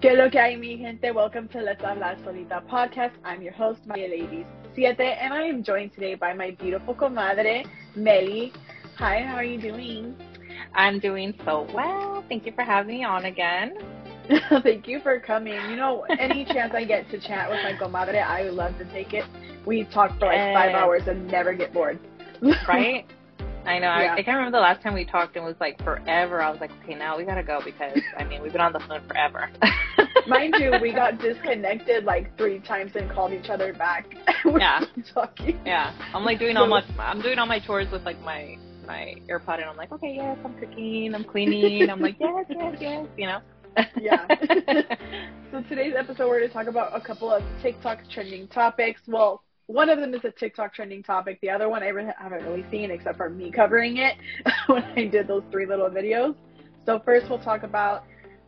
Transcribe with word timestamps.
Que 0.00 0.12
lo 0.12 0.30
que 0.30 0.38
hay, 0.38 0.56
mi 0.56 0.78
gente? 0.78 1.10
Welcome 1.10 1.48
to 1.48 1.60
Let's 1.60 1.82
Hablar 1.82 2.22
Solita 2.22 2.62
podcast. 2.70 3.14
I'm 3.24 3.42
your 3.42 3.52
host, 3.52 3.80
Maria 3.84 4.08
Ladies 4.08 4.46
Siete, 4.72 5.00
and 5.00 5.34
I 5.34 5.42
am 5.42 5.64
joined 5.64 5.92
today 5.92 6.14
by 6.14 6.32
my 6.34 6.52
beautiful 6.52 6.94
comadre, 6.94 7.66
Meli. 7.96 8.52
Hi, 8.96 9.24
how 9.24 9.34
are 9.34 9.42
you 9.42 9.60
doing? 9.60 10.14
I'm 10.72 11.00
doing 11.00 11.34
so 11.44 11.66
well. 11.74 12.22
Thank 12.28 12.46
you 12.46 12.52
for 12.52 12.62
having 12.62 12.98
me 12.98 13.02
on 13.02 13.24
again. 13.24 13.76
Thank 14.62 14.86
you 14.86 15.00
for 15.00 15.18
coming. 15.18 15.60
You 15.68 15.74
know, 15.74 16.06
any 16.16 16.44
chance 16.44 16.72
I 16.76 16.84
get 16.84 17.10
to 17.10 17.18
chat 17.18 17.50
with 17.50 17.58
my 17.64 17.72
comadre, 17.72 18.22
I 18.22 18.44
would 18.44 18.54
love 18.54 18.78
to 18.78 18.84
take 18.92 19.14
it. 19.14 19.24
We 19.66 19.82
talk 19.82 20.16
for 20.20 20.26
like 20.26 20.54
five 20.54 20.76
hours 20.76 21.08
and 21.08 21.26
never 21.26 21.54
get 21.54 21.72
bored. 21.72 21.98
right? 22.68 23.04
I 23.68 23.78
know. 23.78 23.86
Yeah. 23.86 24.12
I, 24.12 24.14
I, 24.14 24.22
can't 24.22 24.36
remember 24.36 24.56
the 24.56 24.62
last 24.62 24.82
time 24.82 24.94
we 24.94 25.04
talked. 25.04 25.36
And 25.36 25.44
it 25.44 25.48
was 25.48 25.56
like 25.60 25.82
forever. 25.84 26.40
I 26.40 26.50
was 26.50 26.60
like, 26.60 26.70
okay, 26.82 26.94
now 26.94 27.18
we 27.18 27.24
gotta 27.24 27.42
go 27.42 27.60
because 27.64 27.98
I 28.16 28.24
mean 28.24 28.42
we've 28.42 28.52
been 28.52 28.60
on 28.60 28.72
the 28.72 28.80
phone 28.80 29.06
forever. 29.06 29.50
Mind 30.26 30.54
you, 30.58 30.72
we 30.80 30.92
got 30.92 31.18
disconnected 31.18 32.04
like 32.04 32.36
three 32.38 32.60
times 32.60 32.92
and 32.94 33.10
called 33.10 33.32
each 33.32 33.50
other 33.50 33.72
back. 33.74 34.06
yeah. 34.58 34.80
Talking. 35.12 35.60
Yeah. 35.66 35.94
I'm 36.14 36.24
like 36.24 36.38
doing 36.38 36.56
all 36.56 36.66
my 36.66 36.82
I'm 36.98 37.20
doing 37.20 37.38
all 37.38 37.46
my 37.46 37.60
chores 37.60 37.90
with 37.92 38.04
like 38.04 38.20
my 38.22 38.56
my 38.86 39.14
AirPod 39.28 39.60
and 39.60 39.64
I'm 39.64 39.76
like, 39.76 39.92
okay, 39.92 40.14
yes, 40.16 40.38
I'm 40.44 40.54
cooking, 40.58 41.14
I'm 41.14 41.24
cleaning. 41.24 41.90
I'm 41.90 42.00
like, 42.00 42.16
yes, 42.18 42.46
yes, 42.48 42.76
yes, 42.80 43.06
you 43.18 43.26
know. 43.26 43.40
yeah. 44.00 44.26
so 45.52 45.62
today's 45.68 45.94
episode 45.96 46.26
we're 46.26 46.38
going 46.38 46.48
to 46.48 46.54
talk 46.54 46.66
about 46.66 46.96
a 46.96 47.00
couple 47.00 47.30
of 47.30 47.42
TikTok 47.62 47.98
trending 48.10 48.48
topics. 48.48 49.02
Well, 49.06 49.42
one 49.68 49.90
of 49.90 50.00
them 50.00 50.14
is 50.14 50.24
a 50.24 50.30
TikTok 50.30 50.74
trending 50.74 51.02
topic. 51.02 51.38
The 51.42 51.50
other 51.50 51.68
one 51.68 51.82
I 51.82 51.92
haven't 52.18 52.42
really 52.42 52.64
seen 52.70 52.90
except 52.90 53.18
for 53.18 53.28
me 53.28 53.50
covering 53.50 53.98
it 53.98 54.16
when 54.66 54.82
I 54.82 55.06
did 55.06 55.28
those 55.28 55.42
three 55.52 55.66
little 55.66 55.90
videos. 55.90 56.34
So 56.86 57.00
first 57.04 57.28
we'll 57.28 57.38
talk 57.38 57.64
about 57.64 58.04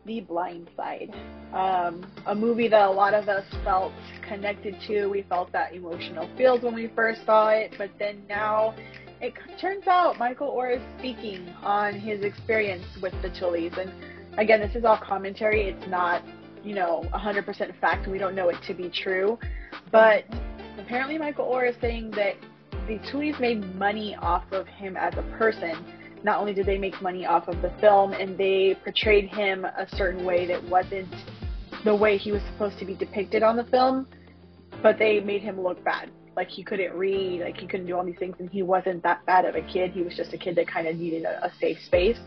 The 0.07 0.21
Blind 0.21 0.71
Side, 0.75 1.13
um, 1.53 2.03
a 2.25 2.33
movie 2.33 2.67
that 2.69 2.87
a 2.87 2.91
lot 2.91 3.13
of 3.13 3.29
us 3.29 3.45
felt 3.63 3.93
connected 4.27 4.75
to. 4.87 5.05
We 5.07 5.21
felt 5.21 5.51
that 5.51 5.75
emotional 5.75 6.27
feels 6.37 6.63
when 6.63 6.73
we 6.73 6.91
first 6.95 7.23
saw 7.23 7.49
it, 7.49 7.75
but 7.77 7.91
then 7.99 8.23
now 8.27 8.73
it 9.21 9.35
turns 9.59 9.85
out 9.85 10.17
Michael 10.17 10.57
Oher 10.57 10.77
is 10.77 10.81
speaking 10.97 11.47
on 11.61 11.93
his 11.93 12.23
experience 12.23 12.85
with 12.99 13.13
the 13.21 13.29
Chilis. 13.29 13.77
And 13.77 13.91
again, 14.39 14.59
this 14.59 14.75
is 14.75 14.85
all 14.85 14.97
commentary. 14.97 15.69
It's 15.69 15.87
not, 15.87 16.23
you 16.63 16.73
know, 16.73 17.05
100% 17.13 17.79
fact. 17.79 18.07
We 18.07 18.17
don't 18.17 18.33
know 18.33 18.49
it 18.49 18.57
to 18.65 18.73
be 18.73 18.89
true. 18.89 19.37
But 19.91 20.25
apparently 20.77 21.17
Michael 21.17 21.45
Oher 21.45 21.69
is 21.69 21.75
saying 21.81 22.11
that 22.11 22.35
the 22.87 22.99
Tuohys 23.09 23.39
made 23.39 23.75
money 23.75 24.15
off 24.15 24.43
of 24.51 24.67
him 24.67 24.97
as 24.97 25.13
a 25.17 25.23
person. 25.37 25.85
Not 26.23 26.39
only 26.39 26.53
did 26.53 26.65
they 26.65 26.77
make 26.77 27.01
money 27.01 27.25
off 27.25 27.47
of 27.47 27.61
the 27.61 27.71
film, 27.79 28.13
and 28.13 28.37
they 28.37 28.77
portrayed 28.83 29.29
him 29.29 29.65
a 29.65 29.87
certain 29.95 30.23
way 30.23 30.45
that 30.47 30.63
wasn't 30.69 31.13
the 31.83 31.95
way 31.95 32.17
he 32.17 32.31
was 32.31 32.41
supposed 32.51 32.77
to 32.79 32.85
be 32.85 32.95
depicted 32.95 33.43
on 33.43 33.55
the 33.55 33.63
film, 33.65 34.07
but 34.83 34.99
they 34.99 35.19
made 35.19 35.41
him 35.41 35.59
look 35.59 35.83
bad. 35.83 36.11
Like 36.35 36.47
he 36.47 36.63
couldn't 36.63 36.93
read, 36.93 37.41
like 37.41 37.57
he 37.57 37.67
couldn't 37.67 37.87
do 37.87 37.95
all 37.95 38.05
these 38.05 38.19
things, 38.19 38.35
and 38.39 38.49
he 38.49 38.61
wasn't 38.61 39.03
that 39.03 39.25
bad 39.25 39.45
of 39.45 39.55
a 39.55 39.61
kid. 39.61 39.91
He 39.91 40.01
was 40.01 40.15
just 40.15 40.33
a 40.33 40.37
kid 40.37 40.55
that 40.55 40.67
kind 40.67 40.87
of 40.87 40.95
needed 40.95 41.23
a, 41.23 41.45
a 41.45 41.51
safe 41.59 41.77
space. 41.85 42.19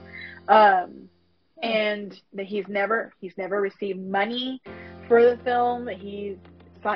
Um, 0.49 1.09
and 1.63 2.21
that 2.35 2.47
he's 2.47 2.67
never 2.69 3.13
he's 3.21 3.33
never 3.39 3.61
received 3.61 3.99
money 3.99 4.61
for 5.09 5.23
the 5.23 5.43
film. 5.45 5.89
He's 5.89 6.37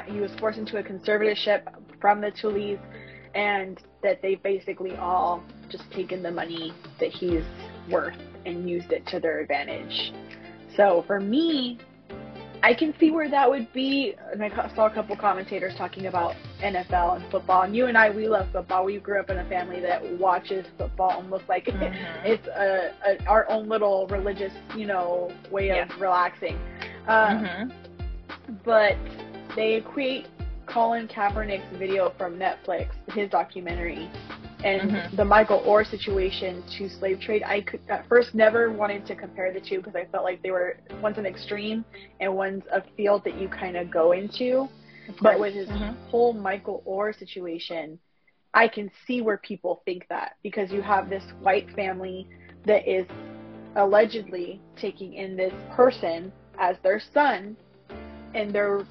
he 0.08 0.20
was 0.20 0.30
forced 0.38 0.58
into 0.58 0.78
a 0.78 0.82
conservatorship 0.82 1.62
from 2.00 2.20
the 2.20 2.30
Tuohys, 2.30 2.80
and 3.34 3.80
that 4.02 4.22
they 4.22 4.36
basically 4.36 4.96
all 4.96 5.42
just 5.70 5.90
taken 5.92 6.22
the 6.22 6.30
money 6.30 6.72
that 7.00 7.10
he's 7.10 7.42
worth 7.90 8.16
and 8.46 8.68
used 8.68 8.92
it 8.92 9.06
to 9.06 9.20
their 9.20 9.40
advantage. 9.40 10.12
So 10.76 11.04
for 11.06 11.20
me, 11.20 11.78
I 12.62 12.74
can 12.74 12.92
see 12.98 13.10
where 13.10 13.30
that 13.30 13.48
would 13.48 13.72
be. 13.72 14.14
And 14.32 14.42
I 14.42 14.74
saw 14.74 14.86
a 14.86 14.90
couple 14.90 15.16
commentators 15.16 15.74
talking 15.76 16.06
about 16.06 16.34
NFL 16.62 17.16
and 17.16 17.30
football. 17.30 17.62
And 17.62 17.74
you 17.74 17.86
and 17.86 17.96
I, 17.96 18.10
we 18.10 18.28
love 18.28 18.48
football. 18.52 18.84
We 18.84 18.98
grew 18.98 19.20
up 19.20 19.30
in 19.30 19.38
a 19.38 19.48
family 19.48 19.80
that 19.80 20.18
watches 20.18 20.66
football 20.76 21.10
almost 21.10 21.44
like 21.48 21.66
mm-hmm. 21.66 21.82
it's 22.26 22.46
a, 22.48 22.94
a, 23.06 23.26
our 23.26 23.48
own 23.48 23.68
little 23.68 24.06
religious, 24.08 24.52
you 24.76 24.86
know, 24.86 25.32
way 25.50 25.68
yeah. 25.68 25.84
of 25.84 26.00
relaxing. 26.00 26.58
Uh, 27.06 27.28
mm-hmm. 27.28 28.54
But 28.64 28.96
they 29.58 29.74
equate 29.74 30.28
Colin 30.66 31.08
Kaepernick's 31.08 31.76
video 31.78 32.12
from 32.16 32.38
Netflix, 32.38 32.90
his 33.08 33.28
documentary, 33.28 34.08
and 34.62 34.90
mm-hmm. 34.90 35.16
the 35.16 35.24
Michael 35.24 35.60
Oher 35.66 35.84
situation 35.84 36.62
to 36.78 36.88
slave 36.88 37.20
trade. 37.20 37.42
I 37.42 37.62
could 37.62 37.80
at 37.88 38.06
first 38.08 38.34
never 38.36 38.70
wanted 38.70 39.04
to 39.06 39.16
compare 39.16 39.52
the 39.52 39.60
two 39.60 39.78
because 39.78 39.96
I 39.96 40.04
felt 40.12 40.22
like 40.22 40.42
they 40.42 40.52
were 40.52 40.76
one's 41.02 41.18
an 41.18 41.26
extreme 41.26 41.84
and 42.20 42.32
one's 42.36 42.62
a 42.70 42.82
field 42.96 43.24
that 43.24 43.34
you 43.40 43.48
kind 43.48 43.76
of 43.76 43.90
go 43.90 44.12
into. 44.12 44.68
But 45.20 45.40
with 45.40 45.54
his 45.54 45.68
mm-hmm. 45.68 46.08
whole 46.08 46.34
Michael 46.34 46.84
Oher 46.86 47.18
situation, 47.18 47.98
I 48.54 48.68
can 48.68 48.90
see 49.06 49.22
where 49.22 49.38
people 49.38 49.82
think 49.84 50.06
that 50.08 50.36
because 50.44 50.70
you 50.70 50.82
have 50.82 51.10
this 51.10 51.24
white 51.40 51.68
family 51.74 52.28
that 52.64 52.88
is 52.88 53.06
allegedly 53.74 54.60
taking 54.76 55.14
in 55.14 55.36
this 55.36 55.54
person 55.74 56.30
as 56.60 56.76
their 56.84 57.00
son 57.12 57.56
and 58.34 58.52
they're 58.54 58.86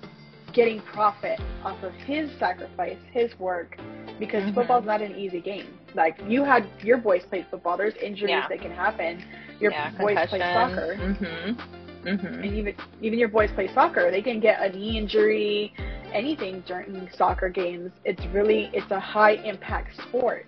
getting 0.57 0.81
profit 0.81 1.39
off 1.63 1.81
of 1.83 1.93
his 1.93 2.31
sacrifice, 2.39 2.97
his 3.13 3.37
work, 3.37 3.77
because 4.19 4.41
mm-hmm. 4.41 4.55
football's 4.55 4.85
not 4.85 5.03
an 5.03 5.15
easy 5.15 5.39
game. 5.39 5.67
Like 5.93 6.19
you 6.27 6.43
had 6.43 6.67
your 6.81 6.97
boys 6.97 7.21
played 7.29 7.45
football. 7.51 7.77
There's 7.77 7.93
injuries 8.01 8.31
yeah. 8.31 8.47
that 8.49 8.59
can 8.59 8.71
happen. 8.71 9.23
Your 9.59 9.71
yeah, 9.71 9.91
boys 9.91 10.17
play 10.27 10.39
soccer. 10.39 10.95
Mm-hmm. 10.99 12.09
Mm-hmm. 12.09 12.25
And 12.25 12.45
even 12.45 12.75
even 13.03 13.19
your 13.19 13.27
boys 13.27 13.51
play 13.53 13.71
soccer. 13.71 14.09
They 14.09 14.23
can 14.23 14.39
get 14.39 14.59
a 14.59 14.75
knee 14.75 14.97
injury, 14.97 15.73
anything 16.11 16.63
during 16.65 17.07
soccer 17.15 17.49
games. 17.49 17.91
It's 18.03 18.25
really 18.33 18.71
it's 18.73 18.89
a 18.89 18.99
high 18.99 19.33
impact 19.33 20.01
sport. 20.07 20.47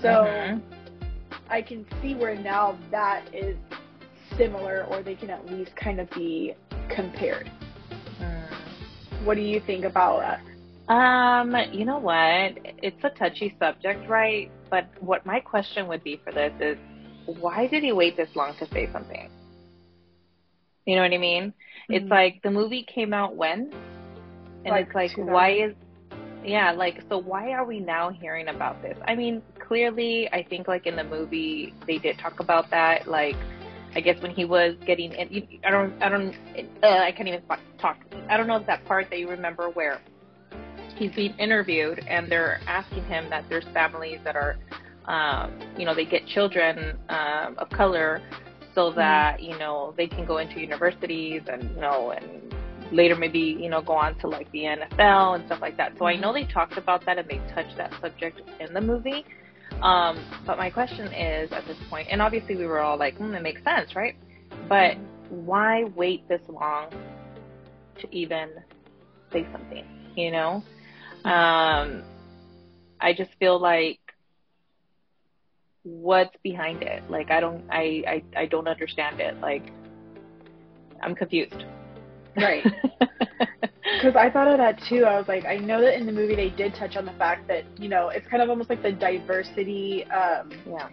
So 0.00 0.08
mm-hmm. 0.08 0.60
I 1.48 1.60
can 1.60 1.84
see 2.00 2.14
where 2.14 2.36
now 2.36 2.78
that 2.92 3.34
is 3.34 3.56
similar, 4.38 4.84
or 4.84 5.02
they 5.02 5.16
can 5.16 5.28
at 5.28 5.44
least 5.50 5.74
kind 5.74 5.98
of 5.98 6.08
be 6.10 6.54
compared. 6.88 7.50
What 9.24 9.36
do 9.36 9.42
you 9.42 9.60
think 9.60 9.84
about 9.84 10.20
that? 10.20 10.40
Um, 10.92 11.54
you 11.72 11.84
know 11.84 11.98
what? 11.98 12.58
It's 12.82 13.02
a 13.04 13.10
touchy 13.10 13.54
subject, 13.58 14.08
right? 14.08 14.50
But 14.70 14.88
what 15.00 15.24
my 15.24 15.40
question 15.40 15.86
would 15.88 16.02
be 16.02 16.20
for 16.24 16.32
this 16.32 16.52
is 16.60 16.78
why 17.26 17.66
did 17.66 17.82
he 17.82 17.92
wait 17.92 18.16
this 18.16 18.34
long 18.34 18.54
to 18.58 18.66
say 18.68 18.88
something? 18.92 19.28
You 20.86 20.96
know 20.96 21.02
what 21.02 21.12
I 21.12 21.18
mean? 21.18 21.44
Mm-hmm. 21.44 21.94
It's 21.94 22.10
like 22.10 22.40
the 22.42 22.50
movie 22.50 22.84
came 22.92 23.12
out 23.12 23.36
when? 23.36 23.72
And 24.64 24.72
like 24.72 24.86
it's 24.86 24.94
like 24.94 25.16
why 25.16 25.50
is 25.50 25.74
yeah, 26.44 26.72
like 26.72 27.02
so 27.08 27.18
why 27.18 27.52
are 27.52 27.64
we 27.64 27.78
now 27.78 28.10
hearing 28.10 28.48
about 28.48 28.82
this? 28.82 28.96
I 29.06 29.14
mean, 29.14 29.42
clearly 29.58 30.28
I 30.32 30.42
think 30.42 30.66
like 30.66 30.86
in 30.86 30.96
the 30.96 31.04
movie 31.04 31.74
they 31.86 31.98
did 31.98 32.18
talk 32.18 32.40
about 32.40 32.70
that 32.70 33.06
like 33.06 33.36
I 33.94 34.00
guess 34.00 34.20
when 34.22 34.32
he 34.32 34.44
was 34.44 34.74
getting 34.86 35.12
in, 35.12 35.60
I 35.64 35.70
don't, 35.70 36.02
I 36.02 36.08
don't, 36.08 36.34
uh, 36.82 36.86
I 36.86 37.12
can't 37.12 37.28
even 37.28 37.42
talk. 37.78 37.98
I 38.28 38.36
don't 38.36 38.46
know 38.46 38.56
if 38.56 38.66
that 38.66 38.84
part 38.84 39.10
that 39.10 39.18
you 39.18 39.28
remember 39.28 39.68
where 39.70 40.00
he's 40.96 41.12
being 41.12 41.34
interviewed 41.38 41.98
and 42.06 42.30
they're 42.30 42.60
asking 42.66 43.04
him 43.04 43.28
that 43.30 43.44
there's 43.48 43.64
families 43.72 44.20
that 44.24 44.36
are, 44.36 44.56
um, 45.06 45.58
you 45.76 45.84
know, 45.84 45.94
they 45.94 46.04
get 46.04 46.26
children 46.26 46.98
um, 47.08 47.56
of 47.58 47.68
color 47.70 48.22
so 48.74 48.88
mm-hmm. 48.88 48.98
that 48.98 49.38
mm-hmm. 49.38 49.52
you 49.52 49.58
know 49.58 49.94
they 49.96 50.06
can 50.06 50.24
go 50.24 50.38
into 50.38 50.60
universities 50.60 51.42
and 51.50 51.62
you 51.74 51.80
know 51.80 52.10
and 52.10 52.54
later 52.92 53.16
maybe 53.16 53.38
you 53.38 53.68
know 53.68 53.80
go 53.80 53.92
on 53.94 54.18
to 54.18 54.28
like 54.28 54.50
the 54.52 54.60
NFL 54.60 55.36
and 55.36 55.46
stuff 55.46 55.60
like 55.60 55.76
that. 55.76 55.92
So 55.98 56.06
I 56.06 56.16
know 56.16 56.32
they 56.32 56.44
talked 56.44 56.76
about 56.76 57.04
that 57.06 57.18
and 57.18 57.28
they 57.28 57.40
touched 57.54 57.76
that 57.76 57.92
subject 58.00 58.40
in 58.60 58.72
the 58.74 58.80
movie. 58.80 59.24
Um, 59.82 60.18
but 60.46 60.58
my 60.58 60.70
question 60.70 61.12
is 61.12 61.50
at 61.52 61.66
this 61.66 61.76
point, 61.88 62.08
and 62.10 62.20
obviously 62.20 62.56
we 62.56 62.66
were 62.66 62.80
all 62.80 62.98
like, 62.98 63.16
hmm, 63.16 63.34
it 63.34 63.42
makes 63.42 63.62
sense, 63.64 63.96
right? 63.96 64.14
But 64.68 64.96
why 65.30 65.84
wait 65.96 66.28
this 66.28 66.42
long 66.48 66.90
to 68.00 68.14
even 68.14 68.50
say 69.32 69.46
something, 69.52 69.84
you 70.16 70.30
know? 70.30 70.62
Um, 71.24 72.02
I 73.00 73.14
just 73.16 73.30
feel 73.38 73.58
like 73.58 74.00
what's 75.82 76.36
behind 76.42 76.82
it? 76.82 77.02
Like, 77.10 77.30
I 77.30 77.40
don't, 77.40 77.64
I, 77.70 78.02
I, 78.06 78.22
I 78.36 78.46
don't 78.46 78.68
understand 78.68 79.20
it. 79.20 79.40
Like, 79.40 79.72
I'm 81.02 81.14
confused. 81.14 81.64
Right. 82.36 82.64
Because 84.00 84.16
I 84.16 84.30
thought 84.30 84.48
of 84.48 84.58
that 84.58 84.80
too. 84.88 85.04
I 85.04 85.18
was 85.18 85.28
like, 85.28 85.44
I 85.44 85.56
know 85.56 85.80
that 85.82 85.94
in 85.94 86.06
the 86.06 86.12
movie 86.12 86.34
they 86.34 86.50
did 86.50 86.74
touch 86.74 86.96
on 86.96 87.04
the 87.04 87.12
fact 87.12 87.46
that 87.48 87.64
you 87.78 87.88
know 87.88 88.08
it's 88.08 88.26
kind 88.28 88.42
of 88.42 88.48
almost 88.48 88.70
like 88.70 88.82
the 88.82 88.92
diversity 88.92 90.04
um, 90.04 90.50
yeah. 90.66 90.88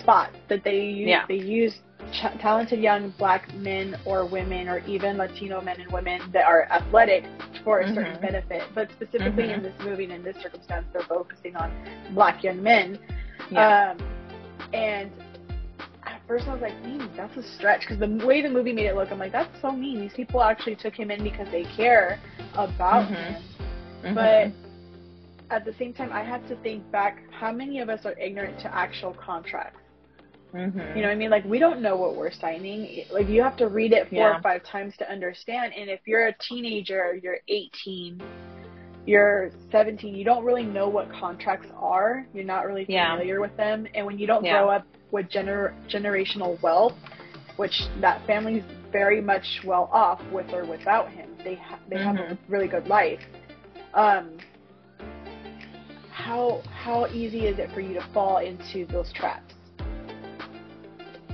spot 0.00 0.30
that 0.48 0.64
they 0.64 0.80
use. 0.80 1.08
Yeah. 1.08 1.26
They 1.26 1.36
use 1.36 1.74
ch- 2.12 2.40
talented 2.40 2.80
young 2.80 3.12
black 3.18 3.52
men 3.54 3.96
or 4.06 4.24
women 4.24 4.68
or 4.68 4.78
even 4.86 5.18
Latino 5.18 5.60
men 5.60 5.80
and 5.80 5.92
women 5.92 6.20
that 6.32 6.46
are 6.46 6.70
athletic 6.70 7.24
for 7.64 7.80
a 7.80 7.84
mm-hmm. 7.84 7.94
certain 7.94 8.20
benefit. 8.20 8.62
But 8.74 8.90
specifically 8.92 9.44
mm-hmm. 9.44 9.54
in 9.54 9.62
this 9.62 9.74
movie 9.80 10.04
and 10.04 10.12
in 10.12 10.22
this 10.22 10.36
circumstance, 10.42 10.86
they're 10.92 11.02
focusing 11.02 11.56
on 11.56 11.72
black 12.14 12.42
young 12.42 12.62
men. 12.62 12.98
Yeah. 13.50 13.94
Um, 13.98 14.72
and 14.72 15.10
first 16.28 16.46
I 16.46 16.52
was 16.52 16.60
like, 16.62 16.74
"Hmm, 16.84 17.06
that's 17.16 17.36
a 17.36 17.42
stretch," 17.42 17.80
because 17.80 17.98
the 17.98 18.24
way 18.24 18.42
the 18.42 18.50
movie 18.50 18.72
made 18.72 18.86
it 18.86 18.94
look, 18.94 19.10
I'm 19.10 19.18
like, 19.18 19.32
that's 19.32 19.60
so 19.60 19.72
mean. 19.72 20.00
These 20.00 20.12
people 20.12 20.42
actually 20.42 20.76
took 20.76 20.94
him 20.94 21.10
in 21.10 21.24
because 21.24 21.50
they 21.50 21.64
care 21.64 22.20
about 22.54 23.08
Mhm. 23.08 23.16
him. 23.16 23.42
Mhm. 24.04 24.14
But 24.14 24.52
at 25.50 25.64
the 25.64 25.72
same 25.72 25.92
time, 25.94 26.12
I 26.12 26.22
had 26.22 26.46
to 26.48 26.56
think 26.56 26.88
back: 26.92 27.22
how 27.30 27.50
many 27.50 27.80
of 27.80 27.88
us 27.88 28.04
are 28.04 28.16
ignorant 28.20 28.60
to 28.60 28.74
actual 28.74 29.14
contracts? 29.14 29.80
Mhm. 30.52 30.94
You 30.94 31.02
know 31.02 31.08
what 31.08 31.12
I 31.12 31.14
mean? 31.14 31.30
Like 31.30 31.44
we 31.44 31.58
don't 31.58 31.80
know 31.80 31.96
what 31.96 32.14
we're 32.16 32.30
signing. 32.30 33.04
Like 33.10 33.28
you 33.28 33.42
have 33.42 33.56
to 33.56 33.68
read 33.68 33.92
it 33.92 34.08
four 34.08 34.18
Yeah. 34.18 34.38
or 34.38 34.42
five 34.42 34.62
times 34.64 34.96
to 34.98 35.10
understand. 35.10 35.74
And 35.74 35.90
if 35.90 36.00
you're 36.06 36.26
a 36.28 36.34
teenager, 36.40 37.18
you're 37.22 37.40
18, 37.48 38.22
you're 39.08 39.50
17, 39.72 40.14
you 40.14 40.22
don't 40.22 40.44
really 40.44 40.64
know 40.64 40.86
what 40.86 41.10
contracts 41.10 41.68
are. 41.80 42.26
You're 42.34 42.44
not 42.44 42.66
really 42.66 42.84
Yeah. 42.86 43.12
familiar 43.12 43.40
with 43.40 43.56
them. 43.56 43.86
And 43.94 44.04
when 44.04 44.18
you 44.18 44.26
don't 44.26 44.44
Yeah. 44.44 44.58
grow 44.58 44.68
up 44.68 44.86
with 45.10 45.30
gener- 45.30 45.72
generational 45.88 46.60
wealth, 46.60 46.92
which 47.56 47.88
that 48.02 48.20
family's 48.26 48.64
very 48.92 49.22
much 49.22 49.62
well 49.64 49.88
off 49.94 50.20
with 50.30 50.52
or 50.52 50.64
without 50.66 51.08
him, 51.08 51.30
they 51.42 51.54
ha- 51.54 51.78
they 51.88 51.96
have 51.96 52.16
a 52.16 52.36
really 52.48 52.68
good 52.68 52.86
life. 52.86 53.20
Um, 53.94 54.36
how 56.10 56.60
how 56.70 57.06
easy 57.06 57.46
is 57.46 57.58
it 57.58 57.70
for 57.72 57.80
you 57.80 57.94
to 57.94 58.02
fall 58.12 58.38
into 58.38 58.84
those 58.84 59.10
traps? 59.14 59.54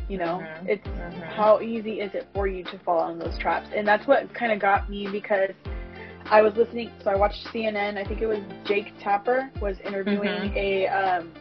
You 0.09 0.19
know, 0.19 0.45
Mhm. 0.45 0.69
it's 0.69 0.87
Mhm. 0.87 1.23
how 1.25 1.61
easy 1.61 2.01
is 2.01 2.15
it 2.15 2.29
for 2.35 2.47
you 2.47 2.63
to 2.65 2.79
fall 2.79 3.09
in 3.09 3.19
those 3.19 3.37
traps? 3.37 3.69
And 3.75 3.87
that's 3.89 4.07
what 4.07 4.33
kind 4.33 4.53
of 4.53 4.61
got 4.61 4.89
me 4.89 5.09
because 5.09 5.51
I 6.31 6.43
was 6.43 6.55
listening. 6.57 6.91
So 7.03 7.11
I 7.11 7.17
watched 7.17 7.47
CNN. 7.53 7.99
I 7.99 8.05
think 8.05 8.21
it 8.23 8.27
was 8.27 8.39
Jake 8.65 8.93
Tapper 9.03 9.51
was 9.61 9.77
interviewing 9.85 10.51
Mhm. 10.53 10.57
a 10.57 10.89
um, 10.89 11.33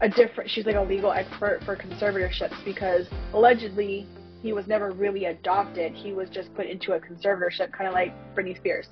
a 0.00 0.08
different. 0.08 0.50
She's 0.50 0.66
like 0.66 0.76
a 0.76 0.82
legal 0.82 1.12
expert 1.12 1.62
for 1.64 1.76
conservatorships 1.76 2.64
because 2.64 3.06
allegedly 3.32 4.06
he 4.42 4.52
was 4.52 4.66
never 4.66 4.90
really 4.90 5.26
adopted. 5.26 5.92
He 5.92 6.12
was 6.12 6.28
just 6.30 6.52
put 6.54 6.66
into 6.66 6.92
a 6.92 7.00
conservatorship, 7.00 7.72
kind 7.72 7.86
of 7.86 7.92
like 7.94 8.12
Britney 8.34 8.56
Spears. 8.56 8.88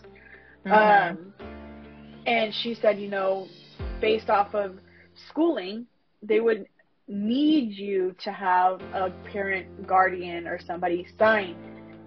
Mhm. 0.67 1.11
Um, 1.11 1.35
and 2.27 2.55
she 2.55 2.75
said, 2.75 2.99
you 2.99 3.09
know, 3.09 3.49
based 4.01 4.29
off 4.29 4.55
of 4.55 4.79
schooling, 5.29 5.87
they 6.23 6.41
would 6.41 6.67
need 7.09 7.73
you 7.73 8.15
to 8.23 8.31
have 8.31 8.83
a 8.93 9.11
parent 9.33 9.87
guardian 9.87 10.47
or 10.47 10.59
somebody 10.61 11.07
sign. 11.19 11.57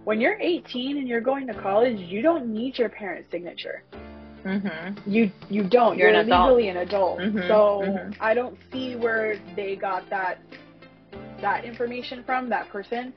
When 0.03 0.19
you're 0.19 0.37
18 0.39 0.97
and 0.97 1.07
you're 1.07 1.21
going 1.21 1.45
to 1.47 1.53
college, 1.53 1.99
you 1.99 2.21
don't 2.21 2.47
need 2.47 2.77
your 2.77 2.89
parent's 2.89 3.29
signature. 3.29 3.83
Mhm. 4.43 4.97
You 5.05 5.29
you 5.49 5.63
don't. 5.63 5.97
You're 5.99 6.09
You're, 6.09 6.19
an 6.19 6.25
adult. 6.25 6.47
legally 6.49 6.69
an 6.69 6.77
adult. 6.77 7.19
Mhm, 7.19 7.47
So 7.47 7.81
mhm. 7.85 8.15
I 8.19 8.33
don't 8.33 8.57
see 8.71 8.95
where 8.95 9.37
they 9.55 9.75
got 9.75 10.09
that 10.09 10.39
that 11.41 11.63
information 11.63 12.23
from 12.23 12.49
that 12.49 12.67
person 12.69 13.13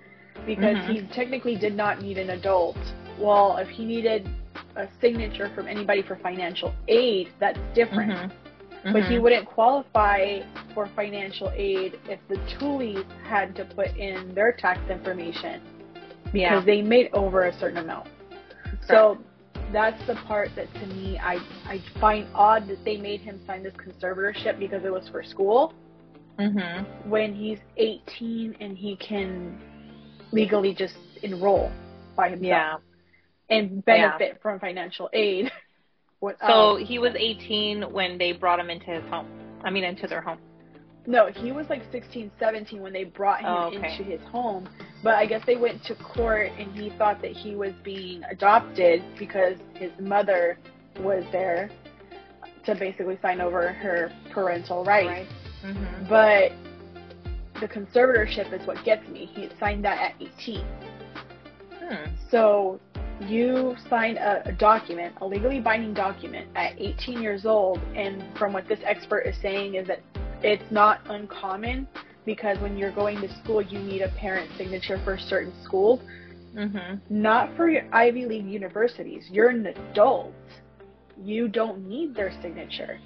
because 0.47 0.77
he 0.87 1.03
technically 1.15 1.57
did 1.57 1.75
not 1.75 2.03
need 2.03 2.19
an 2.19 2.31
adult. 2.31 2.77
Well, 3.19 3.57
if 3.57 3.69
he 3.69 3.85
needed 3.87 4.29
a 4.77 4.87
signature 5.01 5.51
from 5.55 5.67
anybody 5.69 6.03
for 6.03 6.17
financial 6.17 6.75
aid, 6.89 7.29
that's 7.39 7.59
different. 7.75 8.11
Mhm. 8.13 8.93
But 8.93 9.05
he 9.05 9.15
Mhm. 9.17 9.23
wouldn't 9.23 9.47
qualify 9.47 10.41
for 10.75 10.87
financial 10.89 11.51
aid 11.55 11.99
if 12.09 12.19
the 12.29 12.37
Tuohys 12.53 13.05
had 13.23 13.55
to 13.57 13.65
put 13.65 13.97
in 13.97 14.35
their 14.35 14.53
tax 14.53 14.79
information 14.91 15.63
because 16.35 16.63
Yeah. 16.63 16.65
they 16.67 16.83
made 16.83 17.09
over 17.15 17.45
a 17.45 17.53
certain 17.61 17.79
amount. 17.79 18.09
So 18.89 19.17
that's 19.73 20.01
the 20.07 20.17
part 20.27 20.51
that 20.57 20.69
to 20.75 20.87
me 20.89 21.19
I 21.19 21.37
I 21.67 21.79
find 22.01 22.27
odd 22.35 22.69
that 22.69 22.85
they 22.85 22.97
made 22.99 23.21
him 23.21 23.41
sign 23.47 23.63
this 23.63 23.73
conservatorship 23.75 24.59
because 24.59 24.85
it 24.85 24.93
was 24.93 25.09
for 25.09 25.23
school 25.23 25.73
Mhm. 26.39 26.85
when 27.07 27.33
he's 27.33 27.61
18 27.77 28.57
and 28.61 28.77
he 28.77 28.97
can 28.97 29.57
legally 30.33 30.75
just 30.75 30.97
enroll 31.23 31.71
by 32.17 32.29
himself 32.31 32.83
Yeah. 33.49 33.57
and 33.57 33.85
benefit 33.85 34.43
from 34.43 34.59
financial 34.59 35.09
aid. 35.13 35.51
What- 36.21 36.39
So 36.41 36.77
um, 36.79 36.85
he 36.85 36.99
was 36.99 37.15
18 37.17 37.83
when 37.93 38.19
they 38.19 38.33
brought 38.33 38.59
him 38.59 38.71
into 38.71 38.87
his 38.87 39.05
home. 39.11 39.29
I 39.63 39.71
mean, 39.71 39.85
into 39.85 40.07
their 40.07 40.21
home. 40.23 40.39
No, 41.06 41.27
he 41.27 41.53
was 41.53 41.69
like 41.69 41.83
16, 41.93 42.31
17 42.39 42.81
when 42.81 42.93
they 42.93 43.05
brought 43.05 43.41
him 43.41 43.47
Oh, 43.49 43.67
okay. 43.67 43.77
into 43.77 44.05
his 44.05 44.21
home. 44.23 44.69
But 45.03 45.15
I 45.17 45.27
guess 45.27 45.43
they 45.47 45.56
went 45.56 45.85
to 45.85 45.95
court 45.97 46.51
and 46.59 46.73
he 46.73 46.91
thought 46.97 47.21
that 47.23 47.33
he 47.33 47.55
was 47.55 47.73
being 47.83 48.23
adopted 48.25 49.03
because 49.19 49.56
his 49.75 49.91
mother 50.01 50.59
was 51.01 51.25
there 51.31 51.71
to 52.65 52.75
basically 52.75 53.19
sign 53.21 53.41
over 53.41 53.73
her 53.73 54.11
parental 54.31 54.85
rights. 54.85 55.31
Mhm. 55.62 56.09
But 56.09 56.53
the 57.61 57.69
conservatorship 57.69 58.53
is 58.59 58.67
what 58.67 58.83
gets 58.85 59.06
me. 59.09 59.27
He 59.27 59.49
signed 59.61 59.85
that 59.85 60.01
at 60.01 60.15
18. 60.21 60.65
Hmm. 61.81 62.05
So 62.31 62.81
you 63.21 63.77
sign 63.89 64.17
a, 64.17 64.43
a 64.47 64.53
document, 64.53 65.15
a 65.21 65.27
legally 65.27 65.61
binding 65.61 65.95
document 65.95 66.49
at 66.56 66.73
18 66.79 67.21
years 67.23 67.47
old, 67.47 67.79
and 67.95 68.25
from 68.37 68.53
what 68.53 68.67
this 68.67 68.81
expert 68.85 69.21
is 69.21 69.37
saying 69.41 69.75
is 69.75 69.87
that 69.87 70.01
it's 70.44 70.70
not 70.70 71.00
uncommon 71.08 71.88
because 72.26 72.58
when 72.58 72.76
you're 72.76 72.93
going 72.93 73.20
to 73.23 73.29
school, 73.43 73.62
you 73.62 73.79
need 73.79 74.02
a 74.02 74.08
parent 74.11 74.50
signature 74.56 75.00
for 75.05 75.19
certain 75.19 75.52
schools, 75.64 76.00
Mhm. 76.55 77.00
not 77.11 77.55
for 77.56 77.69
your 77.69 77.85
Ivy 77.93 78.26
League 78.26 78.46
universities. 78.46 79.29
You're 79.31 79.49
an 79.49 79.67
adult. 79.67 80.32
You 81.17 81.49
don't 81.49 81.88
need 81.88 82.14
their 82.14 82.31
signature. 82.43 82.99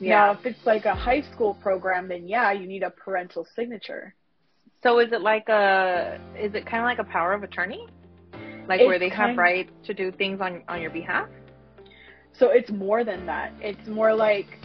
Now, 0.00 0.32
Yeah. 0.32 0.32
if 0.32 0.46
it's 0.46 0.66
like 0.66 0.84
a 0.84 0.94
high 0.94 1.22
school 1.22 1.54
program, 1.54 2.08
then 2.08 2.26
yeah, 2.26 2.50
you 2.52 2.66
need 2.66 2.82
a 2.82 2.90
parental 2.90 3.44
signature. 3.44 4.14
So 4.82 4.98
is 4.98 5.12
it 5.12 5.20
like 5.20 5.48
a? 5.48 6.18
Is 6.36 6.54
it 6.54 6.66
kind 6.66 6.82
of 6.82 6.86
like 6.86 6.98
a 6.98 7.04
power 7.04 7.32
of 7.32 7.42
attorney? 7.44 7.86
Like 8.68 8.80
It's 8.80 8.88
where 8.88 8.98
they 8.98 9.08
have 9.10 9.36
rights 9.36 9.72
to 9.86 9.94
do 9.94 10.10
things 10.10 10.40
on 10.40 10.62
on 10.68 10.80
your 10.82 10.90
behalf? 10.90 11.28
So 12.32 12.50
it's 12.50 12.70
more 12.70 13.04
than 13.04 13.26
that. 13.26 13.52
It's 13.60 13.86
more 13.86 14.14
like 14.14 14.58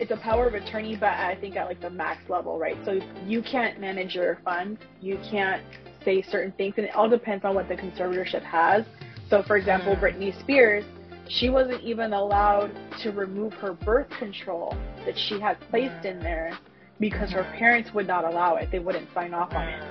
it's 0.00 0.10
a 0.10 0.16
power 0.16 0.46
of 0.48 0.54
attorney, 0.54 0.96
but 0.96 1.10
I 1.10 1.36
think 1.40 1.56
at 1.56 1.66
like 1.66 1.80
the 1.80 1.90
max 1.90 2.22
level, 2.28 2.58
right? 2.58 2.76
So 2.84 3.00
you 3.26 3.42
can't 3.42 3.78
manage 3.78 4.14
your 4.14 4.38
funds, 4.44 4.80
you 5.00 5.18
can't 5.30 5.62
say 6.04 6.22
certain 6.22 6.52
things, 6.52 6.74
and 6.78 6.86
it 6.86 6.94
all 6.96 7.08
depends 7.08 7.44
on 7.44 7.54
what 7.54 7.68
the 7.68 7.74
conservatorship 7.76 8.42
has. 8.42 8.84
So, 9.28 9.42
for 9.42 9.56
example, 9.56 9.94
Mm. 9.94 10.00
Britney 10.00 10.40
Spears, 10.40 10.84
she 11.28 11.50
wasn't 11.50 11.82
even 11.82 12.14
allowed 12.14 12.70
to 13.02 13.12
remove 13.12 13.52
her 13.54 13.74
birth 13.74 14.08
control 14.18 14.74
that 15.04 15.16
she 15.16 15.38
had 15.38 15.60
placed 15.70 16.02
Mm. 16.02 16.12
in 16.12 16.18
there 16.20 16.52
because 16.98 17.30
her 17.30 17.44
Mhm. 17.44 17.52
parents 17.52 17.94
would 17.94 18.06
not 18.06 18.24
allow 18.24 18.56
it. 18.56 18.70
They 18.70 18.78
wouldn't 18.78 19.12
sign 19.14 19.34
off 19.34 19.54
on 19.54 19.68
it. 19.68 19.82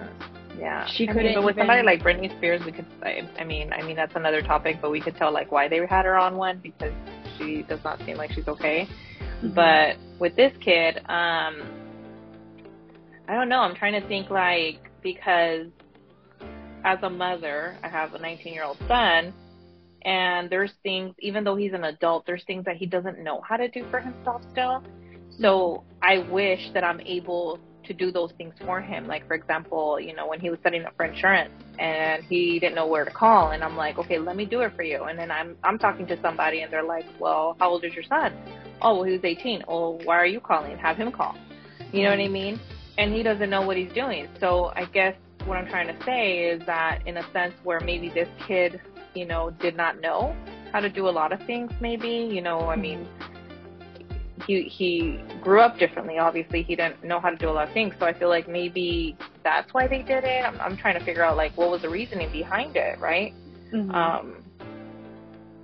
Yeah, 0.59 0.85
She 0.87 1.05
I 1.07 1.13
couldn't 1.13 1.23
Mean, 1.27 1.35
but 1.35 1.43
with 1.43 1.55
even- 1.55 1.61
somebody 1.67 1.83
like 1.83 2.03
Britney 2.03 2.29
Spears, 2.37 2.65
we 2.65 2.71
could. 2.73 2.85
I, 3.01 3.23
I 3.39 3.43
mean, 3.45 3.71
I 3.71 3.81
mean 3.83 3.95
that's 3.95 4.15
another 4.15 4.41
topic, 4.41 4.79
but 4.81 4.91
we 4.91 4.99
could 4.99 5.15
tell 5.15 5.31
like 5.31 5.51
why 5.53 5.69
they 5.69 5.85
had 5.85 6.03
her 6.05 6.17
on 6.17 6.35
one 6.35 6.57
because 6.57 6.91
she 7.37 7.61
does 7.63 7.81
not 7.85 7.97
seem 8.01 8.17
like 8.17 8.31
she's 8.33 8.47
okay. 8.49 8.87
Mhm. 9.41 9.53
But 9.55 9.97
with 10.19 10.35
this 10.35 10.53
kid, 10.63 10.97
um, 11.09 11.63
I 13.27 13.35
don't 13.35 13.49
know. 13.49 13.59
I'm 13.59 13.75
trying 13.75 13.99
to 14.01 14.07
think 14.07 14.29
like 14.29 14.79
because 15.01 15.67
as 16.83 16.99
a 17.03 17.09
mother, 17.09 17.77
I 17.83 17.89
have 17.89 18.13
a 18.13 18.19
19 18.19 18.53
year 18.53 18.63
old 18.63 18.77
son, 18.87 19.33
and 20.03 20.49
there's 20.49 20.71
things, 20.83 21.13
even 21.19 21.43
though 21.43 21.55
he's 21.55 21.73
an 21.73 21.83
adult, 21.83 22.25
there's 22.25 22.43
things 22.45 22.65
that 22.65 22.77
he 22.77 22.85
doesn't 22.85 23.19
know 23.23 23.41
how 23.41 23.57
to 23.57 23.67
do 23.67 23.85
for 23.91 23.99
himself 23.99 24.41
still. 24.51 24.83
So 25.39 25.83
I 26.01 26.19
wish 26.31 26.71
that 26.73 26.83
I'm 26.83 27.01
able 27.01 27.59
to 27.85 27.93
do 27.93 28.11
those 28.11 28.31
things 28.37 28.53
for 28.65 28.81
him. 28.81 29.07
Like 29.07 29.27
for 29.27 29.33
example, 29.35 29.99
you 29.99 30.15
know, 30.15 30.27
when 30.27 30.39
he 30.39 30.49
was 30.49 30.59
setting 30.63 30.85
up 30.85 30.93
for 30.95 31.05
insurance 31.05 31.51
and 31.79 32.23
he 32.23 32.59
didn't 32.59 32.75
know 32.75 32.87
where 32.87 33.05
to 33.05 33.11
call, 33.11 33.51
and 33.51 33.63
I'm 33.63 33.77
like, 33.77 33.97
okay, 33.99 34.19
let 34.19 34.35
me 34.35 34.45
do 34.45 34.61
it 34.61 34.73
for 34.75 34.83
you. 34.83 35.03
And 35.03 35.17
then 35.19 35.31
I'm 35.31 35.55
I'm 35.63 35.77
talking 35.77 36.07
to 36.07 36.19
somebody, 36.21 36.61
and 36.61 36.71
they're 36.71 36.83
like, 36.83 37.05
well, 37.19 37.55
how 37.59 37.69
old 37.69 37.83
is 37.83 37.93
your 37.93 38.03
son? 38.03 38.33
Oh, 38.81 38.95
well, 38.95 39.03
he 39.03 39.11
was 39.13 39.23
18. 39.23 39.63
Oh, 39.67 39.99
why 40.03 40.17
are 40.17 40.25
you 40.25 40.39
calling? 40.39 40.77
Have 40.77 40.97
him 40.97 41.11
call. 41.11 41.35
You 41.91 42.03
know 42.03 42.09
what 42.11 42.19
I 42.19 42.27
mean? 42.27 42.59
And 42.97 43.13
he 43.13 43.23
doesn't 43.23 43.49
know 43.49 43.61
what 43.61 43.77
he's 43.77 43.91
doing. 43.93 44.27
So 44.39 44.71
I 44.75 44.85
guess 44.85 45.15
what 45.45 45.57
I'm 45.57 45.67
trying 45.67 45.87
to 45.87 46.05
say 46.05 46.43
is 46.49 46.61
that 46.65 46.99
in 47.07 47.17
a 47.17 47.31
sense 47.31 47.53
where 47.63 47.79
maybe 47.79 48.09
this 48.09 48.27
kid, 48.47 48.79
you 49.15 49.25
know, 49.25 49.49
did 49.49 49.75
not 49.75 49.99
know 49.99 50.35
how 50.71 50.79
to 50.79 50.89
do 50.89 51.07
a 51.07 51.09
lot 51.09 51.31
of 51.33 51.41
things 51.47 51.71
maybe, 51.81 52.07
you 52.31 52.41
know, 52.41 52.69
I 52.69 52.75
mean, 52.75 53.07
he 54.45 54.63
he 54.63 55.19
grew 55.41 55.61
up 55.61 55.77
differently. 55.77 56.17
Obviously, 56.17 56.63
he 56.63 56.75
didn't 56.75 57.03
know 57.03 57.19
how 57.19 57.29
to 57.29 57.35
do 57.35 57.49
a 57.49 57.51
lot 57.51 57.67
of 57.67 57.73
things. 57.73 57.93
So 57.99 58.05
I 58.05 58.13
feel 58.13 58.29
like 58.29 58.47
maybe 58.47 59.17
that's 59.43 59.73
why 59.73 59.87
they 59.87 60.01
did 60.01 60.23
it. 60.23 60.45
I'm, 60.45 60.59
I'm 60.61 60.77
trying 60.77 60.97
to 60.97 61.05
figure 61.05 61.23
out 61.23 61.37
like 61.37 61.55
what 61.57 61.69
was 61.69 61.81
the 61.81 61.89
reasoning 61.89 62.31
behind 62.31 62.75
it, 62.75 62.99
right? 62.99 63.33
Mhm. 63.73 63.93
Um, 63.93 64.43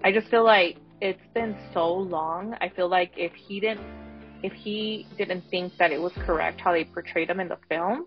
I 0.03 0.12
just 0.12 0.27
feel 0.29 0.43
like 0.43 0.77
it's 1.01 1.21
been 1.33 1.55
so 1.73 1.91
long. 1.93 2.55
I 2.61 2.69
feel 2.69 2.89
like 2.89 3.11
if 3.17 3.33
he 3.33 3.59
didn't, 3.59 3.85
if 4.43 4.53
he 4.53 5.07
didn't 5.17 5.43
think 5.49 5.73
that 5.77 5.91
it 5.91 6.01
was 6.01 6.13
correct 6.25 6.61
how 6.61 6.71
they 6.71 6.83
portrayed 6.83 7.29
him 7.29 7.39
in 7.39 7.47
the 7.47 7.57
film, 7.69 8.05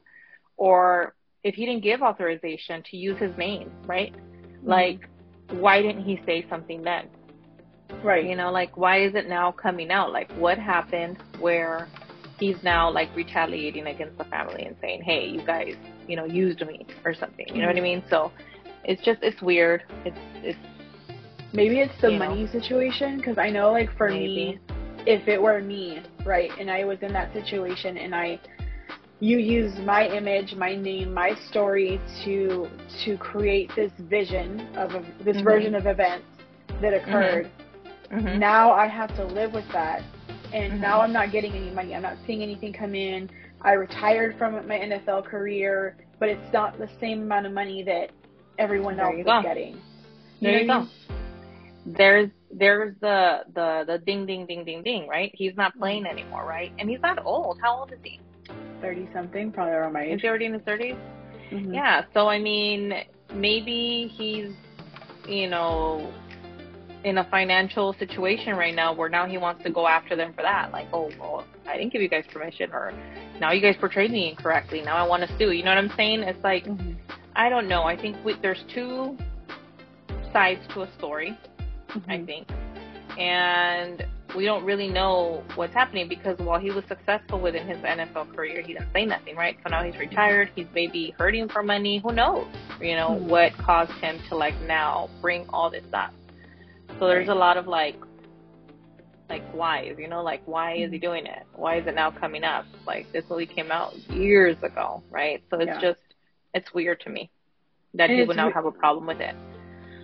or 0.57 1.15
if 1.45 1.55
he 1.55 1.67
didn't 1.67 1.83
give 1.83 2.03
authorization 2.03 2.83
to 2.91 2.97
use 2.97 3.19
his 3.19 3.37
name, 3.37 3.71
right? 3.87 4.13
Mm-hmm. 4.13 4.69
Like, 4.69 5.09
why 5.51 5.83
didn't 5.83 6.05
he 6.05 6.21
say 6.27 6.47
something 6.49 6.83
then? 6.83 7.09
right. 8.03 8.25
You 8.25 8.37
know, 8.37 8.51
like 8.51 8.77
why 8.77 9.03
is 9.03 9.15
it 9.15 9.29
now 9.29 9.53
coming 9.53 9.91
out? 9.91 10.13
Like 10.13 10.31
what 10.33 10.59
happened 10.59 11.19
where 11.39 11.89
he's 12.39 12.57
now 12.63 12.91
like 12.91 13.15
retaliating 13.17 13.87
against 13.87 14.19
the 14.19 14.25
family 14.25 14.65
and 14.65 14.77
saying, 14.81 15.03
"Hey, 15.03 15.29
you 15.29 15.45
guys, 15.45 15.75
you 16.07 16.17
know, 16.17 16.25
used 16.25 16.61
me 16.67 16.87
or 17.05 17.15
something." 17.15 17.47
You 17.49 17.63
know 17.63 17.67
what 17.67 17.77
I 17.77 17.81
mm-hmm. 17.81 17.85
mean? 17.85 18.05
So 18.11 18.33
it's 18.85 19.03
just 19.03 19.21
it's 19.23 19.41
weird. 19.43 19.83
It's 20.05 20.19
it's 20.43 20.59
Maybe 21.53 21.81
it's 21.81 21.99
the 22.01 22.11
You 22.13 22.19
know. 22.19 22.29
money 22.29 22.47
situation 22.49 23.17
because 23.19 23.39
I 23.39 23.51
know, 23.51 23.73
like, 23.73 23.95
for 23.97 24.09
Maybe. 24.11 24.27
me, 24.27 24.59
if 25.07 25.27
it 25.29 25.41
were 25.41 25.61
me, 25.61 26.01
right, 26.25 26.51
and 26.59 26.71
I 26.71 26.85
was 26.85 26.99
in 27.03 27.13
that 27.15 27.33
situation 27.33 27.97
and 27.97 28.15
I, 28.15 28.39
you 29.21 29.39
use 29.39 29.73
my 29.81 30.07
image, 30.09 30.55
my 30.55 30.75
name, 30.77 31.13
my 31.15 31.35
story 31.51 32.01
to 32.25 32.69
to 33.05 33.17
create 33.17 33.71
this 33.75 33.91
vision 33.99 34.61
of 34.77 34.95
a, 34.95 35.03
this 35.25 35.37
Mhm. 35.39 35.45
version 35.45 35.75
of 35.75 35.87
events 35.87 36.27
that 36.81 36.93
occurred. 36.95 37.49
mhm. 38.13 38.39
Now 38.39 38.71
I 38.73 38.87
have 38.87 39.15
to 39.17 39.25
live 39.25 39.53
with 39.55 39.69
that, 39.73 40.03
and 40.53 40.75
Mhm. 40.75 40.81
now 40.81 41.01
I'm 41.01 41.13
not 41.13 41.33
getting 41.33 41.53
any 41.53 41.71
money. 41.71 41.95
I'm 41.95 42.03
not 42.03 42.17
seeing 42.27 42.43
anything 42.43 42.73
come 42.73 42.95
in. 42.95 43.29
I 43.63 43.73
retired 43.73 44.37
from 44.39 44.67
my 44.69 44.79
NFL 44.79 45.23
career, 45.23 45.97
but 46.21 46.29
it's 46.29 46.53
not 46.53 46.79
the 46.79 46.89
same 47.01 47.23
amount 47.23 47.47
of 47.47 47.53
money 47.53 47.83
that 47.85 48.11
everyone 48.59 48.97
There 48.97 49.07
else 49.07 49.15
you 49.15 49.21
is 49.21 49.27
go. 49.27 49.43
getting. 49.43 49.81
There 50.41 50.53
know 50.53 50.59
you 50.61 50.67
go. 50.67 50.87
There's 51.97 52.31
there's 52.51 52.95
the 53.01 53.41
the 53.55 53.85
the 53.87 53.99
ding 53.99 54.27
ding 54.27 54.47
ding 54.47 54.65
ding 54.65 54.83
ding, 54.83 55.09
right? 55.09 55.31
He's 55.35 55.57
not 55.57 55.77
playing 55.79 56.07
anymore, 56.07 56.45
right? 56.47 56.73
And 56.79 56.89
he's 56.89 57.01
not 57.03 57.25
old. 57.25 57.59
How 57.63 57.81
old 57.81 57.93
is 57.93 57.99
he? 58.03 58.21
Thirty 58.81 59.09
something, 59.13 59.53
probably 59.53 59.75
around 59.75 59.93
my 59.93 60.03
age 60.03 60.17
Is 60.17 60.23
he 60.23 60.29
already 60.29 60.47
in 60.47 60.53
his 60.55 60.63
30s? 60.63 60.97
Mhm. 61.51 61.75
Yeah. 61.75 62.05
So 62.15 62.29
I 62.29 62.39
mean, 62.39 62.93
maybe 63.35 64.13
he's, 64.17 64.53
you 65.27 65.49
know, 65.49 66.13
in 67.05 67.19
a 67.19 67.25
financial 67.31 67.95
situation 67.95 68.57
right 68.57 68.75
now 68.75 68.93
where 68.93 69.09
now 69.09 69.27
he 69.27 69.39
wants 69.39 69.63
to 69.65 69.71
go 69.71 69.87
after 69.87 70.15
them 70.17 70.33
for 70.35 70.43
that. 70.43 70.73
Like, 70.73 70.89
oh, 70.93 71.11
well, 71.19 71.45
I 71.67 71.77
didn't 71.77 71.93
give 71.93 72.03
you 72.03 72.09
guys 72.09 72.25
permission, 72.33 72.71
or 72.73 72.93
now 73.41 73.53
you 73.53 73.61
guys 73.61 73.77
portrayed 73.79 74.11
me 74.11 74.29
incorrectly. 74.31 74.83
Now 74.83 74.97
I 74.97 75.07
want 75.07 75.23
to 75.29 75.39
sue. 75.39 75.51
You 75.53 75.65
know 75.65 75.71
what 75.71 75.79
I'm 75.79 75.93
saying? 75.97 76.23
It's 76.23 76.43
like 76.45 76.65
Mhm. 76.65 76.97
I 77.37 77.49
don't 77.49 77.69
know. 77.69 77.85
I 77.85 77.97
think 77.97 78.17
we, 78.25 78.35
there's 78.43 78.63
two 78.75 79.17
sides 80.33 80.61
to 80.75 80.83
a 80.83 80.93
story. 80.99 81.37
I 81.91 81.99
Mhm. 81.99 82.27
think. 82.27 82.49
And 83.19 84.07
we 84.37 84.45
don't 84.45 84.65
really 84.65 84.89
know 84.89 85.43
what's 85.55 85.73
happening 85.73 86.09
because 86.09 86.39
while 86.39 86.61
he 86.61 86.71
was 86.71 86.85
successful 86.87 87.41
within 87.41 87.67
his 87.67 87.79
NFL 87.79 88.27
career, 88.35 88.61
he 88.61 88.75
didn't 88.75 88.93
say 88.93 89.07
nothing, 89.07 89.37
right? 89.37 89.57
So 89.65 89.71
now 89.71 89.83
he's 89.83 89.97
retired. 89.99 90.51
He's 90.55 90.67
maybe 90.75 91.15
hurting 91.19 91.49
for 91.49 91.63
money. 91.63 91.99
Who 91.99 92.13
knows? 92.13 92.47
You 92.81 92.95
know, 92.95 93.11
Mhm. 93.11 93.23
what 93.23 93.57
caused 93.59 93.93
him 93.93 94.19
to 94.29 94.37
like 94.37 94.55
now 94.63 95.09
bring 95.21 95.49
all 95.49 95.71
this 95.71 95.87
up. 95.93 96.13
So 96.99 97.09
there's 97.09 97.29
a 97.29 97.35
lot 97.35 97.57
of 97.57 97.67
like, 97.67 97.97
like 99.31 99.43
whys, 99.53 99.97
you 99.99 100.09
know, 100.09 100.23
like 100.23 100.43
why 100.47 100.75
is 100.75 100.91
he 100.91 100.99
Mhm. 100.99 101.03
doing 101.03 101.27
it? 101.27 101.43
Why 101.55 101.77
is 101.77 101.87
it 101.87 101.95
now 101.95 102.11
coming 102.11 102.45
up? 102.45 102.67
Like 102.87 103.11
this 103.13 103.25
movie 103.29 103.47
came 103.47 103.71
out 103.71 103.95
years 104.11 104.63
ago, 104.63 105.03
right? 105.11 105.43
So 105.51 105.59
it's 105.59 105.67
Yeah. 105.67 105.81
just, 105.81 106.01
it's 106.55 106.73
weird 106.73 107.01
to 107.01 107.11
me 107.11 107.31
that 107.95 108.11
And 108.11 108.21
he 108.21 108.25
would 108.27 108.37
now 108.37 108.51
have 108.51 108.65
a 108.67 108.73
problem 108.73 109.07
with 109.07 109.21
it. 109.21 109.35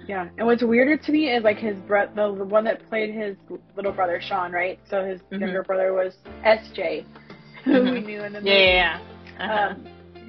Yeah, 0.07 0.29
and 0.39 0.47
what's 0.47 0.63
weirder 0.63 0.97
to 0.99 1.13
me 1.13 1.31
is 1.31 1.43
like 1.45 1.59
his 1.59 1.77
bro, 1.81 2.07
the, 2.15 2.35
the 2.37 2.45
one 2.45 2.65
that 2.65 2.87
played 2.89 3.15
his 3.15 3.37
little 3.77 3.93
brother 3.93 4.21
Sean, 4.21 4.53
right? 4.53 4.79
So 4.89 5.05
his 5.05 5.21
Mhm. 5.33 5.41
younger 5.41 5.63
brother 5.63 5.93
was 5.95 6.17
SJ, 6.45 7.05
who 7.65 7.83
we 7.85 8.01
Mhm. 8.01 8.07
knew 8.07 8.25
in 8.25 8.33
the 8.33 8.41
movie. 8.41 8.51
yeah, 8.51 8.99
yeah. 9.39 9.45
Uh-huh. 9.45 9.75
Um, 9.75 9.87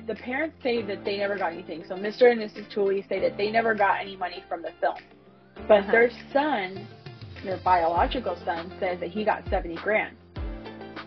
the 0.08 0.15
parents 0.15 0.55
say 0.63 0.82
that 0.84 1.03
they 1.03 1.17
never 1.17 1.38
got 1.38 1.51
anything. 1.51 1.84
So 1.88 1.96
Mr. 1.96 2.32
and 2.32 2.39
Mrs. 2.39 2.72
Tuohy 2.74 3.08
say 3.10 3.20
that 3.20 3.38
they 3.38 3.51
never 3.51 3.74
got 3.74 4.00
any 4.01 4.15
money 4.15 4.44
from 4.48 4.62
the 4.62 4.72
film, 4.79 4.96
but 5.67 5.79
Uh-huh. 5.79 5.91
their 5.91 6.10
son, 6.32 6.88
their 7.44 7.58
biological 7.58 8.36
son, 8.46 8.72
says 8.79 9.00
that 9.00 9.10
he 9.10 9.24
got 9.25 9.48
seventy 9.50 9.75
grand. 9.75 10.15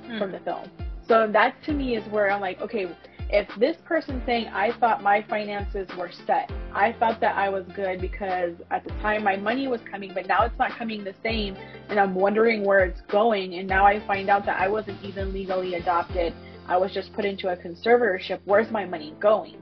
Hmm. 0.06 0.18
from 0.18 0.32
the 0.32 0.38
film. 0.40 0.64
So 1.06 1.26
that 1.26 1.62
to 1.64 1.72
me 1.72 1.94
is 1.94 2.02
where 2.08 2.30
I'm 2.30 2.40
like, 2.40 2.62
okay, 2.62 2.86
if 3.30 3.48
this 3.58 3.76
person 3.84 4.22
saying 4.24 4.48
I 4.48 4.72
thought 4.78 5.02
my 5.02 5.22
finances 5.28 5.88
were 5.96 6.10
set, 6.26 6.50
I 6.72 6.92
thought 6.92 7.20
that 7.20 7.36
I 7.36 7.48
was 7.50 7.64
good 7.76 8.00
because 8.00 8.54
at 8.70 8.84
the 8.84 8.90
time 9.02 9.22
my 9.22 9.36
money 9.36 9.68
was 9.68 9.80
coming, 9.90 10.12
but 10.14 10.26
now 10.26 10.44
it's 10.44 10.58
not 10.58 10.70
coming 10.78 11.04
the 11.04 11.14
same, 11.22 11.56
and 11.90 12.00
I'm 12.00 12.14
wondering 12.14 12.64
where 12.64 12.84
it's 12.84 13.02
going, 13.02 13.54
and 13.54 13.68
now 13.68 13.84
I 13.84 14.00
find 14.06 14.30
out 14.30 14.46
that 14.46 14.58
I 14.60 14.68
wasn't 14.68 15.02
even 15.04 15.32
legally 15.32 15.74
adopted. 15.74 16.32
I 16.66 16.76
was 16.78 16.92
just 16.92 17.12
put 17.12 17.24
into 17.24 17.48
a 17.48 17.56
conservatorship. 17.56 18.40
Where's 18.44 18.70
my 18.70 18.86
money 18.86 19.14
going? 19.20 19.56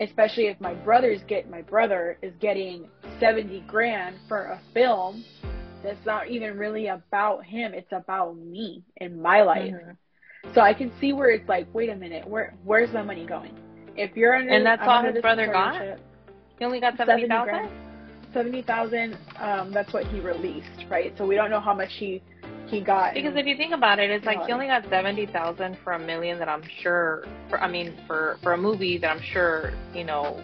Especially 0.00 0.46
if 0.46 0.60
my 0.60 0.74
brothers 0.74 1.20
get 1.26 1.50
my 1.50 1.62
brother 1.62 2.18
is 2.22 2.34
getting 2.40 2.88
70 3.20 3.60
grand 3.66 4.16
for 4.28 4.44
a 4.46 4.60
film 4.74 5.24
that's 5.82 6.04
not 6.06 6.28
even 6.28 6.56
really 6.56 6.88
about 6.88 7.44
him. 7.44 7.74
It's 7.74 7.92
about 7.92 8.36
me 8.36 8.84
and 8.98 9.20
my 9.20 9.42
life. 9.42 9.72
Mhm. 9.72 9.96
So 10.54 10.60
I 10.60 10.74
can 10.74 10.92
see 11.00 11.12
where 11.12 11.30
it's 11.30 11.48
like, 11.48 11.66
wait 11.72 11.88
a 11.88 11.96
minute, 11.96 12.26
where 12.26 12.54
where's 12.64 12.92
my 12.92 13.02
money 13.02 13.24
going? 13.26 13.56
If 13.96 14.16
you're 14.16 14.36
under 14.36 14.50
And 14.52 14.66
that's 14.66 14.82
all 14.84 15.02
his 15.02 15.20
brother 15.20 15.46
got? 15.46 15.98
He 16.58 16.64
only 16.64 16.80
got 16.80 16.96
70 16.96 17.06
seventy 17.06 17.28
thousand. 17.28 17.70
Seventy 18.32 18.62
thousand. 18.62 19.18
Um, 19.38 19.72
that's 19.72 19.92
what 19.92 20.06
he 20.06 20.20
released, 20.20 20.86
right? 20.90 21.14
So 21.16 21.26
we 21.26 21.34
don't 21.34 21.50
know 21.50 21.60
how 21.60 21.74
much 21.74 21.90
he 21.98 22.22
he 22.66 22.80
got. 22.80 23.14
Because 23.14 23.34
if 23.36 23.46
you 23.46 23.56
think 23.56 23.72
about 23.72 23.98
it, 23.98 24.10
it's 24.10 24.24
like 24.24 24.44
he 24.46 24.52
only 24.52 24.66
got 24.66 24.84
seventy 24.88 25.26
thousand 25.26 25.78
for 25.84 25.92
a 25.92 25.98
million 25.98 26.38
that 26.38 26.48
I'm 26.48 26.62
sure. 26.80 27.24
For 27.48 27.60
I 27.60 27.70
mean, 27.70 27.94
for 28.06 28.38
for 28.42 28.52
a 28.52 28.58
movie 28.58 28.98
that 28.98 29.10
I'm 29.10 29.22
sure 29.32 29.72
you 29.94 30.04
know 30.04 30.42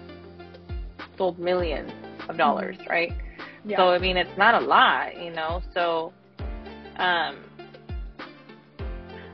sold 1.17 1.39
millions 1.39 1.91
of 2.29 2.37
dollars, 2.37 2.77
right? 2.89 3.13
yeah. 3.65 3.77
So 3.77 3.91
I 3.91 3.99
mean, 3.99 4.17
it's 4.17 4.37
not 4.39 4.61
a 4.61 4.65
lot, 4.65 5.23
you 5.23 5.31
know. 5.31 5.63
So, 5.75 6.13
um, 6.97 7.37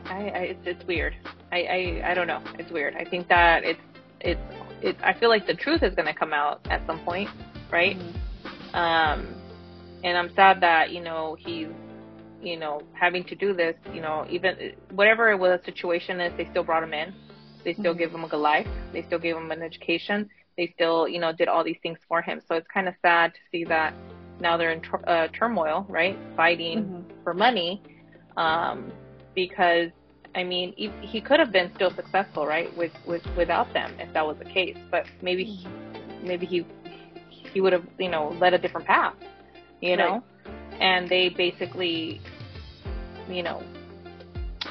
I, 0.07 0.15
I 0.15 0.39
it's 0.53 0.61
it's 0.67 0.87
weird. 0.87 1.15
I, 1.53 2.01
I 2.05 2.11
I 2.11 2.15
don't 2.15 2.27
know. 2.27 2.43
It's 2.59 2.71
weird. 2.71 2.95
I 2.97 3.05
think 3.05 3.29
that 3.29 3.65
it's 3.65 3.81
it's 4.21 4.41
it. 4.83 4.97
I 5.03 5.13
feel 5.15 5.29
like 5.29 5.47
the 5.47 5.55
truth 5.55 5.83
is 5.83 5.95
going 5.95 6.07
to 6.07 6.15
come 6.15 6.33
out 6.33 6.61
at 6.71 6.85
some 6.87 6.99
point, 7.01 7.31
right? 7.71 7.97
Mhm. 7.99 8.75
Um, 8.75 9.27
and 10.03 10.19
I'm 10.19 10.35
sad 10.35 10.61
that 10.61 10.91
you 10.93 11.01
know 11.03 11.37
he's 11.39 11.69
you 12.43 12.57
know 12.59 12.83
having 12.93 13.25
to 13.25 13.35
do 13.35 13.55
this. 13.55 13.77
You 13.93 14.01
know, 14.03 14.27
even 14.29 14.73
whatever 14.93 15.37
the 15.37 15.61
situation 15.65 16.21
is, 16.21 16.33
they 16.37 16.47
still 16.51 16.65
brought 16.65 16.83
him 16.83 16.93
in. 16.95 17.15
They 17.65 17.73
still 17.75 17.95
Mhm. 17.95 17.99
gave 17.99 18.11
him 18.15 18.25
a 18.25 18.29
good 18.29 18.41
life. 18.41 18.67
They 18.93 19.03
still 19.03 19.19
gave 19.19 19.37
him 19.37 19.51
an 19.51 19.63
education. 19.63 20.29
They 20.57 20.67
still 20.75 21.09
you 21.09 21.19
know 21.19 21.33
did 21.33 21.49
all 21.49 21.65
these 21.65 21.79
things 21.83 21.99
for 22.09 22.21
him. 22.21 22.41
So 22.47 22.57
it's 22.57 22.69
kind 22.69 22.89
of 22.89 22.95
sad 23.01 23.33
to 23.35 23.41
see 23.51 23.65
that 23.65 23.95
now 24.41 24.57
they're 24.57 24.73
in 24.73 24.81
tur- 24.83 25.09
uh, 25.09 25.29
turmoil, 25.29 25.87
right? 25.89 26.19
Fighting 26.37 26.85
Mhm. 26.85 27.23
for 27.25 27.33
money, 27.33 27.81
um, 28.37 28.93
because 29.35 29.91
I 30.35 30.43
mean 30.45 30.75
he, 30.77 30.91
he 31.01 31.21
could 31.21 31.39
have 31.41 31.53
been 31.53 31.71
still 31.75 31.91
successful, 31.95 32.47
right? 32.47 32.75
With 32.77 32.93
with 33.07 33.23
without 33.37 33.73
them 33.73 33.95
if 33.99 34.13
that 34.15 34.27
was 34.27 34.37
the 34.39 34.45
case. 34.45 34.77
But 34.91 35.07
maybe 35.23 35.45
he, 35.45 35.67
maybe 36.23 36.47
he 36.47 36.67
he 37.53 37.61
would 37.61 37.73
have 37.73 37.85
you 37.99 38.09
know 38.11 38.29
led 38.41 38.55
a 38.55 38.59
different 38.59 38.87
path, 38.87 39.15
you 39.81 39.97
know. 39.97 40.23
And 40.81 41.09
they 41.09 41.29
basically, 41.29 42.21
you 43.29 43.43
know, 43.45 43.63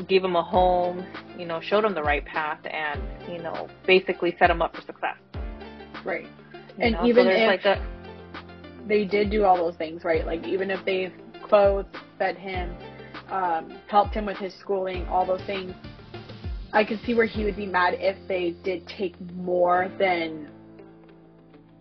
gave 0.08 0.24
him 0.24 0.36
a 0.36 0.44
home, 0.44 1.06
you 1.38 1.46
know, 1.46 1.62
showed 1.62 1.86
him 1.86 1.94
the 1.94 2.04
right 2.04 2.26
path, 2.26 2.60
and 2.66 3.02
you 3.32 3.42
know, 3.42 3.70
basically 3.88 4.36
set 4.38 4.50
him 4.50 4.62
up 4.62 4.76
for 4.76 4.82
success. 4.82 5.16
Right. 6.04 6.28
you 6.54 6.60
And 6.84 6.94
know? 6.96 7.06
even 7.06 7.26
so 7.26 7.32
if- 7.32 7.48
like 7.48 7.66
a 7.66 7.82
They 8.86 9.06
did 9.06 9.30
do 9.32 9.46
all 9.46 9.56
those 9.56 9.78
things, 9.78 10.04
right? 10.04 10.26
Like 10.26 10.46
even 10.46 10.70
if 10.70 10.84
they 10.84 11.14
clothed, 11.48 11.96
fed 12.20 12.38
him, 12.38 12.76
um, 13.34 13.80
helped 13.88 14.14
him 14.14 14.26
with 14.28 14.38
his 14.38 14.54
schooling, 14.60 15.06
all 15.08 15.26
those 15.26 15.42
things. 15.42 15.74
I 16.72 16.84
could 16.84 17.00
see 17.06 17.14
where 17.14 17.26
he 17.26 17.44
would 17.44 17.56
be 17.56 17.66
mad 17.66 17.96
if 18.00 18.16
they 18.28 18.56
did 18.64 18.88
take 18.88 19.20
more 19.34 19.92
than 20.00 20.50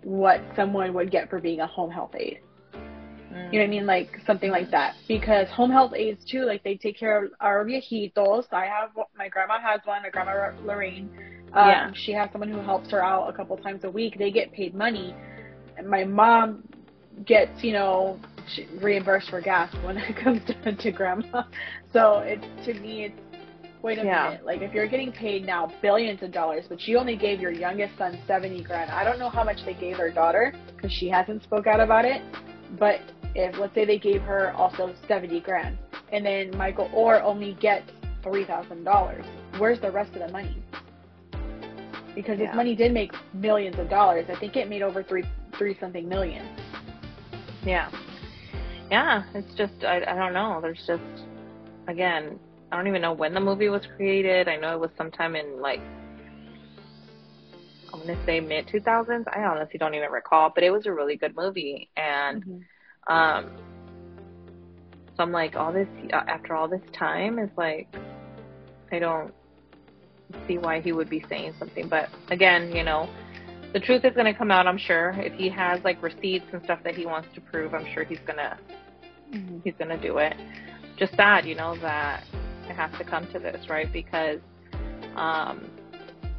what 0.02 0.40
someone 0.56 0.92
would 0.94 1.10
get 1.10 1.30
for 1.30 1.38
being 1.38 1.60
a 1.60 1.66
home 1.66 1.90
health 1.90 2.14
aide. 2.14 2.40
You 3.50 3.58
know 3.58 3.64
what 3.64 3.64
I 3.64 3.66
mean? 3.66 3.86
Like 3.86 4.18
something 4.26 4.50
like 4.50 4.70
that. 4.70 4.94
Because 5.08 5.48
home 5.48 5.70
health 5.70 5.92
aides 5.94 6.22
too, 6.24 6.44
like 6.44 6.62
they 6.64 6.76
take 6.76 6.98
care 6.98 7.24
of 7.24 7.30
our 7.40 7.64
viejitos. 7.64 8.44
I 8.52 8.66
have 8.66 8.90
my 9.16 9.28
grandma 9.28 9.58
has 9.60 9.80
one, 9.84 10.02
my 10.02 10.10
grandma 10.10 10.52
Lorraine. 10.64 11.08
Um, 11.54 11.68
Yeah. 11.68 11.90
She 11.94 12.12
has 12.12 12.30
someone 12.30 12.50
who 12.50 12.60
helps 12.60 12.90
her 12.90 13.02
out 13.02 13.28
a 13.28 13.32
couple 13.32 13.56
times 13.58 13.84
a 13.84 13.90
week. 13.90 14.18
They 14.18 14.30
get 14.30 14.52
paid 14.52 14.74
money. 14.74 15.14
And 15.78 15.88
my 15.88 16.04
mom 16.04 16.62
gets, 17.24 17.62
you 17.62 17.72
know, 17.72 18.18
reimbursed 18.80 19.30
for 19.30 19.40
gas 19.40 19.72
when 19.84 19.96
it 19.98 20.16
comes 20.22 20.40
to, 20.46 20.74
to 20.76 20.90
grandma. 20.92 21.42
So 21.92 22.18
it's 22.24 22.44
to 22.66 22.74
me, 22.80 23.04
it's 23.04 23.14
wait 23.82 23.98
a 23.98 24.04
Yeah. 24.04 24.28
minute. 24.30 24.44
Like 24.46 24.62
if 24.62 24.72
you're 24.72 24.88
getting 24.88 25.12
paid 25.12 25.44
now 25.44 25.70
billions 25.82 26.22
of 26.22 26.32
dollars, 26.32 26.64
but 26.68 26.80
you 26.82 26.98
only 26.98 27.16
gave 27.16 27.40
your 27.40 27.52
youngest 27.52 27.96
son 27.98 28.18
seventy 28.26 28.62
grand. 28.62 28.90
I 28.90 29.04
don't 29.04 29.18
know 29.18 29.28
how 29.30 29.44
much 29.44 29.58
they 29.64 29.74
gave 29.74 29.96
their 29.98 30.10
daughter 30.12 30.54
because 30.76 30.92
she 30.92 31.08
hasn't 31.08 31.42
spoke 31.42 31.66
out 31.66 31.80
about 31.80 32.04
it. 32.04 32.22
But 32.78 33.00
if 33.34 33.58
let's 33.58 33.74
say 33.74 33.84
they 33.84 33.98
gave 33.98 34.22
her 34.22 34.52
also 34.52 34.94
seventy 35.08 35.40
grand, 35.40 35.78
and 36.12 36.24
then 36.24 36.56
Michael 36.56 36.88
Oher 36.94 37.22
only 37.22 37.54
gets 37.54 37.90
three 38.22 38.44
thousand 38.44 38.84
dollars, 38.84 39.24
where's 39.58 39.80
the 39.80 39.90
rest 39.90 40.12
of 40.14 40.20
the 40.26 40.32
money? 40.32 40.62
Because 42.14 42.38
Yeah. 42.38 42.46
this 42.48 42.54
money 42.56 42.74
did 42.74 42.92
make 42.92 43.12
millions 43.32 43.78
of 43.78 43.88
dollars. 43.88 44.26
I 44.28 44.38
think 44.38 44.56
it 44.56 44.68
made 44.68 44.82
over 44.82 45.02
three 45.02 45.24
three 45.58 45.76
something 45.80 46.08
million. 46.08 46.46
Yeah. 47.64 47.90
Yeah, 48.92 49.22
it's 49.32 49.54
just 49.54 49.72
I 49.84 50.02
I 50.06 50.14
don't 50.14 50.34
know. 50.34 50.60
There's 50.60 50.84
just 50.86 51.24
again, 51.88 52.38
I 52.70 52.76
don't 52.76 52.86
even 52.86 53.00
know 53.00 53.14
when 53.14 53.32
the 53.32 53.40
movie 53.40 53.70
was 53.70 53.80
created. 53.96 54.48
I 54.48 54.56
know 54.56 54.74
it 54.74 54.80
was 54.80 54.90
sometime 54.98 55.34
in 55.34 55.62
like 55.62 55.80
I'm 57.90 58.00
gonna 58.00 58.22
say 58.26 58.38
mid 58.40 58.66
2000s. 58.66 59.24
I 59.34 59.44
honestly 59.44 59.78
don't 59.78 59.94
even 59.94 60.10
recall, 60.10 60.52
but 60.54 60.62
it 60.62 60.70
was 60.70 60.84
a 60.84 60.92
really 60.92 61.16
good 61.16 61.34
movie, 61.34 61.88
and 61.96 62.44
mm-hmm. 62.44 63.12
um, 63.12 63.50
so 65.16 65.22
I'm 65.22 65.32
like, 65.32 65.56
all 65.56 65.72
this 65.72 65.88
after 66.12 66.54
all 66.54 66.68
this 66.68 66.82
time 66.92 67.38
is 67.38 67.48
like, 67.56 67.88
I 68.92 68.98
don't 68.98 69.32
see 70.46 70.58
why 70.58 70.82
he 70.82 70.92
would 70.92 71.08
be 71.08 71.24
saying 71.30 71.54
something. 71.58 71.88
But 71.88 72.10
again, 72.28 72.70
you 72.76 72.84
know, 72.84 73.08
the 73.72 73.80
truth 73.80 74.04
is 74.04 74.14
gonna 74.14 74.34
come 74.34 74.50
out. 74.50 74.66
I'm 74.66 74.76
sure 74.76 75.14
if 75.16 75.32
he 75.32 75.48
has 75.48 75.82
like 75.82 76.02
receipts 76.02 76.44
and 76.52 76.62
stuff 76.64 76.80
that 76.84 76.94
he 76.94 77.06
wants 77.06 77.28
to 77.36 77.40
prove, 77.40 77.72
I'm 77.72 77.86
sure 77.94 78.04
he's 78.04 78.20
gonna 78.26 78.58
mm-hmm. 79.32 79.58
he's 79.64 79.74
gonna 79.78 80.00
do 80.00 80.18
it. 80.18 80.34
Just 80.98 81.14
sad, 81.16 81.46
you 81.46 81.54
know, 81.54 81.76
that 81.78 82.24
it 82.68 82.74
has 82.74 82.90
to 82.98 83.04
come 83.04 83.26
to 83.32 83.38
this, 83.38 83.68
right? 83.68 83.92
Because 83.92 84.38
um, 85.16 85.68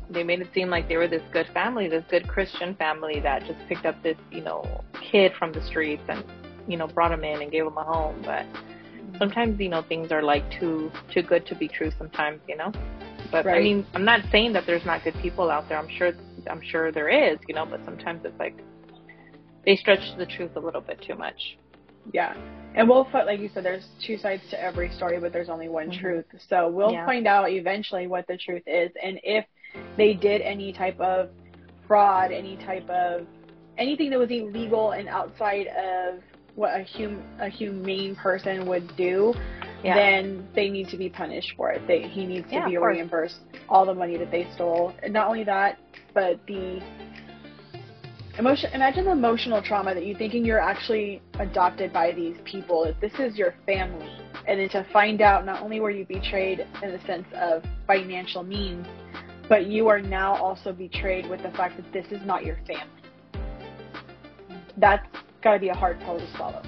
they 0.10 0.24
made 0.24 0.42
it 0.42 0.48
seem 0.54 0.70
like 0.70 0.88
they 0.88 0.98
were 0.98 1.08
this 1.08 1.24
good 1.32 1.48
family, 1.54 1.88
this 1.88 2.04
good 2.10 2.28
Christian 2.28 2.76
family 2.76 3.20
that 3.22 3.46
just 3.46 3.60
picked 3.68 3.86
up 3.86 4.02
this, 4.04 4.18
you 4.32 4.42
know, 4.42 4.84
kid 5.12 5.32
from 5.38 5.52
the 5.52 5.66
streets 5.66 6.04
and, 6.08 6.24
you 6.68 6.78
know, 6.78 6.88
brought 6.88 7.12
him 7.12 7.24
in 7.24 7.42
and 7.42 7.52
gave 7.52 7.66
him 7.66 7.78
a 7.78 7.84
home. 7.84 8.22
But 8.24 8.46
sometimes, 9.18 9.60
you 9.60 9.70
know, 9.70 9.82
things 9.82 10.12
are 10.12 10.22
like 10.22 10.44
too 10.60 10.92
too 11.14 11.24
good 11.24 11.46
to 11.48 11.56
be 11.56 11.68
true. 11.68 11.92
Sometimes, 11.98 12.40
you 12.48 12.56
know. 12.56 12.72
But 13.32 13.46
right. 13.46 13.58
I 13.58 13.64
mean, 13.64 13.86
I'm 13.94 14.06
not 14.06 14.22
saying 14.32 14.54
that 14.54 14.66
there's 14.66 14.86
not 14.86 15.04
good 15.04 15.16
people 15.22 15.50
out 15.50 15.68
there. 15.68 15.78
I'm 15.78 15.90
sure, 15.98 16.12
I'm 16.48 16.62
sure 16.62 16.92
there 16.92 17.10
is, 17.10 17.40
you 17.48 17.56
know. 17.56 17.66
But 17.66 17.84
sometimes 17.86 18.22
it's 18.24 18.38
like 18.40 18.58
they 19.66 19.76
stretch 19.76 20.16
the 20.18 20.26
truth 20.26 20.52
a 20.56 20.60
little 20.60 20.82
bit 20.82 21.02
too 21.02 21.16
much. 21.16 21.58
Yeah. 22.12 22.36
And 22.75 22.89
we'll 22.89 23.06
find, 23.12 23.27
like 23.27 23.39
you 23.39 23.50
said, 23.53 23.63
there's 23.63 23.86
two 24.06 24.18
sides 24.18 24.42
to 24.50 24.62
every 24.62 24.92
story, 24.94 25.20
but 25.20 25.32
there's 25.32 25.50
only 25.50 25.70
one 25.70 25.89
mm-hmm. 25.89 26.01
truth. 26.01 26.25
So 26.50 26.70
we'll 26.70 26.92
yeah. 26.92 27.06
find 27.06 27.27
out 27.27 27.50
eventually 27.50 28.08
what 28.08 28.25
the 28.27 28.38
truth 28.38 28.63
is. 28.65 28.92
And 29.01 29.20
if 29.24 29.46
they 29.98 30.13
did 30.13 30.42
any 30.42 30.74
type 30.74 31.00
of 31.00 31.30
fraud, 31.88 32.32
any 32.32 32.58
type 32.58 32.89
of 32.89 33.27
anything 33.77 34.10
that 34.12 34.20
was 34.20 34.30
illegal 34.32 34.92
and 34.92 35.08
outside 35.08 35.68
of 35.68 36.22
what 36.56 36.70
a 36.80 36.84
hum 36.84 37.24
a 37.39 37.50
humane 37.50 38.15
person 38.15 38.68
would 38.68 38.96
do, 38.96 39.34
yeah. 39.84 39.96
then 39.96 40.48
they 40.53 40.70
need 40.70 40.88
to 40.89 40.98
be 40.98 41.10
punished 41.10 41.53
for 41.58 41.72
it. 41.72 41.86
They 41.88 42.08
he 42.08 42.25
needs 42.25 42.48
to 42.50 42.56
yeah, 42.56 42.68
be 42.68 42.77
reimbursed 42.77 43.39
all 43.70 43.86
the 43.86 43.94
money 43.94 44.18
that 44.18 44.32
they 44.32 44.48
stole. 44.53 44.94
And 45.01 45.13
not 45.13 45.27
only 45.27 45.44
that, 45.46 45.80
but 46.13 46.39
the 46.48 46.82
emotion 48.38 48.72
imagine 48.74 49.06
the 49.06 49.12
emotional 49.12 49.62
trauma 49.62 49.94
that 49.94 50.06
you 50.06 50.16
thinking 50.16 50.44
you're 50.44 50.60
actually 50.60 51.22
adopted 51.40 51.94
by 51.94 52.12
these 52.12 52.36
people, 52.46 52.92
this 53.00 53.13
is 53.20 53.38
your 53.38 53.54
family. 53.66 54.10
And 54.48 54.60
then 54.60 54.70
to 54.70 54.86
find 54.92 55.22
out 55.22 55.46
not 55.46 55.62
only 55.62 55.80
were 55.80 55.92
you 55.92 56.06
betrayed 56.06 56.66
in 56.82 56.92
the 56.92 57.00
sense 57.06 57.28
of 57.36 57.63
financial 57.88 58.44
means, 58.44 58.86
but 59.48 59.68
you 59.68 59.88
are 59.88 60.02
now 60.02 60.36
also 60.36 60.74
betrayed 60.74 61.30
with 61.30 61.44
the 61.44 61.52
fact 61.52 61.78
that 61.78 61.92
this 61.94 62.06
is 62.12 62.25
not 62.25 62.44
your 62.44 62.58
family. 62.68 62.90
That's 64.78 65.06
got 65.44 65.54
to 65.54 65.60
be 65.60 65.70
a 65.70 65.75
hard 65.75 66.00
pill 66.00 66.18
to 66.18 66.36
swallow. 66.36 66.63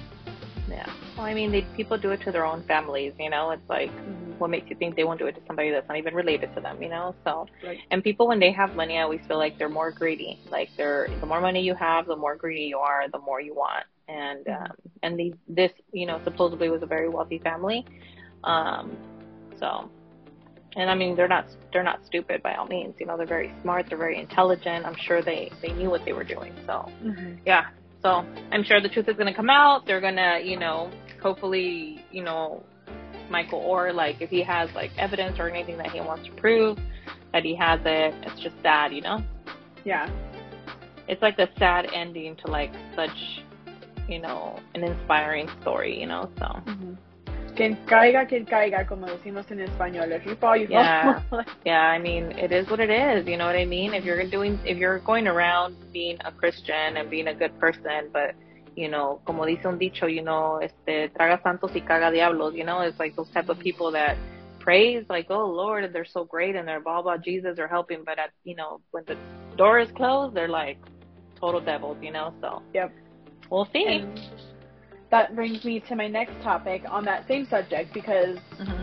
Yeah. 0.68 0.90
Well, 1.16 1.26
I 1.26 1.34
mean, 1.34 1.52
they, 1.52 1.62
people 1.76 1.96
do 1.98 2.10
it 2.10 2.20
to 2.22 2.32
their 2.32 2.44
own 2.44 2.62
families, 2.64 3.12
you 3.18 3.30
know. 3.30 3.50
It's 3.50 3.68
like, 3.68 3.90
mm-hmm. 3.90 4.38
what 4.38 4.50
makes 4.50 4.68
you 4.68 4.76
think 4.76 4.96
they 4.96 5.04
won't 5.04 5.18
do 5.18 5.26
it 5.26 5.34
to 5.36 5.40
somebody 5.46 5.70
that's 5.70 5.88
not 5.88 5.96
even 5.96 6.14
related 6.14 6.54
to 6.54 6.60
them, 6.60 6.82
you 6.82 6.88
know? 6.88 7.14
So, 7.24 7.46
right. 7.64 7.78
and 7.90 8.02
people 8.02 8.26
when 8.26 8.40
they 8.40 8.52
have 8.52 8.74
money, 8.74 8.98
I 8.98 9.02
always 9.02 9.20
feel 9.28 9.38
like 9.38 9.58
they're 9.58 9.68
more 9.68 9.90
greedy. 9.90 10.38
Like 10.50 10.70
they're 10.76 11.08
the 11.20 11.26
more 11.26 11.40
money 11.40 11.62
you 11.62 11.74
have, 11.74 12.06
the 12.06 12.16
more 12.16 12.36
greedy 12.36 12.64
you 12.64 12.78
are, 12.78 13.08
the 13.08 13.20
more 13.20 13.40
you 13.40 13.54
want. 13.54 13.84
And 14.08 14.44
mm-hmm. 14.44 14.64
um, 14.64 14.72
and 15.02 15.18
these 15.18 15.34
this 15.48 15.72
you 15.92 16.06
know 16.06 16.20
supposedly 16.24 16.68
was 16.68 16.82
a 16.82 16.86
very 16.86 17.08
wealthy 17.08 17.38
family. 17.38 17.84
Um, 18.44 18.96
so 19.58 19.90
and 20.76 20.90
I 20.90 20.94
mean 20.94 21.16
they're 21.16 21.28
not 21.28 21.46
they're 21.72 21.82
not 21.82 22.04
stupid 22.06 22.42
by 22.42 22.54
all 22.54 22.66
means. 22.66 22.94
You 23.00 23.06
know, 23.06 23.16
they're 23.16 23.26
very 23.26 23.52
smart, 23.62 23.86
they're 23.88 23.98
very 23.98 24.18
intelligent. 24.18 24.86
I'm 24.86 24.96
sure 24.96 25.22
they 25.22 25.50
they 25.62 25.72
knew 25.72 25.90
what 25.90 26.04
they 26.04 26.12
were 26.12 26.24
doing. 26.24 26.54
So 26.66 26.90
mm-hmm. 27.02 27.36
yeah. 27.44 27.66
So 28.06 28.24
I'm 28.52 28.62
sure 28.62 28.80
the 28.80 28.88
truth 28.88 29.08
is 29.08 29.16
gonna 29.16 29.34
come 29.34 29.50
out. 29.50 29.84
They're 29.84 30.00
gonna 30.00 30.38
you 30.40 30.56
know 30.56 30.92
hopefully 31.20 32.04
you 32.12 32.22
know 32.22 32.62
Michael 33.28 33.60
Oher 33.60 33.92
like 33.92 34.20
if 34.20 34.30
he 34.30 34.44
has 34.44 34.70
like 34.76 34.92
evidence 34.96 35.40
or 35.40 35.50
anything 35.50 35.76
that 35.78 35.90
he 35.90 36.00
wants 36.00 36.24
to 36.28 36.32
prove 36.36 36.78
that 37.32 37.42
he 37.42 37.56
has 37.56 37.80
it. 37.84 38.14
It's 38.22 38.40
just 38.40 38.54
sad, 38.62 38.92
you 38.92 39.00
know. 39.00 39.24
Yeah. 39.84 40.08
It's 41.08 41.20
like 41.20 41.40
a 41.40 41.48
sad 41.58 41.86
ending 41.92 42.36
to 42.44 42.48
like 42.48 42.72
such 42.94 43.42
you 44.08 44.20
know 44.20 44.60
an 44.76 44.84
inspiring 44.84 45.48
story. 45.60 45.98
You 46.00 46.06
know 46.06 46.30
so. 46.38 46.44
Mm-hmm 46.44 46.94
quien 47.56 47.74
caiga, 47.86 48.26
quien 48.26 48.44
caiga, 48.44 48.86
como 48.86 49.06
decimos 49.06 49.50
en 49.50 49.60
español. 49.60 50.12
If 50.12 50.26
you 50.26 50.36
fall, 50.36 50.56
you 50.56 50.68
yeah. 50.68 51.20
fall. 51.30 51.44
yeah, 51.64 51.90
I 51.90 51.98
mean, 51.98 52.32
it 52.38 52.52
is 52.52 52.68
what 52.68 52.78
it 52.80 52.90
is. 52.90 53.26
You 53.26 53.36
know 53.36 53.46
what 53.46 53.56
I 53.56 53.64
mean? 53.64 53.94
If 53.94 54.04
you're 54.04 54.22
doing, 54.28 54.60
if 54.64 54.76
you're 54.78 55.00
going 55.00 55.26
around 55.26 55.76
being 55.92 56.18
a 56.24 56.30
Christian 56.30 56.96
and 56.96 57.10
being 57.10 57.28
a 57.28 57.34
good 57.34 57.58
person, 57.58 58.10
but 58.12 58.34
you 58.76 58.88
know, 58.88 59.20
como 59.24 59.46
dice 59.46 59.64
un 59.64 59.78
dicho, 59.78 60.06
you 60.06 60.22
know, 60.22 60.60
este, 60.60 61.08
traga 61.14 61.40
santos 61.42 61.72
y 61.74 61.80
caga 61.80 62.12
diablos. 62.12 62.54
You 62.54 62.64
know, 62.64 62.80
it's 62.80 62.98
like 63.00 63.16
those 63.16 63.30
type 63.30 63.48
of 63.48 63.58
people 63.58 63.90
that 63.92 64.16
praise, 64.60 65.04
like, 65.08 65.26
oh 65.30 65.46
Lord, 65.46 65.84
and 65.84 65.94
they're 65.94 66.04
so 66.04 66.24
great, 66.24 66.54
and 66.54 66.68
they're 66.68 66.80
blah 66.80 67.02
blah 67.02 67.16
Jesus 67.16 67.58
are 67.58 67.68
helping, 67.68 68.04
but 68.04 68.18
at 68.18 68.30
you 68.44 68.54
know, 68.54 68.80
when 68.90 69.04
the 69.06 69.16
door 69.56 69.80
is 69.80 69.90
closed, 69.92 70.34
they're 70.34 70.48
like 70.48 70.78
total 71.40 71.60
devils. 71.60 71.96
You 72.02 72.12
know, 72.12 72.34
so 72.42 72.62
yep, 72.74 72.92
we'll 73.50 73.68
see. 73.72 73.86
And- 73.86 74.20
that 75.10 75.34
brings 75.34 75.64
me 75.64 75.80
to 75.80 75.96
my 75.96 76.08
next 76.08 76.40
topic 76.42 76.82
on 76.88 77.04
that 77.04 77.26
same 77.28 77.46
subject 77.48 77.92
because 77.94 78.38
mm-hmm. 78.58 78.82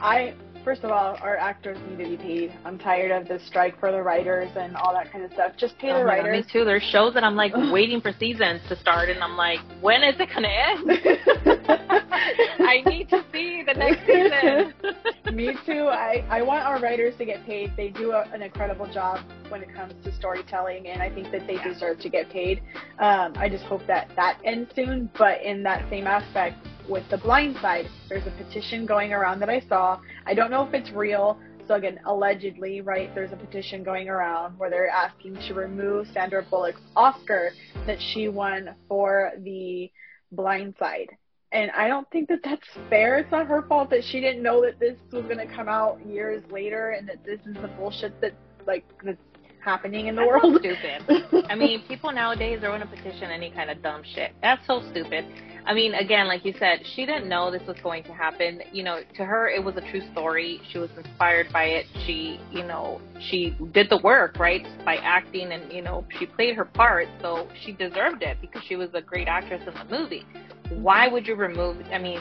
I, 0.00 0.34
first 0.64 0.82
of 0.82 0.90
all, 0.90 1.16
our 1.20 1.36
actors 1.36 1.78
need 1.88 2.02
to 2.02 2.10
be 2.10 2.16
paid. 2.16 2.58
I'm 2.64 2.78
tired 2.78 3.10
of 3.10 3.28
the 3.28 3.38
strike 3.46 3.78
for 3.78 3.92
the 3.92 4.02
writers 4.02 4.50
and 4.56 4.74
all 4.76 4.92
that 4.94 5.12
kind 5.12 5.24
of 5.24 5.32
stuff. 5.32 5.52
Just 5.56 5.78
pay 5.78 5.90
oh 5.90 5.98
the 5.98 6.04
writers. 6.04 6.40
God, 6.40 6.46
me 6.46 6.52
too. 6.52 6.64
There's 6.64 6.82
shows 6.82 7.14
that 7.14 7.22
I'm 7.22 7.36
like 7.36 7.52
waiting 7.72 8.00
for 8.00 8.12
seasons 8.18 8.60
to 8.68 8.76
start, 8.80 9.10
and 9.10 9.22
I'm 9.22 9.36
like, 9.36 9.60
when 9.80 10.02
is 10.02 10.14
it 10.18 10.28
gonna 10.34 10.48
end? 10.48 10.90
I 12.60 12.82
need 12.86 13.08
to 13.10 13.24
see 13.32 13.62
the 13.64 13.74
next 13.74 14.06
season. 14.06 15.36
me 15.36 15.54
too. 15.66 15.88
I 15.88 16.24
I 16.30 16.42
want 16.42 16.64
our 16.64 16.80
writers 16.80 17.14
to 17.18 17.24
get 17.24 17.44
paid. 17.44 17.72
They 17.76 17.90
do 17.90 18.12
a, 18.12 18.22
an 18.32 18.42
incredible 18.42 18.90
job 18.92 19.20
when 19.48 19.62
it 19.62 19.74
comes 19.74 19.92
to 20.04 20.12
storytelling, 20.16 20.88
and 20.88 21.02
I 21.02 21.10
think 21.10 21.30
that 21.32 21.46
they 21.46 21.58
deserve 21.62 22.00
to 22.00 22.08
get 22.08 22.30
paid. 22.30 22.62
Um, 22.98 23.34
I 23.36 23.48
just 23.48 23.64
hope 23.64 23.86
that 23.86 24.10
that 24.16 24.38
ends 24.44 24.70
soon. 24.74 25.10
But 25.18 25.42
in 25.42 25.62
that 25.64 25.88
same 25.90 26.06
aspect, 26.06 26.56
with 26.88 27.08
the 27.10 27.18
blind 27.18 27.56
side, 27.60 27.86
there's 28.08 28.26
a 28.26 28.30
petition 28.32 28.86
going 28.86 29.12
around 29.12 29.40
that 29.40 29.48
I 29.50 29.60
saw. 29.60 30.00
I 30.26 30.34
don't 30.34 30.50
know 30.50 30.66
if 30.66 30.74
it's 30.74 30.90
real. 30.90 31.38
So 31.66 31.74
again, 31.74 31.98
allegedly, 32.04 32.82
right, 32.82 33.14
there's 33.14 33.32
a 33.32 33.36
petition 33.36 33.82
going 33.82 34.08
around 34.08 34.58
where 34.58 34.68
they're 34.68 34.88
asking 34.88 35.36
to 35.48 35.54
remove 35.54 36.06
Sandra 36.12 36.42
Bullock's 36.42 36.80
Oscar 36.94 37.52
that 37.86 37.98
she 38.00 38.28
won 38.28 38.74
for 38.86 39.32
the 39.38 39.90
blind 40.32 40.74
side. 40.78 41.08
And 41.52 41.70
I 41.70 41.88
don't 41.88 42.10
think 42.10 42.28
that 42.28 42.40
that's 42.42 42.66
fair. 42.90 43.18
It's 43.18 43.30
not 43.30 43.46
her 43.46 43.62
fault 43.62 43.88
that 43.90 44.02
she 44.04 44.20
didn't 44.20 44.42
know 44.42 44.60
that 44.62 44.78
this 44.80 44.98
was 45.12 45.24
going 45.24 45.38
to 45.38 45.46
come 45.54 45.68
out 45.68 46.04
years 46.04 46.42
later 46.50 46.90
and 46.90 47.08
that 47.08 47.24
this 47.24 47.38
is 47.46 47.54
the 47.62 47.68
bullshit 47.78 48.20
that, 48.20 48.34
like, 48.66 48.84
that's 49.04 49.16
happening 49.64 50.08
in 50.08 50.16
the 50.16 50.20
That's 50.22 50.42
world. 50.44 50.58
stupid. 50.60 51.46
I 51.50 51.54
mean, 51.54 51.82
people 51.88 52.12
nowadays 52.12 52.58
are 52.58 52.68
going 52.68 52.80
to 52.80 52.86
petition 52.86 53.30
any 53.30 53.50
kind 53.50 53.70
of 53.70 53.82
dumb 53.82 54.02
shit. 54.14 54.32
That's 54.42 54.66
so 54.66 54.82
stupid. 54.90 55.24
I 55.66 55.72
mean, 55.72 55.94
again, 55.94 56.28
like 56.28 56.44
you 56.44 56.52
said, 56.58 56.80
she 56.94 57.06
didn't 57.06 57.28
know 57.28 57.50
this 57.50 57.66
was 57.66 57.76
going 57.82 58.04
to 58.04 58.12
happen. 58.12 58.60
You 58.72 58.82
know, 58.82 59.00
to 59.16 59.24
her, 59.24 59.48
it 59.48 59.62
was 59.62 59.76
a 59.76 59.80
true 59.90 60.02
story. 60.12 60.60
She 60.70 60.78
was 60.78 60.90
inspired 60.96 61.50
by 61.52 61.64
it. 61.64 61.86
She, 62.06 62.38
you 62.52 62.64
know, 62.64 63.00
she 63.30 63.56
did 63.72 63.88
the 63.88 63.98
work, 64.04 64.38
right, 64.38 64.66
by 64.84 64.96
acting 64.96 65.52
and, 65.52 65.72
you 65.72 65.80
know, 65.80 66.04
she 66.18 66.26
played 66.26 66.54
her 66.56 66.66
part. 66.66 67.08
So 67.22 67.48
she 67.64 67.72
deserved 67.72 68.22
it 68.22 68.38
because 68.42 68.62
she 68.68 68.76
was 68.76 68.90
a 68.92 69.00
great 69.00 69.26
actress 69.26 69.62
in 69.66 69.74
the 69.74 69.98
movie. 69.98 70.26
Why 70.68 71.06
mm-hmm. 71.06 71.14
would 71.14 71.26
you 71.26 71.34
remove, 71.34 71.78
I 71.90 71.98
mean, 71.98 72.20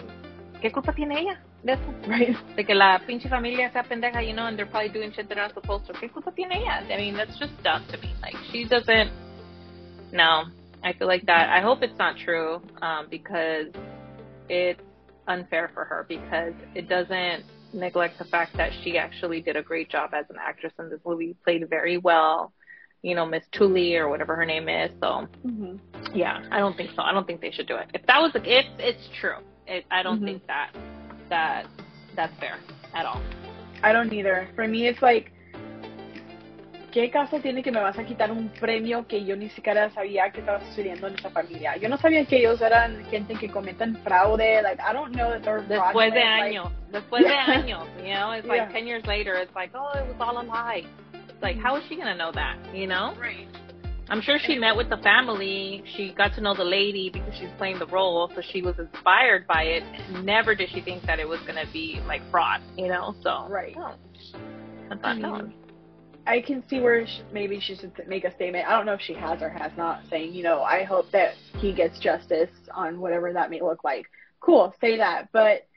¿qué 0.62 0.72
culpa 0.72 0.94
tiene 0.94 1.20
ella? 1.20 1.38
de 1.64 1.74
eso. 1.74 1.94
Right. 2.08 2.36
De 2.56 2.64
que 2.64 2.76
la 2.76 3.00
pinche 3.00 3.30
familia 3.30 3.72
sea 3.72 3.84
pendeja, 3.84 4.26
you 4.26 4.34
know, 4.34 4.48
and 4.48 4.58
they're 4.58 4.66
probably 4.66 4.90
doing 4.90 5.12
shit 5.14 5.28
they're 5.28 5.38
not 5.38 5.54
supposed 5.54 5.86
to. 5.88 5.94
¿Qué 5.94 6.12
culpa 6.12 6.32
tiene 6.32 6.52
ella? 6.52 6.84
I 6.90 6.98
mean, 6.98 7.16
that's 7.16 7.38
just 7.40 7.52
dumb 7.64 7.86
to 7.90 7.98
me. 7.98 8.14
Like, 8.22 8.36
she 8.52 8.66
doesn't. 8.66 9.12
No, 10.12 10.46
I 10.84 10.94
feel 10.94 11.08
like 11.08 11.26
that. 11.26 11.50
I 11.50 11.62
hope 11.62 11.82
it's 11.82 11.98
not 11.98 12.16
true 12.18 12.62
um, 12.82 13.08
because 13.10 13.68
it's 14.50 14.82
unfair 15.28 15.72
for 15.74 15.86
her 15.86 16.06
because 16.08 16.54
it 16.76 16.90
doesn't 16.90 17.46
neglect 17.74 18.20
the 18.20 18.26
fact 18.26 18.56
that 18.58 18.72
she 18.84 18.98
actually 18.98 19.42
did 19.42 19.56
a 19.56 19.62
great 19.62 19.90
job 19.90 20.12
as 20.14 20.26
an 20.30 20.36
actress 20.40 20.74
in 20.80 20.90
this 20.90 21.00
movie. 21.06 21.36
Played 21.44 21.68
very 21.70 21.98
well. 21.98 22.54
You 23.02 23.16
know, 23.16 23.26
Miss 23.26 23.44
Tully 23.52 23.96
or 23.96 24.08
whatever 24.08 24.36
her 24.36 24.46
name 24.46 24.70
is. 24.70 24.90
So, 25.02 25.28
mm-hmm. 25.46 25.76
yeah, 26.16 26.42
I 26.52 26.60
don't 26.60 26.78
think 26.78 26.92
so. 26.96 27.02
I 27.02 27.12
don't 27.12 27.28
think 27.28 27.42
they 27.42 27.52
should 27.52 27.68
do 27.68 27.76
it. 27.76 27.88
If 27.94 28.06
that 28.06 28.20
was, 28.22 28.32
the, 28.32 28.40
if 28.46 28.66
it's 28.80 29.10
true, 29.20 29.38
it, 29.68 29.86
I 29.92 30.04
don't 30.04 30.18
mm-hmm. 30.18 30.26
think 30.26 30.48
that 30.48 30.74
that 31.30 31.68
that's 32.16 32.34
fair 32.40 32.60
at 32.94 33.06
all. 33.06 33.22
I 33.82 33.92
don't 33.92 34.14
either. 34.14 34.48
For 34.56 34.68
me, 34.68 34.88
it's 34.88 35.02
like 35.02 35.34
¿qué 36.94 37.10
caso 37.10 37.40
tiene 37.40 37.64
que 37.64 37.72
me 37.72 37.82
vas 37.82 37.98
a 37.98 38.04
quitar 38.06 38.32
un 38.32 38.50
premio 38.50 39.06
que 39.08 39.26
yo 39.26 39.36
ni 39.36 39.50
siquiera 39.50 39.90
sabía 39.90 40.30
que 40.32 40.42
estaba 40.42 40.60
sucediendo 40.62 41.08
en 41.08 41.16
esa 41.16 41.30
familia? 41.32 41.76
Yo 41.78 41.90
no 41.90 41.98
sabía 41.98 42.24
que 42.26 42.38
ellos 42.38 42.62
eran 42.62 43.04
gente 43.06 43.34
que 43.36 43.50
cometen 43.50 43.96
fraude. 44.04 44.62
Like, 44.62 44.80
I 44.82 44.94
don't 44.94 45.12
know 45.16 45.32
that 45.32 45.42
they're 45.42 45.62
Después 45.68 46.14
de 46.14 46.22
fraudulent, 46.22 46.44
años. 46.44 46.72
Like, 46.72 46.92
Después 46.92 47.24
de 47.24 47.30
Yeah. 47.34 47.46
años. 47.48 47.88
You 47.98 48.14
know, 48.14 48.32
it's 48.34 48.48
like 48.48 48.62
Yeah. 48.62 48.72
10 48.72 48.88
years 48.88 49.06
later, 49.08 49.34
it's 49.36 49.54
like, 49.56 49.72
oh, 49.74 49.92
it 49.98 50.06
was 50.08 50.16
all 50.20 50.40
a 50.40 50.46
lie. 50.46 50.86
It's 51.14 51.42
like, 51.42 51.58
how 51.58 51.76
is 51.78 51.84
she 51.90 51.96
going 51.96 52.08
to 52.08 52.16
know 52.16 52.32
that? 52.32 52.58
You 52.74 52.88
know? 52.88 53.14
right. 53.20 53.48
I'm 54.10 54.22
sure 54.22 54.38
she 54.38 54.60
met 54.60 54.76
with 54.76 54.90
the 54.90 54.98
family. 54.98 55.82
She 55.96 56.14
got 56.14 56.36
to 56.36 56.42
know 56.42 56.54
the 56.54 56.64
lady 56.66 57.10
because 57.12 57.34
she's 57.40 57.50
playing 57.58 57.80
the 57.80 57.88
role, 57.88 58.30
so 58.36 58.42
she 58.52 58.62
was 58.62 58.78
inspired 58.78 59.48
by 59.48 59.64
it. 59.64 59.84
Never 60.24 60.54
did 60.56 60.70
she 60.72 60.82
think 60.82 61.04
that 61.08 61.20
it 61.20 61.28
was 61.28 61.40
going 61.48 61.56
to 61.56 61.72
be 61.72 62.02
like 62.06 62.22
fraud, 62.30 62.62
you 62.78 62.90
know? 62.90 63.16
So, 63.24 63.48
Right. 63.50 63.74
Oh, 63.78 63.96
no. 63.96 63.96
I 64.92 64.94
I 64.94 64.98
thought, 64.98 65.18
no. 65.20 65.38
mean, 65.38 65.54
I 66.26 66.42
can 66.42 66.64
see 66.70 66.80
where 66.80 67.06
sh 67.06 67.20
maybe 67.34 67.60
she 67.60 67.76
should 67.76 67.92
make 68.08 68.24
a 68.24 68.34
statement. 68.36 68.68
I 68.68 68.78
don't 68.78 68.86
know 68.86 68.94
if 68.94 69.02
she 69.02 69.14
has 69.14 69.42
or 69.42 69.50
has 69.50 69.72
not, 69.78 70.02
saying, 70.10 70.34
you 70.34 70.44
know, 70.44 70.62
I 70.64 70.84
hope 70.84 71.12
that 71.12 71.34
he 71.58 71.74
gets 71.74 72.00
justice 72.00 72.50
on 72.74 73.00
whatever 73.00 73.34
that 73.34 73.50
may 73.50 73.62
look 73.62 73.84
like. 73.84 74.06
Cool, 74.40 74.74
say 74.80 74.98
that. 74.98 75.30
But 75.34 75.68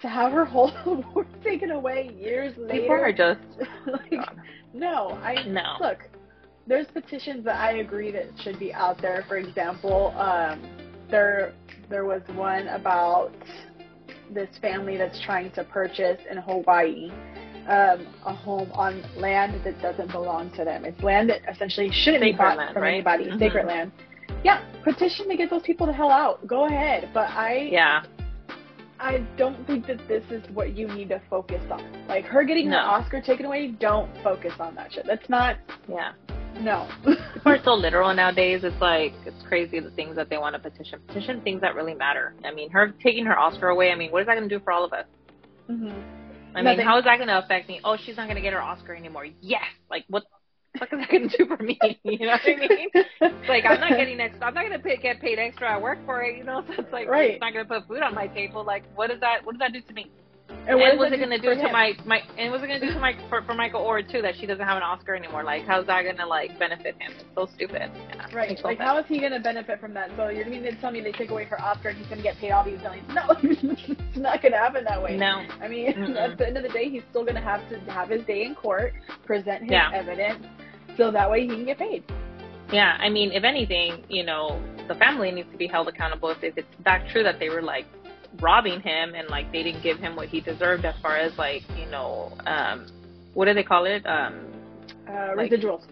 to 0.00 0.08
have 0.08 0.32
her 0.32 0.44
whole 0.44 0.72
award 0.86 1.26
taken 1.42 1.72
away 1.72 2.10
years 2.16 2.54
People 2.70 2.92
are 2.92 3.12
just, 3.12 3.40
like, 3.86 4.20
no, 4.72 5.10
I 5.22 5.44
no. 5.46 5.76
look. 5.80 5.98
There's 6.66 6.86
petitions 6.88 7.44
that 7.44 7.56
I 7.56 7.78
agree 7.78 8.12
that 8.12 8.26
should 8.42 8.58
be 8.58 8.74
out 8.74 9.00
there. 9.00 9.24
For 9.26 9.38
example, 9.38 10.14
um, 10.18 10.62
there 11.10 11.54
there 11.88 12.04
was 12.04 12.20
one 12.34 12.68
about 12.68 13.32
this 14.30 14.50
family 14.60 14.98
that's 14.98 15.18
trying 15.22 15.50
to 15.52 15.64
purchase 15.64 16.20
in 16.30 16.36
Hawaii 16.36 17.10
um, 17.68 18.06
a 18.24 18.32
home 18.34 18.70
on 18.72 19.02
land 19.16 19.60
that 19.64 19.80
doesn't 19.82 20.10
belong 20.10 20.50
to 20.52 20.64
them. 20.64 20.84
It's 20.84 21.02
land 21.02 21.28
that 21.30 21.40
essentially 21.50 21.90
shouldn't 21.92 22.22
be 22.22 22.32
Sacred 22.32 22.38
bought 22.38 22.56
land, 22.58 22.72
from 22.72 22.82
right? 22.82 22.94
anybody. 22.94 23.26
Mhm. 23.26 23.38
Sacred 23.38 23.66
land. 23.66 23.92
Yeah, 24.44 24.60
petition 24.84 25.28
to 25.28 25.36
get 25.36 25.50
those 25.50 25.62
people 25.62 25.86
the 25.86 25.92
hell 25.92 26.10
out. 26.10 26.46
Go 26.46 26.64
ahead, 26.66 27.10
but 27.12 27.28
I 27.30 27.68
Yeah. 27.70 28.02
I 29.00 29.18
don't 29.36 29.64
think 29.66 29.86
that 29.86 29.98
this 30.08 30.24
is 30.30 30.42
what 30.50 30.76
you 30.76 30.88
need 30.88 31.08
to 31.10 31.20
focus 31.30 31.62
on. 31.70 31.84
Like 32.08 32.24
her 32.24 32.42
getting 32.42 32.70
No. 32.70 32.78
her 32.78 32.82
Oscar 32.84 33.20
taken 33.20 33.46
away, 33.46 33.68
don't 33.68 34.10
focus 34.24 34.52
on 34.58 34.74
that 34.74 34.92
shit. 34.92 35.06
That's 35.06 35.28
not 35.28 35.56
Yeah. 35.88 36.12
no. 36.60 36.88
People 37.04 37.52
are 37.52 37.62
so 37.62 37.74
literal 37.74 38.12
nowadays. 38.14 38.64
It's 38.64 38.80
like 38.80 39.12
it's 39.26 39.42
crazy 39.46 39.78
the 39.78 39.90
things 39.90 40.16
that 40.16 40.30
they 40.30 40.38
want 40.38 40.54
to 40.54 40.58
petition. 40.58 41.00
Petition 41.06 41.40
things 41.42 41.60
that 41.60 41.74
really 41.76 41.94
matter. 41.94 42.34
I 42.44 42.50
mean, 42.52 42.70
her 42.70 42.88
taking 43.02 43.24
her 43.26 43.38
Oscar 43.38 43.68
away. 43.68 43.92
I 43.92 43.94
mean, 43.94 44.10
what 44.10 44.22
is 44.22 44.26
that 44.26 44.36
going 44.36 44.48
to 44.48 44.58
do 44.58 44.62
for 44.64 44.72
all 44.72 44.84
of 44.84 44.92
us? 44.92 45.04
hmm 45.66 45.90
I 46.58 46.62
Nothing. 46.62 46.78
mean, 46.78 46.86
how 46.86 46.98
is 46.98 47.04
that 47.04 47.16
going 47.16 47.28
to 47.28 47.38
affect 47.38 47.68
me? 47.68 47.80
Oh, 47.84 47.96
she's 48.04 48.16
not 48.16 48.24
going 48.26 48.36
to 48.36 48.42
get 48.42 48.52
her 48.52 48.62
Oscar 48.62 48.94
anymore. 48.94 49.26
Yes. 49.40 49.62
Like, 49.90 50.04
what 50.08 50.24
the 50.74 50.80
fuck 50.80 50.92
is 50.92 50.98
that 51.00 51.08
going 51.10 51.28
to 51.28 51.36
do 51.36 51.46
for 51.46 51.62
me? 51.62 51.78
You 52.04 52.18
know 52.26 52.32
what 52.32 52.40
I 52.44 52.56
mean? 52.56 52.88
It's 52.94 53.48
like 53.48 53.64
I'm 53.66 53.80
not 53.80 53.90
getting 53.90 54.18
extra. 54.20 54.46
I'm 54.46 54.54
not 54.54 54.66
going 54.66 54.72
to 54.72 54.78
pay, 54.78 54.96
get 54.96 55.20
paid 55.20 55.38
extra 55.38 55.72
at 55.72 55.80
work 55.82 55.98
for 56.04 56.22
it. 56.22 56.36
You 56.36 56.44
know, 56.44 56.62
so 56.66 56.82
it's 56.82 56.92
like 56.92 57.08
Right. 57.08 57.32
it's 57.32 57.40
not 57.40 57.52
going 57.52 57.64
to 57.66 57.68
put 57.72 57.86
food 57.86 58.02
on 58.02 58.14
my 58.14 58.26
table. 58.26 58.64
Like, 58.64 58.84
what 58.94 59.08
does 59.10 59.20
that? 59.20 59.44
What 59.44 59.52
does 59.52 59.60
that 59.60 59.72
do 59.72 59.80
to 59.80 59.92
me? 59.94 60.10
And 60.68 60.78
And 60.80 61.00
that 61.00 61.12
it 61.12 61.16
going 61.16 61.30
to 61.30 61.38
for 61.38 61.54
do 61.54 61.62
to 61.62 61.72
my 61.72 61.92
my? 62.04 62.20
And 62.36 62.52
was 62.52 62.62
it 62.62 62.66
going 62.66 62.78
to 62.78 62.86
do 62.86 62.92
to 62.92 63.00
my 63.00 63.14
for, 63.30 63.40
for 63.42 63.54
Michael 63.54 63.80
Oher 63.80 64.04
too? 64.10 64.20
That 64.20 64.34
she 64.38 64.44
doesn't 64.44 64.64
have 64.64 64.76
an 64.76 64.82
Oscar 64.82 65.14
anymore. 65.14 65.42
Like, 65.42 65.64
how's 65.64 65.86
that 65.86 66.02
going 66.02 66.18
to 66.18 66.26
like 66.26 66.58
benefit 66.58 66.94
him? 67.00 67.12
It's 67.18 67.24
so 67.34 67.48
stupid. 67.54 67.90
Yeah, 67.90 68.26
Right. 68.34 68.62
Like, 68.62 68.78
how 68.78 68.98
is 68.98 69.06
he 69.08 69.18
going 69.18 69.32
to 69.32 69.40
benefit 69.40 69.80
from 69.80 69.94
that? 69.94 70.10
So 70.16 70.28
you're 70.28 70.44
going 70.44 70.62
to 70.62 70.76
tell 70.76 70.90
me 70.90 71.00
they 71.00 71.12
take 71.12 71.30
away 71.30 71.44
her 71.44 71.58
Oscar 71.60 71.88
and 71.88 71.98
he's 71.98 72.06
going 72.08 72.18
to 72.18 72.22
get 72.22 72.36
paid 72.36 72.50
all 72.50 72.64
these 72.64 72.80
millions? 72.80 73.08
No, 73.14 73.22
it's 73.42 74.16
not 74.18 74.42
going 74.42 74.52
to 74.52 74.58
happen 74.58 74.84
that 74.84 75.02
way. 75.02 75.16
No. 75.16 75.42
I 75.62 75.68
mean, 75.68 75.92
Mm-mm. 75.96 76.16
at 76.16 76.36
the 76.36 76.46
end 76.46 76.56
of 76.58 76.62
the 76.62 76.68
day, 76.68 76.90
he's 76.90 77.02
still 77.10 77.22
going 77.22 77.36
to 77.36 77.40
have 77.40 77.66
to 77.70 77.78
have 77.90 78.10
his 78.10 78.22
day 78.26 78.44
in 78.44 78.54
court, 78.54 78.92
present 79.24 79.62
his 79.62 79.70
Yeah. 79.72 79.90
evidence, 79.94 80.44
so 80.98 81.10
that 81.10 81.30
way 81.30 81.42
he 81.42 81.48
can 81.48 81.64
get 81.64 81.78
paid. 81.78 82.04
Yeah, 82.72 82.96
I 83.00 83.08
mean, 83.08 83.32
if 83.32 83.44
anything, 83.44 84.04
you 84.10 84.24
know, 84.24 84.62
the 84.88 84.94
family 84.96 85.30
needs 85.30 85.50
to 85.52 85.56
be 85.56 85.66
held 85.66 85.88
accountable 85.88 86.28
if, 86.30 86.42
if 86.42 86.58
it's 86.58 86.68
that 86.84 87.08
true 87.10 87.22
that 87.22 87.38
they 87.38 87.48
were 87.48 87.62
like 87.62 87.86
robbing 88.40 88.80
him 88.80 89.14
and 89.14 89.28
like 89.28 89.50
they 89.52 89.62
didn't 89.62 89.82
give 89.82 89.98
him 89.98 90.14
what 90.16 90.28
he 90.28 90.40
deserved 90.40 90.84
as 90.84 90.94
far 91.02 91.16
as 91.16 91.36
like, 91.38 91.62
you 91.78 91.86
know, 91.86 92.32
um 92.46 92.86
what 93.34 93.46
do 93.46 93.54
they 93.54 93.62
call 93.64 93.84
it? 93.86 94.04
Um 94.06 94.34
Uh, 95.08 95.32
Like- 95.36 95.50
residuals. 95.50 95.84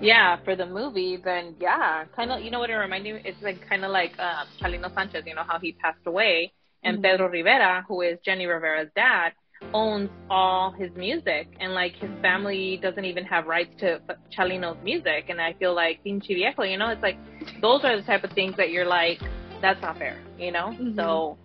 yeah, 0.00 0.36
for 0.44 0.56
the 0.56 0.64
movie, 0.66 1.16
then 1.22 1.54
yeah, 1.60 2.04
kind 2.16 2.30
of, 2.32 2.40
you 2.42 2.50
know 2.50 2.58
what 2.58 2.70
it 2.70 2.74
reminded 2.74 3.14
me? 3.16 3.20
It's 3.24 3.42
like 3.42 3.58
kind 3.68 3.84
of 3.84 3.90
like 3.90 4.12
um, 4.18 4.46
Chalino 4.60 4.92
Sanchez, 4.94 5.24
you 5.26 5.34
know, 5.34 5.44
how 5.46 5.58
he 5.58 5.72
passed 5.72 6.06
away. 6.06 6.52
And 6.82 6.98
Mhm. 6.98 7.02
Pedro 7.02 7.28
Rivera, 7.28 7.84
who 7.86 8.00
is 8.00 8.18
Jenni 8.26 8.46
Rivera's 8.48 8.88
dad, 8.96 9.32
owns 9.74 10.08
all 10.30 10.70
his 10.70 10.90
music. 10.96 11.48
And 11.60 11.74
like 11.74 11.94
his 11.96 12.10
family 12.22 12.78
doesn't 12.78 13.04
even 13.04 13.24
have 13.26 13.46
rights 13.46 13.74
to 13.80 14.00
Chalino's 14.34 14.82
music. 14.82 15.26
And 15.28 15.38
I 15.38 15.52
feel 15.60 15.74
like 15.74 16.00
pinche 16.02 16.28
viejo, 16.28 16.62
you 16.62 16.78
know, 16.78 16.88
it's 16.88 17.02
like 17.02 17.18
those 17.60 17.84
are 17.84 17.94
the 18.00 18.02
type 18.02 18.24
of 18.24 18.32
things 18.32 18.56
that 18.56 18.70
you're 18.70 18.86
like, 18.86 19.20
that's 19.60 19.80
not 19.82 19.98
fair, 19.98 20.16
you 20.38 20.50
know? 20.52 20.68
Mhm. 20.80 20.96
So 20.96 21.36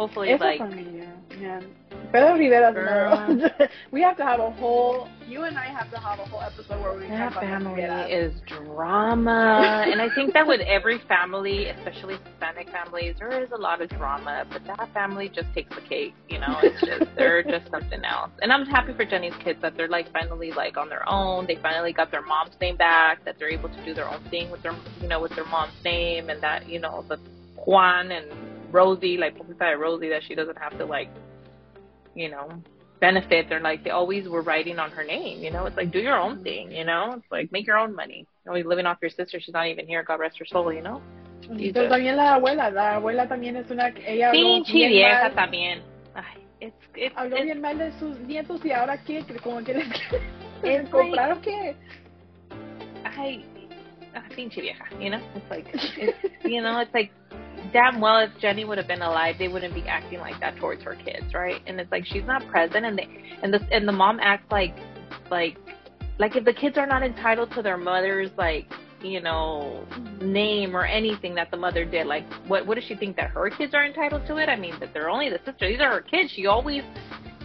hopefully, 0.00 0.30
Esa 0.30 0.42
like, 0.42 0.60
man. 0.60 1.64
Pedro 2.12 2.36
Rivera's 2.36 2.74
Girl. 2.74 3.68
We 3.92 4.00
have 4.02 4.16
to 4.16 4.24
have 4.24 4.40
a 4.40 4.50
whole, 4.50 5.08
you 5.28 5.42
and 5.44 5.56
I 5.56 5.66
have 5.66 5.90
to 5.92 5.98
have 5.98 6.18
a 6.18 6.24
whole 6.24 6.40
episode 6.40 6.82
where 6.82 6.96
we 6.96 7.06
That 7.06 7.32
talk 7.34 7.42
about 7.42 7.62
family 7.62 7.82
is 7.82 8.34
drama. 8.46 9.84
and 9.86 10.00
I 10.00 10.08
think 10.14 10.32
that 10.34 10.46
with 10.46 10.60
every 10.62 10.98
family, 11.06 11.66
especially 11.66 12.16
Hispanic 12.24 12.68
families, 12.70 13.14
there 13.18 13.42
is 13.42 13.50
a 13.52 13.56
lot 13.56 13.80
of 13.80 13.90
drama, 13.90 14.44
but 14.50 14.64
that 14.66 14.92
family 14.92 15.28
just 15.28 15.52
takes 15.54 15.72
the 15.74 15.82
cake, 15.82 16.14
you 16.28 16.38
know? 16.40 16.58
It's 16.62 16.80
just, 16.80 17.10
they're 17.16 17.42
just 17.42 17.70
something 17.70 18.04
else. 18.04 18.30
And 18.42 18.52
I'm 18.52 18.66
happy 18.66 18.92
for 18.94 19.04
Jenni's 19.04 19.36
kids 19.44 19.60
that 19.62 19.76
they're 19.76 19.88
like 19.88 20.10
finally 20.12 20.50
like 20.50 20.76
on 20.76 20.88
their 20.88 21.08
own. 21.08 21.46
They 21.46 21.56
finally 21.56 21.92
got 21.92 22.10
their 22.10 22.22
mom's 22.22 22.54
name 22.60 22.76
back, 22.76 23.24
that 23.24 23.38
they're 23.38 23.50
able 23.50 23.68
to 23.68 23.84
do 23.84 23.94
their 23.94 24.08
own 24.08 24.22
thing 24.30 24.50
with 24.50 24.62
their, 24.62 24.74
you 25.00 25.08
know, 25.08 25.20
with 25.20 25.34
their 25.36 25.46
mom's 25.46 25.74
name 25.84 26.28
and 26.30 26.42
that, 26.42 26.68
you 26.68 26.80
know, 26.80 27.04
the 27.08 27.18
Juan 27.66 28.10
and 28.10 28.26
Rosie, 28.72 29.16
like 29.16 29.36
and 29.38 29.80
Rosie, 29.80 30.08
that 30.08 30.22
she 30.26 30.34
doesn't 30.34 30.58
have 30.58 30.76
to 30.78 30.84
like, 30.84 31.10
you 32.14 32.30
know, 32.30 32.50
benefit. 33.00 33.48
They're 33.48 33.60
like 33.60 33.84
they 33.84 33.90
always 33.90 34.28
were 34.28 34.42
writing 34.42 34.78
on 34.78 34.90
her 34.90 35.04
name. 35.04 35.42
You 35.42 35.50
know, 35.50 35.66
it's 35.66 35.76
like 35.76 35.90
do 35.90 35.98
your 35.98 36.18
own 36.18 36.42
thing. 36.42 36.70
You 36.70 36.84
know, 36.84 37.14
it's 37.16 37.30
like 37.30 37.50
make 37.52 37.66
your 37.66 37.78
own 37.78 37.94
money. 37.94 38.26
You're 38.44 38.52
always 38.52 38.66
living 38.66 38.86
off 38.86 38.98
your 39.00 39.10
sister. 39.10 39.40
She's 39.40 39.54
not 39.54 39.66
even 39.66 39.86
here. 39.86 40.02
God 40.02 40.20
rest 40.20 40.38
her 40.38 40.46
soul. 40.46 40.72
You 40.72 40.82
know. 40.82 41.02
Pero 41.72 41.88
también 41.88 42.16
la 42.16 42.34
abuela, 42.34 42.70
la 42.70 42.96
abuela 42.96 43.26
también 43.26 43.56
es 43.56 43.70
una, 43.70 43.88
ella 44.06 44.28
habló 44.28 44.40
Pinche 44.40 44.72
bien 44.74 44.90
vieja 44.90 45.22
mal, 45.22 45.34
también. 45.34 45.82
Ay, 46.14 46.44
it's 46.60 46.76
it's, 46.94 47.16
habló 47.16 47.36
it's 47.36 47.46
bien 47.46 47.60
mal 47.60 47.78
de 47.78 47.92
sus 47.98 48.18
nietos 48.20 48.64
y 48.64 48.72
ahora 48.72 48.98
qué, 48.98 49.24
Que 49.24 49.36
como 49.36 49.62
quieres 49.62 49.86
It's 50.62 50.90
comprar 50.90 51.32
o 51.32 51.40
qué? 51.40 51.74
I, 53.04 53.42
ah, 54.14 54.22
pinche 54.36 54.60
vieja. 54.60 54.84
You 55.00 55.10
know, 55.10 55.20
it's 55.34 55.50
like 55.50 55.66
it's, 55.72 56.14
you 56.44 56.60
know, 56.60 56.78
it's 56.78 56.92
like 56.92 57.10
damn 57.72 58.00
well 58.00 58.18
if 58.18 58.30
Jenni 58.42 58.66
would 58.66 58.78
have 58.78 58.88
been 58.88 59.02
alive, 59.02 59.36
they 59.38 59.48
wouldn't 59.48 59.74
be 59.74 59.82
acting 59.82 60.20
like 60.20 60.38
that 60.40 60.56
towards 60.56 60.82
her 60.82 60.94
kids, 60.96 61.32
right? 61.34 61.60
And 61.66 61.80
it's 61.80 61.90
like 61.92 62.04
she's 62.06 62.24
not 62.24 62.46
present, 62.48 62.84
and 62.86 62.98
they 62.98 63.08
and 63.42 63.52
the 63.52 63.60
and 63.72 63.86
the 63.86 63.92
mom 63.92 64.18
acts 64.20 64.50
like 64.50 64.74
like 65.30 65.56
like 66.18 66.36
if 66.36 66.44
the 66.44 66.52
kids 66.54 66.76
are 66.78 66.86
not 66.86 67.02
entitled 67.02 67.50
to 67.52 67.62
their 67.62 67.76
mother's 67.76 68.30
like 68.36 68.66
you 69.02 69.20
know 69.20 69.86
name 70.20 70.76
or 70.76 70.84
anything 70.84 71.34
that 71.34 71.50
the 71.50 71.56
mother 71.56 71.84
did 71.84 72.06
like 72.06 72.30
what 72.46 72.66
what 72.66 72.74
does 72.74 72.84
she 72.84 72.94
think 72.94 73.16
that 73.16 73.30
her 73.30 73.48
kids 73.50 73.72
are 73.74 73.86
entitled 73.86 74.26
to 74.26 74.36
it 74.36 74.48
i 74.50 74.56
mean 74.56 74.78
that 74.78 74.92
they're 74.92 75.08
only 75.08 75.30
the 75.30 75.38
sister 75.46 75.68
these 75.68 75.80
are 75.80 75.90
her 75.90 76.02
kids 76.02 76.30
she 76.36 76.44
always 76.46 76.82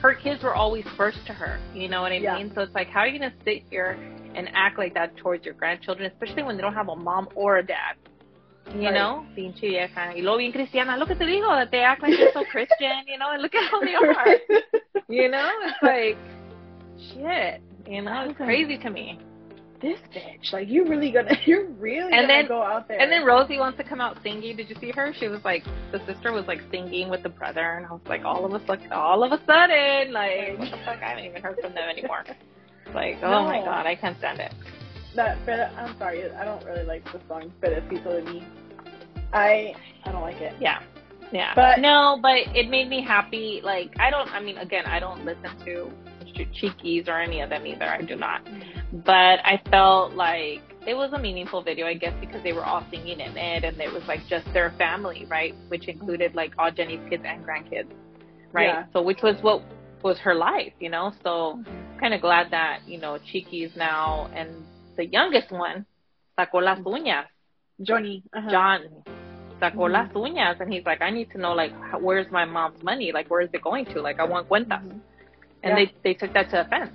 her 0.01 0.13
kids 0.13 0.43
were 0.43 0.53
always 0.53 0.83
first 0.97 1.17
to 1.25 1.31
her 1.31 1.57
you 1.73 1.87
know 1.87 2.01
what 2.01 2.11
i 2.11 2.17
Yeah. 2.17 2.35
mean 2.35 2.51
so 2.53 2.61
it's 2.61 2.75
like 2.75 2.89
how 2.89 2.99
are 3.01 3.07
you 3.07 3.17
going 3.17 3.31
to 3.31 3.37
sit 3.45 3.63
here 3.69 3.97
and 4.35 4.49
act 4.53 4.77
like 4.77 4.93
that 4.95 5.15
towards 5.15 5.45
your 5.45 5.53
grandchildren 5.53 6.11
especially 6.11 6.43
when 6.43 6.57
they 6.57 6.61
don't 6.61 6.73
have 6.73 6.89
a 6.89 6.95
mom 6.95 7.29
or 7.35 7.59
a 7.59 7.65
dad 7.65 7.95
you 8.73 8.81
Right. 8.81 8.93
know 8.93 9.25
pinche 9.35 9.61
vieja 9.61 10.13
y 10.15 10.21
luego 10.21 10.37
bien 10.37 10.51
cristiana 10.51 10.97
look 10.97 11.11
at 11.11 11.19
the 11.19 11.25
digo 11.25 11.49
that 11.55 11.69
they 11.71 11.81
act 11.81 12.01
like 12.01 12.17
they're 12.17 12.33
so 12.33 12.43
christian 12.51 13.05
you 13.07 13.17
know 13.17 13.31
and 13.31 13.41
look 13.41 13.53
at 13.53 13.69
how 13.69 13.79
they 13.79 13.93
are 13.93 14.37
you 15.07 15.29
know 15.29 15.49
it's 15.63 15.81
like 15.83 16.17
shit 17.13 17.61
you 17.87 18.01
know 18.01 18.25
it's 18.27 18.35
crazy 18.37 18.77
to 18.77 18.89
me 18.89 19.19
this 19.81 19.99
bitch, 20.15 20.53
like 20.53 20.69
you 20.69 20.85
really 20.87 21.11
gonna, 21.11 21.35
you're 21.45 21.67
really 21.73 22.03
And 22.11 22.23
gonna 22.23 22.27
then- 22.27 22.47
go 22.47 22.63
out 22.63 22.87
there. 22.87 22.97
And 22.99 23.11
then 23.11 23.25
Rosie 23.25 23.59
wants 23.59 23.77
to 23.77 23.83
come 23.83 23.99
out 23.99 24.17
singing. 24.23 24.55
Did 24.55 24.69
you 24.69 24.75
see 24.79 24.89
her? 24.91 25.13
She 25.19 25.27
was 25.27 25.41
like, 25.43 25.63
the 25.91 25.99
sister 26.07 26.31
was 26.31 26.45
like 26.47 26.61
singing 26.71 27.09
with 27.09 27.23
the 27.23 27.29
brother, 27.29 27.73
and 27.73 27.85
I 27.85 27.91
was 27.91 28.01
like, 28.07 28.23
all 28.23 28.45
of 28.45 28.53
a 28.53 28.65
sudden, 28.65 28.91
all 28.93 29.21
of 29.21 29.33
a 29.33 29.37
sudden, 29.45 30.13
like, 30.13 30.57
what 30.57 30.71
the 30.71 30.77
fuck? 30.85 31.03
I 31.03 31.09
haven't 31.09 31.25
even 31.25 31.41
heard 31.41 31.57
from 31.61 31.73
them 31.75 31.89
anymore. 31.89 32.23
Like, 32.95 33.17
oh 33.21 33.43
my 33.43 33.59
god, 33.59 33.85
I 33.85 33.95
can't 33.95 34.17
stand 34.17 34.39
it. 34.39 34.53
That, 35.15 35.37
but 35.45 35.71
I'm 35.77 35.97
sorry, 35.97 36.29
I 36.31 36.43
don't 36.43 36.63
really 36.65 36.83
like 36.83 37.05
the 37.05 37.21
song 37.27 37.51
Pedacito 37.61 38.23
de 38.23 38.33
Mi. 38.33 38.47
I, 39.33 39.73
I 40.03 40.11
don't 40.11 40.21
like 40.21 40.41
it. 40.41 40.53
Yeah, 40.59 40.81
yeah. 41.31 41.53
But- 41.55 41.79
no, 41.79 42.19
but 42.21 42.37
it 42.55 42.69
made 42.69 42.89
me 42.89 43.03
happy. 43.03 43.61
Like, 43.63 43.93
I 43.99 44.09
don't. 44.09 44.29
I 44.29 44.41
mean, 44.41 44.57
again, 44.57 44.85
I 44.85 44.99
don't 44.99 45.25
listen 45.25 45.57
to 45.65 45.91
Chiquis 46.53 47.07
or 47.07 47.19
any 47.21 47.41
of 47.41 47.49
them 47.49 47.65
either. 47.65 47.85
I 47.85 48.01
do 48.01 48.15
not. 48.15 48.43
Mm-hmm. 48.45 48.99
But 49.05 49.39
I 49.45 49.61
felt 49.69 50.13
like 50.13 50.61
it 50.85 50.93
was 50.93 51.11
a 51.13 51.19
meaningful 51.19 51.63
video, 51.63 51.87
I 51.87 51.93
guess, 51.93 52.13
because 52.19 52.43
they 52.43 52.53
were 52.53 52.65
all 52.65 52.85
singing 52.91 53.19
in 53.19 53.37
it, 53.37 53.63
and 53.63 53.79
it 53.79 53.91
was 53.91 54.03
like 54.07 54.25
just 54.27 54.45
their 54.53 54.73
family, 54.77 55.25
right? 55.29 55.55
Which 55.69 55.87
included 55.87 56.35
like 56.35 56.53
all 56.57 56.71
Jenni's 56.71 57.01
kids 57.09 57.23
and 57.25 57.43
grandkids, 57.45 57.91
right? 58.51 58.67
Yeah. 58.67 58.85
So 58.93 59.01
which 59.01 59.21
was 59.23 59.35
what 59.41 59.63
was 60.03 60.17
her 60.19 60.35
life, 60.35 60.73
you 60.79 60.89
know. 60.89 61.13
So 61.23 61.59
mm-hmm. 61.59 61.99
kind 61.99 62.13
of 62.13 62.21
glad 62.21 62.51
that 62.51 62.81
you 62.85 62.99
know 62.99 63.17
Chiquis 63.31 63.71
now 63.75 64.29
and 64.35 64.49
the 64.95 65.05
youngest 65.05 65.51
one 65.51 65.85
sacó 66.37 66.61
las 66.61 66.79
uñas. 66.79 67.25
Johnny. 67.81 68.23
Uh-huh. 68.33 68.49
John 68.49 68.81
sacó 69.59 69.87
Mhm. 69.87 69.91
las 69.91 70.09
uñas, 70.13 70.59
and 70.61 70.71
he's 70.71 70.85
like, 70.85 71.01
I 71.01 71.11
need 71.11 71.29
to 71.31 71.37
know 71.37 71.53
like 71.53 71.73
where's 71.99 72.29
my 72.31 72.45
mom's 72.45 72.81
money? 72.83 73.11
Like 73.11 73.29
where 73.29 73.41
is 73.41 73.49
it 73.53 73.61
going 73.61 73.85
to? 73.87 74.01
Like 74.01 74.19
I 74.19 74.25
want 74.25 74.47
cuentas. 74.47 74.81
Mhm. 74.81 74.99
And 75.63 75.71
Yeah. 75.71 75.75
they 75.75 75.93
they 76.03 76.13
took 76.13 76.33
that 76.33 76.49
to 76.51 76.61
offense. 76.61 76.91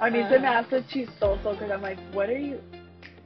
I 0.00 0.10
mean, 0.10 0.26
se 0.28 0.38
me 0.38 0.46
hace 0.46 0.82
chistoso 0.88 1.52
because 1.52 1.70
I'm 1.70 1.82
like, 1.82 1.98
what 2.12 2.28
are 2.28 2.38
you? 2.38 2.58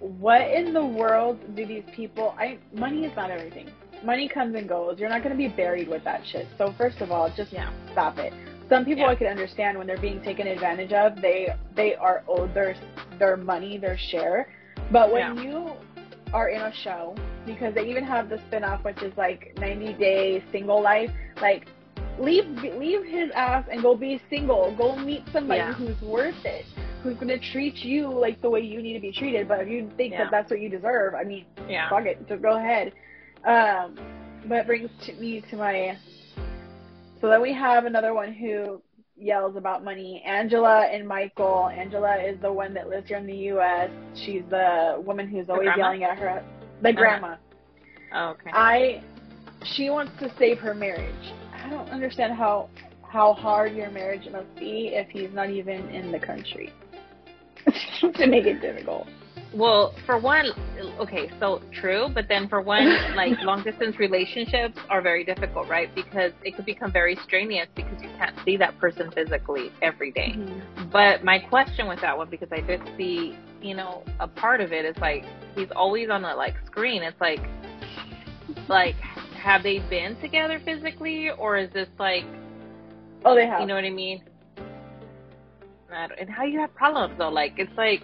What 0.01 0.43
in 0.43 0.75
the 0.75 0.85
world 0.85 1.39
do 1.57 1.65
these 1.65 1.85
people? 1.95 2.35
I 2.39 2.59
money 2.73 3.05
is 3.07 3.15
not 3.17 3.31
everything. 3.31 3.69
Money 4.05 4.29
comes 4.29 4.55
and 4.55 4.69
goes. 4.69 4.99
You're 5.01 5.09
not 5.09 5.23
going 5.23 5.33
to 5.35 5.39
be 5.39 5.49
buried 5.49 5.89
with 5.89 6.05
that 6.05 6.21
shit. 6.27 6.47
So 6.59 6.73
first 6.73 7.01
of 7.01 7.11
all, 7.11 7.31
just 7.31 7.51
Yeah. 7.53 7.71
stop 7.93 8.19
it. 8.19 8.33
Some 8.69 8.85
people 8.85 9.05
Yeah. 9.05 9.11
I 9.11 9.15
can 9.15 9.29
understand 9.29 9.79
when 9.79 9.87
they're 9.87 9.97
being 9.99 10.21
taken 10.23 10.47
advantage 10.47 10.93
of. 10.93 11.21
They 11.21 11.55
they 11.75 11.95
are 11.95 12.23
owed 12.29 12.53
their 12.55 12.75
their 13.19 13.37
money, 13.37 13.79
their 13.79 13.97
share. 13.97 14.49
But 14.91 15.13
when 15.13 15.37
Yeah. 15.37 15.43
you 15.43 15.73
are 16.33 16.49
in 16.49 16.61
a 16.61 16.73
show, 16.73 17.15
because 17.47 17.75
they 17.75 17.87
even 17.89 18.05
have 18.05 18.29
the 18.29 18.39
spin-off, 18.49 18.83
which 18.85 19.01
is 19.03 19.17
like 19.17 19.53
90 19.59 19.93
Day 19.95 20.43
Single 20.51 20.83
Life, 20.83 21.11
like 21.41 21.67
leave 22.19 22.47
leave 22.77 23.05
his 23.05 23.31
ass 23.33 23.65
and 23.71 23.83
go 23.83 23.95
be 23.95 24.21
single. 24.29 24.75
Go 24.77 24.97
meet 24.97 25.23
somebody 25.33 25.61
Yeah. 25.61 25.73
who's 25.73 26.01
worth 26.03 26.45
it, 26.45 26.65
who's 27.03 27.17
gonna 27.17 27.39
treat 27.39 27.77
you 27.85 28.09
like 28.09 28.41
the 28.41 28.51
way 28.51 28.61
you 28.61 28.83
need 28.83 28.95
to 28.95 29.01
be 29.01 29.13
treated. 29.13 29.47
But 29.47 29.61
if 29.61 29.69
you 29.69 29.89
think 29.97 30.15
that 30.17 30.31
that's 30.33 30.51
what 30.51 30.61
you 30.61 30.69
deserve, 30.69 31.15
I 31.15 31.23
mean, 31.23 31.45
Yeah. 31.69 31.89
fuck 31.89 32.07
it, 32.07 32.19
so 32.29 32.37
go 32.37 32.57
ahead. 32.57 32.93
Um, 33.45 33.97
but 34.47 34.67
brings 34.67 34.91
to 35.07 35.13
me 35.15 35.41
to 35.51 35.57
my. 35.57 35.97
So 37.21 37.29
then 37.29 37.41
we 37.41 37.53
have 37.53 37.87
another 37.87 38.15
one 38.15 38.33
who 38.33 38.83
yells 39.17 39.57
about 39.57 39.83
money. 39.85 40.23
Angela 40.27 40.87
and 40.87 41.07
Michael. 41.07 41.69
Angela 41.69 42.17
is 42.17 42.41
the 42.41 42.53
one 42.53 42.75
that 42.75 42.89
lives 42.89 43.09
here 43.09 43.17
in 43.17 43.27
the 43.27 43.37
U.S. 43.37 43.91
She's 44.15 44.43
the 44.51 45.03
woman 45.05 45.29
who's 45.29 45.49
always 45.49 45.71
yelling 45.77 46.05
at 46.05 46.19
her. 46.19 46.45
The 46.83 46.91
uh-huh. 46.91 46.99
grandma. 46.99 47.37
Oh, 48.15 48.29
okay. 48.31 48.51
I. 48.53 49.03
She 49.75 49.91
wants 49.91 50.13
to 50.21 50.33
save 50.39 50.59
her 50.59 50.75
marriage. 50.75 51.33
I 51.53 51.71
don't 51.71 51.89
understand 51.89 52.35
how 52.35 52.69
how 53.03 53.33
hard 53.33 53.75
your 53.75 53.91
marriage 53.91 54.29
must 54.31 54.55
be 54.57 54.91
if 54.93 55.09
he's 55.09 55.33
not 55.33 55.49
even 55.49 55.89
in 55.89 56.13
the 56.13 56.19
country 56.19 56.73
to 58.01 58.27
make 58.27 58.45
it 58.45 58.61
difficult. 58.61 59.09
Well, 59.55 59.95
for 60.05 60.19
one, 60.19 60.51
okay, 61.01 61.31
so 61.41 61.63
true, 61.73 62.09
but 62.13 62.27
then 62.29 62.49
for 62.49 62.61
one, 62.61 62.87
like 63.17 63.39
long 63.43 63.63
distance 63.63 63.99
relationships 63.99 64.79
are 64.91 65.01
very 65.01 65.25
difficult, 65.25 65.69
right? 65.69 65.93
Because 65.95 66.33
it 66.45 66.57
could 66.57 66.67
become 66.67 66.93
very 66.93 67.17
strenuous 67.25 67.69
because 67.75 68.03
you 68.03 68.09
can't 68.19 68.37
see 68.45 68.57
that 68.59 68.79
person 68.79 69.11
physically 69.13 69.71
every 69.83 70.11
day. 70.11 70.35
Mm-hmm. 70.37 70.91
But 70.91 71.25
my 71.25 71.39
question 71.39 71.89
with 71.89 72.01
that 72.01 72.17
one, 72.17 72.29
because 72.29 72.49
I 72.53 72.61
did 72.61 72.83
see, 72.97 73.37
you 73.63 73.75
know, 73.75 74.03
a 74.21 74.29
part 74.29 74.61
of 74.61 74.73
it 74.73 74.85
is 74.85 74.97
like 74.99 75.25
he's 75.55 75.71
always 75.75 76.11
on 76.11 76.23
the 76.23 76.35
like 76.35 76.55
screen. 76.67 77.03
It's 77.03 77.21
like, 77.21 77.41
like, 78.69 78.97
have 79.35 79.63
they 79.63 79.79
been 79.91 80.17
together 80.21 80.61
physically, 80.65 81.31
or 81.31 81.57
is 81.57 81.71
this 81.73 81.89
like, 81.99 82.25
Oh, 83.25 83.35
they 83.35 83.47
have. 83.47 83.61
you 83.61 83.67
know 83.67 83.75
what 83.75 83.85
I 83.85 83.91
mean? 83.91 84.23
I 85.91 86.09
And 86.19 86.29
how 86.29 86.45
you 86.45 86.61
have 86.61 86.75
problems 86.75 87.15
though? 87.19 87.29
Like 87.31 87.55
it's 87.59 87.77
like, 87.77 88.03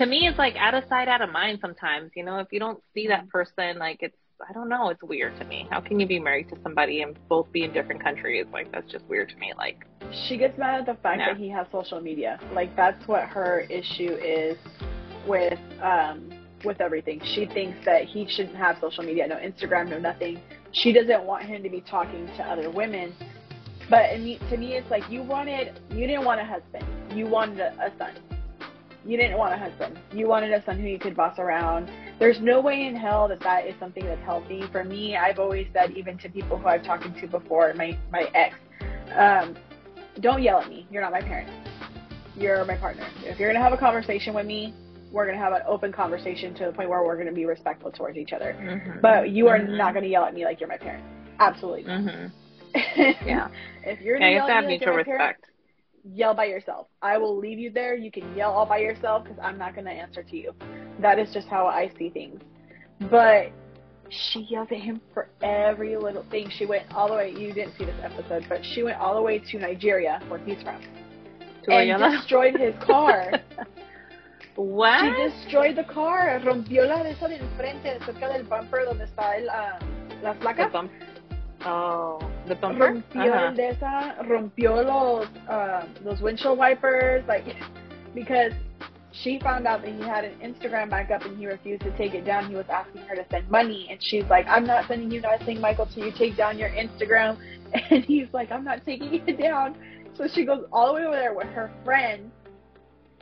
to 0.00 0.06
me, 0.06 0.26
it's 0.26 0.38
like 0.38 0.56
out 0.56 0.72
of 0.72 0.84
sight, 0.88 1.08
out 1.08 1.20
of 1.20 1.30
mind. 1.30 1.58
Sometimes, 1.60 2.10
you 2.16 2.24
know, 2.24 2.38
if 2.38 2.48
you 2.50 2.58
don't 2.58 2.82
see 2.94 3.06
that 3.08 3.28
person, 3.28 3.78
like 3.78 3.98
it's, 4.00 4.16
I 4.48 4.50
don't 4.54 4.70
know, 4.70 4.88
it's 4.88 5.02
weird 5.02 5.38
to 5.38 5.44
me. 5.44 5.68
How 5.70 5.82
can 5.82 6.00
you 6.00 6.06
be 6.06 6.18
married 6.18 6.48
to 6.48 6.56
somebody 6.62 7.02
and 7.02 7.18
both 7.28 7.52
be 7.52 7.64
in 7.64 7.72
different 7.74 8.02
countries? 8.02 8.46
Like 8.50 8.72
that's 8.72 8.90
just 8.90 9.04
weird 9.08 9.28
to 9.28 9.36
me. 9.36 9.52
Like, 9.58 9.84
she 10.26 10.38
gets 10.38 10.56
mad 10.56 10.80
at 10.80 10.86
the 10.86 11.02
fact 11.02 11.18
that 11.18 11.36
he 11.36 11.50
has 11.50 11.66
social 11.70 12.00
media. 12.00 12.40
Like 12.54 12.74
that's 12.76 13.06
what 13.06 13.24
her 13.24 13.60
issue 13.68 14.14
is 14.14 14.56
with 15.26 15.58
um 15.82 16.30
with 16.64 16.80
everything. 16.80 17.20
She 17.34 17.44
thinks 17.44 17.84
that 17.84 18.04
he 18.04 18.26
shouldn't 18.26 18.56
have 18.56 18.78
social 18.80 19.04
media, 19.04 19.26
no 19.26 19.36
Instagram, 19.36 19.90
no 19.90 19.98
nothing. 19.98 20.40
She 20.72 20.94
doesn't 20.94 21.24
want 21.24 21.44
him 21.44 21.62
to 21.62 21.68
be 21.68 21.82
talking 21.82 22.26
to 22.38 22.42
other 22.42 22.70
women. 22.70 23.12
But 23.90 24.12
to 24.12 24.56
me, 24.56 24.76
it's 24.76 24.90
like 24.90 25.10
you 25.10 25.22
wanted, 25.22 25.78
you 25.90 26.06
didn't 26.06 26.24
want 26.24 26.40
a 26.40 26.44
husband. 26.44 26.86
You 27.14 27.26
wanted 27.26 27.60
a, 27.60 27.86
a 27.86 27.92
son. 27.98 28.12
You 29.04 29.16
didn't 29.16 29.38
want 29.38 29.54
a 29.54 29.56
husband. 29.56 29.98
You 30.12 30.28
wanted 30.28 30.52
a 30.52 30.62
son 30.64 30.78
who 30.78 30.86
you 30.86 30.98
could 30.98 31.16
boss 31.16 31.38
around. 31.38 31.90
There's 32.18 32.38
no 32.40 32.60
way 32.60 32.86
in 32.86 32.94
hell 32.94 33.28
that 33.28 33.40
that 33.40 33.66
is 33.66 33.74
something 33.80 34.04
that's 34.04 34.22
healthy. 34.24 34.62
For 34.70 34.84
me, 34.84 35.16
I've 35.16 35.38
always 35.38 35.66
said, 35.72 35.92
even 35.96 36.18
to 36.18 36.28
people 36.28 36.58
who 36.58 36.66
I've 36.68 36.84
talked 36.84 37.04
to 37.04 37.26
before, 37.26 37.72
my 37.74 37.96
my 38.12 38.28
ex, 38.34 38.56
um, 39.16 39.56
don't 40.20 40.42
yell 40.42 40.60
at 40.60 40.68
me. 40.68 40.86
You're 40.90 41.02
not 41.02 41.12
my 41.12 41.22
parent. 41.22 41.48
You're 42.36 42.64
my 42.66 42.76
partner. 42.76 43.06
If 43.24 43.38
you're 43.38 43.48
gonna 43.50 43.64
have 43.64 43.72
a 43.72 43.78
conversation 43.78 44.34
with 44.34 44.46
me, 44.46 44.74
we're 45.10 45.26
gonna 45.26 45.38
have 45.38 45.52
an 45.52 45.62
open 45.66 45.92
conversation 45.92 46.54
to 46.54 46.66
the 46.66 46.72
point 46.72 46.88
where 46.90 47.02
we're 47.02 47.16
gonna 47.16 47.32
be 47.32 47.46
respectful 47.46 47.90
towards 47.90 48.16
each 48.18 48.32
other. 48.32 48.54
mhm. 48.60 49.00
But 49.00 49.30
you 49.30 49.48
are 49.48 49.58
Mhm. 49.58 49.76
not 49.76 49.94
gonna 49.94 50.06
yell 50.06 50.24
at 50.24 50.34
me 50.34 50.44
like 50.44 50.60
you're 50.60 50.68
my 50.68 50.76
parent. 50.76 51.02
Absolutely. 51.40 51.84
Mhm. 51.84 52.30
Yeah. 53.26 53.48
if 53.84 54.00
you're 54.00 54.18
gonna 54.18 54.28
you 54.30 54.36
yell 54.36 54.46
have 54.46 54.58
at 54.58 54.60
me 54.64 54.74
like 54.74 54.80
mutual 54.80 54.86
you're 54.88 54.96
my 54.98 55.02
parent, 55.04 55.20
respect. 55.38 55.49
Yell 56.04 56.34
by 56.34 56.44
yourself. 56.46 56.86
I 57.02 57.18
will 57.18 57.36
leave 57.38 57.58
you 57.58 57.70
there. 57.70 57.94
You 57.94 58.10
can 58.10 58.34
yell 58.36 58.52
all 58.52 58.66
by 58.66 58.78
yourself 58.78 59.24
because 59.24 59.38
I'm 59.42 59.58
not 59.58 59.74
going 59.74 59.86
to 59.86 59.92
answer 59.92 60.22
to 60.22 60.36
you. 60.36 60.52
That 61.00 61.18
is 61.18 61.32
just 61.32 61.48
how 61.48 61.66
I 61.66 61.90
see 61.98 62.10
things. 62.10 62.40
But 63.10 63.52
she 64.10 64.40
yells 64.50 64.68
at 64.70 64.78
him 64.78 65.00
for 65.14 65.28
every 65.42 65.96
little 65.96 66.24
thing. 66.30 66.50
She 66.50 66.66
went 66.66 66.92
all 66.94 67.08
the 67.08 67.14
way, 67.14 67.30
you 67.30 67.52
didn't 67.52 67.76
see 67.78 67.84
this 67.84 67.96
episode, 68.02 68.44
but 68.48 68.64
she 68.64 68.82
went 68.82 68.98
all 68.98 69.14
the 69.14 69.22
way 69.22 69.38
to 69.38 69.58
Nigeria, 69.58 70.20
where 70.28 70.40
he's 70.40 70.62
from, 70.62 70.80
To 71.64 71.72
and 71.72 71.90
Ayala? 71.90 72.10
destroyed 72.16 72.56
his 72.58 72.74
car. 72.84 73.32
What? 74.56 75.00
she 75.16 75.30
destroyed 75.30 75.76
the 75.76 75.84
car. 75.84 76.38
Rompió 76.44 76.86
la 76.86 77.02
de 77.02 77.12
esa 77.12 77.28
de 77.28 77.36
enfrente, 77.36 77.98
cerca 78.04 78.28
del 78.28 78.42
bumper 78.44 78.84
donde 78.84 79.04
está 79.04 79.36
el, 79.36 79.48
um, 79.48 80.22
las 80.22 80.36
The 80.38 80.68
bump. 80.70 80.90
Oh, 81.64 82.18
the 82.46 82.54
bumper. 82.54 82.92
rompió 82.92 83.32
Uh-huh. 83.34 83.46
el 83.48 83.54
de 83.54 83.68
esa, 83.68 84.16
rompió 84.22 84.82
los 84.82 85.26
uh, 85.48 85.84
los 86.04 86.20
windshield 86.22 86.58
wipers, 86.58 87.22
like 87.28 87.44
because 88.14 88.52
she 89.12 89.38
found 89.40 89.66
out 89.66 89.82
that 89.82 89.92
he 89.92 90.00
had 90.02 90.24
an 90.24 90.34
Instagram 90.40 90.88
backup 90.88 91.24
and 91.24 91.36
he 91.36 91.46
refused 91.46 91.82
to 91.82 91.90
take 91.98 92.14
it 92.14 92.24
down. 92.24 92.48
He 92.48 92.54
was 92.54 92.64
asking 92.70 93.02
her 93.02 93.14
to 93.16 93.26
send 93.30 93.50
money, 93.50 93.88
and 93.90 94.02
she's 94.02 94.24
like, 94.30 94.46
"I'm 94.48 94.64
not 94.64 94.86
sending 94.88 95.10
you 95.10 95.20
nothing, 95.20 95.60
Michael, 95.60 95.86
till 95.86 96.06
you 96.06 96.12
take 96.12 96.36
down 96.36 96.58
your 96.58 96.70
Instagram." 96.70 97.36
And 97.90 98.04
he's 98.04 98.26
like, 98.32 98.50
"I'm 98.50 98.64
not 98.64 98.84
taking 98.84 99.22
it 99.28 99.38
down." 99.38 99.76
So 100.14 100.26
she 100.26 100.44
goes 100.44 100.64
all 100.72 100.88
the 100.88 100.94
way 100.94 101.06
over 101.06 101.14
there 101.16 101.34
with 101.34 101.46
her 101.48 101.70
friend 101.84 102.30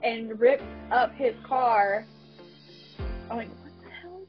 and 0.03 0.39
rips 0.41 0.63
up 0.91 1.13
his 1.15 1.35
car. 1.47 2.07
I'm 3.31 3.37
like, 3.37 3.49
"What 3.63 3.68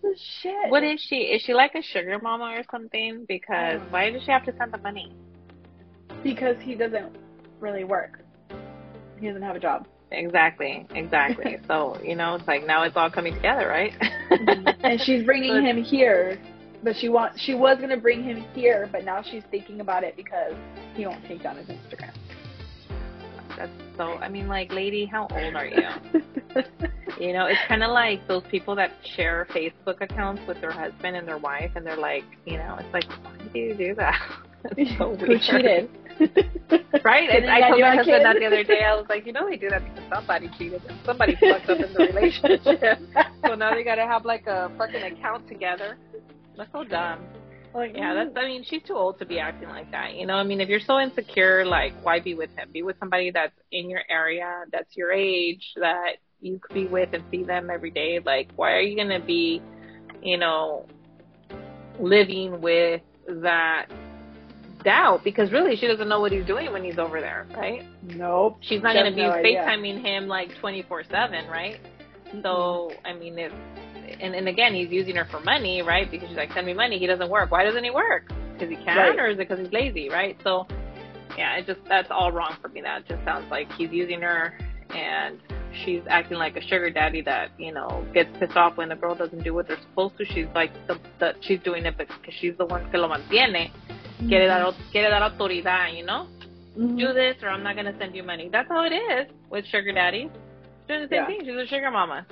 the 0.02 0.08
hell 0.08 0.14
is 0.14 0.18
this 0.18 0.28
shit?" 0.42 0.72
What 0.72 0.84
is 0.84 1.02
she? 1.02 1.16
Is 1.16 1.42
she 1.42 1.54
like 1.54 1.76
a 1.76 1.82
sugar 1.82 2.20
mama 2.22 2.46
or 2.58 2.64
something? 2.72 3.26
Because 3.28 3.82
why 3.90 4.10
does 4.12 4.24
she 4.24 4.32
have 4.32 4.46
to 4.46 4.56
send 4.58 4.74
the 4.74 4.80
money? 4.80 5.14
because 6.24 6.58
he 6.62 6.76
doesn't 6.76 7.16
really 7.60 7.84
work. 7.84 8.20
He 9.20 9.28
doesn't 9.28 9.42
have 9.42 9.56
a 9.56 9.60
job. 9.60 9.88
Exactly, 10.12 10.88
exactly. 10.92 11.58
so 11.68 12.00
you 12.04 12.16
know, 12.16 12.36
it's 12.36 12.48
like 12.48 12.66
now 12.66 12.84
it's 12.84 12.98
all 12.98 13.12
coming 13.12 13.34
together, 13.34 13.68
right? 13.68 13.94
Mm-hmm. 14.32 14.86
and 14.86 15.00
she's 15.02 15.24
bringing 15.24 15.62
him 15.66 15.84
here, 15.84 16.40
but 16.84 16.96
she 16.96 17.10
wants 17.10 17.40
she 17.42 17.54
was 17.54 17.78
gonna 17.80 17.98
bring 17.98 18.24
him 18.24 18.46
here, 18.54 18.90
but 18.92 19.06
now 19.06 19.22
she's 19.22 19.44
thinking 19.52 19.82
about 19.82 20.04
it 20.04 20.16
because 20.16 20.54
he 20.96 21.06
won't 21.06 21.24
take 21.26 21.44
down 21.44 21.58
his 21.58 21.68
Instagram. 21.68 22.14
That's 23.60 23.72
so. 23.98 24.14
I 24.14 24.30
mean, 24.30 24.48
like, 24.48 24.72
lady, 24.72 25.06
how 25.06 25.28
old 25.30 25.56
are 25.56 25.66
you? 25.68 25.84
You 27.20 27.34
know, 27.34 27.48
it's 27.48 27.60
kind 27.68 27.84
of 27.84 27.92
like 27.92 28.26
those 28.30 28.44
people 28.50 28.76
that 28.76 28.92
share 29.18 29.46
Facebook 29.52 30.00
accounts 30.00 30.42
with 30.48 30.62
their 30.62 30.72
husband 30.72 31.18
and 31.18 31.28
their 31.28 31.38
wife, 31.38 31.72
and 31.76 31.86
they're 31.86 31.98
like, 31.98 32.24
you 32.46 32.56
know, 32.58 32.78
it's 32.80 32.94
like, 32.94 33.04
why 33.26 33.36
do 33.52 33.60
you 33.60 33.76
do 33.76 33.94
that? 33.96 34.18
It's 34.78 34.98
so 34.98 35.16
Who 35.16 35.28
weird. 35.28 35.42
cheated? 35.42 35.90
Right? 37.04 37.30
And 37.30 37.46
And 37.46 37.52
I 37.52 37.70
told 37.70 37.82
my 37.82 37.96
husband 37.96 38.18
kid. 38.18 38.26
that 38.26 38.36
the 38.40 38.46
other 38.46 38.64
day. 38.64 38.84
I 38.86 38.96
was 38.96 39.06
like, 39.10 39.26
you 39.26 39.32
know, 39.34 39.50
they 39.50 39.56
do 39.58 39.70
that 39.70 39.84
because 39.84 40.04
somebody 40.14 40.50
cheated 40.58 40.82
and 40.88 40.98
somebody 41.06 41.36
fucked 41.36 41.70
up 41.70 41.80
in 41.80 41.94
the 41.94 42.00
relationship. 42.14 43.00
so 43.46 43.56
now 43.56 43.74
they 43.74 43.84
got 43.84 43.96
to 43.96 44.06
have 44.06 44.24
like 44.26 44.48
a 44.48 44.70
fucking 44.78 45.02
account 45.04 45.48
together. 45.48 45.98
That's 46.58 46.72
so 46.74 46.84
dumb. 46.84 47.20
Yeah, 47.76 48.14
that's. 48.14 48.32
I 48.36 48.46
mean, 48.48 48.64
she's 48.64 48.82
too 48.84 48.96
old 48.96 49.20
to 49.20 49.26
be 49.26 49.40
acting 49.40 49.70
like 49.70 49.92
that. 49.92 50.16
You 50.16 50.26
know, 50.26 50.36
I 50.36 50.44
mean, 50.44 50.60
if 50.60 50.70
you're 50.70 50.80
so 50.80 51.00
insecure, 51.00 51.66
like, 51.66 51.94
why 52.04 52.20
be 52.20 52.34
with 52.34 52.50
him? 52.58 52.70
Be 52.74 52.82
with 52.82 52.98
somebody 53.00 53.32
that's 53.32 53.54
in 53.72 53.90
your 53.90 54.02
area, 54.10 54.64
that's 54.72 54.96
your 54.96 55.12
age, 55.12 55.74
that 55.78 56.18
you 56.42 56.60
could 56.60 56.74
be 56.74 56.88
with 56.88 57.10
and 57.14 57.24
see 57.30 57.44
them 57.44 57.70
every 57.70 57.92
day. 57.92 58.20
Like, 58.24 58.50
why 58.56 58.74
are 58.74 58.82
you 58.82 58.96
gonna 58.98 59.20
be, 59.20 59.62
you 60.22 60.38
know, 60.38 60.88
living 62.00 62.60
with 62.62 63.02
that 63.28 63.86
doubt? 64.84 65.24
Because 65.24 65.52
really, 65.52 65.76
she 65.76 65.88
doesn't 65.88 66.10
know 66.10 66.20
what 66.20 66.32
he's 66.32 66.46
doing 66.46 66.72
when 66.72 66.84
he's 66.84 66.98
over 66.98 67.22
there, 67.22 67.46
right? 67.56 67.86
nope. 68.04 68.58
She's 68.62 68.82
not 68.82 68.94
gonna 68.94 69.12
be 69.12 69.22
no. 69.22 69.32
FaceTiming 69.32 70.02
him 70.02 70.28
like 70.28 70.56
24 70.60 71.04
seven, 71.04 71.48
right? 71.48 71.80
So 72.42 72.92
I 73.06 73.14
mean, 73.14 73.38
if 73.38 73.52
and 74.20 74.36
and 74.36 74.48
again, 74.48 74.74
he's 74.74 74.90
using 74.90 75.16
her 75.16 75.26
for 75.30 75.40
money, 75.42 75.82
right? 75.82 76.10
Because 76.10 76.30
she's 76.30 76.38
like, 76.38 76.52
send 76.54 76.66
me 76.66 76.74
money. 76.74 76.98
He 76.98 77.08
doesn't 77.08 77.30
work. 77.30 77.52
Why 77.52 77.64
doesn't 77.64 77.84
he 77.84 77.92
work? 77.92 78.32
Because 78.54 78.70
he 78.70 78.76
can, 78.84 78.98
Right. 78.98 79.20
or 79.20 79.28
is 79.28 79.36
it 79.36 79.48
because 79.48 79.60
he's 79.60 79.72
lazy, 79.72 80.10
right? 80.10 80.38
So 80.44 80.68
yeah, 81.38 81.56
it 81.58 81.66
just 81.66 81.80
that's 81.88 82.10
all 82.12 82.32
wrong 82.32 82.58
for 82.62 82.70
me. 82.70 82.82
That 82.82 83.08
just 83.08 83.24
sounds 83.24 83.50
like 83.50 83.72
he's 83.74 83.92
using 83.92 84.22
her 84.22 84.54
and 84.96 85.40
she's 85.84 86.02
acting 86.10 86.38
like 86.38 86.56
a 86.56 86.62
sugar 86.62 86.90
daddy 86.90 87.22
that 87.22 87.52
you 87.58 87.72
know 87.72 88.06
gets 88.14 88.30
pissed 88.40 88.58
off 88.58 88.78
when 88.78 88.90
the 88.90 88.96
girl 88.96 89.16
doesn't 89.16 89.44
do 89.44 89.54
what 89.54 89.68
they're 89.68 89.82
supposed 89.90 90.18
to. 90.18 90.26
She's 90.26 90.48
like 90.56 90.72
the, 90.88 91.00
the 91.20 91.36
she's 91.42 91.60
doing 91.62 91.86
it 91.86 91.98
because 91.98 92.34
she's 92.40 92.56
the 92.58 92.66
one 92.66 92.90
que 92.92 93.00
lo 93.00 93.08
mantiene. 93.08 93.72
Mm-hmm. 93.72 94.28
Quiere 94.28 94.48
dar 94.48 94.74
quiere 94.92 95.10
dar 95.10 95.30
autoridad, 95.30 95.98
you 95.98 96.06
know. 96.06 96.28
Mm-hmm. 96.78 96.98
Do 96.98 97.14
this 97.14 97.36
or 97.42 97.50
I'm 97.50 97.64
not 97.64 97.76
gonna 97.76 97.96
send 98.00 98.16
you 98.16 98.24
money. 98.24 98.50
That's 98.52 98.68
how 98.68 98.84
it 98.84 98.94
is 98.94 99.32
with 99.50 99.66
sugar 99.66 99.94
daddies. 99.94 100.30
Doing 100.88 101.02
the 101.02 101.08
same 101.08 101.12
yeah. 101.12 101.28
thing. 101.28 101.40
She's 101.42 101.56
a 101.56 101.68
sugar 101.68 101.92
mama. 101.92 102.26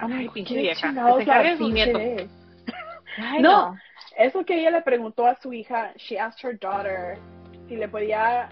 I'm 0.00 0.10
like, 0.10 0.44
¿qué 0.44 0.74
chingados 0.74 1.26
la 1.26 1.56
No, 3.40 3.76
eso 4.16 4.44
que 4.44 4.60
ella 4.60 4.70
le 4.70 4.82
preguntó 4.82 5.26
a 5.26 5.36
su 5.40 5.52
hija, 5.52 5.92
she 5.96 6.18
asked 6.18 6.42
her 6.42 6.54
daughter 6.54 7.18
si 7.68 7.76
le 7.76 7.88
podía 7.88 8.50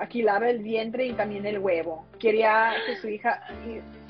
aquilar 0.00 0.42
el 0.44 0.60
vientre 0.60 1.06
y 1.06 1.12
también 1.12 1.46
el 1.46 1.58
huevo. 1.58 2.06
Quería 2.18 2.74
que 2.86 2.96
su 2.96 3.08
hija, 3.08 3.42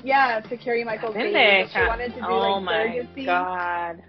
yeah, 0.03 0.41
to 0.41 0.57
carry 0.57 0.83
Michael's 0.83 1.15
baby. 1.15 1.67
She 1.71 1.79
wanted 1.79 2.13
to 2.13 2.19
do 2.19 2.27
oh 2.27 2.59
like 2.59 3.07
surrogacy. 3.15 3.25
God. 3.25 4.03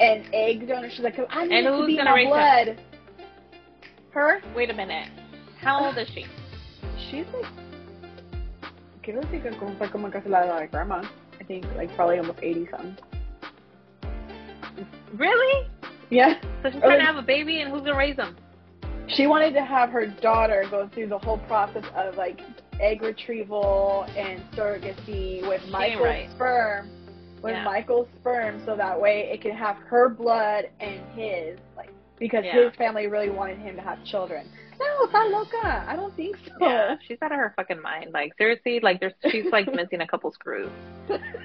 And 0.00 0.24
egg 0.32 0.66
donor. 0.66 0.90
She's 0.90 1.00
like, 1.00 1.18
I 1.30 1.46
need 1.46 1.66
and 1.66 1.80
to 1.80 1.86
be 1.86 1.96
my 1.96 2.24
blood. 2.24 2.80
Her? 4.10 4.40
Wait 4.54 4.70
a 4.70 4.74
minute. 4.74 5.08
How 5.60 5.84
old 5.84 5.98
is 5.98 6.08
she? 6.08 6.26
She's 7.10 7.26
like, 7.32 7.61
quiero 9.02 9.20
decir 9.22 9.42
que 9.42 9.50
como 9.58 9.74
fue 9.76 9.90
como 9.90 10.08
la 10.08 10.60
de 10.60 10.66
grandma. 10.68 11.02
I 11.40 11.44
think 11.44 11.64
like 11.76 11.94
probably 11.96 12.18
almost 12.18 12.38
80 12.42 12.68
something. 12.70 12.96
Really? 15.14 15.68
Yeah. 16.10 16.40
So 16.62 16.70
she's 16.70 16.80
trying 16.80 17.00
to 17.00 17.04
have 17.04 17.16
a 17.16 17.22
baby 17.22 17.60
and 17.60 17.70
who's 17.70 17.82
gonna 17.82 17.96
raise 17.96 18.16
them? 18.16 18.36
she 19.08 19.26
wanted 19.26 19.52
to 19.54 19.64
have 19.64 19.90
her 19.90 20.06
daughter 20.06 20.64
go 20.70 20.88
through 20.88 21.08
the 21.08 21.18
whole 21.18 21.38
process 21.38 21.84
of 21.94 22.16
like 22.16 22.40
egg 22.80 23.02
retrieval 23.02 24.06
and 24.16 24.40
surrogacy 24.52 25.46
with 25.46 25.62
Michael's 25.70 26.04
right. 26.04 26.30
sperm, 26.34 26.90
with 27.42 27.52
yeah. 27.52 27.64
Michael's 27.64 28.08
sperm, 28.20 28.62
so 28.64 28.76
that 28.76 28.98
way 28.98 29.30
it 29.32 29.42
could 29.42 29.52
have 29.52 29.76
her 29.76 30.08
blood 30.08 30.64
and 30.80 31.00
his, 31.14 31.58
like 31.76 31.90
because 32.18 32.44
yeah. 32.44 32.64
his 32.64 32.74
family 32.76 33.06
really 33.06 33.30
wanted 33.30 33.58
him 33.58 33.76
to 33.76 33.82
have 33.82 34.02
children. 34.04 34.48
No, 34.82 35.06
está 35.06 35.30
loca. 35.30 35.84
I 35.86 35.94
don't 35.94 36.14
think 36.16 36.36
so. 36.46 36.52
Yeah, 36.60 36.96
she's 37.06 37.18
out 37.22 37.32
of 37.32 37.38
her 37.38 37.52
fucking 37.56 37.80
mind. 37.80 38.12
Like 38.12 38.32
seriously, 38.36 38.80
like 38.82 39.00
there's 39.00 39.12
she's 39.30 39.46
like 39.52 39.66
missing 39.74 40.00
a 40.00 40.06
couple 40.06 40.30
screws. 40.32 40.70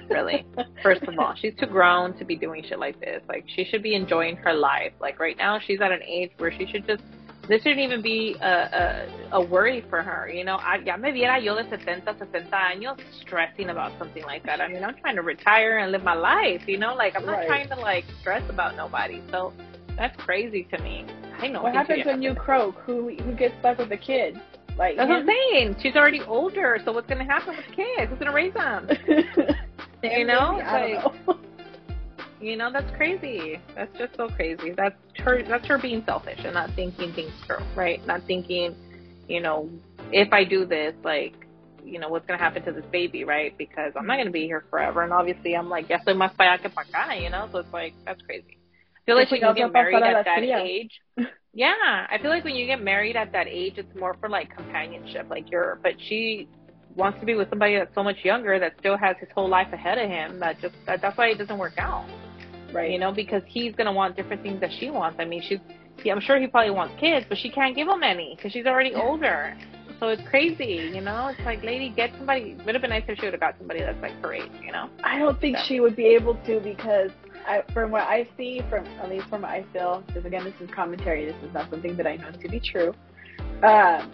Really. 0.08 0.46
First 0.82 1.02
of 1.02 1.18
all, 1.18 1.34
she's 1.40 1.54
too 1.54 1.66
grown 1.66 2.16
to 2.18 2.24
be 2.24 2.36
doing 2.36 2.64
shit 2.68 2.78
like 2.78 2.98
this. 3.00 3.22
Like 3.28 3.44
she 3.54 3.64
should 3.64 3.82
be 3.82 3.94
enjoying 3.94 4.36
her 4.36 4.52
life. 4.52 4.92
Like 5.00 5.20
right 5.20 5.36
now, 5.36 5.58
she's 5.64 5.80
at 5.80 5.92
an 5.92 6.02
age 6.02 6.30
where 6.38 6.52
she 6.52 6.66
should 6.66 6.86
just 6.86 7.02
this 7.48 7.62
shouldn't 7.62 7.80
even 7.80 8.02
be 8.02 8.36
a, 8.42 9.08
a, 9.32 9.38
a 9.38 9.40
worry 9.40 9.82
for 9.88 10.02
her. 10.02 10.28
You 10.28 10.44
know, 10.44 10.56
I, 10.56 10.76
ya 10.84 10.96
me 10.98 11.10
viera 11.10 11.42
yo 11.42 11.56
de 11.56 11.68
70, 11.68 12.02
60 12.04 12.50
años 12.50 13.00
stressing 13.22 13.70
about 13.70 13.98
something 13.98 14.22
like 14.24 14.44
that. 14.44 14.60
I 14.60 14.68
mean, 14.68 14.84
I'm 14.84 14.94
trying 14.96 15.16
to 15.16 15.22
retire 15.22 15.78
and 15.78 15.90
live 15.90 16.04
my 16.04 16.14
life, 16.14 16.62
you 16.66 16.76
know, 16.76 16.94
like 16.94 17.16
I'm 17.16 17.24
not 17.24 17.38
right. 17.38 17.46
trying 17.46 17.68
to 17.70 17.76
like 17.76 18.04
stress 18.20 18.42
about 18.50 18.76
nobody. 18.76 19.22
So 19.30 19.54
that's 19.96 20.14
crazy 20.22 20.68
to 20.72 20.82
me. 20.82 21.06
I 21.38 21.48
know. 21.48 21.62
What 21.62 21.74
happens 21.74 22.04
when 22.04 22.22
you 22.22 22.34
croak? 22.34 22.76
Who 22.80 23.16
who 23.16 23.32
gets 23.34 23.54
stuck 23.60 23.78
with 23.78 23.88
the 23.88 23.96
kid? 23.96 24.40
Like 24.76 24.96
that's 24.96 25.08
him? 25.08 25.26
what 25.26 25.34
I'm 25.34 25.38
saying. 25.52 25.76
She's 25.82 25.96
already 25.96 26.20
older, 26.22 26.78
so 26.84 26.92
what's 26.92 27.08
gonna 27.08 27.24
happen 27.24 27.56
with 27.56 27.66
the 27.66 27.74
kids? 27.74 28.10
Who's 28.10 28.18
gonna 28.18 28.32
raise 28.32 28.54
them? 28.54 28.88
you 30.02 30.24
know, 30.24 30.60
like, 30.64 31.36
you 32.40 32.56
know, 32.56 32.70
that's 32.72 32.90
crazy. 32.96 33.60
That's 33.74 33.96
just 33.98 34.16
so 34.16 34.28
crazy. 34.28 34.72
That's 34.76 34.96
her. 35.18 35.42
That's 35.42 35.66
her 35.66 35.78
being 35.78 36.04
selfish 36.06 36.38
and 36.44 36.54
not 36.54 36.70
thinking 36.74 37.12
things 37.12 37.32
through, 37.46 37.64
right? 37.74 38.04
Not 38.06 38.22
thinking, 38.26 38.74
you 39.28 39.40
know, 39.40 39.68
if 40.12 40.32
I 40.32 40.44
do 40.44 40.64
this, 40.64 40.94
like, 41.02 41.34
you 41.84 41.98
know, 41.98 42.08
what's 42.08 42.26
gonna 42.26 42.38
happen 42.38 42.64
to 42.64 42.72
this 42.72 42.84
baby, 42.92 43.24
right? 43.24 43.56
Because 43.58 43.92
I'm 43.96 44.06
not 44.06 44.18
gonna 44.18 44.30
be 44.30 44.44
here 44.44 44.64
forever, 44.70 45.02
and 45.02 45.12
obviously, 45.12 45.54
I'm 45.54 45.68
like, 45.68 45.88
yes, 45.88 46.02
I 46.06 46.12
must 46.12 46.36
para 46.36 46.56
allá 46.56 46.62
que 46.62 46.70
para 46.70 46.86
acá, 46.86 47.20
you 47.20 47.30
know. 47.30 47.48
So 47.50 47.58
it's 47.58 47.72
like 47.72 47.94
that's 48.04 48.22
crazy. 48.22 48.58
I 49.08 49.10
feel 49.10 49.16
like 49.16 49.30
when 49.30 49.40
you 49.40 49.54
get 49.54 49.72
married 49.72 50.02
at 50.02 50.24
that 50.24 50.42
age, 50.42 51.00
yeah, 51.54 52.06
I 52.10 52.18
feel 52.20 52.30
like 52.30 52.44
when 52.44 52.54
you 52.54 52.66
get 52.66 52.82
married 52.82 53.16
at 53.16 53.32
that 53.32 53.46
age, 53.48 53.74
it's 53.76 53.94
more 53.98 54.14
for 54.20 54.28
like 54.28 54.54
companionship. 54.54 55.28
Like 55.30 55.50
you're, 55.50 55.78
but 55.82 55.92
she 56.08 56.48
wants 56.94 57.18
to 57.20 57.26
be 57.26 57.34
with 57.34 57.48
somebody 57.48 57.76
that's 57.76 57.94
so 57.94 58.02
much 58.02 58.16
younger 58.24 58.58
that 58.58 58.74
still 58.78 58.98
has 58.98 59.16
his 59.18 59.28
whole 59.34 59.48
life 59.48 59.72
ahead 59.72 59.98
of 59.98 60.10
him. 60.10 60.38
That 60.40 60.60
just 60.60 60.74
that, 60.86 61.00
that's 61.00 61.16
why 61.16 61.28
it 61.28 61.38
doesn't 61.38 61.58
work 61.58 61.78
out. 61.78 62.06
Right. 62.72 62.90
You 62.90 62.98
know, 62.98 63.12
because 63.12 63.42
he's 63.46 63.74
gonna 63.74 63.92
want 63.92 64.14
different 64.16 64.42
things 64.42 64.60
that 64.60 64.70
she 64.78 64.90
wants. 64.90 65.18
I 65.18 65.24
mean, 65.24 65.42
she's. 65.42 65.60
Yeah, 66.04 66.12
I'm 66.12 66.20
sure 66.20 66.38
he 66.38 66.46
probably 66.46 66.70
wants 66.70 66.94
kids, 67.00 67.26
but 67.28 67.38
she 67.38 67.50
can't 67.50 67.74
give 67.74 67.88
him 67.88 68.04
any 68.04 68.36
because 68.36 68.52
she's 68.52 68.66
already 68.66 68.94
older. 68.94 69.56
So 70.00 70.08
it's 70.08 70.22
crazy, 70.28 70.92
you 70.94 71.00
know. 71.00 71.26
It's 71.26 71.40
like, 71.44 71.64
lady, 71.64 71.90
get 71.90 72.12
somebody. 72.16 72.52
It 72.52 72.64
would 72.64 72.74
have 72.74 72.82
been 72.82 72.90
nice 72.90 73.02
if 73.08 73.18
she 73.18 73.26
would 73.26 73.34
have 73.34 73.40
got 73.40 73.58
somebody 73.58 73.80
that's 73.80 74.00
like 74.00 74.12
her 74.22 74.32
age, 74.32 74.52
you 74.62 74.70
know. 74.70 74.88
I 75.02 75.18
don't 75.18 75.40
think 75.40 75.56
so. 75.56 75.64
she 75.66 75.80
would 75.80 75.96
be 75.96 76.06
able 76.06 76.36
to 76.46 76.60
because, 76.60 77.10
I, 77.48 77.62
from 77.72 77.90
what 77.90 78.02
I 78.02 78.28
see, 78.36 78.62
from 78.68 78.84
at 78.86 79.08
least 79.08 79.26
from 79.28 79.42
what 79.42 79.50
I 79.50 79.64
feel, 79.72 80.04
because 80.06 80.24
again, 80.24 80.44
this 80.44 80.54
is 80.60 80.70
commentary. 80.74 81.24
This 81.24 81.36
is 81.42 81.52
not 81.54 81.70
something 81.70 81.96
that 81.96 82.06
I 82.06 82.16
know 82.16 82.30
to 82.30 82.48
be 82.48 82.60
true. 82.60 82.94
Um, 83.62 84.12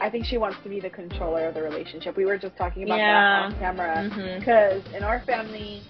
I 0.00 0.08
think 0.10 0.24
she 0.24 0.38
wants 0.38 0.56
to 0.62 0.68
be 0.70 0.80
the 0.80 0.88
controller 0.88 1.46
of 1.46 1.54
the 1.54 1.62
relationship. 1.62 2.16
We 2.16 2.24
were 2.24 2.38
just 2.38 2.56
talking 2.56 2.84
about 2.84 2.98
yeah. 2.98 3.12
that 3.12 3.54
on 3.54 3.58
camera 3.58 4.38
because 4.38 4.82
mm-hmm. 4.82 4.94
in 4.94 5.02
our 5.02 5.20
family, 5.26 5.82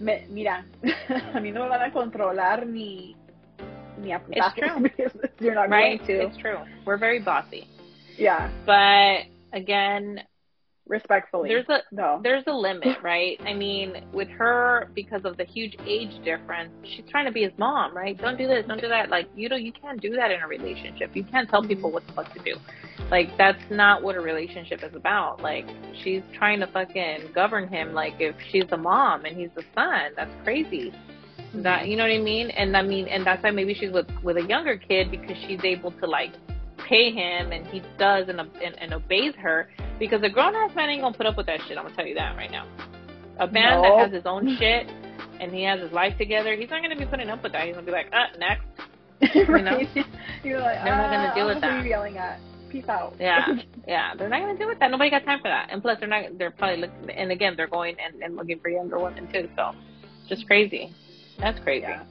me, 0.00 0.26
mira, 0.30 0.64
a 0.82 1.40
mí 1.40 1.52
no 1.52 1.64
me 1.64 1.68
van 1.68 1.82
a 1.82 1.90
controlar 1.90 2.64
ni 2.64 3.14
ni 3.98 4.12
a 4.12 4.22
It's 4.30 4.54
true. 4.54 5.20
You're 5.40 5.54
not 5.54 5.68
right? 5.68 5.98
going 5.98 6.06
to. 6.06 6.26
It's 6.26 6.38
true. 6.38 6.58
We're 6.86 6.98
very 6.98 7.20
bossy. 7.20 7.68
Yeah. 8.16 8.50
But 8.64 9.26
again, 9.52 10.22
respectfully. 10.88 11.48
There's 11.48 11.68
a 11.68 11.78
no. 11.92 12.20
there's 12.22 12.44
a 12.46 12.52
limit, 12.52 12.98
right? 13.02 13.38
I 13.44 13.54
mean, 13.54 14.04
with 14.12 14.28
her 14.28 14.90
because 14.94 15.22
of 15.24 15.36
the 15.36 15.44
huge 15.44 15.76
age 15.86 16.12
difference, 16.24 16.72
she's 16.84 17.04
trying 17.10 17.26
to 17.26 17.32
be 17.32 17.42
his 17.42 17.52
mom, 17.58 17.96
right? 17.96 18.16
Don't 18.18 18.36
do 18.36 18.46
this, 18.46 18.64
don't 18.66 18.80
do 18.80 18.88
that. 18.88 19.10
Like 19.10 19.28
you 19.36 19.48
know, 19.48 19.56
you 19.56 19.72
can't 19.72 20.00
do 20.00 20.14
that 20.16 20.30
in 20.30 20.40
a 20.40 20.48
relationship. 20.48 21.14
You 21.14 21.24
can't 21.24 21.48
tell 21.48 21.62
people 21.62 21.90
what 21.90 22.06
the 22.06 22.12
fuck 22.12 22.32
to 22.34 22.42
do. 22.42 22.56
Like 23.10 23.36
that's 23.38 23.62
not 23.70 24.02
what 24.02 24.16
a 24.16 24.20
relationship 24.20 24.82
is 24.82 24.94
about. 24.94 25.42
Like 25.42 25.66
she's 26.02 26.22
trying 26.34 26.60
to 26.60 26.66
fucking 26.66 27.32
govern 27.34 27.68
him 27.68 27.92
like 27.92 28.14
if 28.18 28.34
she's 28.50 28.66
the 28.68 28.76
mom 28.76 29.24
and 29.24 29.36
he's 29.36 29.50
the 29.54 29.64
son. 29.74 30.12
That's 30.16 30.32
crazy. 30.44 30.92
That 31.54 31.88
you 31.88 31.96
know 31.96 32.02
what 32.02 32.12
I 32.12 32.18
mean? 32.18 32.50
And 32.50 32.76
I 32.76 32.82
mean 32.82 33.06
and 33.08 33.24
that's 33.26 33.42
why 33.42 33.50
maybe 33.50 33.74
she's 33.74 33.92
with 33.92 34.08
with 34.22 34.36
a 34.36 34.42
younger 34.42 34.76
kid 34.76 35.10
because 35.10 35.36
she's 35.46 35.60
able 35.64 35.92
to 35.92 36.06
like 36.06 36.32
pay 36.88 37.12
him 37.12 37.52
and 37.52 37.66
he 37.66 37.82
does 37.98 38.28
and, 38.28 38.40
and, 38.40 38.78
and 38.78 38.94
obeys 38.94 39.34
her 39.36 39.68
because 39.98 40.22
a 40.22 40.28
grown 40.28 40.54
ass 40.54 40.74
man 40.74 40.88
ain't 40.88 41.02
gonna 41.02 41.16
put 41.16 41.26
up 41.26 41.36
with 41.36 41.46
that 41.46 41.60
shit. 41.68 41.76
I'm 41.76 41.84
gonna 41.84 41.94
tell 41.94 42.06
you 42.06 42.14
that 42.14 42.36
right 42.36 42.50
now. 42.50 42.66
A 43.38 43.46
man 43.46 43.82
that 43.82 43.98
has 43.98 44.12
his 44.12 44.24
own 44.26 44.56
shit 44.58 44.88
and 45.40 45.52
he 45.52 45.62
has 45.64 45.80
his 45.80 45.92
life 45.92 46.16
together, 46.18 46.56
he's 46.56 46.70
not 46.70 46.82
gonna 46.82 46.96
be 46.96 47.06
putting 47.06 47.28
up 47.28 47.42
with 47.42 47.52
that. 47.52 47.66
He's 47.66 47.74
gonna 47.74 47.86
be 47.86 47.92
like, 47.92 48.12
uh, 48.12 48.36
next. 48.38 48.64
You 49.34 49.46
know? 49.46 49.80
You're 50.44 50.60
like, 50.60 50.82
they're 50.84 50.96
not 50.96 51.10
gonna 51.10 51.28
uh, 51.28 51.34
deal 51.34 51.46
with 51.48 51.60
that. 51.60 51.84
yelling 51.84 52.16
at. 52.16 52.40
Peace 52.70 52.88
out. 52.88 53.16
Yeah, 53.18 53.46
yeah, 53.88 54.14
they're 54.16 54.28
not 54.28 54.40
gonna 54.40 54.56
deal 54.56 54.68
with 54.68 54.78
that. 54.78 54.90
Nobody 54.90 55.10
got 55.10 55.24
time 55.24 55.40
for 55.40 55.48
that. 55.48 55.68
And 55.70 55.82
plus, 55.82 55.98
they're 55.98 56.08
not. 56.08 56.38
They're 56.38 56.50
probably 56.50 56.82
looking. 56.82 57.10
And 57.10 57.32
again, 57.32 57.54
they're 57.56 57.66
going 57.66 57.96
and, 57.98 58.22
and 58.22 58.36
looking 58.36 58.60
for 58.60 58.68
younger 58.68 58.98
women 58.98 59.26
too. 59.32 59.48
So, 59.56 59.72
just 60.28 60.46
crazy. 60.46 60.94
That's 61.38 61.58
crazy. 61.60 61.86
Yeah. 61.88 62.04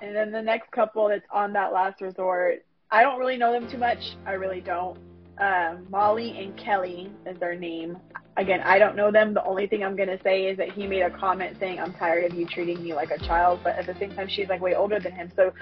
And 0.00 0.16
then 0.16 0.30
the 0.30 0.40
next 0.40 0.70
couple 0.70 1.08
that's 1.08 1.26
on 1.30 1.52
that 1.54 1.72
last 1.72 2.00
resort 2.00 2.64
I 2.92 3.02
don't 3.02 3.18
really 3.18 3.36
know 3.36 3.52
them 3.52 3.70
too 3.70 3.78
much. 3.78 4.16
I 4.26 4.32
really 4.32 4.60
don't. 4.60 4.98
Um, 5.38 5.86
Molly 5.90 6.36
and 6.38 6.56
Kelly 6.56 7.10
is 7.24 7.38
their 7.38 7.54
name. 7.54 7.96
Again, 8.36 8.60
I 8.64 8.78
don't 8.78 8.96
know 8.96 9.10
them. 9.12 9.32
The 9.32 9.44
only 9.44 9.66
thing 9.66 9.84
I'm 9.84 9.96
gonna 9.96 10.18
say 10.22 10.46
is 10.46 10.56
that 10.58 10.70
he 10.72 10.86
made 10.86 11.02
a 11.02 11.10
comment 11.10 11.56
saying, 11.58 11.78
"I'm 11.78 11.92
tired 11.94 12.30
of 12.30 12.38
you 12.38 12.46
treating 12.46 12.82
me 12.82 12.94
like 12.94 13.10
a 13.10 13.18
child," 13.18 13.60
but 13.62 13.76
at 13.76 13.86
the 13.86 13.94
same 13.94 14.14
time, 14.14 14.28
she's 14.28 14.48
like 14.48 14.60
way 14.60 14.74
older 14.74 14.98
than 14.98 15.12
him. 15.12 15.30
So 15.36 15.52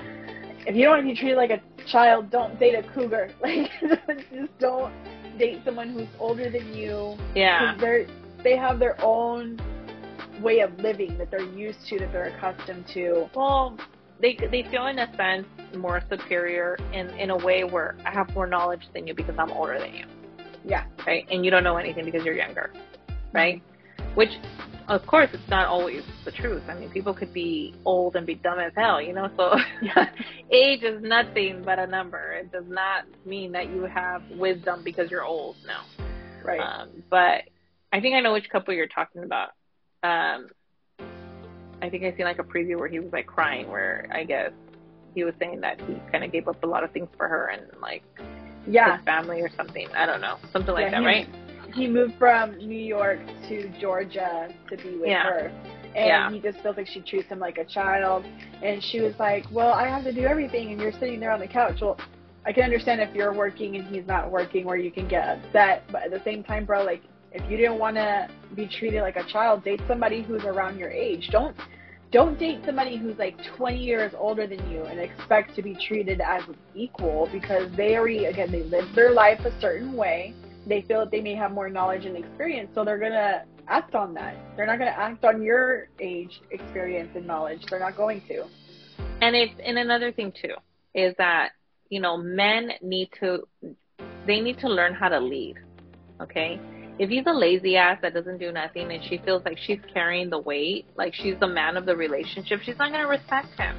if 0.67 0.75
you 0.75 0.85
don't 0.85 0.97
want 0.97 1.03
to 1.07 1.13
be 1.13 1.19
treated 1.19 1.37
like 1.37 1.51
a 1.51 1.61
child, 1.87 2.31
don't 2.31 2.59
date 2.59 2.75
a 2.75 2.83
cougar. 2.83 3.31
Like, 3.41 3.71
just 4.33 4.59
don't 4.59 4.93
date 5.39 5.61
someone 5.65 5.91
who's 5.91 6.09
older 6.19 6.51
than 6.51 6.75
you. 6.75 7.17
Yeah. 7.35 7.77
They're 7.79 8.07
they 8.43 8.57
have 8.57 8.79
their 8.79 8.97
own 9.05 9.61
way 10.41 10.61
of 10.61 10.77
living 10.79 11.19
that 11.19 11.31
they're 11.31 11.41
used 11.41 11.87
to, 11.89 11.99
that 11.99 12.13
they're 12.13 12.37
accustomed 12.37 12.87
to. 12.95 13.29
Well, 13.35 13.77
they 14.21 14.35
they 14.51 14.63
feel 14.71 14.87
in 14.87 14.99
a 14.99 15.15
sense 15.17 15.47
more 15.77 16.03
superior 16.09 16.77
in 16.93 17.09
in 17.11 17.31
a 17.31 17.37
way 17.37 17.65
where 17.65 17.97
I 18.05 18.11
have 18.11 18.33
more 18.35 18.47
knowledge 18.47 18.83
than 18.95 19.07
you 19.07 19.15
because 19.15 19.35
I'm 19.39 19.51
older 19.51 19.79
than 19.79 19.95
you. 19.95 20.05
Yeah. 20.65 20.85
Right. 21.07 21.27
And 21.31 21.45
you 21.45 21.51
don't 21.51 21.65
know 21.65 21.77
anything 21.77 22.05
because 22.05 22.25
you're 22.25 22.37
younger. 22.37 22.73
Right. 23.33 23.63
Which, 24.15 24.31
of 24.89 25.07
course, 25.07 25.29
it's 25.33 25.49
not 25.49 25.67
always 25.67 26.03
the 26.25 26.33
truth. 26.33 26.63
I 26.69 26.75
mean, 26.75 26.91
people 26.91 27.15
could 27.15 27.33
be 27.33 27.75
old 27.85 28.17
and 28.17 28.27
be 28.27 28.35
dumb 28.35 28.59
as 28.59 28.73
hell, 28.77 29.01
you 29.01 29.13
know. 29.13 29.31
So, 29.37 29.55
age 30.51 30.83
is 30.83 31.03
nothing 31.03 31.63
but 31.65 31.79
a 31.79 31.87
number. 31.87 32.33
It 32.33 32.51
does 32.51 32.65
not 32.67 33.05
mean 33.25 33.53
that 33.53 33.69
you 33.69 33.83
have 33.85 34.23
wisdom 34.31 34.83
because 34.83 35.11
you're 35.11 35.25
old. 35.25 35.57
No. 35.67 36.07
Right. 36.45 36.61
Um, 36.61 37.03
but 37.11 37.43
I 37.93 38.01
think 38.01 38.15
I 38.15 38.21
know 38.21 38.33
which 38.33 38.49
couple 38.51 38.75
you're 38.75 38.87
talking 38.87 39.23
about. 39.25 39.51
Um, 40.03 40.49
I 41.81 41.89
think 41.91 42.05
I 42.05 42.17
seen 42.17 42.25
like 42.25 42.39
a 42.39 42.45
preview 42.45 42.79
where 42.79 42.89
he 42.89 42.99
was 42.99 43.13
like 43.13 43.27
crying, 43.27 43.69
where 43.69 44.09
I 44.13 44.25
guess 44.25 44.53
he 45.15 45.25
was 45.25 45.35
saying 45.41 45.61
that 45.63 45.81
he 45.83 45.95
kind 46.13 46.25
of 46.25 46.33
gave 46.33 46.49
up 46.49 46.63
a 46.63 46.67
lot 46.67 46.85
of 46.85 46.91
things 46.93 47.09
for 47.17 47.29
her 47.29 47.49
and 47.49 47.63
like 47.81 48.03
yeah 48.67 48.97
his 48.97 49.05
family 49.05 49.41
or 49.41 49.51
something. 49.57 49.89
I 49.97 50.07
don't 50.07 50.21
know, 50.21 50.37
something 50.53 50.75
like 50.75 50.87
Yeah, 50.87 50.91
that, 50.91 51.01
he- 51.01 51.07
right? 51.07 51.29
he 51.75 51.87
moved 51.87 52.15
from 52.19 52.57
New 52.59 52.79
York 52.79 53.19
to 53.49 53.69
Georgia 53.81 54.49
to 54.71 54.77
be 54.77 54.97
with 54.97 55.09
Yeah. 55.09 55.23
her. 55.25 55.53
And 55.95 56.07
Yeah. 56.07 56.31
he 56.31 56.39
just 56.41 56.61
feels 56.61 56.77
like 56.77 56.87
she 56.87 57.01
treats 57.01 57.29
him 57.29 57.39
like 57.39 57.59
a 57.59 57.65
child. 57.65 58.25
And 58.63 58.83
she 58.83 59.01
was 59.01 59.15
like, 59.19 59.45
Well, 59.51 59.73
I 59.73 59.87
have 59.89 60.05
to 60.05 60.13
do 60.13 60.25
everything 60.27 60.71
and 60.73 60.81
you're 60.81 60.93
sitting 60.93 61.21
there 61.21 61.31
on 61.33 61.41
the 61.41 61.47
couch. 61.47 61.81
Well, 61.81 61.99
I 62.47 62.53
can 62.53 62.63
understand 62.63 63.01
if 63.01 63.15
you're 63.15 63.33
working 63.35 63.77
and 63.77 63.87
he's 63.87 64.07
not 64.07 64.31
working 64.31 64.65
where 64.65 64.77
you 64.77 64.91
can 64.91 65.09
get 65.09 65.29
upset. 65.29 65.85
But 65.93 66.05
at 66.05 66.11
the 66.11 66.23
same 66.25 66.43
time, 66.43 66.65
bro, 66.65 66.85
like 66.85 67.03
if 67.33 67.43
you 67.51 67.57
didn't 67.59 67.79
want 67.79 67.97
to 67.97 68.29
be 68.55 68.67
treated 68.67 69.03
like 69.03 69.17
a 69.17 69.25
child, 69.25 69.65
date 69.65 69.81
somebody 69.89 70.23
who's 70.23 70.45
around 70.45 70.79
your 70.79 70.91
age. 70.91 71.29
Don't 71.31 71.55
don't 72.11 72.39
date 72.39 72.61
somebody 72.65 72.97
who's 72.97 73.19
like 73.19 73.37
20 73.57 73.79
years 73.79 74.13
older 74.17 74.47
than 74.47 74.59
you 74.71 74.83
and 74.85 74.99
expect 74.99 75.55
to 75.55 75.63
be 75.63 75.75
treated 75.75 76.21
as 76.21 76.43
equal 76.75 77.29
because 77.33 77.71
they 77.77 77.97
already 77.97 78.25
again 78.27 78.51
they 78.51 78.63
live 78.63 78.87
their 78.95 79.13
life 79.13 79.41
a 79.45 79.61
certain 79.61 79.93
way 79.95 80.35
they 80.69 80.83
feel 80.83 81.01
that 81.01 81.11
they 81.11 81.23
may 81.23 81.35
have 81.35 81.53
more 81.53 81.71
knowledge 81.71 82.05
and 82.05 82.17
experience, 82.17 82.71
so 82.75 82.85
they're 82.85 82.99
gonna 82.99 83.45
act 83.69 83.95
on 83.95 84.13
that. 84.15 84.37
They're 84.55 84.67
not 84.67 84.79
gonna 84.79 84.91
act 84.91 85.25
on 85.25 85.43
your 85.43 85.89
age, 85.99 86.43
experience, 86.51 87.11
and 87.15 87.27
knowledge. 87.27 87.65
They're 87.71 87.81
not 87.81 87.97
going 87.97 88.21
to. 88.29 88.45
And 89.23 89.35
it's 89.35 89.55
and 89.65 89.79
another 89.79 90.13
thing 90.13 90.33
too 90.33 90.55
is 90.95 91.15
that 91.19 91.53
you 91.89 92.01
know 92.01 92.17
men 92.17 92.73
need 92.83 93.09
to 93.21 93.47
they 94.27 94.41
need 94.41 94.59
to 94.59 94.69
learn 94.69 94.95
how 94.95 95.09
to 95.09 95.19
lead. 95.19 95.57
Okay, 96.21 96.61
if 96.99 97.09
he's 97.09 97.25
a 97.27 97.33
lazy 97.33 97.77
ass 97.77 97.99
that 98.03 98.15
doesn't 98.15 98.39
do 98.39 98.53
nothing 98.53 98.91
and 98.91 99.03
she 99.05 99.19
feels 99.19 99.45
like 99.45 99.59
she's 99.59 99.81
carrying 99.93 100.31
the 100.31 100.39
weight, 100.39 100.87
like 100.97 101.15
she's 101.15 101.35
the 101.41 101.47
man 101.47 101.77
of 101.77 101.87
the 101.87 101.97
relationship, 101.97 102.61
she's 102.63 102.79
not 102.79 102.91
gonna 102.91 103.07
respect 103.07 103.49
him. 103.59 103.77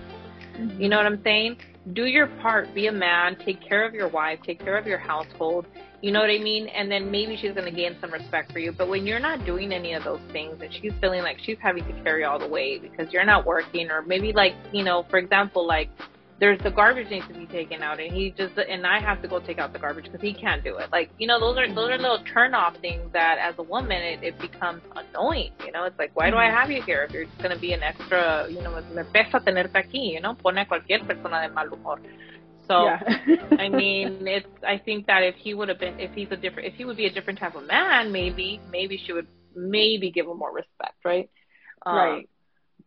You 0.77 0.89
know 0.89 0.97
what 0.97 1.05
I'm 1.05 1.21
saying? 1.23 1.57
Do 1.93 2.05
your 2.05 2.27
part, 2.41 2.73
be 2.73 2.87
a 2.87 2.91
man, 2.91 3.37
take 3.45 3.61
care 3.61 3.85
of 3.85 3.93
your 3.93 4.09
wife, 4.09 4.39
take 4.45 4.59
care 4.59 4.77
of 4.77 4.85
your 4.85 4.97
household. 4.97 5.65
You 6.01 6.11
know 6.11 6.19
what 6.19 6.29
I 6.29 6.37
mean? 6.37 6.67
And 6.67 6.91
then 6.91 7.09
maybe 7.09 7.37
she's 7.37 7.53
going 7.53 7.65
to 7.65 7.75
gain 7.75 7.95
some 7.99 8.11
respect 8.11 8.51
for 8.51 8.59
you. 8.59 8.71
But 8.71 8.89
when 8.89 9.05
you're 9.05 9.19
not 9.19 9.45
doing 9.45 9.71
any 9.71 9.93
of 9.93 10.03
those 10.03 10.19
things 10.31 10.61
and 10.61 10.73
she's 10.73 10.93
feeling 11.01 11.23
like 11.23 11.37
she's 11.43 11.57
having 11.61 11.85
to 11.85 12.03
carry 12.03 12.23
all 12.23 12.39
the 12.39 12.47
weight 12.47 12.81
because 12.81 13.11
you're 13.11 13.25
not 13.25 13.45
working, 13.45 13.89
or 13.89 14.01
maybe 14.01 14.31
like, 14.33 14.53
you 14.71 14.83
know, 14.83 15.05
for 15.09 15.17
example, 15.17 15.65
like 15.65 15.89
there's 16.39 16.59
the 16.59 16.71
garbage 16.71 17.09
needs 17.09 17.27
to 17.27 17.33
be 17.33 17.45
taken 17.45 17.83
out 17.83 17.99
and 17.99 18.13
he 18.13 18.31
just, 18.31 18.57
and 18.57 18.85
I 18.87 18.99
have 18.99 19.21
to 19.21 19.27
go 19.27 19.39
take 19.39 19.59
out 19.59 19.73
the 19.73 19.79
garbage 19.79 20.05
because 20.05 20.21
he 20.21 20.33
can't 20.33 20.63
do 20.63 20.77
it. 20.77 20.89
Like, 20.91 21.11
you 21.17 21.27
know, 21.27 21.39
those 21.39 21.57
are, 21.57 21.67
those 21.67 21.89
are 21.89 21.97
little 21.97 22.23
turn 22.23 22.53
off 22.53 22.77
things 22.77 23.11
that 23.13 23.37
as 23.39 23.55
a 23.57 23.63
woman, 23.63 24.01
it, 24.01 24.23
it 24.23 24.39
becomes 24.39 24.81
annoying. 24.95 25.51
You 25.65 25.71
know, 25.71 25.83
it's 25.83 25.99
like, 25.99 26.11
why 26.15 26.29
do 26.29 26.37
I 26.37 26.45
have 26.49 26.71
you 26.71 26.81
here 26.81 27.03
if 27.03 27.11
you're 27.11 27.25
just 27.25 27.37
going 27.39 27.53
to 27.53 27.59
be 27.59 27.73
an 27.73 27.83
extra, 27.83 28.47
you 28.49 28.61
know, 28.61 28.75
me 28.75 29.03
pesa 29.13 29.43
tenerte 29.43 29.73
aquí, 29.73 30.13
you 30.13 30.21
know, 30.21 30.35
pone 30.35 30.57
a 30.59 30.65
cualquier 30.65 30.99
persona 30.99 31.47
de 31.47 31.53
mal 31.53 31.67
humor. 31.67 31.99
So, 32.67 32.83
yeah. 32.85 32.99
I 33.57 33.69
mean, 33.69 34.27
it's. 34.27 34.47
I 34.65 34.77
think 34.77 35.07
that 35.07 35.23
if 35.23 35.35
he 35.35 35.53
would 35.53 35.69
have 35.69 35.79
been, 35.79 35.99
if 35.99 36.13
he's 36.13 36.27
a 36.31 36.37
different, 36.37 36.67
if 36.67 36.75
he 36.75 36.85
would 36.85 36.97
be 36.97 37.05
a 37.05 37.11
different 37.11 37.39
type 37.39 37.55
of 37.55 37.67
man, 37.67 38.11
maybe, 38.11 38.61
maybe 38.71 39.01
she 39.05 39.11
would 39.11 39.27
maybe 39.55 40.11
give 40.11 40.27
him 40.27 40.37
more 40.37 40.53
respect, 40.53 40.97
right? 41.03 41.29
Um, 41.85 41.95
Right. 41.95 42.29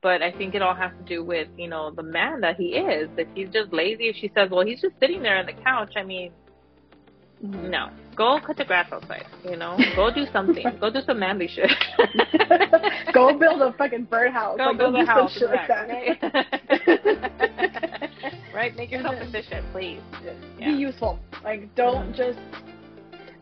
But 0.03 0.21
I 0.21 0.33
think 0.33 0.55
it 0.57 0.63
all 0.63 0.75
has 0.75 0.91
to 0.99 1.05
do 1.05 1.23
with 1.25 1.47
you 1.57 1.69
know 1.69 1.91
the 1.93 2.03
man 2.03 2.41
that 2.41 2.57
he 2.57 2.71
is. 2.77 3.09
If 3.17 3.29
he's 3.35 3.49
just 3.51 3.73
lazy, 3.73 4.09
if 4.09 4.17
she 4.17 4.31
says, 4.35 4.51
well, 4.51 4.67
he's 4.67 4.81
just 4.81 4.95
sitting 5.01 5.23
there 5.23 5.37
on 5.39 5.47
the 5.47 5.53
couch. 5.53 5.93
I 5.97 6.03
mean, 6.03 6.33
no, 7.41 7.89
go 8.17 8.41
cut 8.45 8.57
the 8.57 8.65
grass 8.65 8.91
outside. 8.93 9.25
You 9.45 9.57
know, 9.57 9.77
go 9.97 10.11
do 10.13 10.27
something. 10.33 10.65
go 10.81 10.91
do 10.91 11.01
some 11.07 11.19
manly 11.21 11.47
shit. 11.49 11.71
go 13.15 13.37
build 13.39 13.63
a 13.63 13.73
fucking 13.79 14.05
birdhouse. 14.05 14.57
Go 14.59 14.65
like, 14.67 14.79
build 14.79 14.95
do 14.95 15.01
a 15.03 15.07
house. 15.07 15.33
shit 15.39 15.49
like 15.51 15.69
that. 15.69 15.89
right? 15.89 16.19
right? 18.55 18.77
Make 18.77 18.91
yourself 18.91 19.15
efficient, 19.19 19.65
please. 19.73 20.01
Be 20.59 20.65
useful. 20.67 21.19
Like, 21.45 21.75
don't 21.75 22.13
Mhm. 22.13 22.17
just. 22.17 22.39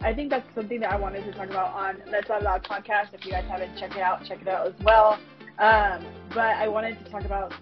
I 0.02 0.14
think 0.14 0.30
that's 0.30 0.46
something 0.54 0.80
that 0.80 0.92
I 0.92 0.96
wanted 0.96 1.24
to 1.24 1.32
talk 1.32 1.50
about 1.50 1.74
on 1.74 1.96
Let's 2.10 2.30
Out 2.30 2.42
Loud 2.42 2.64
podcast. 2.64 3.12
If 3.12 3.26
you 3.26 3.32
guys 3.32 3.44
haven't 3.50 3.76
checked 3.78 3.96
it 3.96 4.00
out, 4.00 4.24
check 4.24 4.40
it 4.40 4.48
out 4.48 4.66
as 4.66 4.72
well. 4.82 5.18
Um, 5.60 6.06
but 6.30 6.56
I 6.56 6.68
wanted 6.68 7.04
to 7.04 7.10
talk 7.10 7.24
about 7.24 7.52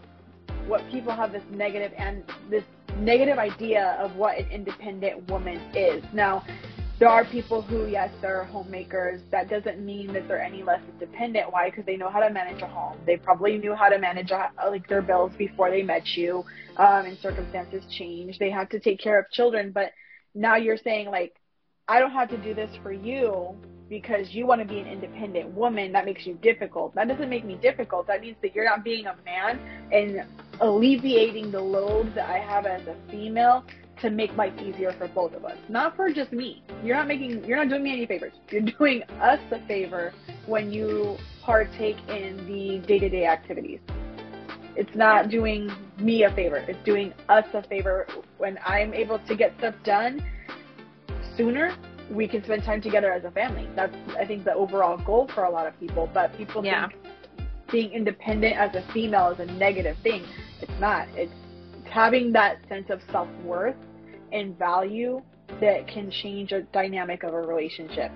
what 0.69 0.89
people 0.89 1.13
have 1.13 1.33
this 1.33 1.43
negative 1.51 1.93
and 1.99 2.23
this 2.49 2.63
negative 2.99 3.39
idea 3.39 3.97
of 3.99 4.15
what 4.15 4.39
an 4.39 4.49
independent 4.53 5.29
woman 5.29 5.61
is. 5.75 6.05
Now, 6.13 6.45
there 7.01 7.09
are 7.09 7.25
people 7.25 7.61
who, 7.61 7.87
yes, 7.87 8.13
they're 8.21 8.45
homemakers. 8.45 9.21
That 9.33 9.49
doesn't 9.51 9.85
mean 9.85 10.13
that 10.13 10.29
they're 10.29 10.43
any 10.43 10.63
less 10.63 10.81
independent. 10.93 11.53
Why? 11.53 11.71
Because 11.71 11.87
they 11.87 11.97
know 11.97 12.09
how 12.09 12.21
to 12.21 12.31
manage 12.31 12.63
a 12.63 12.69
home. 12.69 12.99
They 13.05 13.17
probably 13.17 13.59
knew 13.59 13.75
how 13.75 13.89
to 13.89 13.99
manage 13.99 14.31
uh, 14.31 14.49
like 14.69 14.89
their 14.89 15.03
bills 15.03 15.33
before 15.37 15.71
they 15.71 15.83
met 15.83 16.07
you, 16.17 16.45
um, 16.77 17.07
and 17.07 17.19
circumstances 17.19 17.85
change. 17.91 18.39
They 18.39 18.51
have 18.51 18.69
to 18.71 18.79
take 18.79 19.01
care 19.01 19.19
of 19.19 19.29
children, 19.31 19.73
but 19.73 19.91
now 20.35 20.55
you're 20.55 20.77
saying 20.77 21.11
like, 21.11 21.35
I 21.89 21.99
don't 21.99 22.13
have 22.13 22.29
to 22.31 22.37
do 22.37 22.55
this 22.55 22.71
for 22.83 22.93
you 22.93 23.57
because 23.89 24.33
you 24.33 24.47
want 24.47 24.61
to 24.61 24.67
be 24.67 24.79
an 24.79 24.87
independent 24.87 25.51
woman. 25.51 25.93
That 25.93 26.05
makes 26.05 26.27
you 26.27 26.35
difficult. 26.35 26.95
That 26.95 27.09
doesn't 27.09 27.29
make 27.29 27.45
me 27.45 27.57
difficult. 27.57 28.07
That 28.07 28.21
means 28.21 28.37
that 28.43 28.55
you're 28.55 28.65
not 28.65 28.85
being 28.85 29.07
a 29.07 29.17
man 29.25 29.59
and 29.93 30.25
alleviating 30.61 31.51
the 31.51 31.61
load 31.61 32.15
that 32.15 32.29
I 32.29 32.39
have 32.39 32.67
as 32.67 32.87
a 32.87 32.97
female 33.11 33.65
to 34.01 34.11
make 34.11 34.37
life 34.37 34.53
easier 34.63 34.93
for 34.93 35.09
both 35.09 35.35
of 35.35 35.45
us. 35.45 35.57
Not 35.69 35.97
for 35.97 36.11
just 36.11 36.33
me. 36.33 36.63
You're 36.85 36.97
not 36.97 37.09
making 37.09 37.45
you're 37.45 37.57
not 37.57 37.69
doing 37.69 37.83
me 37.83 37.93
any 37.93 38.07
favors. 38.07 38.35
You're 38.51 38.63
doing 38.79 39.03
us 39.21 39.41
a 39.51 39.67
favor 39.67 40.13
when 40.47 40.73
you 40.73 41.17
partake 41.43 41.97
in 42.09 42.37
the 42.47 42.87
day-to-day 42.87 43.27
activities. 43.27 43.81
It's 44.77 44.95
not 44.95 45.29
doing 45.29 45.71
me 45.99 46.23
a 46.23 46.31
favor. 46.31 46.59
It's 46.59 46.79
doing 46.85 47.13
us 47.29 47.47
a 47.53 47.63
favor 47.65 48.07
when 48.37 48.59
I'm 48.65 48.95
able 48.95 49.19
to 49.21 49.35
get 49.35 49.57
stuff 49.59 49.75
done 49.83 50.23
sooner. 51.37 51.75
We 52.11 52.27
can 52.27 52.43
spend 52.45 52.65
time 52.65 52.81
together 52.81 53.13
as 53.13 53.25
a 53.25 53.31
family. 53.31 53.69
That's 53.77 53.95
I 54.19 54.25
think 54.25 54.45
the 54.45 54.55
overall 54.55 54.97
goal 54.99 55.29
for 55.35 55.45
a 55.45 55.51
lot 55.51 55.67
of 55.67 55.79
people. 55.79 56.09
But 56.13 56.37
people 56.37 56.65
Yeah. 56.65 56.89
think 56.89 57.01
being 57.71 57.93
independent 57.93 58.57
as 58.57 58.75
a 58.75 58.83
female 58.93 59.29
is 59.29 59.41
a 59.41 59.47
negative 59.53 59.97
thing. 60.03 60.25
It's 60.63 60.81
not. 60.81 61.07
It's 61.15 61.33
having 61.91 62.33
that 62.33 62.59
sense 62.69 62.91
of 62.91 63.01
self 63.11 63.29
worth 63.45 63.77
and 64.33 64.59
value 64.59 65.23
that 65.61 65.87
can 65.87 66.11
change 66.11 66.53
a 66.53 66.63
dynamic 66.63 67.23
of 67.25 67.35
a 67.35 67.41
relationship. 67.41 68.11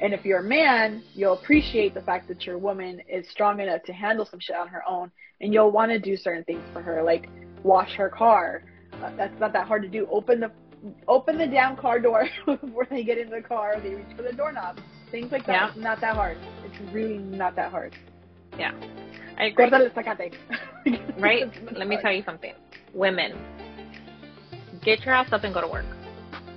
And 0.00 0.12
if 0.12 0.24
you're 0.24 0.40
a 0.40 0.44
man, 0.44 1.02
you'll 1.14 1.34
appreciate 1.34 1.94
the 1.94 2.00
fact 2.02 2.26
that 2.28 2.44
your 2.44 2.58
woman 2.58 3.00
is 3.08 3.28
strong 3.30 3.60
enough 3.60 3.82
to 3.84 3.92
handle 3.92 4.26
some 4.26 4.40
shit 4.40 4.56
on 4.56 4.66
her 4.68 4.82
own, 4.88 5.12
and 5.40 5.54
you'll 5.54 5.70
want 5.70 5.92
to 5.92 5.98
do 5.98 6.16
certain 6.16 6.44
things 6.44 6.62
for 6.72 6.82
her, 6.82 7.02
like 7.02 7.28
wash 7.62 7.94
her 7.94 8.08
car. 8.08 8.64
Uh, 9.02 9.10
that's 9.16 9.38
not 9.38 9.52
that 9.52 9.66
hard 9.66 9.82
to 9.82 9.88
do. 9.88 10.06
Open 10.10 10.40
the 10.40 10.50
open 11.08 11.38
the 11.38 11.46
damn 11.46 11.76
car 11.76 11.98
door 12.00 12.26
before 12.46 12.86
they 12.90 13.04
get 13.04 13.18
in 13.18 13.30
the 13.30 13.40
car. 13.40 13.80
They 13.80 13.94
reach 13.94 14.16
for 14.16 14.22
the 14.22 14.32
doorknob. 14.32 14.80
Things 15.10 15.30
like 15.30 15.46
that. 15.46 15.52
Yeah. 15.52 15.68
It's 15.68 15.76
not 15.78 16.00
that 16.00 16.16
hard. 16.16 16.38
It's 16.64 16.92
really 16.92 17.18
not 17.18 17.54
that 17.56 17.70
hard. 17.70 17.94
Yeah. 18.58 18.72
I 19.38 19.46
agree. 19.46 19.64
Right? 21.18 21.44
Let 21.76 21.86
me 21.86 21.98
tell 22.00 22.12
you 22.12 22.22
something. 22.24 22.54
Women, 22.92 23.38
get 24.82 25.04
your 25.04 25.14
ass 25.14 25.32
up 25.32 25.44
and 25.44 25.54
go 25.54 25.60
to 25.60 25.68
work. 25.68 25.86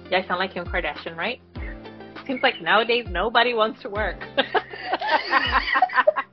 Yeah, 0.09 0.19
I 0.19 0.27
sound 0.27 0.39
like 0.39 0.53
Kim 0.53 0.65
Kardashian, 0.65 1.15
right? 1.15 1.39
Seems 2.25 2.41
like 2.41 2.59
nowadays 2.61 3.05
nobody 3.09 3.53
wants 3.53 3.81
to 3.83 3.89
work. 3.89 4.23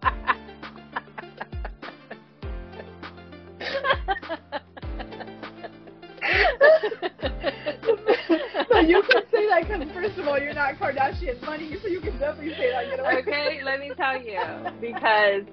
of 10.33 10.41
all, 10.41 10.45
you're 10.45 10.55
not 10.55 10.79
Kardashian 10.79 11.41
money, 11.43 11.77
so 11.83 11.89
you 11.89 12.01
can 12.01 12.19
definitely 12.19 12.55
say 12.55 12.71
that. 12.71 13.19
Okay, 13.19 13.61
let 13.65 13.81
me 13.81 13.93
tell 13.97 14.21
you 14.21 14.41
because 14.81 15.45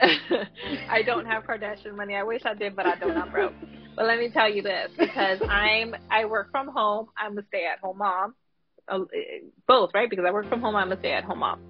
I 0.88 1.02
don't 1.02 1.26
have 1.26 1.44
Kardashian 1.44 1.96
money. 1.96 2.14
I 2.14 2.22
wish 2.22 2.42
I 2.44 2.54
did, 2.54 2.76
but 2.76 2.86
I 2.86 2.96
don't. 2.96 3.16
I'm 3.16 3.30
broke. 3.30 3.54
But 3.94 4.06
let 4.06 4.18
me 4.18 4.30
tell 4.30 4.50
you 4.50 4.62
this 4.62 4.90
because 4.98 5.40
I'm 5.48 5.94
I 6.10 6.24
work 6.24 6.50
from 6.50 6.68
home. 6.68 7.08
I'm 7.16 7.36
a 7.38 7.42
stay 7.48 7.66
at 7.66 7.78
home 7.80 7.98
mom. 7.98 8.34
Uh, 8.88 9.00
both, 9.66 9.90
right? 9.94 10.08
Because 10.08 10.24
I 10.26 10.32
work 10.32 10.48
from 10.48 10.60
home. 10.60 10.76
I'm 10.76 10.90
a 10.92 10.98
stay 10.98 11.12
at 11.12 11.24
home 11.24 11.40
mom. 11.40 11.60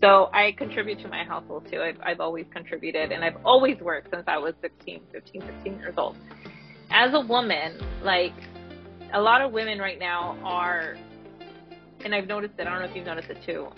So 0.00 0.30
I 0.32 0.52
contribute 0.52 1.00
to 1.00 1.08
my 1.08 1.24
household 1.24 1.68
too. 1.70 1.80
I've, 1.80 1.98
I've 2.02 2.20
always 2.20 2.46
contributed 2.52 3.12
and 3.12 3.22
I've 3.22 3.36
always 3.44 3.78
worked 3.80 4.10
since 4.10 4.24
I 4.26 4.38
was 4.38 4.54
16, 4.62 5.02
15, 5.12 5.42
16 5.42 5.78
years 5.78 5.94
old. 5.98 6.16
As 6.90 7.12
a 7.12 7.20
woman, 7.20 7.78
like 8.02 8.32
a 9.12 9.20
lot 9.20 9.42
of 9.42 9.52
women 9.52 9.78
right 9.78 9.98
now 9.98 10.38
are 10.42 10.96
and 12.04 12.14
I've 12.14 12.26
noticed 12.26 12.54
it. 12.58 12.66
I 12.66 12.70
don't 12.70 12.80
know 12.80 12.88
if 12.88 12.96
you've 12.96 13.06
noticed 13.06 13.30
it 13.30 13.38
too, 13.44 13.68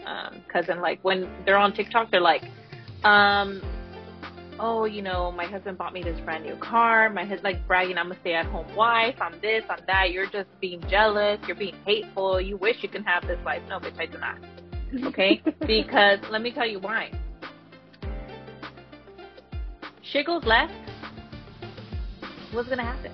because 0.47 0.67
then 0.67 0.81
like 0.81 1.01
when 1.03 1.29
they're 1.45 1.57
on 1.57 1.73
TikTok, 1.73 2.11
they're 2.11 2.21
like, 2.21 2.43
um, 3.05 3.61
oh, 4.59 4.85
you 4.85 5.03
know, 5.03 5.33
my 5.33 5.45
husband 5.45 5.79
bought 5.79 5.93
me 5.93 6.03
this 6.03 6.19
brand 6.21 6.45
new 6.45 6.57
car. 6.57 7.11
My 7.11 7.23
husband 7.23 7.45
like 7.45 7.67
bragging, 7.67 7.99
I'm 7.99 8.13
a 8.13 8.21
stay-at-home 8.21 8.75
wife. 8.77 9.17
I'm 9.21 9.41
this, 9.41 9.65
I'm 9.69 9.81
that. 9.87 10.13
You're 10.13 10.29
just 10.29 10.49
being 10.61 10.83
jealous. 10.89 11.39
You're 11.47 11.57
being 11.57 11.77
hateful. 11.85 12.41
You 12.41 12.57
wish 12.57 12.77
you 12.83 12.89
can 12.89 13.05
have 13.05 13.27
this 13.27 13.39
life. 13.45 13.63
No, 13.69 13.79
bitch, 13.79 13.99
I 13.99 14.07
do 14.07 14.19
not. 14.19 14.39
Okay, 15.09 15.43
because 15.67 16.19
let 16.31 16.43
me 16.43 16.53
tell 16.53 16.69
you 16.69 16.79
why. 16.79 17.11
Shit 20.03 20.27
goes 20.27 20.45
left. 20.45 20.75
What's 22.53 22.69
gonna 22.69 22.85
happen? 22.85 23.13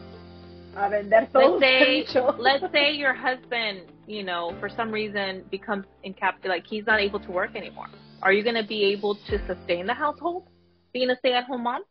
A 0.76 0.90
vender 0.90 1.28
let's 1.32 1.60
say, 1.60 2.06
let's 2.38 2.64
say 2.72 2.92
your 2.92 3.14
husband, 3.14 3.82
you 4.08 4.24
know, 4.24 4.56
for 4.58 4.68
some 4.68 4.90
reason 4.90 5.44
becomes 5.50 5.84
incapacitated, 6.02 6.50
like 6.50 6.66
he's 6.66 6.86
not 6.86 6.98
able 7.00 7.20
to 7.20 7.30
work 7.30 7.54
anymore. 7.54 7.88
Are 8.22 8.32
you 8.32 8.42
going 8.42 8.56
to 8.56 8.66
be 8.66 8.84
able 8.86 9.14
to 9.14 9.38
sustain 9.46 9.86
the 9.86 9.94
household 9.94 10.48
being 10.92 11.10
a 11.10 11.16
stay-at-home 11.16 11.62
mom? 11.62 11.82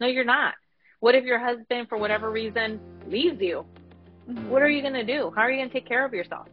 No, 0.00 0.06
you're 0.06 0.24
not. 0.24 0.54
What 1.00 1.14
if 1.14 1.24
your 1.24 1.38
husband, 1.38 1.88
for 1.88 1.98
whatever 1.98 2.30
reason, 2.30 2.80
leaves 3.06 3.40
you? 3.40 3.64
Mm-hmm. 4.28 4.48
What 4.48 4.62
are 4.62 4.68
you 4.68 4.80
going 4.80 4.94
to 4.94 5.04
do? 5.04 5.30
How 5.36 5.42
are 5.42 5.50
you 5.50 5.58
going 5.58 5.68
to 5.68 5.72
take 5.72 5.86
care 5.86 6.04
of 6.04 6.12
yourself? 6.12 6.48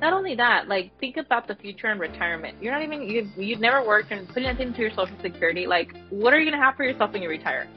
Not 0.00 0.12
only 0.12 0.34
that, 0.34 0.66
like 0.66 0.98
think 0.98 1.16
about 1.16 1.46
the 1.46 1.54
future 1.54 1.86
and 1.86 2.00
retirement. 2.00 2.58
You're 2.60 2.72
not 2.72 2.82
even 2.82 3.02
you 3.02 3.30
you've 3.36 3.60
never 3.60 3.86
worked 3.86 4.10
and 4.10 4.26
putting 4.26 4.46
anything 4.46 4.68
into 4.68 4.80
your 4.80 4.90
social 4.90 5.16
security. 5.22 5.66
Like, 5.66 5.94
what 6.10 6.34
are 6.34 6.38
you 6.38 6.50
going 6.50 6.58
to 6.58 6.64
have 6.64 6.76
for 6.76 6.84
yourself 6.84 7.12
when 7.12 7.22
you 7.22 7.28
retire? 7.28 7.68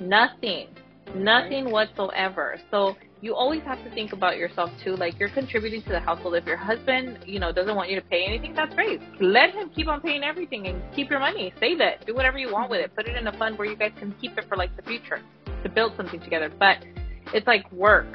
Nothing, 0.00 0.68
nothing 1.14 1.66
right. 1.66 1.72
whatsoever. 1.72 2.58
So 2.70 2.96
you 3.22 3.34
always 3.34 3.62
have 3.62 3.82
to 3.82 3.90
think 3.90 4.12
about 4.12 4.36
yourself 4.36 4.70
too. 4.84 4.94
Like 4.94 5.18
you're 5.18 5.30
contributing 5.30 5.82
to 5.82 5.88
the 5.88 6.00
household. 6.00 6.34
If 6.34 6.44
your 6.44 6.56
husband, 6.56 7.18
you 7.26 7.38
know, 7.38 7.50
doesn't 7.50 7.74
want 7.74 7.88
you 7.90 7.96
to 7.96 8.06
pay 8.06 8.24
anything, 8.26 8.54
that's 8.54 8.74
great. 8.74 9.00
Let 9.20 9.54
him 9.54 9.70
keep 9.70 9.88
on 9.88 10.00
paying 10.00 10.22
everything 10.22 10.66
and 10.66 10.82
keep 10.94 11.10
your 11.10 11.20
money. 11.20 11.52
Save 11.58 11.80
it. 11.80 12.04
Do 12.06 12.14
whatever 12.14 12.38
you 12.38 12.52
want 12.52 12.70
with 12.70 12.80
it. 12.80 12.94
Put 12.94 13.08
it 13.08 13.16
in 13.16 13.26
a 13.26 13.36
fund 13.38 13.56
where 13.58 13.66
you 13.66 13.76
guys 13.76 13.92
can 13.98 14.14
keep 14.20 14.36
it 14.36 14.44
for 14.48 14.56
like 14.56 14.74
the 14.76 14.82
future 14.82 15.20
to 15.62 15.68
build 15.68 15.94
something 15.96 16.20
together. 16.20 16.50
But 16.58 16.84
it's 17.32 17.46
like 17.46 17.70
work. 17.72 18.06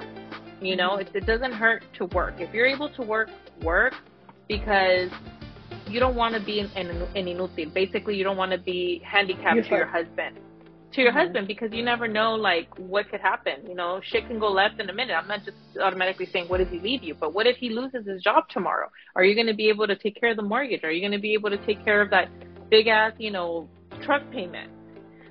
You 0.62 0.76
know, 0.76 0.97
it, 0.97 1.10
it 1.16 1.26
doesn't 1.26 1.54
hurt 1.54 1.84
to 1.97 2.06
work. 2.06 2.36
If 2.38 2.54
you're 2.54 2.68
able 2.68 2.89
to 2.89 3.02
work, 3.02 3.30
work 3.64 3.95
because 4.47 5.10
you 5.88 5.99
don't 5.99 6.16
want 6.16 6.36
to 6.36 6.39
be 6.39 6.60
an, 6.60 6.70
an, 6.76 6.89
an 6.89 7.26
inútil. 7.26 7.74
Basically, 7.74 8.16
you 8.16 8.24
don't 8.24 8.38
want 8.38 8.52
to 8.52 8.60
be 8.60 9.02
handicapped 9.04 9.64
to 9.64 9.70
your 9.70 9.88
husband 9.88 10.38
to 10.94 11.02
your 11.02 11.12
mm-hmm. 11.12 11.20
husband 11.20 11.48
because 11.48 11.72
you 11.72 11.84
never 11.84 12.08
know 12.08 12.36
like 12.36 12.68
what 12.78 13.10
could 13.10 13.22
happen. 13.22 13.66
You 13.68 13.76
know, 13.76 14.02
shit 14.04 14.28
can 14.28 14.39
go 14.39 14.52
left 14.52 14.80
in 14.80 14.89
a 14.89 14.94
minute. 14.94 15.14
I'm 15.14 15.28
not 15.28 15.44
just 15.46 15.58
automatically 15.82 16.28
saying 16.32 16.48
what 16.48 16.62
if 16.62 16.70
he 16.70 16.80
leave 16.80 17.04
you, 17.04 17.16
but 17.16 17.34
what 17.34 17.48
if 17.48 17.58
he 17.58 17.70
loses 17.70 18.06
his 18.06 18.22
job 18.22 18.50
tomorrow? 18.50 18.89
Are 19.16 19.24
you 19.24 19.36
going 19.36 19.48
to 19.48 19.54
be 19.54 19.70
able 19.70 19.88
to 19.88 19.96
take 19.96 20.20
care 20.20 20.32
of 20.32 20.38
the 20.38 20.44
mortgage? 20.44 20.84
Are 20.84 20.92
you 20.92 21.02
going 21.02 21.14
to 21.14 21.20
be 21.20 21.34
able 21.34 21.50
to 21.50 21.66
take 21.66 21.84
care 21.84 22.02
of 22.02 22.10
that 22.12 22.30
big 22.70 22.88
ass, 22.88 23.14
you 23.18 23.32
know, 23.32 23.70
truck 24.04 24.24
payment? 24.32 24.72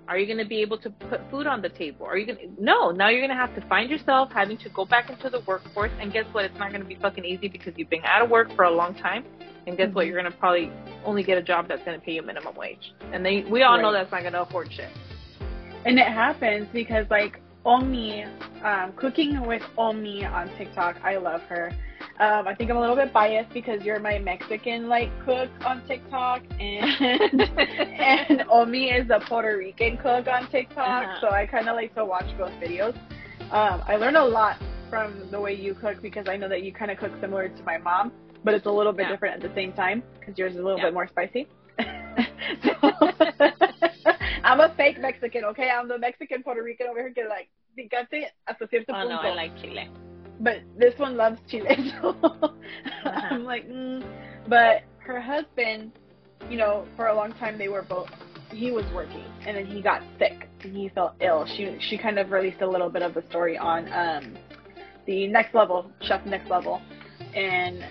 Are 0.08 0.18
you 0.18 0.26
going 0.26 0.38
to 0.38 0.44
be 0.44 0.60
able 0.60 0.76
to 0.78 0.90
put 0.90 1.20
food 1.30 1.46
on 1.46 1.62
the 1.62 1.68
table? 1.68 2.04
Are 2.04 2.18
you 2.18 2.26
going 2.26 2.38
to, 2.38 2.62
no, 2.62 2.90
now 2.90 3.10
you're 3.10 3.20
going 3.20 3.30
to 3.30 3.36
have 3.36 3.54
to 3.54 3.60
find 3.68 3.88
yourself 3.88 4.32
having 4.32 4.58
to 4.58 4.68
go 4.70 4.84
back 4.84 5.08
into 5.08 5.30
the 5.30 5.40
workforce. 5.46 5.92
And 6.00 6.12
guess 6.12 6.24
what? 6.32 6.44
It's 6.44 6.58
not 6.58 6.70
going 6.70 6.82
to 6.82 6.88
be 6.88 6.96
fucking 6.96 7.24
easy 7.24 7.46
because 7.46 7.74
you've 7.76 7.90
been 7.90 8.04
out 8.04 8.22
of 8.22 8.28
work 8.28 8.48
for 8.56 8.64
a 8.64 8.70
long 8.72 8.94
time. 8.94 9.24
And 9.68 9.76
guess 9.76 9.86
mm-hmm. 9.86 9.94
what? 9.94 10.06
You're 10.06 10.20
going 10.20 10.32
to 10.32 10.36
probably 10.36 10.72
only 11.04 11.22
get 11.22 11.38
a 11.38 11.42
job 11.42 11.68
that's 11.68 11.84
going 11.84 11.96
to 11.96 12.04
pay 12.04 12.14
you 12.14 12.22
minimum 12.22 12.56
wage. 12.56 12.92
And 13.12 13.24
they, 13.24 13.44
we 13.48 13.62
all 13.62 13.76
right. 13.76 13.82
know 13.82 13.92
that's 13.92 14.10
not 14.10 14.22
going 14.22 14.32
to 14.32 14.42
afford 14.42 14.72
shit. 14.72 14.88
And 15.84 15.98
it 15.98 16.06
happens 16.06 16.68
because 16.72 17.06
like 17.10 17.40
Omi, 17.64 18.24
um, 18.62 18.92
cooking 18.96 19.40
with 19.46 19.62
Omi 19.76 20.24
on 20.24 20.48
TikTok, 20.56 20.96
I 21.02 21.16
love 21.16 21.42
her. 21.42 21.72
Um, 22.18 22.46
I 22.46 22.54
think 22.54 22.70
I'm 22.70 22.76
a 22.76 22.80
little 22.80 22.96
bit 22.96 23.12
biased 23.12 23.52
because 23.52 23.82
you're 23.82 23.98
my 23.98 24.18
Mexican 24.18 24.88
like 24.88 25.10
cook 25.24 25.48
on 25.64 25.86
TikTok, 25.86 26.42
and 26.58 27.40
and 27.40 28.44
Omi 28.50 28.90
is 28.90 29.08
a 29.10 29.20
Puerto 29.20 29.56
Rican 29.56 29.96
cook 29.96 30.26
on 30.26 30.50
TikTok, 30.50 30.78
uh-huh. 30.78 31.20
so 31.20 31.30
I 31.30 31.46
kind 31.46 31.68
of 31.68 31.76
like 31.76 31.94
to 31.94 32.04
watch 32.04 32.26
both 32.36 32.52
videos. 32.60 32.94
Um, 33.50 33.82
I 33.86 33.96
learned 33.96 34.18
a 34.18 34.24
lot 34.24 34.58
from 34.90 35.30
the 35.30 35.40
way 35.40 35.54
you 35.54 35.72
cook 35.74 36.02
because 36.02 36.26
I 36.28 36.36
know 36.36 36.48
that 36.48 36.62
you 36.62 36.72
kind 36.72 36.90
of 36.90 36.98
cook 36.98 37.12
similar 37.20 37.48
to 37.48 37.62
my 37.62 37.78
mom, 37.78 38.12
but 38.44 38.52
it's 38.52 38.66
a 38.66 38.70
little 38.70 38.92
bit 38.92 39.04
yeah. 39.04 39.12
different 39.12 39.42
at 39.42 39.48
the 39.48 39.54
same 39.54 39.72
time 39.72 40.02
because 40.18 40.36
yours 40.36 40.52
is 40.52 40.60
a 40.60 40.62
little 40.62 40.78
yeah. 40.78 40.86
bit 40.86 40.94
more 40.94 41.08
spicy. 41.08 41.48
so, 42.64 42.90
I'm 44.44 44.60
a 44.60 44.74
fake 44.76 45.00
Mexican, 45.00 45.44
okay? 45.46 45.70
I'm 45.70 45.88
the 45.88 45.98
Mexican 45.98 46.42
Puerto 46.42 46.62
Rican 46.62 46.88
over 46.88 47.00
here 47.00 47.12
que 47.12 47.24
like 47.28 47.48
picante 47.76 48.26
hasta 48.46 48.66
cierto 48.68 48.92
oh, 48.92 48.94
punto. 48.94 49.08
no, 49.08 49.20
I 49.20 49.34
like 49.34 49.56
chile. 49.60 49.88
But 50.40 50.62
this 50.78 50.98
one 50.98 51.16
loves 51.16 51.38
chile, 51.48 51.92
so 52.00 52.16
uh-huh. 52.22 52.48
I'm 53.30 53.44
like, 53.44 53.68
mm. 53.68 54.02
but 54.48 54.82
her 54.98 55.20
husband, 55.20 55.92
you 56.48 56.56
know, 56.56 56.86
for 56.96 57.08
a 57.08 57.14
long 57.14 57.32
time 57.32 57.58
they 57.58 57.68
were 57.68 57.82
both. 57.82 58.08
He 58.50 58.72
was 58.72 58.84
working, 58.92 59.24
and 59.46 59.56
then 59.56 59.66
he 59.66 59.80
got 59.80 60.02
sick, 60.18 60.48
and 60.62 60.74
he 60.74 60.88
felt 60.88 61.14
ill. 61.20 61.46
She 61.56 61.76
she 61.80 61.96
kind 61.96 62.18
of 62.18 62.32
released 62.32 62.62
a 62.62 62.66
little 62.66 62.90
bit 62.90 63.02
of 63.02 63.14
the 63.14 63.22
story 63.28 63.56
on 63.56 63.92
um, 63.92 64.36
the 65.06 65.28
next 65.28 65.54
level, 65.54 65.90
Chef 66.02 66.24
Next 66.26 66.50
Level, 66.50 66.80
and 67.34 67.84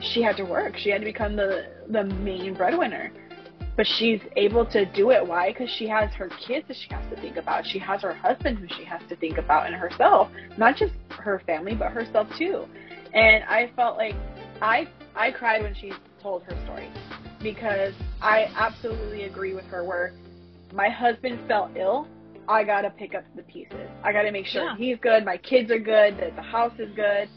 she 0.00 0.22
had 0.22 0.36
to 0.36 0.44
work. 0.44 0.76
She 0.76 0.90
had 0.90 1.00
to 1.00 1.04
become 1.06 1.36
the 1.36 1.66
the 1.88 2.04
main 2.04 2.54
breadwinner 2.54 3.12
but 3.76 3.86
she's 3.86 4.20
able 4.36 4.66
to 4.66 4.84
do 4.92 5.10
it. 5.10 5.26
Why? 5.26 5.52
Because 5.52 5.70
she 5.78 5.88
has 5.88 6.10
her 6.14 6.30
kids 6.46 6.66
that 6.68 6.76
she 6.76 6.92
has 6.94 7.04
to 7.10 7.20
think 7.20 7.36
about. 7.36 7.66
She 7.66 7.78
has 7.78 8.02
her 8.02 8.14
husband 8.14 8.58
who 8.58 8.66
she 8.76 8.84
has 8.84 9.00
to 9.08 9.16
think 9.16 9.38
about, 9.38 9.66
and 9.66 9.74
herself. 9.74 10.30
Not 10.58 10.76
just 10.76 10.92
her 11.10 11.42
family, 11.46 11.74
but 11.74 11.92
herself 11.92 12.28
too. 12.36 12.66
And 13.14 13.44
I 13.44 13.70
felt 13.76 13.96
like 13.96 14.14
I 14.60 14.88
I 15.14 15.30
cried 15.30 15.62
when 15.62 15.74
she 15.74 15.92
told 16.22 16.42
her 16.44 16.56
story 16.64 16.88
because 17.42 17.94
I 18.20 18.50
absolutely 18.56 19.24
agree 19.24 19.54
with 19.54 19.64
her. 19.66 19.84
Where 19.84 20.12
my 20.72 20.88
husband 20.88 21.40
fell 21.48 21.70
ill, 21.76 22.06
I 22.48 22.64
gotta 22.64 22.90
pick 22.90 23.14
up 23.14 23.24
the 23.36 23.42
pieces. 23.42 23.88
I 24.02 24.12
gotta 24.12 24.32
make 24.32 24.46
sure 24.46 24.64
yeah. 24.64 24.76
he's 24.76 24.98
good, 25.00 25.24
my 25.24 25.36
kids 25.36 25.70
are 25.70 25.78
good, 25.78 26.18
that 26.18 26.36
the 26.36 26.42
house 26.42 26.72
is 26.78 26.90
good, 26.94 27.28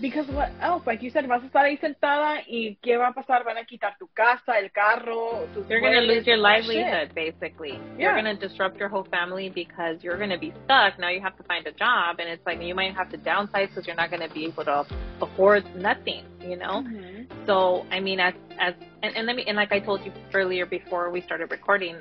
because 0.00 0.26
what 0.28 0.50
else? 0.60 0.82
Like 0.86 1.02
you 1.02 1.10
said, 1.10 1.26
vas 1.26 1.42
a 1.42 1.46
estar 1.46 1.64
ahí 1.64 1.78
sentada 1.78 2.42
y 2.46 2.78
¿qué 2.82 2.96
va 2.96 3.08
a 3.08 3.12
pasar? 3.12 3.44
Van 3.44 3.58
a 3.58 3.64
quitar 3.64 3.96
tu 3.98 4.08
casa, 4.08 4.58
el 4.58 4.70
carro, 4.72 5.46
tus 5.54 5.68
You're 5.68 5.80
going 5.80 5.94
to 5.94 6.00
lose 6.00 6.26
your 6.26 6.38
livelihood, 6.38 7.08
shit. 7.08 7.14
basically. 7.14 7.78
Yeah. 7.98 8.14
You're 8.14 8.22
going 8.22 8.38
to 8.38 8.48
disrupt 8.48 8.78
your 8.78 8.88
whole 8.88 9.04
family 9.04 9.50
because 9.50 10.02
you're 10.02 10.16
going 10.16 10.30
to 10.30 10.38
be 10.38 10.52
stuck. 10.64 10.98
Now 10.98 11.10
you 11.10 11.20
have 11.20 11.36
to 11.36 11.42
find 11.44 11.66
a 11.66 11.72
job, 11.72 12.16
and 12.18 12.28
it's 12.28 12.44
like 12.46 12.62
you 12.62 12.74
might 12.74 12.94
have 12.94 13.10
to 13.10 13.18
downsize 13.18 13.68
because 13.68 13.86
you're 13.86 13.96
not 13.96 14.10
going 14.10 14.26
to 14.26 14.32
be 14.32 14.44
able 14.46 14.64
to 14.64 14.86
afford 15.20 15.64
nothing, 15.76 16.24
you 16.40 16.56
know? 16.56 16.82
Mm-hmm. 16.82 17.46
So, 17.46 17.86
I 17.90 18.00
mean, 18.00 18.20
as, 18.20 18.34
as, 18.58 18.74
and, 19.02 19.14
and 19.16 19.26
let 19.26 19.36
me, 19.36 19.44
and 19.46 19.56
like 19.56 19.72
I 19.72 19.80
told 19.80 20.04
you 20.04 20.12
earlier 20.32 20.66
before 20.66 21.10
we 21.10 21.20
started 21.20 21.50
recording, 21.50 21.96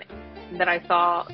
that 0.58 0.68
I 0.68 0.86
saw 0.88 1.28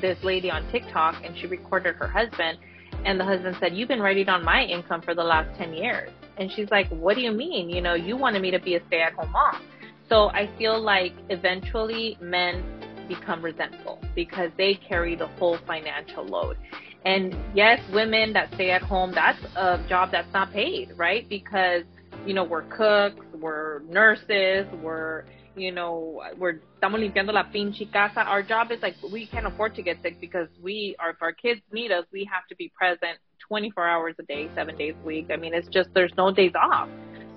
this 0.00 0.18
lady 0.22 0.50
on 0.50 0.68
TikTok 0.70 1.24
and 1.24 1.36
she 1.38 1.46
recorded 1.46 1.94
her 1.96 2.08
husband 2.08 2.58
and 3.04 3.18
the 3.18 3.24
husband 3.24 3.56
said, 3.60 3.74
You've 3.74 3.88
been 3.88 4.00
writing 4.00 4.28
on 4.28 4.44
my 4.44 4.64
income 4.64 5.02
for 5.02 5.14
the 5.14 5.22
last 5.22 5.56
10 5.58 5.74
years. 5.74 6.10
And 6.38 6.50
she's 6.52 6.70
like, 6.70 6.88
What 6.88 7.16
do 7.16 7.22
you 7.22 7.32
mean? 7.32 7.70
You 7.70 7.80
know, 7.80 7.94
you 7.94 8.16
wanted 8.16 8.42
me 8.42 8.50
to 8.50 8.58
be 8.58 8.76
a 8.76 8.86
stay 8.86 9.02
at 9.02 9.12
home 9.12 9.32
mom. 9.32 9.62
So 10.08 10.28
I 10.30 10.50
feel 10.58 10.80
like 10.80 11.12
eventually 11.30 12.18
men 12.20 12.62
become 13.08 13.42
resentful 13.42 14.00
because 14.14 14.50
they 14.56 14.74
carry 14.74 15.16
the 15.16 15.26
whole 15.26 15.58
financial 15.66 16.24
load. 16.24 16.56
And 17.04 17.34
yes, 17.54 17.80
women 17.92 18.32
that 18.34 18.52
stay 18.54 18.70
at 18.70 18.82
home, 18.82 19.12
that's 19.12 19.42
a 19.56 19.84
job 19.88 20.10
that's 20.12 20.32
not 20.32 20.52
paid, 20.52 20.92
right? 20.96 21.28
Because, 21.28 21.82
you 22.26 22.34
know, 22.34 22.44
we're 22.44 22.62
cooks, 22.62 23.24
we're 23.34 23.80
nurses, 23.88 24.66
we're 24.82 25.24
you 25.56 25.72
know, 25.72 26.22
we're 26.38 26.60
estamos 26.80 27.00
limpiando 27.00 27.32
la 27.32 27.44
pinche 27.50 27.90
casa. 27.92 28.20
Our 28.22 28.42
job 28.42 28.72
is 28.72 28.80
like 28.82 28.96
we 29.10 29.26
can't 29.26 29.46
afford 29.46 29.74
to 29.76 29.82
get 29.82 30.00
sick 30.02 30.20
because 30.20 30.48
we 30.62 30.96
are 30.98 31.10
if 31.10 31.22
our 31.22 31.32
kids 31.32 31.60
need 31.72 31.92
us, 31.92 32.04
we 32.12 32.28
have 32.32 32.46
to 32.48 32.56
be 32.56 32.70
present 32.76 33.18
24 33.48 33.86
hours 33.86 34.14
a 34.18 34.22
day, 34.22 34.48
seven 34.54 34.76
days 34.76 34.94
a 35.02 35.06
week. 35.06 35.28
I 35.32 35.36
mean, 35.36 35.54
it's 35.54 35.68
just 35.68 35.90
there's 35.94 36.12
no 36.16 36.30
days 36.32 36.52
off. 36.54 36.88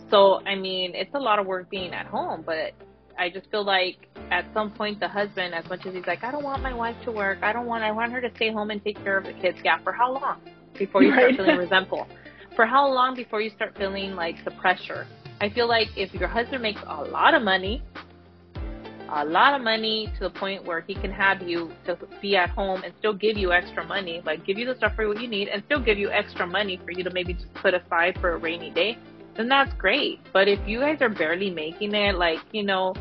So 0.10 0.42
I 0.46 0.56
mean, 0.56 0.96
it's 0.96 1.14
a 1.14 1.20
lot 1.20 1.40
of 1.40 1.46
work 1.46 1.70
being 1.70 1.94
at 1.94 2.06
home, 2.06 2.44
but 2.46 2.74
I 3.18 3.30
just 3.30 3.50
feel 3.50 3.64
like 3.64 4.08
at 4.32 4.46
some 4.54 4.72
point 4.72 5.00
the 5.00 5.08
husband, 5.08 5.54
as 5.54 5.68
much 5.70 5.86
as 5.86 5.94
he's 5.94 6.06
like, 6.06 6.24
I 6.24 6.32
don't 6.32 6.44
want 6.44 6.62
my 6.62 6.74
wife 6.74 6.96
to 7.06 7.12
work, 7.12 7.40
I 7.42 7.54
don't 7.54 7.66
want, 7.66 7.84
I 7.84 7.92
want 7.92 8.12
her 8.12 8.22
to 8.22 8.32
stay 8.36 8.52
home 8.52 8.72
and 8.72 8.84
take 8.84 9.02
care 9.04 9.18
of 9.18 9.26
the 9.26 9.34
kids. 9.34 9.58
Yeah, 9.64 9.78
for 9.84 9.92
how 9.94 10.14
long 10.14 10.42
before 10.78 11.04
you 11.04 11.12
start 11.12 11.36
feeling 11.36 11.58
resentful? 11.66 12.08
For 12.56 12.66
how 12.66 12.88
long 12.88 13.16
before 13.16 13.42
you 13.42 13.50
start 13.50 13.78
feeling 13.78 14.16
like 14.16 14.44
the 14.46 14.52
pressure? 14.52 15.06
I 15.42 15.50
feel 15.50 15.68
like 15.68 15.90
if 15.98 16.14
your 16.14 16.30
husband 16.30 16.62
makes 16.62 16.82
a 16.88 17.04
lot 17.04 17.34
of 17.34 17.44
money, 17.44 17.84
a 19.10 19.26
lot 19.26 19.54
of 19.54 19.62
money 19.62 20.12
to 20.18 20.22
the 20.22 20.30
point 20.30 20.66
where 20.66 20.82
he 20.82 20.96
can 20.96 21.12
have 21.12 21.42
you 21.42 21.72
to 21.86 21.98
be 22.22 22.36
at 22.36 22.50
home 22.50 22.84
and 22.84 22.94
still 23.00 23.14
give 23.14 23.38
you 23.38 23.52
extra 23.52 23.86
money, 23.86 24.22
like 24.26 24.46
give 24.46 24.58
you 24.58 24.66
the 24.66 24.76
stuff 24.76 24.96
for 24.96 25.08
what 25.08 25.22
you 25.22 25.28
need 25.28 25.48
and 25.48 25.64
still 25.66 25.80
give 25.80 25.98
you 25.98 26.10
extra 26.10 26.46
money 26.48 26.80
for 26.84 26.92
you 26.92 27.04
to 27.04 27.12
maybe 27.12 27.34
just 27.34 27.54
put 27.54 27.74
aside 27.74 28.18
for 28.20 28.34
a 28.34 28.38
rainy 28.38 28.72
day, 28.72 28.98
then 29.36 29.48
that's 29.48 29.74
great. 29.74 30.20
But 30.34 30.48
if 30.48 30.60
you 30.68 30.80
guys 30.80 31.02
are 31.02 31.10
barely 31.10 31.50
making 31.50 31.94
it, 31.94 32.16
like, 32.16 32.40
you 32.52 32.64
know, 32.64 32.94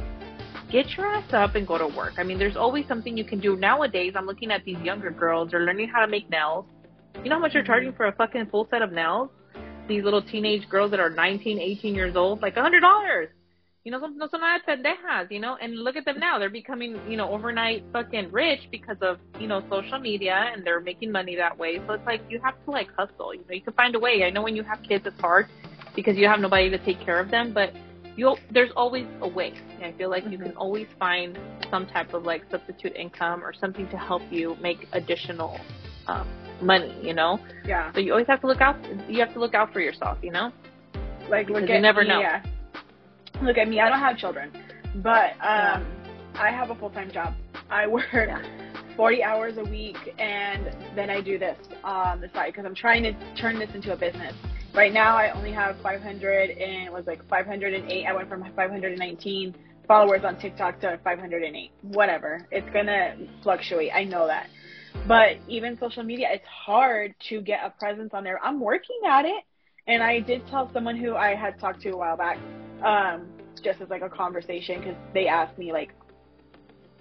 get 0.70 0.90
your 0.96 1.06
ass 1.06 1.32
up 1.32 1.54
and 1.54 1.66
go 1.66 1.78
to 1.78 1.86
work. 1.86 2.14
I 2.18 2.22
mean, 2.22 2.38
there's 2.38 2.56
always 2.56 2.86
something 2.86 3.16
you 3.16 3.24
can 3.24 3.40
do. 3.40 3.56
Nowadays, 3.56 4.12
I'm 4.16 4.26
looking 4.26 4.50
at 4.50 4.64
these 4.64 4.78
younger 4.80 5.10
girls, 5.10 5.50
they're 5.52 5.60
learning 5.64 5.88
how 5.88 6.00
to 6.00 6.08
make 6.08 6.28
nails. 6.28 6.66
You 7.22 7.30
know 7.30 7.36
how 7.36 7.42
much 7.42 7.52
they're 7.52 7.64
charging 7.64 7.92
for 7.92 8.06
a 8.06 8.12
fucking 8.12 8.46
full 8.50 8.66
set 8.70 8.82
of 8.82 8.92
nails? 8.92 9.30
These 9.88 10.02
little 10.02 10.22
teenage 10.22 10.68
girls 10.68 10.90
that 10.90 11.00
are 11.00 11.10
19, 11.10 11.58
18 11.58 11.94
years 11.94 12.16
old, 12.16 12.42
like 12.42 12.56
a 12.56 12.60
$100 12.60 13.28
you 13.84 13.92
know, 13.92 13.98
no 13.98 14.28
son 14.28 14.40
nada 14.40 14.62
pendejas, 14.66 15.30
you 15.30 15.38
know, 15.38 15.58
and 15.60 15.78
look 15.78 15.94
at 15.94 16.06
them 16.06 16.18
now. 16.18 16.38
They're 16.38 16.48
becoming, 16.48 16.98
you 17.06 17.18
know, 17.18 17.30
overnight 17.30 17.84
fucking 17.92 18.32
rich 18.32 18.60
because 18.70 18.96
of, 19.02 19.18
you 19.38 19.46
know, 19.46 19.62
social 19.68 19.98
media 19.98 20.50
and 20.52 20.64
they're 20.64 20.80
making 20.80 21.12
money 21.12 21.36
that 21.36 21.56
way. 21.56 21.80
So 21.86 21.92
it's 21.92 22.06
like 22.06 22.22
you 22.30 22.40
have 22.42 22.54
to 22.64 22.70
like 22.70 22.88
hustle. 22.96 23.34
You 23.34 23.40
know, 23.40 23.54
you 23.54 23.60
can 23.60 23.74
find 23.74 23.94
a 23.94 23.98
way. 23.98 24.24
I 24.24 24.30
know 24.30 24.42
when 24.42 24.56
you 24.56 24.62
have 24.62 24.82
kids 24.82 25.06
it's 25.06 25.20
hard 25.20 25.48
because 25.94 26.16
you 26.16 26.26
have 26.26 26.40
nobody 26.40 26.70
to 26.70 26.78
take 26.78 26.98
care 27.00 27.20
of 27.20 27.30
them, 27.30 27.52
but 27.52 27.74
you'll 28.16 28.38
there's 28.50 28.70
always 28.74 29.06
a 29.20 29.28
way. 29.28 29.52
And 29.74 29.84
I 29.84 29.92
feel 29.98 30.08
like 30.08 30.22
mm-hmm. 30.22 30.32
you 30.32 30.38
can 30.38 30.48
mm-hmm. 30.48 30.58
always 30.58 30.86
find 30.98 31.38
some 31.70 31.86
type 31.86 32.14
of 32.14 32.22
like 32.22 32.42
substitute 32.50 32.96
income 32.96 33.44
or 33.44 33.52
something 33.52 33.86
to 33.90 33.98
help 33.98 34.22
you 34.30 34.56
make 34.62 34.88
additional 34.94 35.60
um, 36.06 36.26
money, 36.62 36.96
you 37.02 37.12
know. 37.12 37.38
Yeah. 37.66 37.92
So 37.92 38.00
you 38.00 38.12
always 38.12 38.28
have 38.28 38.40
to 38.40 38.46
look 38.46 38.62
out. 38.62 38.76
You 39.10 39.20
have 39.20 39.34
to 39.34 39.40
look 39.40 39.54
out 39.54 39.74
for 39.74 39.80
yourself, 39.80 40.16
you 40.22 40.32
know. 40.32 40.52
Like 41.28 41.48
look 41.48 41.62
Because 41.62 41.70
at 41.70 41.76
you 41.76 41.82
never 41.82 42.02
know. 42.02 42.20
Yeah. 42.20 42.42
Look 43.42 43.58
at 43.58 43.68
me. 43.68 43.80
I 43.80 43.88
don't 43.88 44.00
have 44.00 44.16
children, 44.18 44.50
but 44.96 45.32
um. 45.40 45.86
I 46.36 46.50
have 46.50 46.70
a 46.70 46.74
full 46.74 46.90
time 46.90 47.10
job. 47.10 47.34
I 47.70 47.86
work 47.88 48.06
Yeah. 48.12 48.42
40 48.96 49.24
hours 49.24 49.58
a 49.58 49.64
week, 49.64 49.96
and 50.18 50.70
then 50.94 51.10
I 51.10 51.20
do 51.20 51.36
this 51.38 51.58
on 51.82 52.20
the 52.20 52.28
side 52.32 52.52
because 52.52 52.64
I'm 52.64 52.76
trying 52.76 53.02
to 53.02 53.12
turn 53.34 53.58
this 53.58 53.70
into 53.74 53.92
a 53.92 53.96
business. 53.96 54.34
Right 54.72 54.92
now, 54.92 55.16
I 55.16 55.30
only 55.30 55.52
have 55.52 55.76
500 55.82 56.50
and 56.50 56.86
it 56.86 56.92
was 56.92 57.04
like 57.06 57.28
508. 57.28 58.06
I 58.06 58.12
went 58.12 58.28
from 58.28 58.44
519 58.54 59.54
followers 59.88 60.22
on 60.24 60.38
TikTok 60.38 60.80
to 60.80 60.98
508. 61.02 61.70
Whatever. 61.82 62.46
It's 62.50 62.68
gonna 62.72 63.16
fluctuate. 63.42 63.90
I 63.94 64.04
know 64.04 64.26
that. 64.26 64.48
But 65.08 65.38
even 65.48 65.76
social 65.78 66.04
media, 66.04 66.28
it's 66.30 66.46
hard 66.46 67.14
to 67.28 67.40
get 67.40 67.60
a 67.64 67.70
presence 67.70 68.10
on 68.14 68.22
there. 68.22 68.40
I'm 68.44 68.60
working 68.60 69.00
at 69.08 69.24
it. 69.24 69.44
And 69.86 70.02
I 70.02 70.20
did 70.20 70.46
tell 70.46 70.72
someone 70.72 70.96
who 70.96 71.14
I 71.14 71.34
had 71.34 71.60
talked 71.60 71.82
to 71.82 71.90
a 71.90 71.96
while 71.96 72.16
back, 72.16 72.38
um, 72.84 73.26
just 73.62 73.80
as 73.80 73.88
like 73.88 74.02
a 74.02 74.08
conversation, 74.08 74.80
because 74.80 74.96
they 75.12 75.26
asked 75.26 75.58
me 75.58 75.72
like, 75.72 75.92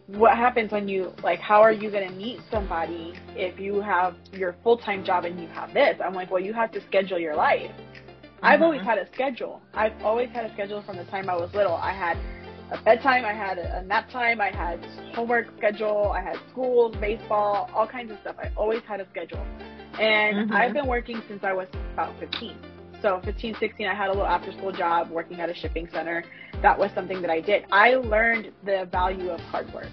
what 0.08 0.36
happens 0.36 0.72
when 0.72 0.88
you 0.88 1.14
like, 1.24 1.40
how 1.40 1.62
are 1.62 1.72
you 1.72 1.90
gonna 1.90 2.12
meet 2.12 2.40
somebody 2.52 3.14
if 3.36 3.60
you 3.60 3.80
have 3.82 4.16
your 4.34 4.56
full 4.64 4.78
time 4.78 5.04
job 5.04 5.26
and 5.26 5.40
you 5.40 5.48
have 5.48 5.74
this? 5.74 5.98
I'm 6.04 6.14
like, 6.14 6.30
well, 6.30 6.42
you 6.42 6.54
have 6.54 6.72
to 6.74 6.82
schedule 6.82 7.18
your 7.20 7.36
life. 7.36 7.72
I've 8.42 8.62
always 8.62 8.82
Mhm. 8.82 8.86
had 8.86 8.98
a 8.98 9.08
schedule. 9.14 9.62
I've 9.74 9.94
always 10.04 10.30
had 10.32 10.46
a 10.46 10.52
schedule 10.54 10.82
from 10.82 10.98
the 10.98 11.06
time 11.06 11.30
I 11.30 11.36
was 11.36 11.54
little. 11.54 11.76
I 11.76 11.94
had 11.94 12.18
a 12.72 12.78
bedtime, 12.84 13.24
I 13.24 13.34
had 13.34 13.58
a 13.58 13.84
nap 13.84 14.10
time, 14.10 14.42
I 14.42 14.50
had 14.50 14.86
homework 15.14 15.48
schedule, 15.58 16.12
I 16.12 16.22
had 16.22 16.38
school, 16.50 16.90
baseball, 16.90 17.70
all 17.74 17.88
kinds 17.88 18.12
of 18.12 18.20
stuff. 18.20 18.36
I 18.40 18.50
always 18.58 18.82
had 18.86 19.00
a 19.00 19.08
schedule. 19.10 19.46
And 20.00 20.50
Mhm. 20.50 20.56
I've 20.56 20.74
been 20.74 20.88
working 20.88 21.22
since 21.30 21.44
I 21.44 21.54
was 21.54 21.68
about 21.94 22.18
15. 22.20 22.58
So 23.04 23.20
15, 23.26 23.58
16, 23.60 23.86
I 23.86 23.93
had 23.93 24.08
a 24.08 24.12
little 24.14 24.26
after 24.26 24.54
school 24.54 24.72
job 24.72 25.10
working 25.12 25.41
at 25.41 25.49
a 25.49 25.54
shipping 25.54 25.89
center. 25.91 26.24
That 26.62 26.80
was 26.80 26.89
something 26.95 27.22
that 27.22 27.30
I 27.30 27.41
did. 27.41 27.66
I 27.70 27.95
learned 27.95 28.54
the 28.66 28.88
value 28.89 29.30
of 29.30 29.41
hard 29.41 29.72
work. 29.74 29.91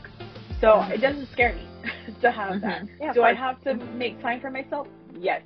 So 0.61 0.74
Mhm. 0.74 0.90
it 0.92 1.00
doesn't 1.00 1.26
scare 1.32 1.52
me 1.54 1.66
to 2.22 2.30
have 2.30 2.61
that. 2.61 2.82
Mhm. 2.82 2.88
Yeah, 3.00 3.12
Do 3.12 3.24
I 3.24 3.34
have 3.34 3.61
to 3.64 3.74
make 3.74 4.22
time 4.22 4.40
for 4.40 4.48
myself? 4.48 4.86
Yes. 5.18 5.42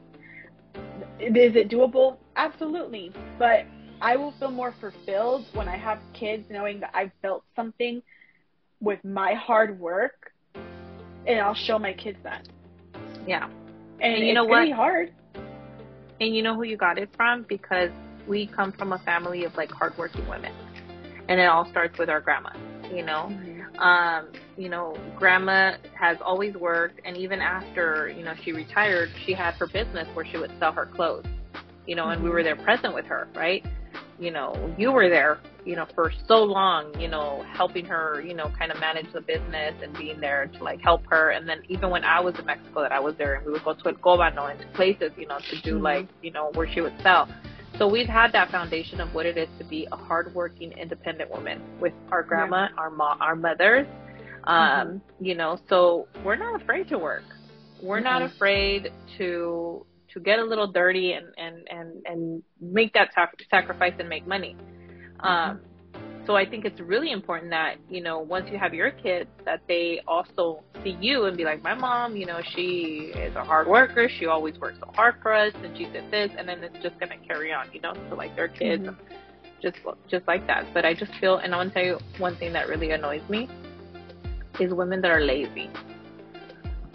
Is 1.19 1.57
it 1.57 1.71
doable? 1.71 2.19
Absolutely. 2.37 3.13
But 3.39 3.65
I 4.03 4.17
will 4.17 4.33
feel 4.33 4.51
more 4.51 4.73
fulfilled 4.79 5.47
when 5.55 5.67
I 5.67 5.79
have 5.79 6.01
kids 6.13 6.45
knowing 6.51 6.81
that 6.81 6.91
I've 6.93 7.13
built 7.23 7.45
something 7.57 8.03
with 8.83 9.03
my 9.05 9.33
hard 9.33 9.81
work 9.81 10.33
and 11.27 11.41
I'll 11.41 11.55
show 11.55 11.79
my 11.79 11.95
kids 11.95 12.19
that. 12.25 12.47
Yeah. 13.27 13.45
And, 14.01 14.17
And 14.17 14.19
you 14.19 14.33
it's 14.33 14.35
know 14.35 14.45
what? 14.45 14.65
be 14.67 14.71
hard. 14.71 15.15
And 16.21 16.35
you 16.35 16.43
know 16.43 16.55
who 16.55 16.63
you 16.63 16.77
got 16.77 16.99
it 16.99 17.11
from? 17.17 17.45
Because 17.49 17.91
we 18.27 18.47
come 18.47 18.73
from 18.73 18.93
a 18.93 18.99
family 18.99 19.45
of 19.45 19.55
like 19.57 19.71
hardworking 19.71 20.27
women. 20.29 20.53
And 21.29 21.41
it 21.41 21.45
all 21.47 21.69
starts 21.71 21.99
with 21.99 22.09
our 22.09 22.21
grandma, 22.21 22.51
you 22.93 23.03
know? 23.03 23.33
Um, 23.79 24.29
you 24.57 24.69
know, 24.69 24.97
grandma 25.17 25.73
has 25.95 26.19
always 26.21 26.55
worked 26.55 27.01
and 27.05 27.17
even 27.17 27.41
after, 27.41 28.13
you 28.17 28.23
know, 28.25 28.35
she 28.45 28.53
retired, 28.53 29.11
she 29.27 29.33
had 29.33 29.55
her 29.55 29.67
business 29.67 30.07
where 30.15 30.25
she 30.25 30.37
would 30.37 30.53
sell 30.59 30.73
her 30.73 30.87
clothes. 30.87 31.27
You 31.87 31.97
know, 31.97 32.09
and 32.09 32.23
we 32.23 32.31
were 32.31 32.43
there 32.43 32.57
present 32.57 32.95
with 32.95 33.05
her, 33.07 33.29
right? 33.35 33.65
You 34.19 34.31
know, 34.31 34.75
you 34.79 34.93
were 34.93 35.09
there, 35.09 35.39
you 35.65 35.77
know, 35.77 35.87
for 35.95 36.13
so 36.29 36.43
long, 36.43 36.99
you 37.01 37.09
know, 37.09 37.45
helping 37.53 37.85
her, 37.87 38.21
you 38.21 38.35
know, 38.35 38.51
kind 38.59 38.71
of 38.71 38.79
manage 38.81 39.11
the 39.13 39.21
business 39.21 39.75
and 39.83 39.97
being 39.97 40.21
there 40.21 40.47
to 40.47 40.65
like 40.65 40.81
help 40.81 41.03
her. 41.09 41.31
And 41.31 41.49
then 41.49 41.63
even 41.69 41.91
when 41.91 42.05
I 42.05 42.21
was 42.21 42.35
in 42.39 42.47
Mexico 42.47 42.83
that 42.83 42.93
I 42.93 43.01
was 43.01 43.15
there 43.17 43.35
and 43.35 43.47
we 43.47 43.53
would 43.53 43.65
go 43.65 43.75
to 43.75 43.89
El 43.89 43.95
Cobano 43.95 44.51
and 44.51 44.61
to 44.61 44.67
places, 44.69 45.13
you 45.17 45.27
know, 45.27 45.39
to 45.51 45.61
do 45.63 45.79
Mhm. 45.79 45.83
like, 45.83 46.09
you 46.23 46.31
know, 46.31 46.51
where 46.55 46.69
she 46.69 46.81
would 46.81 46.99
sell. 47.03 47.29
So 47.79 47.89
we've 47.89 48.09
had 48.09 48.33
that 48.33 48.51
foundation 48.51 49.01
of 49.01 49.13
what 49.15 49.27
it 49.27 49.37
is 49.37 49.49
to 49.59 49.65
be 49.65 49.89
a 49.91 49.97
hardworking, 49.97 50.73
independent 50.73 51.31
woman 51.31 51.61
with 51.81 51.93
our 52.13 52.23
grandma, 52.23 52.69
our 52.79 52.91
mo- 52.91 53.17
our 53.21 53.35
mothers. 53.35 53.87
Um, 54.45 55.01
You 55.21 55.35
know, 55.35 55.59
so 55.71 56.07
we're 56.23 56.37
not 56.37 56.61
afraid 56.61 56.89
to 56.89 56.99
work. 56.99 57.25
We're 57.81 58.01
not 58.01 58.21
Mhm. 58.23 58.27
afraid 58.27 58.93
to 59.17 59.87
to 60.13 60.21
get 60.21 60.39
a 60.39 60.45
little 60.45 60.69
dirty 60.69 61.15
and 61.15 61.27
and 61.39 61.67
and 61.71 62.03
and 62.07 62.43
make 62.61 62.93
that 62.93 63.13
sac- 63.15 63.43
sacrifice 63.51 63.95
and 63.99 64.09
make 64.09 64.27
money. 64.27 64.55
Um, 65.25 65.61
so 66.27 66.37
I 66.37 66.49
think 66.49 66.65
it's 66.65 66.81
really 66.81 67.13
important 67.13 67.51
that 67.51 67.77
you 67.91 68.03
know 68.03 68.19
once 68.19 68.49
you 68.51 68.59
have 68.59 68.73
your 68.73 68.91
kids 68.91 69.29
that 69.45 69.61
they 69.69 70.01
also 70.07 70.63
see 70.83 70.97
you 71.01 71.25
and 71.25 71.37
be 71.37 71.45
like, 71.45 71.63
my 71.63 71.75
mom, 71.75 72.17
you 72.17 72.27
know, 72.27 72.41
she 72.55 73.13
is 73.17 73.35
a 73.35 73.45
hard 73.45 73.67
worker. 73.67 74.09
She 74.19 74.27
always 74.27 74.59
works 74.59 74.79
so 74.81 74.91
hard 74.95 75.17
for 75.23 75.33
us, 75.35 75.53
and 75.63 75.77
she 75.77 75.85
did 75.87 76.11
this, 76.11 76.31
and 76.39 76.49
then 76.49 76.63
it's 76.63 76.77
just 76.83 76.99
gonna 77.01 77.17
carry 77.27 77.53
on, 77.53 77.67
you 77.73 77.81
know. 77.81 77.95
So 78.09 78.17
like 78.17 78.37
their 78.37 78.49
kids, 78.49 78.85
Mhm. 78.85 78.97
just 79.63 79.79
just 80.09 80.27
like 80.29 80.47
that. 80.47 80.67
But 80.75 80.85
I 80.85 80.95
just 80.95 81.13
feel, 81.17 81.39
and 81.39 81.55
I 81.55 81.57
want 81.57 81.73
to 81.73 81.75
tell 81.75 81.87
you 81.87 81.99
one 82.19 82.37
thing 82.37 82.53
that 82.53 82.69
really 82.69 82.91
annoys 82.91 83.27
me 83.29 83.49
is 84.61 84.73
women 84.73 85.01
that 85.03 85.11
are 85.11 85.21
lazy, 85.21 85.71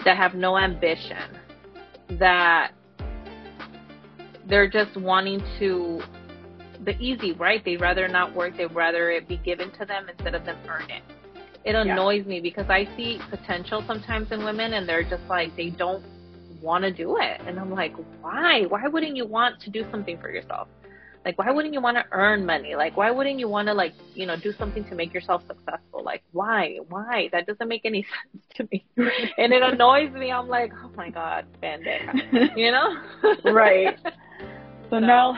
that 0.06 0.18
have 0.18 0.34
no 0.34 0.58
ambition, 0.58 1.30
that 2.12 2.72
they're 4.48 4.70
just 4.70 4.96
wanting 4.98 5.44
to 5.60 6.02
the 6.86 6.98
easy, 7.00 7.34
right? 7.34 7.64
They'd 7.64 7.82
rather 7.82 8.08
not 8.08 8.34
work. 8.36 8.56
They'd 8.58 8.74
rather 8.74 9.12
it 9.12 9.28
be 9.28 9.38
given 9.38 9.72
to 9.72 9.86
them 9.86 10.08
instead 10.10 10.36
of 10.36 10.46
them 10.46 10.58
earn 10.68 10.90
it. 10.90 11.04
It 11.66 11.74
Yeah. 11.74 11.82
annoys 11.82 12.26
me 12.26 12.40
because 12.40 12.70
I 12.70 12.86
see 12.96 13.20
potential 13.30 13.84
sometimes 13.86 14.32
in 14.32 14.44
women 14.44 14.74
and 14.74 14.88
they're 14.88 15.04
just 15.04 15.24
like, 15.28 15.56
they 15.58 15.70
don't 15.70 16.04
want 16.62 16.84
to 16.86 16.92
do 16.92 17.18
it. 17.18 17.42
And 17.46 17.60
I'm 17.60 17.72
like, 17.72 17.94
why? 18.22 18.64
Why 18.64 18.88
wouldn't 18.88 19.16
you 19.18 19.26
want 19.26 19.60
to 19.62 19.70
do 19.70 19.86
something 19.92 20.18
for 20.20 20.30
yourself? 20.32 20.68
Like, 21.26 21.38
why 21.38 21.52
wouldn't 21.52 21.74
you 21.74 21.82
want 21.82 21.98
to 21.98 22.06
earn 22.12 22.46
money? 22.46 22.76
Like, 22.76 22.96
why 22.96 23.12
wouldn't 23.12 23.40
you 23.40 23.50
want 23.50 23.68
to, 23.68 23.74
like, 23.74 23.94
you 24.16 24.26
know, 24.26 24.38
do 24.38 24.54
something 24.54 24.86
to 24.86 24.96
make 24.96 25.14
yourself 25.14 25.44
successful? 25.48 26.02
Like, 26.02 26.24
why? 26.32 26.78
Why? 26.88 27.28
That 27.34 27.46
doesn't 27.46 27.68
make 27.68 27.82
any 27.84 28.04
sense 28.32 28.44
to 28.56 28.68
me. 28.72 28.86
and 29.38 29.52
it 29.52 29.62
annoys 29.62 30.12
me. 30.14 30.32
I'm 30.32 30.48
like, 30.48 30.72
oh 30.82 30.90
my 30.96 31.10
God, 31.10 31.46
pendeja. 31.62 32.56
You 32.58 32.72
know? 32.72 32.98
Right. 33.52 33.98
So 34.90 34.96
So- 34.96 35.00
now 35.00 35.38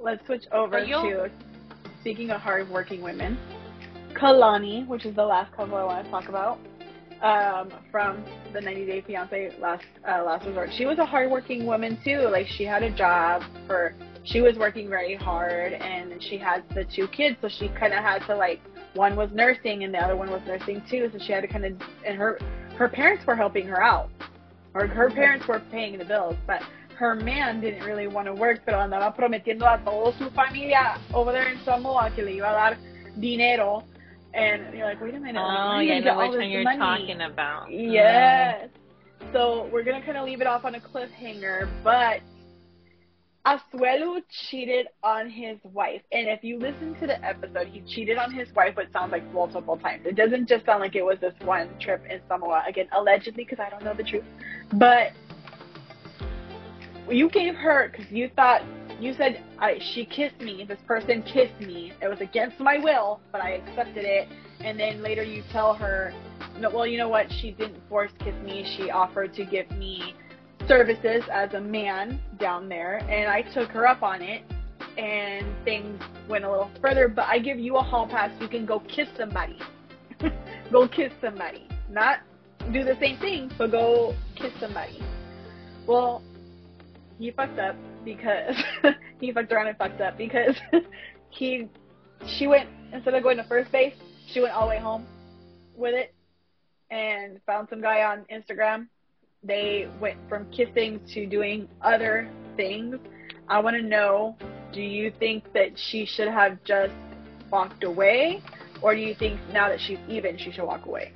let's 0.00 0.24
switch 0.26 0.44
over 0.52 0.84
to 0.84 1.30
speaking 2.00 2.30
of 2.30 2.40
hardworking 2.40 3.02
women. 3.02 3.38
Kalani, 4.14 4.86
which 4.86 5.04
is 5.04 5.14
the 5.14 5.24
last 5.24 5.54
couple 5.54 5.76
I 5.76 5.84
want 5.84 6.04
to 6.04 6.10
talk 6.10 6.28
about, 6.28 6.58
um, 7.22 7.70
from 7.90 8.24
the 8.52 8.60
90 8.60 8.86
Day 8.86 9.02
Fiance 9.06 9.56
last 9.60 9.84
uh, 10.08 10.22
last 10.24 10.46
resort. 10.46 10.70
She 10.76 10.86
was 10.86 10.98
a 10.98 11.06
hardworking 11.06 11.66
woman 11.66 11.98
too. 12.04 12.28
Like 12.30 12.46
she 12.46 12.64
had 12.64 12.82
a 12.82 12.90
job 12.90 13.42
for, 13.66 13.94
she 14.24 14.40
was 14.40 14.56
working 14.56 14.88
very 14.88 15.14
hard, 15.14 15.74
and 15.74 16.22
she 16.22 16.38
had 16.38 16.64
the 16.74 16.84
two 16.84 17.06
kids, 17.08 17.36
so 17.40 17.48
she 17.48 17.68
kind 17.68 17.92
of 17.92 18.00
had 18.00 18.26
to 18.26 18.34
like 18.34 18.60
one 18.94 19.14
was 19.14 19.30
nursing 19.32 19.84
and 19.84 19.94
the 19.94 19.98
other 19.98 20.16
one 20.16 20.30
was 20.30 20.42
nursing 20.46 20.82
too, 20.90 21.08
so 21.12 21.18
she 21.24 21.32
had 21.32 21.42
to 21.42 21.48
kind 21.48 21.64
of 21.64 21.72
and 22.04 22.16
her 22.16 22.38
her 22.76 22.88
parents 22.88 23.24
were 23.26 23.36
helping 23.36 23.66
her 23.66 23.82
out, 23.82 24.10
or 24.74 24.86
her 24.86 25.10
parents 25.10 25.46
were 25.46 25.60
paying 25.70 25.98
the 25.98 26.04
bills, 26.04 26.36
but 26.46 26.62
her 27.00 27.14
man 27.14 27.62
didn't 27.62 27.82
really 27.84 28.06
want 28.06 28.26
to 28.26 28.34
work, 28.34 28.60
pero 28.66 28.78
andaba 28.78 29.16
prometiendo 29.16 29.64
a 29.66 29.78
toda 29.82 30.12
su 30.18 30.28
familia 30.30 30.98
over 31.14 31.32
there 31.32 31.48
in 31.50 31.58
Samoa 31.64 32.10
que 32.14 32.22
le 32.22 32.32
iba 32.32 32.50
a 32.50 32.52
dar 32.52 32.76
dinero. 33.18 33.82
And 34.34 34.72
you're 34.74 34.86
like, 34.86 35.00
wait 35.00 35.14
a 35.14 35.18
minute, 35.18 35.40
Oh, 35.42 35.80
yeah, 35.80 35.94
I 35.94 36.00
know 36.00 36.18
which 36.18 36.38
one 36.38 36.50
you're 36.50 36.62
money? 36.62 36.78
talking 36.78 37.22
about. 37.22 37.72
Yes. 37.72 38.68
So 39.32 39.68
we're 39.72 39.82
gonna 39.82 40.04
kind 40.04 40.18
of 40.18 40.26
leave 40.26 40.42
it 40.42 40.46
off 40.46 40.64
on 40.66 40.74
a 40.74 40.80
cliffhanger, 40.80 41.68
but 41.82 42.20
Asuelu 43.46 44.22
cheated 44.50 44.86
on 45.02 45.30
his 45.30 45.56
wife, 45.72 46.02
and 46.12 46.28
if 46.28 46.44
you 46.44 46.58
listen 46.58 46.94
to 47.00 47.06
the 47.06 47.24
episode, 47.24 47.68
he 47.68 47.80
cheated 47.80 48.18
on 48.18 48.30
his 48.30 48.52
wife. 48.54 48.76
What 48.76 48.92
sounds 48.92 49.10
like 49.12 49.24
multiple 49.32 49.78
times. 49.78 50.04
It 50.04 50.16
doesn't 50.16 50.46
just 50.48 50.66
sound 50.66 50.80
like 50.80 50.94
it 50.94 51.04
was 51.04 51.18
this 51.20 51.32
one 51.40 51.70
trip 51.80 52.04
in 52.10 52.20
Samoa. 52.28 52.62
Again, 52.68 52.88
allegedly, 52.92 53.44
because 53.44 53.58
I 53.58 53.70
don't 53.70 53.82
know 53.82 53.94
the 53.94 54.04
truth, 54.04 54.24
but 54.74 55.12
you 57.10 57.28
gave 57.30 57.54
her 57.54 57.90
because 57.90 58.10
you 58.10 58.30
thought 58.36 58.62
you 59.00 59.14
said 59.14 59.42
I, 59.58 59.78
she 59.94 60.04
kissed 60.04 60.40
me. 60.40 60.64
This 60.68 60.78
person 60.86 61.22
kissed 61.22 61.58
me. 61.60 61.92
It 62.02 62.08
was 62.08 62.20
against 62.20 62.60
my 62.60 62.78
will, 62.78 63.20
but 63.32 63.40
I 63.40 63.52
accepted 63.52 64.04
it. 64.04 64.28
And 64.60 64.78
then 64.78 65.02
later 65.02 65.22
you 65.22 65.42
tell 65.50 65.74
her, 65.74 66.12
no, 66.58 66.70
well, 66.70 66.86
you 66.86 66.98
know 66.98 67.08
what? 67.08 67.26
She 67.40 67.52
didn't 67.52 67.80
force 67.88 68.10
kiss 68.18 68.34
me. 68.44 68.64
She 68.76 68.90
offered 68.90 69.32
to 69.34 69.44
give 69.46 69.70
me 69.70 70.14
services 70.68 71.22
as 71.32 71.54
a 71.54 71.60
man 71.60 72.20
down 72.38 72.68
there, 72.68 72.98
and 72.98 73.30
I 73.30 73.42
took 73.54 73.70
her 73.70 73.86
up 73.86 74.02
on 74.02 74.20
it. 74.20 74.42
And 74.98 75.46
things 75.64 76.02
went 76.28 76.44
a 76.44 76.50
little 76.50 76.70
further, 76.82 77.08
but 77.08 77.24
I 77.24 77.38
give 77.38 77.58
you 77.58 77.76
a 77.76 77.82
hall 77.82 78.06
pass. 78.06 78.30
You 78.40 78.48
can 78.48 78.66
go 78.66 78.80
kiss 78.80 79.08
somebody. 79.16 79.58
go 80.72 80.86
kiss 80.86 81.12
somebody. 81.22 81.66
Not 81.90 82.18
do 82.72 82.84
the 82.84 82.96
same 83.00 83.18
thing, 83.18 83.50
but 83.56 83.70
go 83.70 84.14
kiss 84.36 84.52
somebody. 84.60 85.00
Well, 85.86 86.22
he 87.20 87.30
fucked 87.30 87.60
up 87.60 87.76
because 88.04 88.56
he 89.20 89.32
fucked 89.32 89.52
around 89.52 89.68
and 89.68 89.78
fucked 89.78 90.00
up 90.00 90.18
because 90.18 90.56
he 91.30 91.68
she 92.26 92.48
went 92.48 92.68
instead 92.92 93.14
of 93.14 93.22
going 93.22 93.36
to 93.36 93.44
first 93.44 93.70
base, 93.70 93.94
she 94.26 94.40
went 94.40 94.52
all 94.52 94.62
the 94.62 94.70
way 94.70 94.78
home 94.78 95.06
with 95.76 95.94
it 95.94 96.12
and 96.90 97.40
found 97.46 97.68
some 97.70 97.80
guy 97.80 98.02
on 98.02 98.24
Instagram 98.32 98.88
they 99.42 99.88
went 100.00 100.18
from 100.28 100.50
kissing 100.50 101.00
to 101.14 101.26
doing 101.26 101.68
other 101.80 102.28
things. 102.56 102.96
I 103.48 103.58
want 103.60 103.76
to 103.76 103.82
know 103.82 104.36
do 104.72 104.82
you 104.82 105.12
think 105.18 105.52
that 105.52 105.76
she 105.76 106.06
should 106.06 106.28
have 106.28 106.62
just 106.62 106.94
walked 107.50 107.82
away, 107.82 108.42
or 108.82 108.94
do 108.94 109.00
you 109.00 109.14
think 109.14 109.40
now 109.52 109.68
that 109.68 109.80
she's 109.80 109.98
even, 110.08 110.38
she 110.38 110.52
should 110.52 110.64
walk 110.64 110.86
away? 110.86 111.12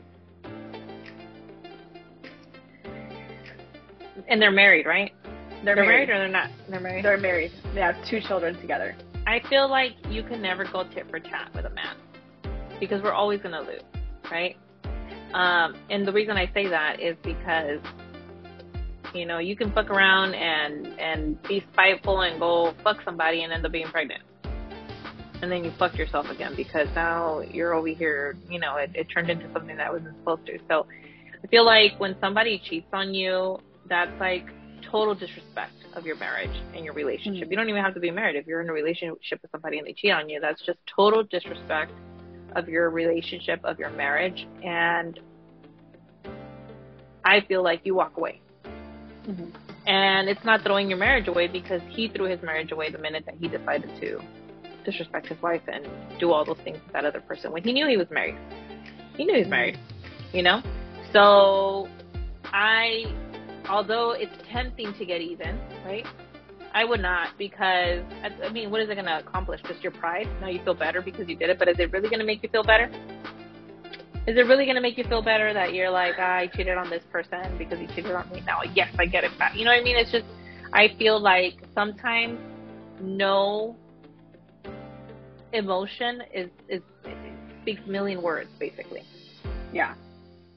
And 4.26 4.40
they're 4.40 4.50
married, 4.50 4.86
right? 4.86 5.13
They're, 5.64 5.74
They're 5.74 5.84
married. 5.84 6.08
married 6.08 6.10
or 6.10 6.18
they're 6.18 6.28
not? 6.28 6.50
They're 6.68 6.80
married. 6.80 7.04
They're 7.04 7.18
married. 7.18 7.52
They 7.74 7.80
have 7.80 7.96
two 8.08 8.20
children 8.20 8.60
together. 8.60 8.94
I 9.26 9.40
feel 9.48 9.68
like 9.70 9.92
you 10.10 10.22
can 10.22 10.42
never 10.42 10.64
go 10.64 10.84
tit 10.84 11.08
for 11.08 11.18
tat 11.18 11.50
with 11.54 11.64
a 11.64 11.70
man 11.70 11.96
because 12.78 13.02
we're 13.02 13.12
always 13.12 13.40
going 13.40 13.52
to 13.54 13.60
lose, 13.60 13.82
right? 14.30 14.56
Um, 15.32 15.74
and 15.90 16.06
the 16.06 16.12
reason 16.12 16.36
I 16.36 16.50
say 16.52 16.68
that 16.68 17.00
is 17.00 17.16
because 17.24 17.80
you 19.14 19.26
know 19.26 19.38
you 19.38 19.56
can 19.56 19.72
fuck 19.72 19.90
around 19.90 20.34
and 20.34 20.86
and 21.00 21.42
be 21.44 21.64
spiteful 21.72 22.20
and 22.20 22.38
go 22.38 22.74
fuck 22.84 22.98
somebody 23.04 23.42
and 23.42 23.52
end 23.52 23.64
up 23.64 23.72
being 23.72 23.86
pregnant, 23.86 24.22
and 25.42 25.50
then 25.50 25.64
you 25.64 25.72
fucked 25.78 25.96
yourself 25.96 26.28
again 26.28 26.54
because 26.54 26.88
now 26.94 27.40
you're 27.40 27.72
over 27.72 27.88
here. 27.88 28.36
You 28.50 28.60
know, 28.60 28.76
it, 28.76 28.90
it 28.94 29.06
turned 29.12 29.30
into 29.30 29.50
something 29.52 29.76
that 29.76 29.92
wasn't 29.92 30.16
supposed 30.18 30.46
to. 30.46 30.58
So 30.68 30.86
I 31.42 31.46
feel 31.48 31.64
like 31.64 31.98
when 31.98 32.14
somebody 32.20 32.62
cheats 32.68 32.88
on 32.92 33.14
you, 33.14 33.58
that's 33.88 34.12
like 34.20 34.46
total 34.94 35.14
disrespect 35.16 35.74
of 35.96 36.06
your 36.06 36.14
marriage 36.18 36.56
and 36.72 36.84
your 36.84 36.94
relationship. 36.94 37.48
Mhm. 37.48 37.50
You 37.50 37.56
don't 37.56 37.68
even 37.68 37.82
have 37.82 37.94
to 37.94 38.00
be 38.00 38.12
married. 38.12 38.36
If 38.36 38.46
you're 38.46 38.60
in 38.60 38.68
a 38.68 38.72
relationship 38.72 39.42
with 39.42 39.50
somebody 39.50 39.78
and 39.78 39.86
they 39.88 39.92
cheat 39.92 40.12
on 40.12 40.28
you, 40.28 40.38
that's 40.38 40.62
just 40.64 40.78
total 40.86 41.24
disrespect 41.24 41.90
of 42.54 42.68
your 42.68 42.90
relationship, 42.90 43.58
of 43.64 43.80
your 43.80 43.90
marriage. 43.90 44.46
And 44.62 45.18
I 47.24 47.40
feel 47.40 47.64
like 47.64 47.80
you 47.84 47.96
walk 47.96 48.16
away. 48.16 48.40
Mhm. 49.24 49.52
And 49.84 50.28
it's 50.28 50.44
not 50.44 50.62
throwing 50.62 50.88
your 50.88 50.98
marriage 50.98 51.26
away 51.26 51.48
because 51.48 51.82
he 51.88 52.06
threw 52.06 52.26
his 52.26 52.40
marriage 52.42 52.70
away 52.70 52.88
the 52.90 52.98
minute 52.98 53.24
that 53.26 53.34
he 53.40 53.48
decided 53.48 53.90
to 54.00 54.22
disrespect 54.84 55.26
his 55.26 55.42
wife 55.42 55.62
and 55.66 55.88
do 56.20 56.30
all 56.30 56.44
those 56.44 56.58
things 56.58 56.78
with 56.84 56.92
that 56.92 57.04
other 57.04 57.20
person 57.20 57.50
when 57.50 57.64
he 57.64 57.72
knew 57.72 57.88
he 57.88 57.96
was 57.96 58.10
married. 58.12 58.36
He 59.16 59.24
knew 59.24 59.34
he 59.34 59.40
was 59.40 59.48
married, 59.48 59.76
you 60.32 60.42
know? 60.42 60.62
So 61.12 61.88
I, 62.44 63.06
although 63.68 64.12
it's 64.12 64.32
tempting 64.50 64.94
to 64.94 65.04
get 65.04 65.20
even, 65.20 65.58
right? 65.84 66.06
I 66.74 66.84
would 66.84 67.00
not 67.00 67.38
because, 67.38 68.02
I, 68.42 68.48
mean, 68.50 68.70
what 68.70 68.80
is 68.80 68.90
it 68.90 68.94
going 68.94 69.06
to 69.06 69.18
accomplish? 69.18 69.60
Just 69.68 69.82
your 69.82 69.92
pride? 69.92 70.28
Now 70.40 70.48
you 70.48 70.62
feel 70.64 70.74
better 70.74 71.00
because 71.00 71.28
you 71.28 71.36
did 71.36 71.50
it, 71.50 71.58
but 71.58 71.68
is 71.68 71.76
it 71.78 71.92
really 71.92 72.08
going 72.08 72.18
to 72.18 72.26
make 72.26 72.42
you 72.42 72.48
feel 72.48 72.64
better? 72.64 72.90
Is 74.26 74.36
it 74.36 74.46
really 74.46 74.64
going 74.64 74.74
to 74.74 74.80
make 74.80 74.98
you 74.98 75.04
feel 75.04 75.22
better 75.22 75.52
that 75.52 75.74
you're 75.74 75.90
like, 75.90 76.14
ah, 76.18 76.36
I 76.36 76.46
cheated 76.48 76.76
on 76.76 76.90
this 76.90 77.02
person 77.12 77.56
because 77.58 77.78
he 77.78 77.86
cheated 77.88 78.12
on 78.12 78.28
me? 78.30 78.42
Now, 78.44 78.62
yes, 78.74 78.92
I 78.98 79.06
get 79.06 79.22
it 79.22 79.38
back. 79.38 79.54
You 79.54 79.64
know 79.64 79.70
what 79.70 79.80
I 79.80 79.84
mean? 79.84 79.96
It's 79.96 80.10
just, 80.10 80.24
I 80.72 80.88
feel 80.98 81.20
like 81.20 81.54
sometimes 81.74 82.40
no 83.00 83.76
emotion 85.52 86.22
is, 86.34 86.50
is, 86.68 86.82
speaks 87.62 87.80
million 87.86 88.20
words, 88.20 88.50
basically 88.58 89.02
Yeah. 89.72 89.94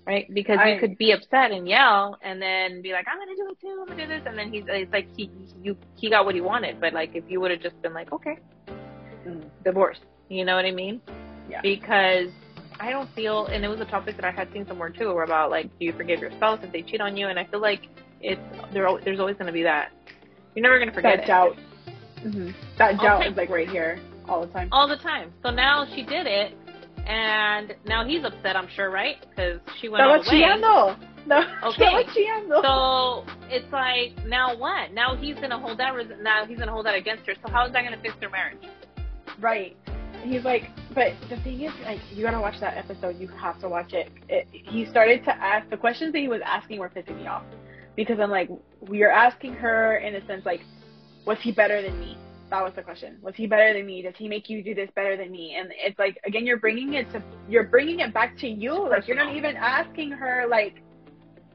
Right? 0.07 0.25
Because 0.33 0.57
I- 0.59 0.73
you 0.73 0.79
could 0.79 0.97
be 0.97 1.11
upset 1.11 1.51
and 1.51 1.67
yell, 1.67 2.17
and 2.23 2.41
then 2.41 2.81
be 2.81 2.93
like, 2.93 3.05
"I'm 3.07 3.19
gonna 3.19 3.35
do 3.35 3.49
it 3.51 3.59
too. 3.61 3.77
I'm 3.81 3.87
gonna 3.87 4.01
do 4.03 4.07
this," 4.07 4.23
and 4.25 4.37
then 4.37 4.51
he's 4.51 4.63
it's 4.67 4.91
like 4.93 5.07
he 5.15 5.29
you 5.61 5.77
he 5.99 6.09
got 6.09 6.25
what 6.25 6.33
he 6.33 6.41
wanted. 6.41 6.79
But 6.79 6.93
like 6.93 7.15
if 7.15 7.23
you 7.29 7.39
would 7.41 7.51
have 7.51 7.61
just 7.61 7.79
been 7.81 7.93
like, 7.93 8.11
"Okay, 8.13 8.37
Mm. 9.27 9.43
divorce," 9.63 9.99
you 10.29 10.45
know 10.45 10.55
what 10.55 10.65
I 10.65 10.71
mean? 10.71 11.01
Yeah. 11.49 11.61
Because 11.61 12.29
I 12.79 12.91
don't 12.91 13.09
feel, 13.09 13.47
and 13.47 13.63
it 13.65 13.67
was 13.67 13.79
a 13.79 13.85
topic 13.85 14.15
that 14.17 14.25
I 14.25 14.31
had 14.31 14.51
seen 14.53 14.65
somewhere 14.67 14.89
too, 14.89 15.13
where 15.13 15.23
about 15.23 15.49
like, 15.49 15.65
do 15.79 15.85
you 15.85 15.93
forgive 15.93 16.19
your 16.21 16.31
spouse 16.31 16.59
if 16.63 16.71
they 16.71 16.81
cheat 16.83 17.01
on 17.01 17.17
you? 17.17 17.27
And 17.27 17.39
I 17.39 17.43
feel 17.45 17.59
like 17.59 17.87
it's 18.21 18.41
there. 18.71 18.87
There's 19.03 19.19
always 19.19 19.35
gonna 19.37 19.51
be 19.51 19.63
that. 19.63 19.91
You're 20.55 20.63
never 20.63 20.79
gonna 20.79 20.91
forget 20.91 21.17
That 21.17 21.23
it. 21.23 21.27
doubt. 21.27 21.55
hmm 22.21 22.49
That 22.77 22.97
doubt 22.99 23.21
Okay. 23.21 23.29
is 23.31 23.37
like 23.37 23.49
right 23.49 23.69
here 23.69 23.99
all 24.29 24.41
the 24.45 24.47
time. 24.53 24.67
all 24.71 24.87
the 24.87 24.97
time. 24.97 25.31
So 25.43 25.49
now 25.51 25.85
she 25.85 26.03
did 26.03 26.27
it, 26.27 26.53
and 27.07 27.73
now 27.85 28.05
he's 28.05 28.23
upset. 28.23 28.55
I'm 28.55 28.67
sure, 28.75 28.89
right? 28.89 29.15
Because 29.29 29.59
she 29.79 29.89
went 29.89 30.03
Estaba 30.03 30.23
the 30.25 30.29
way. 30.31 30.41
chillando. 30.43 30.99
No, 31.25 31.41
Okay. 31.63 32.05
So 32.63 33.25
it's 33.49 33.71
like 33.71 34.25
now 34.25 34.55
what? 34.57 34.93
Now 34.93 35.15
he's 35.15 35.35
gonna 35.35 35.59
hold 35.59 35.77
that. 35.79 35.93
Res- 35.95 36.07
now 36.21 36.45
he's 36.45 36.59
gonna 36.59 36.71
hold 36.71 36.85
that 36.85 36.95
against 36.95 37.25
her. 37.27 37.33
So 37.45 37.51
how 37.51 37.65
is 37.65 37.73
that 37.73 37.83
gonna 37.83 38.01
fix 38.01 38.15
their 38.19 38.29
marriage? 38.29 38.63
Right. 39.39 39.75
He's 40.23 40.43
like, 40.43 40.63
but 40.95 41.13
the 41.29 41.37
thing 41.43 41.61
is, 41.61 41.71
like, 41.85 41.99
you 42.11 42.23
gotta 42.23 42.39
watch 42.41 42.59
that 42.59 42.75
episode. 42.75 43.19
You 43.19 43.27
have 43.39 43.59
to 43.61 43.69
watch 43.69 43.93
it. 43.93 44.09
it. 44.27 44.47
He 44.51 44.85
started 44.85 45.23
to 45.25 45.31
ask 45.35 45.69
the 45.69 45.77
questions 45.77 46.11
that 46.13 46.19
he 46.19 46.27
was 46.27 46.41
asking 46.43 46.79
were 46.79 46.89
pissing 46.89 47.17
me 47.17 47.27
off 47.27 47.43
because 47.95 48.19
I'm 48.19 48.31
like, 48.31 48.49
we 48.81 49.03
are 49.03 49.11
asking 49.11 49.53
her 49.53 49.97
in 49.97 50.15
a 50.15 50.25
sense 50.27 50.45
like, 50.45 50.61
was 51.25 51.37
he 51.41 51.51
better 51.51 51.81
than 51.81 51.99
me? 51.99 52.17
That 52.49 52.63
was 52.63 52.73
the 52.75 52.81
question. 52.81 53.17
Was 53.21 53.35
he 53.35 53.45
better 53.45 53.73
than 53.73 53.85
me? 53.85 54.01
Does 54.01 54.13
he 54.17 54.29
make 54.29 54.49
you 54.49 54.63
do 54.63 54.73
this 54.73 54.89
better 54.95 55.17
than 55.17 55.31
me? 55.31 55.57
And 55.59 55.69
it's 55.75 55.99
like 55.99 56.17
again, 56.25 56.45
you're 56.45 56.59
bringing 56.59 56.93
it 56.93 57.11
to 57.11 57.21
you're 57.49 57.65
bringing 57.65 57.99
it 57.99 58.13
back 58.13 58.37
to 58.39 58.47
you. 58.47 58.87
Like 58.89 59.07
you're 59.07 59.17
not 59.17 59.35
even 59.35 59.57
asking 59.57 60.11
her 60.11 60.45
like, 60.49 60.81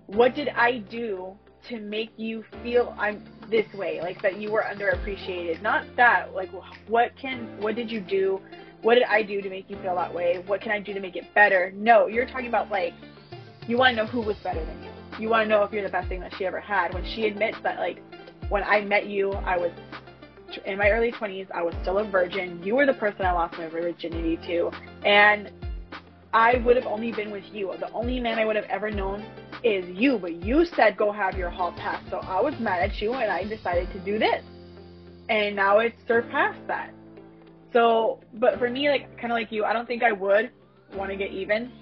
what 0.07 0.34
did 0.34 0.49
I 0.49 0.78
do 0.78 1.34
to 1.68 1.80
make 1.80 2.11
you 2.18 2.45
feel 2.62 2.95
I'm 2.99 3.24
this 3.49 3.72
way? 3.72 4.01
Like 4.03 4.20
that 4.20 4.38
you 4.38 4.53
were 4.53 4.62
underappreciated. 4.62 5.62
Not 5.62 5.86
that. 5.97 6.34
Like 6.34 6.51
what 6.88 7.16
can 7.16 7.59
what 7.61 7.74
did 7.74 7.90
you 7.90 8.01
do? 8.01 8.40
What 8.82 8.97
did 8.97 9.05
I 9.05 9.22
do 9.22 9.40
to 9.40 9.49
make 9.49 9.70
you 9.70 9.80
feel 9.80 9.95
that 9.95 10.12
way? 10.12 10.43
What 10.47 10.61
can 10.61 10.72
I 10.72 10.80
do 10.80 10.93
to 10.93 11.01
make 11.01 11.16
it 11.16 11.32
better? 11.34 11.72
No, 11.74 12.07
you're 12.07 12.26
talking 12.26 12.49
about 12.49 12.70
like 12.70 12.93
you 13.66 13.78
want 13.78 13.97
to 13.97 14.05
know 14.05 14.11
who 14.11 14.20
was 14.20 14.36
better 14.45 14.62
than 14.62 14.82
you. 14.82 14.90
You 15.20 15.28
want 15.30 15.45
to 15.45 15.49
know 15.49 15.62
if 15.62 15.72
you're 15.72 15.84
the 15.84 15.88
best 15.88 16.09
thing 16.09 16.20
that 16.20 16.34
she 16.36 16.45
ever 16.45 16.61
had. 16.61 16.93
When 16.93 17.05
she 17.14 17.26
admits 17.26 17.57
that 17.62 17.78
like 17.78 18.03
when 18.51 18.62
I 18.64 18.82
met 18.82 19.07
you, 19.07 19.32
I 19.32 19.57
was 19.57 19.70
in 20.64 20.78
my 20.78 20.90
early 20.90 21.12
20s. 21.12 21.50
I 21.53 21.62
was 21.62 21.74
still 21.82 21.98
a 21.98 22.05
virgin. 22.05 22.62
You 22.62 22.76
were 22.76 22.86
the 22.86 22.94
person 22.94 23.24
I 23.24 23.32
lost 23.32 23.59
my 23.59 23.68
virginity 23.68 24.36
to, 24.48 24.70
and 25.05 25.50
I 26.32 26.57
would 26.64 26.76
have 26.76 26.86
only 26.86 27.12
been 27.12 27.30
with 27.30 27.44
you. 27.53 27.72
The 27.78 27.90
only 27.92 28.20
man 28.20 28.38
I 28.38 28.44
would 28.44 28.57
have 28.57 28.64
ever 28.66 28.90
known 28.90 29.24
is 29.62 29.84
you. 29.88 30.18
But 30.18 30.44
you 30.44 30.64
said 30.76 30.96
go 30.96 31.12
have 31.12 31.36
your 31.36 31.50
hall 31.50 31.72
pass, 31.72 32.03
so 32.11 32.18
I 32.18 32.40
was 32.40 32.55
mad 32.59 32.90
at 32.90 33.00
you, 33.00 33.12
and 33.12 33.30
I 33.30 33.44
decided 33.44 33.92
to 33.92 33.98
do 34.00 34.18
this. 34.18 34.44
And 35.28 35.57
now 35.57 35.78
it's 35.78 35.96
surpassed 36.07 36.66
that. 36.66 36.92
So, 37.72 38.20
but 38.34 38.59
for 38.59 38.68
me, 38.68 38.88
like 38.88 39.16
kind 39.18 39.32
of 39.32 39.36
like 39.36 39.50
you, 39.50 39.64
I 39.64 39.72
don't 39.72 39.86
think 39.86 40.03
I 40.03 40.12
would 40.12 40.50
want 40.94 41.11
to 41.11 41.16
get 41.16 41.32
even. 41.32 41.72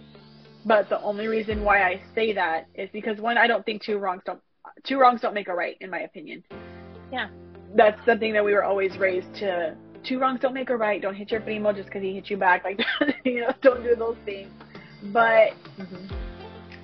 But 0.65 0.89
the 0.89 1.01
only 1.01 1.27
reason 1.27 1.65
why 1.65 1.83
I 1.83 2.03
say 2.15 2.33
that 2.35 2.67
is 2.75 2.89
because 2.93 3.19
one, 3.19 3.39
I 3.39 3.47
don't 3.47 3.65
think 3.65 3.83
two 3.83 3.99
wrongs 3.99 4.23
don't 4.27 4.41
two 4.85 4.99
wrongs 4.99 5.21
don't 5.21 5.35
make 5.35 5.49
a 5.49 5.55
right, 5.55 5.77
in 5.81 5.91
my 5.91 6.01
opinion. 6.01 6.45
Yeah. 7.13 7.29
That's 7.75 8.05
something 8.05 8.33
that 8.33 8.45
we 8.45 8.53
were 8.53 8.65
always 8.65 8.97
raised 8.99 9.35
to. 9.37 9.77
Two 10.03 10.19
wrongs 10.19 10.41
don't 10.41 10.55
make 10.55 10.71
a 10.71 10.77
right. 10.77 11.01
Don't 11.01 11.15
hit 11.15 11.31
your 11.31 11.41
primo 11.41 11.73
just 11.73 11.87
because 11.87 12.03
he 12.03 12.15
hit 12.15 12.31
you 12.31 12.37
back. 12.37 12.65
Like, 12.65 12.81
you 13.25 13.43
know, 13.43 13.53
don't 13.63 13.83
do 13.83 13.95
those 13.95 14.17
things. 14.25 14.51
But 15.05 15.53
mm-hmm. 15.79 16.07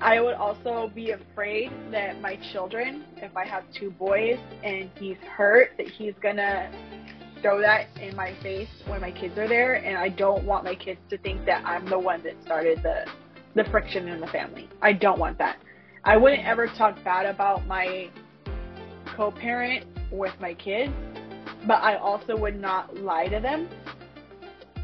I 0.01 0.20
would 0.20 0.34
also 0.34 0.91
be 0.95 1.12
afraid 1.12 1.70
that 1.91 2.20
my 2.20 2.39
children, 2.53 3.05
if 3.16 3.34
I 3.37 3.47
have 3.47 3.64
two 3.72 3.91
boys 3.91 4.39
and 4.62 4.91
he's 4.99 5.16
hurt, 5.18 5.70
that 5.78 5.89
he's 5.89 6.14
gonna 6.22 6.70
throw 7.41 7.61
that 7.61 7.87
in 8.01 8.14
my 8.16 8.34
face 8.43 8.68
when 8.87 9.01
my 9.01 9.11
kids 9.11 9.39
are 9.39 9.49
there, 9.49 9.74
and 9.74 9.97
I 9.97 10.09
don't 10.11 10.45
want 10.45 10.64
my 10.64 10.74
kids 10.74 11.01
to 11.11 11.18
think 11.18 11.45
that 11.47 11.64
I'm 11.64 11.89
the 11.89 11.99
one 11.99 12.22
that 12.24 12.34
started 12.45 12.82
the 12.82 13.07
the 13.55 13.64
friction 13.70 14.09
in 14.09 14.20
the 14.20 14.26
family. 14.26 14.68
I 14.82 14.93
don't 14.93 15.18
want 15.18 15.39
that. 15.39 15.57
I 16.05 16.18
wouldn't 16.18 16.47
ever 16.47 16.66
talk 16.66 17.03
bad 17.03 17.24
about 17.24 17.66
my 17.66 18.11
co-parent 19.16 19.87
with 20.11 20.33
my 20.41 20.55
kids, 20.55 20.93
but 21.67 21.83
I 21.83 21.97
also 21.97 22.37
would 22.37 22.61
not 22.61 22.97
lie 22.97 23.29
to 23.29 23.41
them. 23.41 23.69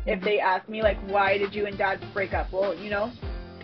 If 0.04 0.18
mm-hmm. 0.18 0.24
they 0.24 0.40
ask 0.40 0.68
me 0.68 0.82
like, 0.82 0.98
why 1.08 1.38
did 1.38 1.54
you 1.54 1.66
and 1.66 1.78
dad 1.78 2.04
break 2.12 2.34
up? 2.34 2.52
Well, 2.52 2.74
you 2.74 2.90
know, 2.90 3.12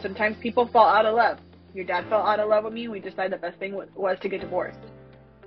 sometimes 0.00 0.36
people 0.40 0.68
fall 0.68 0.88
out 0.88 1.06
of 1.06 1.14
love. 1.14 1.38
Your 1.74 1.84
dad 1.84 2.08
fell 2.08 2.22
out 2.22 2.40
of 2.40 2.48
love 2.48 2.64
with 2.64 2.72
me. 2.72 2.84
and 2.84 2.92
We 2.92 3.00
decided 3.00 3.32
the 3.32 3.36
best 3.36 3.58
thing 3.58 3.78
was 3.94 4.18
to 4.20 4.28
get 4.28 4.40
divorced. 4.40 4.78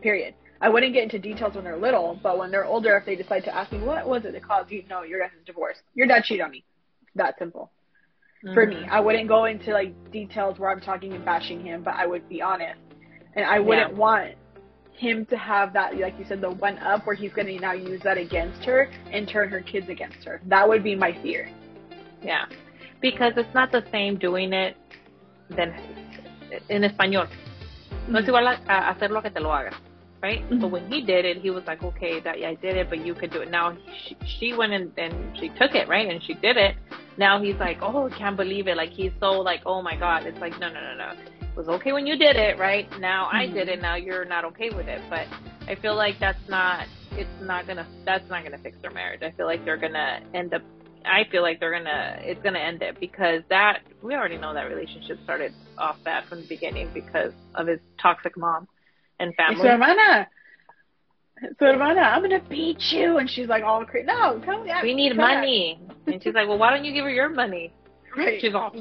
Period. 0.01 0.33
I 0.59 0.69
wouldn't 0.69 0.93
get 0.93 1.03
into 1.03 1.17
details 1.17 1.55
when 1.55 1.63
they're 1.63 1.77
little, 1.77 2.19
but 2.21 2.37
when 2.37 2.51
they're 2.51 2.65
older, 2.65 2.95
if 2.95 3.05
they 3.05 3.15
decide 3.15 3.43
to 3.45 3.55
ask 3.55 3.71
me 3.71 3.79
what 3.79 4.07
was 4.07 4.25
it 4.25 4.33
that 4.33 4.43
caused 4.43 4.71
you, 4.71 4.83
no, 4.89 5.01
your 5.03 5.19
guys' 5.19 5.31
divorce. 5.45 5.77
Your 5.95 6.07
dad 6.07 6.23
cheated 6.23 6.43
on 6.43 6.51
me. 6.51 6.63
That 7.15 7.39
simple. 7.39 7.71
For 8.53 8.65
me, 8.65 8.75
mm-hmm. 8.75 8.91
I 8.91 8.99
wouldn't 8.99 9.27
go 9.27 9.45
into 9.45 9.71
like 9.71 9.93
details 10.11 10.57
where 10.57 10.71
I'm 10.71 10.81
talking 10.81 11.13
and 11.13 11.23
bashing 11.23 11.63
him, 11.63 11.83
but 11.83 11.93
I 11.93 12.07
would 12.07 12.27
be 12.27 12.41
honest, 12.41 12.79
and 13.35 13.45
I 13.45 13.59
wouldn't 13.59 13.91
Yeah. 13.91 13.97
want 13.97 14.33
him 15.01 15.25
to 15.33 15.37
have 15.37 15.73
that, 15.73 15.89
like 15.97 16.15
you 16.19 16.25
said, 16.29 16.39
the 16.41 16.51
one 16.67 16.77
up 16.91 17.05
where 17.05 17.15
he's 17.21 17.33
going 17.33 17.47
to 17.47 17.57
now 17.59 17.73
use 17.73 18.01
that 18.03 18.17
against 18.17 18.63
her 18.69 18.79
and 19.11 19.27
turn 19.27 19.49
her 19.49 19.61
kids 19.71 19.89
against 19.89 20.23
her. 20.27 20.35
That 20.53 20.67
would 20.69 20.83
be 20.83 20.95
my 20.95 21.11
fear. 21.23 21.49
Yeah, 22.23 22.45
because 23.01 23.33
it's 23.35 23.53
not 23.59 23.71
the 23.71 23.83
same 23.91 24.17
doing 24.27 24.53
it 24.53 24.77
than 25.57 25.73
in 26.69 26.83
español. 26.83 27.27
No 28.07 28.19
es 28.19 28.25
igual 28.27 28.45
a, 28.47 28.55
a 28.67 28.93
hacer 28.93 29.09
lo 29.09 29.21
que 29.21 29.31
te 29.31 29.39
lo 29.39 29.49
haga, 29.49 29.73
right? 30.21 30.41
So 30.49 30.55
Mhm. 30.67 30.71
when 30.71 30.83
he 30.91 31.01
did 31.01 31.25
it, 31.25 31.37
he 31.45 31.49
was 31.49 31.63
like, 31.65 31.81
okay, 31.83 32.19
that 32.21 32.39
yeah, 32.39 32.49
I 32.49 32.55
did 32.55 32.75
it, 32.77 32.87
but 32.89 32.99
you 33.05 33.13
could 33.15 33.31
do 33.31 33.41
it. 33.41 33.49
Now 33.49 33.75
she, 34.05 34.15
she 34.39 34.53
went 34.53 34.71
and, 34.73 34.91
and 34.97 35.13
she 35.39 35.49
took 35.59 35.73
it, 35.81 35.87
right? 35.87 36.07
And 36.11 36.21
she 36.23 36.33
did 36.35 36.57
it. 36.57 36.75
Now 37.17 37.41
he's 37.43 37.55
like, 37.67 37.77
oh, 37.81 38.07
I 38.07 38.17
can't 38.17 38.37
believe 38.37 38.67
it. 38.67 38.77
Like 38.77 38.91
he's 38.91 39.13
so 39.19 39.31
like, 39.49 39.61
oh 39.65 39.81
my 39.81 39.95
god. 39.95 40.25
It's 40.27 40.39
like, 40.39 40.53
no, 40.59 40.67
no, 40.75 40.79
no, 40.79 40.93
no. 41.03 41.09
Was 41.55 41.67
okay 41.67 41.91
when 41.91 42.07
you 42.07 42.17
did 42.17 42.35
it, 42.35 42.57
right? 42.57 42.87
Now 42.99 43.27
I 43.31 43.47
Mhm. 43.47 43.53
did 43.53 43.69
it. 43.69 43.81
Now 43.81 43.95
you're 43.95 44.25
not 44.25 44.45
okay 44.45 44.69
with 44.69 44.87
it. 44.87 45.01
But 45.09 45.27
I 45.67 45.75
feel 45.75 45.95
like 45.95 46.19
that's 46.19 46.47
not. 46.47 46.87
It's 47.17 47.41
not 47.41 47.67
gonna. 47.67 47.85
That's 48.05 48.27
not 48.29 48.43
gonna 48.43 48.57
fix 48.59 48.77
their 48.81 48.91
marriage. 48.91 49.21
I 49.21 49.31
feel 49.31 49.45
like 49.45 49.63
they're 49.65 49.77
gonna 49.77 50.21
end 50.33 50.53
up. 50.53 50.61
I 51.05 51.23
feel 51.25 51.41
like 51.41 51.59
they're 51.59 51.71
gonna. 51.71 52.19
It's 52.21 52.41
gonna 52.41 52.59
end 52.59 52.81
it 52.81 52.99
because 52.99 53.43
that 53.49 53.81
we 54.01 54.15
already 54.15 54.37
know 54.37 54.53
that 54.53 54.69
relationship 54.69 55.19
started 55.23 55.53
off 55.77 55.97
bad 56.03 56.25
from 56.29 56.41
the 56.41 56.47
beginning 56.47 56.89
because 56.93 57.33
of 57.55 57.67
his 57.67 57.79
toxic 58.01 58.37
mom 58.37 58.67
and 59.19 59.35
family. 59.35 59.67
hermana. 59.67 60.27
Su 61.57 61.65
hermana, 61.65 62.01
I'm 62.01 62.21
gonna 62.21 62.39
beat 62.49 62.79
you, 62.91 63.17
and 63.17 63.29
she's 63.29 63.47
like 63.47 63.63
all 63.63 63.83
crazy. 63.83 64.05
No, 64.05 64.39
come 64.45 64.61
on. 64.61 64.83
We 64.83 64.93
need 64.93 65.15
money, 65.17 65.79
and 66.05 66.21
she's 66.21 66.35
like, 66.35 66.47
"Well, 66.47 66.59
why 66.59 66.69
don't 66.69 66.85
you 66.85 66.93
give 66.93 67.03
her 67.03 67.11
your 67.11 67.29
money?" 67.29 67.73
Right. 68.15 68.41
She's 68.41 68.53
off. 68.53 68.73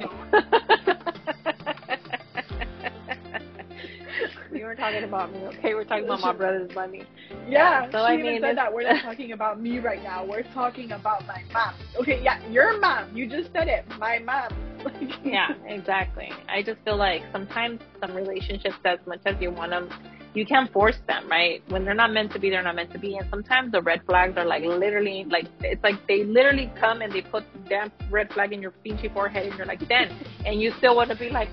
we 4.52 4.60
weren't 4.60 4.78
talking 4.78 5.04
about 5.04 5.32
me, 5.32 5.38
okay? 5.46 5.74
We're 5.74 5.84
talking 5.84 6.04
about 6.04 6.20
my 6.20 6.32
brother's 6.32 6.74
money. 6.74 7.04
Yeah, 7.48 7.86
So, 7.90 7.98
she 7.98 8.04
I 8.04 8.14
even 8.14 8.26
mean, 8.26 8.40
said 8.40 8.56
that. 8.56 8.72
We're 8.72 8.90
not 8.90 9.02
talking 9.04 9.32
about 9.32 9.60
me 9.60 9.78
right 9.78 10.02
now. 10.02 10.24
We're 10.24 10.42
talking 10.54 10.92
about 10.92 11.26
my 11.26 11.42
mom. 11.52 11.74
Okay, 12.00 12.20
yeah, 12.22 12.46
your 12.48 12.78
mom. 12.78 13.16
You 13.16 13.28
just 13.28 13.52
said 13.52 13.68
it. 13.68 13.84
My 13.98 14.18
mom. 14.18 14.48
Yeah, 15.22 15.48
exactly. 15.66 16.30
I 16.48 16.62
just 16.62 16.78
feel 16.84 16.96
like 16.96 17.22
sometimes 17.32 17.80
some 18.00 18.14
relationships, 18.14 18.76
as 18.86 18.98
much 19.06 19.20
as 19.26 19.36
you 19.38 19.50
want 19.50 19.72
them, 19.72 19.90
you 20.32 20.46
can't 20.46 20.72
force 20.72 20.96
them, 21.06 21.28
right? 21.28 21.62
When 21.68 21.84
they're 21.84 21.92
not 21.94 22.12
meant 22.12 22.32
to 22.32 22.38
be, 22.38 22.48
they're 22.48 22.62
not 22.62 22.76
meant 22.76 22.90
to 22.92 22.98
be. 22.98 23.16
And 23.16 23.28
sometimes 23.28 23.72
the 23.72 23.82
red 23.82 24.00
flags 24.06 24.38
are 24.38 24.44
like 24.46 24.62
literally, 24.62 25.26
like 25.28 25.46
it's 25.60 25.82
like 25.82 26.06
they 26.06 26.24
literally 26.24 26.72
come 26.80 27.02
and 27.02 27.12
they 27.12 27.20
put 27.20 27.44
the 27.52 27.68
damn 27.68 27.92
red 28.10 28.32
flag 28.32 28.54
in 28.54 28.62
your 28.62 28.72
pinchy 28.84 29.12
forehead, 29.12 29.46
and 29.46 29.56
you're 29.58 29.66
like, 29.66 29.86
then, 29.88 30.16
and 30.46 30.60
you 30.60 30.72
still 30.78 30.96
want 30.96 31.10
to 31.10 31.16
be 31.16 31.28
like, 31.28 31.48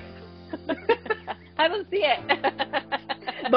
I 1.57 1.67
don't 1.67 1.89
see 1.89 2.03
it. 2.03 2.19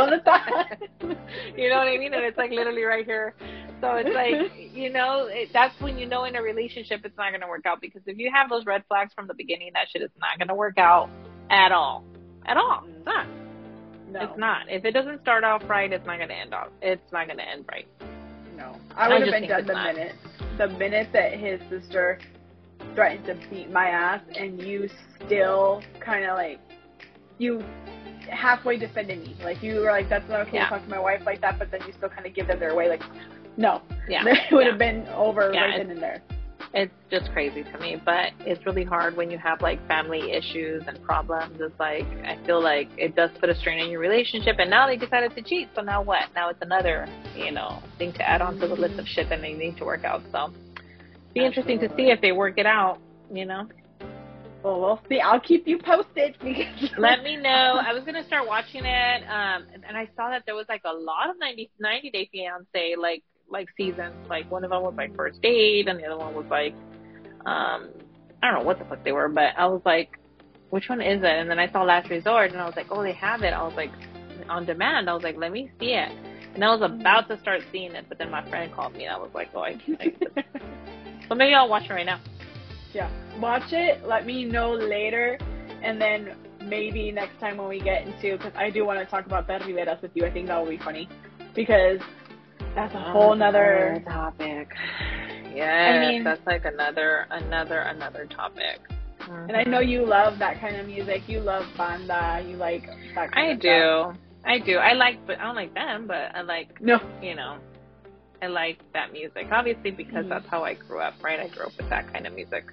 You 1.56 1.68
know 1.68 1.76
what 1.76 1.88
I 1.88 1.96
mean? 1.98 2.14
And 2.14 2.24
it's 2.24 2.38
like 2.38 2.50
literally 2.50 2.82
right 2.82 3.04
here. 3.04 3.34
So 3.80 3.94
it's 3.94 4.14
like, 4.14 4.72
you 4.74 4.90
know, 4.90 5.28
it, 5.30 5.50
that's 5.52 5.78
when 5.80 5.98
you 5.98 6.06
know 6.06 6.24
in 6.24 6.36
a 6.36 6.42
relationship 6.42 7.00
it's 7.04 7.16
not 7.16 7.30
going 7.30 7.40
to 7.40 7.46
work 7.46 7.66
out 7.66 7.80
because 7.80 8.02
if 8.06 8.18
you 8.18 8.30
have 8.32 8.48
those 8.48 8.66
red 8.66 8.84
flags 8.88 9.12
from 9.14 9.26
the 9.26 9.34
beginning, 9.34 9.70
that 9.74 9.88
shit 9.90 10.02
is 10.02 10.10
not 10.20 10.38
going 10.38 10.48
to 10.48 10.54
work 10.54 10.78
out 10.78 11.08
at 11.50 11.72
all. 11.72 12.04
At 12.46 12.56
all. 12.56 12.84
It's 12.86 13.04
not. 13.04 13.26
No, 14.10 14.20
It's 14.22 14.38
not. 14.38 14.68
If 14.68 14.84
it 14.84 14.92
doesn't 14.92 15.20
start 15.22 15.44
off 15.44 15.62
right, 15.68 15.92
it's 15.92 16.06
not 16.06 16.16
going 16.16 16.28
to 16.28 16.34
end 16.34 16.54
off. 16.54 16.68
It's 16.82 17.12
not 17.12 17.26
going 17.26 17.38
to 17.38 17.48
end 17.48 17.64
right. 17.70 17.86
no. 18.56 18.76
I 18.96 19.08
would 19.08 19.22
have 19.22 19.30
been 19.30 19.48
done 19.48 19.66
the 19.66 19.72
not. 19.72 19.94
minute, 19.94 20.14
the 20.58 20.68
minute 20.68 21.08
that 21.12 21.34
his 21.34 21.60
sister 21.70 22.18
threatened 22.94 23.26
to 23.26 23.34
beat 23.48 23.70
my 23.70 23.88
ass, 23.88 24.20
and 24.36 24.60
you 24.60 24.88
still 25.24 25.82
kind 26.00 26.24
of 26.24 26.36
like, 26.36 26.58
you 27.40 27.64
halfway 28.30 28.76
defended 28.76 29.20
me. 29.20 29.34
Like 29.42 29.62
you 29.62 29.76
were 29.76 29.90
like, 29.90 30.08
that's 30.08 30.28
not 30.28 30.40
okay 30.46 30.58
Yeah. 30.58 30.64
to 30.64 30.70
talk 30.70 30.84
to 30.84 30.90
my 30.90 31.00
wife 31.00 31.22
like 31.26 31.40
that, 31.40 31.58
but 31.58 31.70
then 31.70 31.80
you 31.86 31.92
still 31.96 32.08
kind 32.08 32.26
of 32.26 32.34
give 32.34 32.46
them 32.46 32.60
their 32.60 32.74
way. 32.74 32.88
Like, 32.88 33.02
no, 33.56 33.82
Yeah. 34.08 34.22
it 34.26 34.52
would 34.52 34.64
yeah. 34.64 34.70
have 34.70 34.78
been 34.78 35.08
over 35.08 35.50
Yeah, 35.52 35.64
right 35.64 35.78
then 35.78 35.90
and 35.90 36.02
there. 36.02 36.22
It's 36.72 36.92
just 37.10 37.32
crazy 37.32 37.64
to 37.64 37.78
me, 37.80 38.00
but 38.04 38.30
it's 38.40 38.64
really 38.64 38.84
hard 38.84 39.16
when 39.16 39.28
you 39.28 39.38
have 39.38 39.60
like 39.60 39.84
family 39.88 40.30
issues 40.30 40.84
and 40.86 41.02
problems. 41.02 41.56
It's 41.60 41.80
like 41.80 42.04
I 42.24 42.38
feel 42.46 42.62
like 42.62 42.88
it 42.96 43.16
does 43.16 43.30
put 43.40 43.48
a 43.48 43.56
strain 43.56 43.82
on 43.82 43.90
your 43.90 43.98
relationship, 43.98 44.56
and 44.60 44.70
now 44.70 44.86
they 44.86 44.96
decided 44.96 45.34
to 45.34 45.42
cheat. 45.42 45.68
So 45.74 45.82
now 45.82 46.00
what? 46.00 46.32
Now 46.36 46.48
it's 46.48 46.62
another, 46.62 47.08
you 47.34 47.50
know, 47.50 47.82
thing 47.98 48.12
to 48.12 48.28
add 48.28 48.40
on 48.40 48.60
to 48.60 48.68
the 48.68 48.74
list 48.76 49.00
of 49.00 49.08
shit 49.08 49.28
that 49.30 49.40
they 49.40 49.52
need 49.52 49.78
to 49.78 49.84
work 49.84 50.04
out. 50.04 50.22
So 50.30 50.52
be 51.34 51.44
interesting 51.44 51.80
to 51.80 51.88
see 51.96 52.10
if 52.12 52.20
they 52.20 52.30
work 52.30 52.56
it 52.56 52.66
out. 52.66 53.00
You 53.32 53.46
know, 53.46 53.66
Well, 54.62 54.80
we'll 54.80 55.00
see. 55.08 55.20
I'll 55.20 55.40
keep 55.40 55.66
you 55.66 55.78
posted 55.78 56.36
let 56.98 57.22
me 57.22 57.36
know. 57.36 57.80
I 57.82 57.92
was 57.94 58.04
gonna 58.04 58.26
start 58.26 58.46
watching 58.46 58.84
it, 58.84 59.22
um, 59.22 59.66
and, 59.72 59.96
I 59.96 60.06
saw 60.16 60.28
that 60.30 60.42
there 60.44 60.54
was 60.54 60.66
like 60.68 60.82
a 60.84 60.92
lot 60.92 61.30
of 61.30 61.38
90, 61.38 61.70
90 61.78 62.10
Day 62.10 62.28
Fiance 62.30 62.96
like 62.98 63.22
like 63.48 63.68
seasons. 63.76 64.14
Like 64.28 64.50
one 64.50 64.64
of 64.64 64.70
them 64.70 64.82
was 64.82 64.94
like 64.96 65.16
first 65.16 65.40
date, 65.40 65.88
and 65.88 65.98
the 65.98 66.04
other 66.04 66.18
one 66.18 66.34
was 66.34 66.46
like, 66.50 66.74
um, 67.46 67.88
I 68.42 68.50
don't 68.50 68.60
know 68.60 68.64
what 68.66 68.78
the 68.78 68.84
fuck 68.84 69.02
they 69.02 69.12
were, 69.12 69.28
but 69.28 69.54
I 69.56 69.66
was 69.66 69.80
like, 69.84 70.18
which 70.68 70.88
one 70.88 71.00
is 71.00 71.22
it? 71.22 71.24
And 71.24 71.50
then 71.50 71.58
I 71.58 71.70
saw 71.72 71.82
Last 71.82 72.10
Resort, 72.10 72.52
and 72.52 72.60
I 72.60 72.66
was 72.66 72.76
like, 72.76 72.86
oh, 72.90 73.02
they 73.02 73.12
have 73.12 73.42
it. 73.42 73.52
I 73.52 73.62
was 73.62 73.74
like, 73.76 73.92
on 74.48 74.66
demand. 74.66 75.08
I 75.08 75.14
was 75.14 75.22
like, 75.22 75.36
let 75.36 75.52
me 75.52 75.70
see 75.80 75.92
it. 75.94 76.12
And 76.54 76.64
I 76.64 76.74
was 76.74 76.82
about 76.82 77.28
to 77.28 77.38
start 77.40 77.62
seeing 77.72 77.92
it, 77.92 78.06
but 78.08 78.18
then 78.18 78.30
my 78.30 78.46
friend 78.48 78.72
called 78.72 78.94
me, 78.94 79.04
and 79.04 79.14
I 79.14 79.18
was 79.18 79.30
like, 79.34 79.50
oh, 79.54 79.62
I 79.62 79.74
can't. 79.74 80.00
so 81.28 81.34
maybe 81.34 81.54
I'll 81.54 81.68
watch 81.68 81.84
it 81.84 81.92
right 81.92 82.06
now. 82.06 82.20
Yeah, 82.94 83.10
watch 83.40 83.72
it. 83.72 84.06
Let 84.06 84.26
me 84.26 84.44
know 84.44 84.72
later, 84.72 85.38
and 85.82 86.00
then 86.00 86.34
maybe 86.64 87.10
next 87.10 87.38
time 87.40 87.56
when 87.56 87.68
we 87.68 87.80
get 87.80 88.06
into 88.06 88.36
because 88.36 88.52
I 88.56 88.70
do 88.70 88.84
want 88.84 88.98
to 89.00 89.06
talk 89.06 89.26
about 89.26 89.48
Riveras 89.48 90.00
with 90.02 90.10
you. 90.14 90.24
I 90.24 90.30
think 90.30 90.48
that 90.48 90.58
will 90.62 90.68
be 90.70 90.78
funny 90.78 91.08
because 91.54 92.00
that's 92.74 92.94
a 92.94 93.00
whole 93.12 93.34
nother. 93.34 94.02
topic. 94.06 94.68
Yeah, 95.54 96.08
mean- 96.10 96.24
that's 96.24 96.44
like 96.46 96.64
another, 96.64 97.26
another, 97.30 97.80
another 97.80 98.26
topic. 98.26 98.80
And 99.28 99.56
I 99.56 99.62
know 99.64 99.80
you 99.80 100.04
love 100.06 100.38
that 100.38 100.60
kind 100.60 100.76
of 100.76 100.86
music. 100.86 101.22
You 101.28 101.40
love 101.40 101.64
banda. 101.76 102.42
You 102.46 102.56
like 102.56 102.86
that 103.14 103.30
kind 103.32 103.46
I 103.48 103.50
of 103.52 103.60
stuff. 103.60 104.14
do. 104.14 104.48
I 104.48 104.58
do. 104.58 104.76
I 104.78 104.92
like, 104.94 105.24
but 105.26 105.38
I 105.38 105.44
don't 105.44 105.54
like 105.54 105.74
them, 105.74 106.06
but 106.06 106.34
I 106.34 106.40
like, 106.40 106.80
No. 106.80 106.98
you 107.22 107.34
know, 107.34 107.58
I 108.42 108.46
like 108.46 108.78
that 108.94 109.12
music. 109.12 109.48
Obviously, 109.52 109.90
because 109.90 110.24
Mhm. 110.24 110.30
that's 110.30 110.46
how 110.48 110.64
I 110.64 110.74
grew 110.74 111.00
up, 111.00 111.14
right? 111.22 111.38
I 111.38 111.48
grew 111.48 111.66
up 111.66 111.76
with 111.76 111.88
that 111.90 112.10
kind 112.12 112.26
of 112.26 112.32
music. 112.32 112.64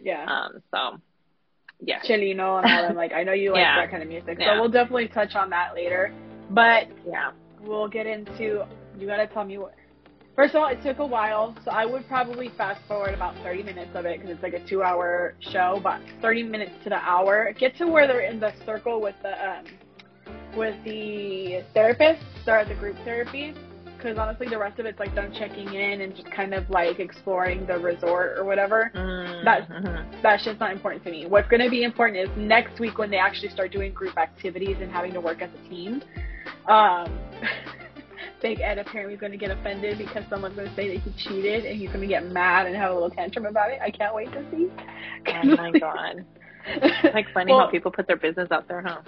Yeah. 0.00 0.24
Um, 0.24 0.62
so, 0.72 1.00
yeah. 1.80 2.00
Chalino 2.00 2.30
and 2.30 2.40
all 2.40 2.62
that. 2.62 2.96
Like 2.96 3.12
I 3.12 3.22
know 3.22 3.32
you 3.32 3.52
like 3.52 3.60
Yeah. 3.60 3.76
that 3.80 3.90
kind 3.90 4.02
of 4.02 4.08
music. 4.08 4.38
Yeah. 4.40 4.54
So 4.56 4.60
we'll 4.60 4.70
definitely 4.70 5.08
touch 5.08 5.34
on 5.34 5.50
that 5.50 5.74
later. 5.74 6.12
But 6.50 6.88
Yeah. 7.06 7.32
we'll 7.60 7.88
get 7.88 8.06
into. 8.06 8.64
You 8.98 9.06
gotta 9.06 9.26
tell 9.26 9.44
me 9.44 9.58
what. 9.58 9.74
First 10.34 10.54
of 10.54 10.62
all, 10.62 10.68
it 10.68 10.82
took 10.82 10.98
a 10.98 11.06
while, 11.06 11.56
so 11.64 11.70
I 11.70 11.86
would 11.86 12.06
probably 12.08 12.50
fast 12.58 12.82
forward 12.86 13.14
about 13.14 13.34
30 13.42 13.62
minutes 13.62 13.90
of 13.94 14.04
it 14.04 14.20
because 14.20 14.34
it's 14.34 14.42
like 14.42 14.52
a 14.52 14.60
two-hour 14.68 15.34
show. 15.40 15.80
But 15.82 16.00
30 16.20 16.42
minutes 16.42 16.72
to 16.84 16.90
the 16.90 16.96
hour, 16.96 17.52
get 17.58 17.74
to 17.78 17.86
where 17.86 18.06
they're 18.06 18.20
in 18.20 18.38
the 18.38 18.52
circle 18.66 19.00
with 19.00 19.14
the 19.22 19.32
um, 19.48 19.64
with 20.56 20.74
the 20.84 21.62
therapist, 21.74 22.22
They're 22.44 22.64
the 22.64 22.74
group 22.74 22.96
therapy. 23.04 23.54
Because 23.96 24.18
honestly, 24.18 24.48
the 24.48 24.58
rest 24.58 24.78
of 24.78 24.86
it's 24.86 24.98
like 24.98 25.14
them 25.14 25.32
checking 25.38 25.72
in 25.74 26.00
and 26.02 26.14
just 26.14 26.30
kind 26.30 26.54
of 26.54 26.68
like 26.70 26.98
exploring 27.00 27.66
the 27.66 27.78
resort 27.78 28.36
or 28.38 28.44
whatever. 28.44 28.90
That- 29.44 29.68
Mhm. 29.68 30.22
That 30.22 30.40
shit's 30.40 30.60
not 30.60 30.72
important 30.72 31.02
to 31.04 31.10
me. 31.10 31.26
What's 31.26 31.48
going 31.48 31.62
to 31.62 31.70
be 31.70 31.82
important 31.82 32.18
is 32.18 32.28
next 32.36 32.78
week 32.80 32.98
when 32.98 33.10
they 33.10 33.18
actually 33.18 33.48
start 33.50 33.72
doing 33.72 33.92
group 33.92 34.16
activities 34.18 34.76
and 34.80 34.90
having 34.90 35.12
to 35.12 35.20
work 35.20 35.40
as 35.42 35.50
a 35.54 35.68
team. 35.68 36.02
Um, 36.68 37.10
Big 38.42 38.60
Ed 38.60 38.78
apparently 38.78 39.14
is 39.14 39.20
going 39.20 39.32
to 39.32 39.38
get 39.38 39.50
offended 39.50 39.98
because 39.98 40.22
someone's 40.28 40.54
going 40.56 40.68
to 40.68 40.74
say 40.76 40.94
that 40.94 41.02
he 41.02 41.10
cheated 41.24 41.64
and 41.64 41.76
he's 41.76 41.88
going 41.88 42.00
to 42.02 42.06
get 42.06 42.26
mad 42.26 42.66
and 42.66 42.76
have 42.76 42.90
a 42.90 42.94
little 42.94 43.10
tantrum 43.10 43.46
about 43.46 43.70
it. 43.70 43.78
I 43.82 43.90
can't 43.90 44.14
wait 44.14 44.30
to 44.32 44.44
see. 44.50 44.68
Oh 45.28 45.56
my 45.56 45.70
god. 45.72 46.24
It's 46.68 47.14
like 47.14 47.26
funny 47.32 47.52
Well, 47.52 47.60
how 47.66 47.70
people 47.70 47.92
put 47.92 48.08
their 48.08 48.16
business 48.16 48.48
out 48.50 48.66
there, 48.66 48.82
huh? 48.82 48.98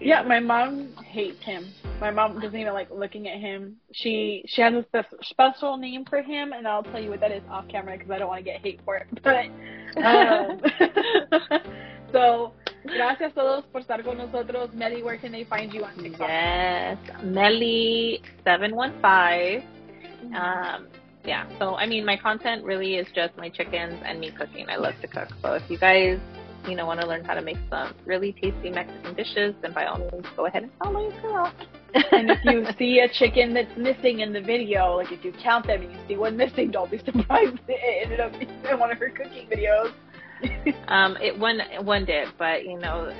Yeah, 0.00 0.22
my 0.22 0.40
mom 0.40 0.94
hates 1.04 1.42
him. 1.42 1.72
My 2.00 2.10
mom 2.10 2.40
doesn't 2.40 2.58
even 2.58 2.72
like 2.72 2.90
looking 2.90 3.28
at 3.28 3.40
him. 3.40 3.76
She 3.92 4.44
she 4.46 4.60
has 4.60 4.84
a 4.92 5.04
special 5.22 5.76
name 5.76 6.04
for 6.04 6.22
him, 6.22 6.52
and 6.52 6.66
I'll 6.66 6.82
tell 6.82 7.00
you 7.00 7.10
what 7.10 7.20
that 7.20 7.30
is 7.30 7.42
off 7.50 7.66
camera 7.68 7.96
because 7.96 8.10
I 8.10 8.18
don't 8.18 8.28
want 8.28 8.40
to 8.40 8.44
get 8.44 8.60
hate 8.60 8.80
for 8.84 8.96
it. 8.96 9.06
But 9.22 9.46
um, 10.04 10.60
so, 12.12 12.52
gracias 12.84 13.32
todos 13.34 13.64
por 13.72 13.82
estar 13.82 14.04
con 14.04 14.18
nosotros. 14.18 14.70
Mely, 14.74 15.02
where 15.02 15.16
can 15.16 15.32
they 15.32 15.44
find 15.44 15.72
you 15.72 15.84
on 15.84 15.96
TikTok? 15.96 16.28
Yes. 16.28 16.98
Mely 17.22 18.20
seven 18.44 18.74
one 18.74 18.98
five. 19.00 19.62
Um, 20.34 20.88
yeah. 21.24 21.46
So 21.58 21.76
I 21.76 21.86
mean, 21.86 22.04
my 22.04 22.16
content 22.16 22.64
really 22.64 22.96
is 22.96 23.06
just 23.14 23.36
my 23.36 23.48
chickens 23.48 24.00
and 24.04 24.20
me 24.20 24.30
cooking. 24.30 24.66
I 24.68 24.76
love 24.76 24.94
to 25.00 25.06
cook. 25.06 25.28
So 25.42 25.54
if 25.54 25.62
you 25.70 25.78
guys, 25.78 26.18
you 26.68 26.76
know, 26.76 26.86
want 26.86 27.00
to 27.00 27.06
learn 27.06 27.24
how 27.24 27.34
to 27.34 27.42
make 27.42 27.56
some 27.70 27.94
really 28.04 28.32
tasty 28.32 28.70
Mexican 28.70 29.14
dishes, 29.14 29.54
then 29.62 29.72
by 29.72 29.86
all 29.86 29.98
means, 29.98 30.26
go 30.36 30.46
ahead 30.46 30.62
and 30.62 30.72
follow 30.82 31.10
your 31.10 31.20
girl. 31.22 31.52
and 31.94 32.30
if 32.30 32.44
you 32.44 32.66
see 32.78 33.00
a 33.00 33.08
chicken 33.08 33.54
that's 33.54 33.76
missing 33.76 34.20
in 34.20 34.32
the 34.32 34.40
video, 34.40 34.96
like 34.96 35.12
if 35.12 35.24
you 35.24 35.32
count 35.42 35.66
them 35.66 35.82
and 35.82 35.92
you 35.92 35.98
see 36.08 36.16
one 36.16 36.36
missing, 36.36 36.70
don't 36.70 36.90
be 36.90 36.98
surprised 37.04 37.58
it 37.68 38.04
ended 38.04 38.20
up 38.20 38.32
being 38.32 38.50
in 38.70 38.78
one 38.78 38.90
of 38.90 38.98
her 38.98 39.10
cooking 39.10 39.48
videos. 39.48 39.92
Um, 40.88 41.16
it 41.22 41.38
one 41.38 41.60
one 41.82 42.04
did, 42.04 42.28
but 42.38 42.64
you 42.64 42.78
know, 42.78 43.10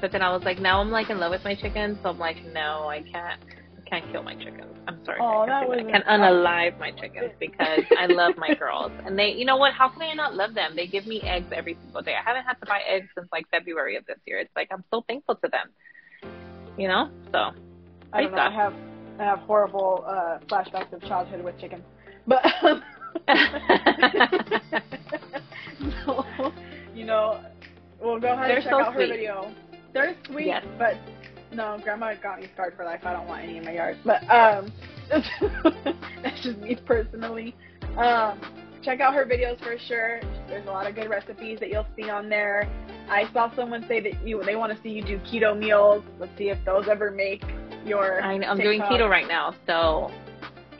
but 0.00 0.10
then 0.10 0.20
I 0.20 0.34
was 0.34 0.42
like, 0.42 0.58
now 0.58 0.80
I'm 0.80 0.90
like 0.90 1.10
in 1.10 1.20
love 1.20 1.30
with 1.30 1.44
my 1.44 1.54
chicken, 1.54 1.96
so 2.02 2.08
I'm 2.08 2.18
like, 2.18 2.44
no, 2.52 2.88
I 2.88 3.02
can't, 3.02 3.40
can't 3.92 4.10
kill 4.10 4.22
my 4.22 4.34
chickens. 4.36 4.74
I'm 4.88 5.04
sorry, 5.04 5.18
Oh, 5.20 5.40
I 5.42 5.46
that 5.46 5.68
was 5.68 5.80
I 5.86 5.90
can't 5.92 6.06
unalive 6.06 6.78
my 6.78 6.92
chickens 6.92 7.30
because 7.38 7.80
I 7.98 8.06
love 8.06 8.36
my 8.38 8.54
girls, 8.54 8.90
and 9.06 9.18
they, 9.18 9.32
you 9.32 9.44
know 9.44 9.58
what? 9.58 9.74
How 9.74 9.90
can 9.90 10.00
I 10.02 10.14
not 10.14 10.34
love 10.34 10.54
them? 10.54 10.72
They 10.74 10.86
give 10.86 11.06
me 11.06 11.20
eggs 11.22 11.46
every 11.54 11.76
single 11.82 12.00
day. 12.00 12.14
I 12.14 12.22
haven't 12.26 12.44
had 12.44 12.54
to 12.60 12.66
buy 12.66 12.80
eggs 12.88 13.08
since 13.14 13.28
like 13.30 13.44
February 13.50 13.96
of 13.96 14.06
this 14.06 14.16
year. 14.26 14.38
It's 14.38 14.50
like 14.56 14.68
I'm 14.72 14.82
so 14.90 15.04
thankful 15.06 15.34
to 15.36 15.48
them, 15.48 15.68
you 16.78 16.88
know. 16.88 17.10
So 17.32 17.50
I 18.14 18.22
don't 18.22 18.32
know. 18.32 18.38
I 18.38 18.50
have 18.50 18.72
I 19.20 19.24
have 19.24 19.40
horrible 19.40 20.04
uh, 20.08 20.38
flashbacks 20.48 20.90
of 20.94 21.02
childhood 21.02 21.44
with 21.44 21.60
chickens, 21.60 21.84
but 22.26 22.42
um, 22.64 22.82
so 26.06 26.24
you 26.94 27.04
know, 27.04 27.42
we'll 28.00 28.18
go 28.18 28.32
ahead 28.32 28.48
They're 28.48 28.56
and 28.56 28.64
check 28.64 28.72
so 28.72 28.80
out 28.80 28.94
her 28.94 29.06
video. 29.06 29.52
They're 29.92 30.16
sweet, 30.26 30.46
Yes. 30.46 30.64
but 30.78 30.96
no, 31.52 31.78
grandma 31.82 32.14
got 32.22 32.40
me 32.40 32.48
scarred 32.54 32.74
for 32.76 32.84
life. 32.84 33.00
I 33.04 33.12
don't 33.12 33.26
want 33.26 33.44
any 33.44 33.58
in 33.58 33.64
my 33.64 33.72
yard. 33.72 33.98
But 34.04 34.22
um, 34.30 34.72
that's 36.22 36.42
just 36.42 36.58
me 36.58 36.76
personally. 36.86 37.54
Um, 37.96 38.40
check 38.82 39.00
out 39.00 39.14
her 39.14 39.24
videos 39.24 39.58
for 39.62 39.76
sure. 39.78 40.20
There's 40.48 40.66
a 40.66 40.70
lot 40.70 40.86
of 40.86 40.94
good 40.94 41.08
recipes 41.08 41.60
that 41.60 41.70
you'll 41.70 41.86
see 41.96 42.10
on 42.10 42.28
there. 42.28 42.68
I 43.08 43.30
saw 43.32 43.54
someone 43.54 43.84
say 43.88 44.00
that 44.00 44.26
you 44.26 44.42
they 44.44 44.56
want 44.56 44.74
to 44.76 44.82
see 44.82 44.90
you 44.90 45.02
do 45.02 45.18
keto 45.18 45.58
meals. 45.58 46.02
Let's 46.18 46.36
see 46.38 46.48
if 46.48 46.58
those 46.64 46.88
ever 46.88 47.10
make 47.10 47.42
your. 47.84 48.22
I 48.22 48.32
I'm 48.34 48.58
doing 48.58 48.80
keto 48.80 49.08
right 49.08 49.28
now, 49.28 49.54
so 49.66 50.10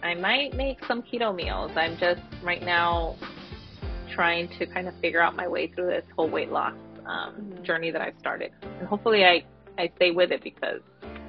I 0.02 0.14
might 0.14 0.54
make 0.54 0.78
some 0.86 1.02
keto 1.02 1.34
meals. 1.34 1.72
I'm 1.76 1.96
just 1.98 2.22
right 2.42 2.62
now 2.62 3.16
trying 4.14 4.48
to 4.58 4.66
kind 4.66 4.88
of 4.88 4.94
figure 5.00 5.22
out 5.22 5.36
my 5.36 5.48
way 5.48 5.68
through 5.68 5.86
this 5.86 6.04
whole 6.16 6.28
weight 6.28 6.50
loss 6.50 6.74
um, 7.06 7.34
Mhm. 7.34 7.62
journey 7.62 7.90
that 7.90 8.00
I've 8.00 8.18
started, 8.18 8.52
and 8.62 8.86
hopefully 8.88 9.24
I 9.24 9.44
I 9.78 9.90
stay 9.96 10.10
with 10.10 10.30
it 10.32 10.42
because 10.42 10.80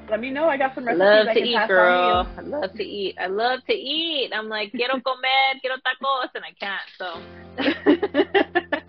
Let 0.10 0.20
me 0.20 0.30
know. 0.30 0.48
I 0.50 0.58
got 0.58 0.76
some 0.76 0.86
recipes 0.86 1.00
love 1.00 1.28
I 1.28 1.34
can 1.34 1.46
eat, 1.46 1.56
pass 1.56 1.68
girl. 1.68 2.28
I 2.38 2.42
love 2.42 2.74
to 2.74 2.84
eat. 2.84 3.16
I 3.20 3.28
love 3.28 3.60
to 3.68 3.74
eat. 3.74 4.32
I'm 4.36 4.50
like 4.50 4.72
quiero 4.72 5.00
comer, 5.00 5.60
quiero 5.62 5.78
tacos, 5.78 6.30
and 6.36 6.44
I 6.44 6.54
can't. 6.60 6.90
So 6.98 7.22
to. 7.58 8.84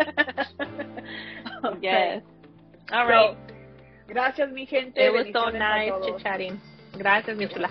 Okay. 1.65 1.79
yes. 1.81 2.23
All 2.93 3.07
So. 3.07 3.37
Gracias, 4.07 4.51
mi 4.53 4.67
gente. 4.67 5.01
it 5.01 5.11
was 5.11 5.27
so 5.33 5.49
nice 5.49 5.93
chatting. 6.23 6.61
Gracias, 6.99 7.39
mi 7.39 7.49
chula. 7.49 7.71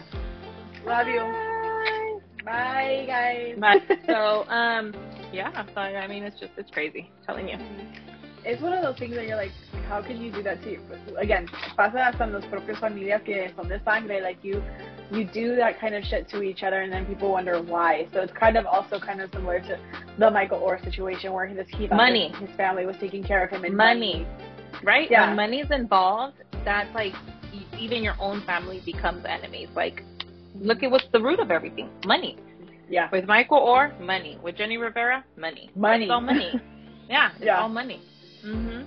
Love 0.85 1.07
you. 1.07 1.21
Bye, 2.43 3.05
guys. 3.07 3.55
But 3.57 3.99
so, 4.07 4.43
um, 4.49 4.93
yeah. 5.31 5.51
So 5.73 5.79
I 5.79 6.07
mean, 6.07 6.23
it's 6.23 6.39
just 6.39 6.53
it's 6.57 6.71
crazy. 6.71 7.11
telling 7.25 7.47
you. 7.47 7.57
It's 8.45 8.61
one 8.61 8.73
of 8.73 8.83
those 8.83 8.97
things 8.97 9.15
that 9.15 9.25
you're 9.25 9.37
like, 9.37 9.51
how 9.87 10.01
can 10.01 10.21
you 10.21 10.31
do 10.31 10.43
that 10.43 10.61
to 10.63 10.71
you? 10.71 10.79
Again, 11.17 11.47
pasa 11.77 12.03
hasta 12.03 12.23
en 12.23 12.33
los 12.33 12.43
propios 12.45 12.77
familias 12.79 13.23
que 13.23 13.49
son 13.55 13.69
de 13.69 13.81
sangre, 13.85 14.21
like 14.21 14.37
you, 14.43 14.61
you 15.11 15.23
do 15.25 15.55
that 15.55 15.79
kind 15.79 15.95
of 15.95 16.03
shit 16.03 16.27
to 16.29 16.41
each 16.41 16.63
other, 16.63 16.81
and 16.81 16.91
then 16.91 17.05
people 17.05 17.31
wonder 17.31 17.61
why. 17.61 18.07
So 18.13 18.19
it's 18.21 18.33
kind 18.33 18.57
of 18.57 18.65
also 18.65 18.99
kind 18.99 19.21
of 19.21 19.31
similar 19.31 19.59
to 19.61 19.79
the 20.19 20.29
Michael 20.29 20.59
Oher 20.59 20.83
situation 20.83 21.31
where 21.31 21.45
he, 21.47 21.55
he 21.77 21.87
Money. 21.87 22.29
his, 22.39 22.49
his 22.49 22.57
family 22.57 22.85
was 22.85 22.95
taking 22.99 23.23
care 23.23 23.43
of 23.45 23.49
him 23.49 23.63
and 23.63 23.75
Money. 23.77 24.27
Right? 24.83 25.09
Yeah. 25.09 25.27
When 25.27 25.35
money's 25.37 25.71
involved, 25.71 26.35
that's 26.65 26.93
like 26.93 27.13
even 27.79 28.03
your 28.03 28.15
own 28.19 28.41
family 28.45 28.81
becomes 28.85 29.23
enemies. 29.25 29.69
Like, 29.75 30.03
look 30.55 30.83
at 30.83 30.91
what's 30.91 31.07
the 31.13 31.21
root 31.21 31.39
of 31.39 31.51
everything: 31.51 31.89
money. 32.05 32.37
Yeah. 32.89 33.07
With 33.11 33.25
Michael 33.25 33.59
Oher, 33.61 33.97
money. 34.01 34.37
With 34.43 34.55
Jenni 34.57 34.79
Rivera, 34.81 35.23
money. 35.37 35.69
Money. 35.75 36.05
It's 36.05 36.11
all 36.11 36.21
money. 36.21 36.51
yeah, 37.09 37.31
it's 37.35 37.45
Yeah. 37.45 37.61
all 37.61 37.69
money. 37.69 38.01
Mhm. 38.43 38.85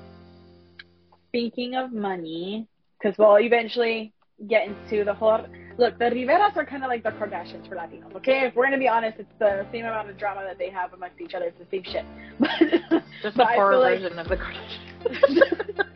Speaking 1.28 1.74
of 1.76 1.92
money, 1.92 2.66
because 2.98 3.16
we'll 3.18 3.38
eventually 3.38 4.12
get 4.48 4.66
into 4.68 5.04
the 5.04 5.14
whole. 5.14 5.46
Look, 5.78 5.98
the 5.98 6.06
Riveras 6.06 6.56
are 6.56 6.64
kind 6.64 6.82
of 6.84 6.88
like 6.88 7.02
the 7.02 7.10
Kardashians 7.10 7.68
for 7.68 7.76
Latinos. 7.76 8.14
Okay, 8.16 8.46
if 8.46 8.54
we're 8.54 8.64
gonna 8.64 8.78
be 8.78 8.88
honest, 8.88 9.18
it's 9.18 9.32
the 9.38 9.66
same 9.72 9.84
amount 9.84 10.08
of 10.08 10.16
drama 10.18 10.42
that 10.44 10.56
they 10.58 10.70
have 10.70 10.92
amongst 10.94 11.20
each 11.20 11.34
other. 11.34 11.46
It's 11.46 11.58
the 11.58 11.66
same 11.70 11.82
shit. 11.84 12.04
But, 12.40 13.02
Just 13.22 13.36
but 13.36 13.50
a 13.50 13.54
poor 13.54 13.72
feel 13.72 13.80
like 13.80 14.00
version 14.00 14.18
of 14.18 14.28
the 14.28 14.36
Kardashians. 14.36 15.86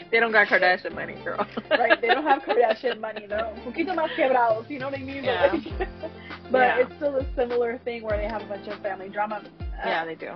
they 0.10 0.20
don't 0.20 0.32
got 0.32 0.46
Kardashian 0.48 0.94
money, 0.94 1.14
girl. 1.24 1.46
right, 1.70 2.00
they 2.00 2.08
don't 2.08 2.24
have 2.24 2.42
Kardashian 2.42 3.00
money. 3.00 3.26
They're 3.26 3.46
un 3.46 3.60
poquito 3.60 3.94
más 3.94 4.10
quebrados. 4.16 4.68
You 4.70 4.78
know 4.78 4.86
what 4.90 4.98
I 4.98 5.02
mean? 5.02 5.24
Yeah. 5.24 5.50
But, 5.52 5.62
like, 5.78 5.88
but 6.50 6.58
Yeah. 6.58 6.78
it's 6.80 6.94
still 6.96 7.16
a 7.16 7.26
similar 7.34 7.78
thing 7.84 8.02
where 8.02 8.16
they 8.18 8.26
have 8.28 8.42
a 8.42 8.46
bunch 8.46 8.66
of 8.68 8.78
family 8.80 9.08
drama. 9.08 9.42
Uh, 9.60 9.64
yeah, 9.84 10.04
they 10.04 10.14
do. 10.14 10.32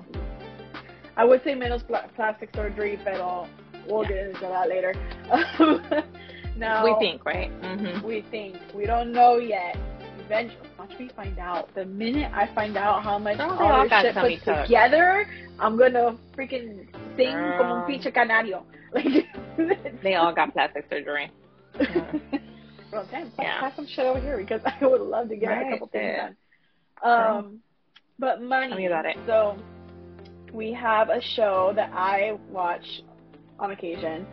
I 1.17 1.25
would 1.25 1.43
say 1.45 1.55
menos 1.55 1.87
pla- 1.87 2.07
plastic 2.17 2.51
surgery, 2.55 2.99
but 3.05 3.15
we'll 3.87 4.03
Yeah. 4.03 4.09
get 4.09 4.27
into 4.29 4.41
that 4.41 4.69
later. 4.69 4.95
now 6.57 6.85
We 6.85 6.95
think, 6.99 7.25
right? 7.25 7.51
Mhm. 7.63 8.03
We 8.03 8.23
think. 8.31 8.57
We 8.75 8.87
don't 8.87 9.13
know 9.13 9.37
yet. 9.39 9.77
Eventually, 10.21 10.69
once 10.79 10.93
we 10.99 11.09
find 11.11 11.39
out, 11.39 11.73
the 11.75 11.85
minute 11.85 12.33
I 12.35 12.47
find 12.55 12.77
out 12.77 13.03
how 13.03 13.19
much 13.19 13.37
they 13.37 13.45
all 13.45 13.83
this 13.83 13.91
got 13.91 14.03
shit 14.05 14.15
tummy 14.15 14.41
put 14.43 14.63
together, 14.63 15.29
I'm 15.61 15.77
gonna 15.77 16.17
freaking 16.35 16.87
sing 17.17 17.33
como 17.59 17.75
un 17.83 17.87
pinche 17.91 18.13
canario. 18.13 18.65
Like, 18.95 20.03
They 20.03 20.15
all 20.15 20.33
got 20.33 20.53
plastic 20.53 20.87
surgery. 20.89 21.31
well, 22.93 23.07
damn, 23.11 23.31
Yeah. 23.39 23.61
pass 23.61 23.77
some 23.77 23.87
shit 23.87 24.05
over 24.07 24.21
here 24.21 24.37
because 24.37 24.61
I 24.65 24.87
would 24.87 25.01
love 25.01 25.29
to 25.31 25.37
get 25.37 25.51
a 25.51 25.71
couple 25.71 25.89
things 25.89 26.17
done. 26.17 26.37
Um, 27.03 27.59
but 28.19 28.41
money. 28.41 28.69
Tell 28.69 28.77
me 28.79 28.87
about 28.87 29.07
it. 29.07 29.17
So, 29.27 29.57
we 30.55 30.73
have 30.73 31.11
a 31.11 31.21
show 31.21 31.73
that 31.75 31.91
I 31.93 32.39
watch 32.49 33.03
on 33.59 33.73
occasion. 33.73 34.27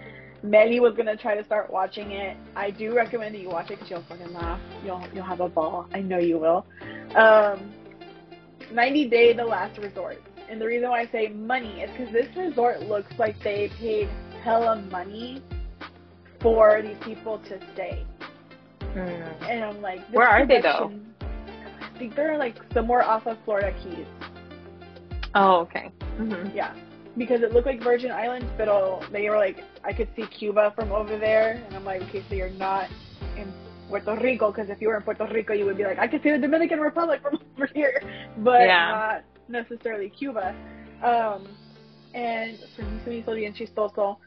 Mely 0.44 0.80
was 0.80 0.94
gonna 0.96 1.18
try 1.18 1.36
to 1.36 1.44
start 1.44 1.72
watching 1.72 2.12
it. 2.12 2.38
I 2.56 2.72
do 2.72 2.96
recommend 2.96 3.36
that 3.36 3.42
you 3.42 3.50
watch 3.50 3.70
it 3.72 3.76
because 3.76 3.90
you'll 3.90 4.04
fucking 4.04 4.34
laugh. 4.34 4.60
You'll 4.86 5.04
you'll 5.14 5.26
have 5.26 5.40
a 5.42 5.50
ball. 5.50 5.88
I 5.94 6.00
know 6.02 6.20
you 6.20 6.38
will. 6.38 6.66
Um, 7.16 7.74
90 8.72 9.10
Day 9.10 9.34
The 9.34 9.44
Last 9.44 9.78
Resort. 9.80 10.22
And 10.50 10.60
the 10.60 10.66
reason 10.66 10.90
why 10.90 11.02
I 11.02 11.08
say 11.12 11.30
money 11.30 11.82
is 11.82 11.90
because 11.92 12.12
this 12.12 12.28
resort 12.36 12.82
looks 12.82 13.12
like 13.18 13.42
they 13.44 13.72
paid 13.80 14.10
hella 14.44 14.82
money 14.92 15.42
for 16.42 16.82
these 16.82 16.98
people 17.02 17.40
to 17.40 17.60
stay. 17.74 18.06
Mm. 18.82 19.50
And 19.50 19.64
I'm 19.64 19.82
like, 19.82 20.02
Where 20.12 20.28
are 20.28 20.46
they, 20.46 20.62
though? 20.62 20.92
I 21.22 21.98
think 21.98 22.16
they're 22.16 22.38
like 22.38 22.56
somewhere 22.74 23.04
off 23.04 23.28
of 23.28 23.38
Florida 23.46 23.74
Keys. 23.84 24.08
Oh, 25.36 25.60
okay. 25.62 25.92
Mhm. 26.18 26.54
Yeah. 26.54 26.74
Because 27.18 27.42
it 27.42 27.54
looked 27.54 27.68
like 27.68 27.82
Virgin 27.82 28.12
Islands, 28.12 28.50
but 28.58 28.68
all, 28.70 29.04
they 29.12 29.30
were 29.30 29.38
like, 29.38 29.64
I 29.84 29.92
could 29.94 30.08
see 30.16 30.26
Cuba 30.28 30.72
from 30.76 30.92
over 30.92 31.18
there. 31.18 31.62
And 31.66 31.76
I'm 31.76 31.84
like, 31.84 32.02
okay, 32.04 32.24
so 32.30 32.36
you're 32.36 32.50
not 32.52 32.88
in 33.36 33.52
Puerto 33.90 34.16
Rico, 34.22 34.52
because 34.52 34.70
if 34.70 34.80
you 34.82 34.88
were 34.88 34.96
in 34.96 35.04
Puerto 35.04 35.26
Rico, 35.26 35.54
you 35.54 35.66
would 35.66 35.78
be 35.78 35.84
like, 35.84 36.00
I 36.00 36.08
could 36.08 36.24
see 36.24 36.32
the 36.32 36.38
Dominican 36.38 36.80
Republic 36.80 37.22
from 37.22 37.40
over 37.58 37.68
here, 37.74 38.02
but 38.38 38.62
Yeah. 38.62 38.92
not 38.92 39.24
necessarily 39.50 40.10
Cuba. 40.10 40.56
Um, 41.04 41.48
and 42.14 42.58
for 42.76 42.84
mí 42.84 43.24
se 43.26 43.34
me 43.34 43.40
bien 43.40 43.54
chistoso. 43.54 44.18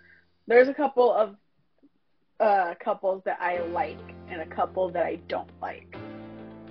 There's 0.47 0.69
a 0.69 0.75
couple 0.75 1.13
of 1.13 1.37
uh, 2.41 2.75
couples 2.83 3.23
that 3.25 3.39
I 3.41 3.61
like 3.61 3.99
and 4.31 4.43
a 4.43 4.47
couple 4.47 4.91
that 4.91 5.05
I 5.07 5.17
don't 5.29 5.49
like. 5.63 5.87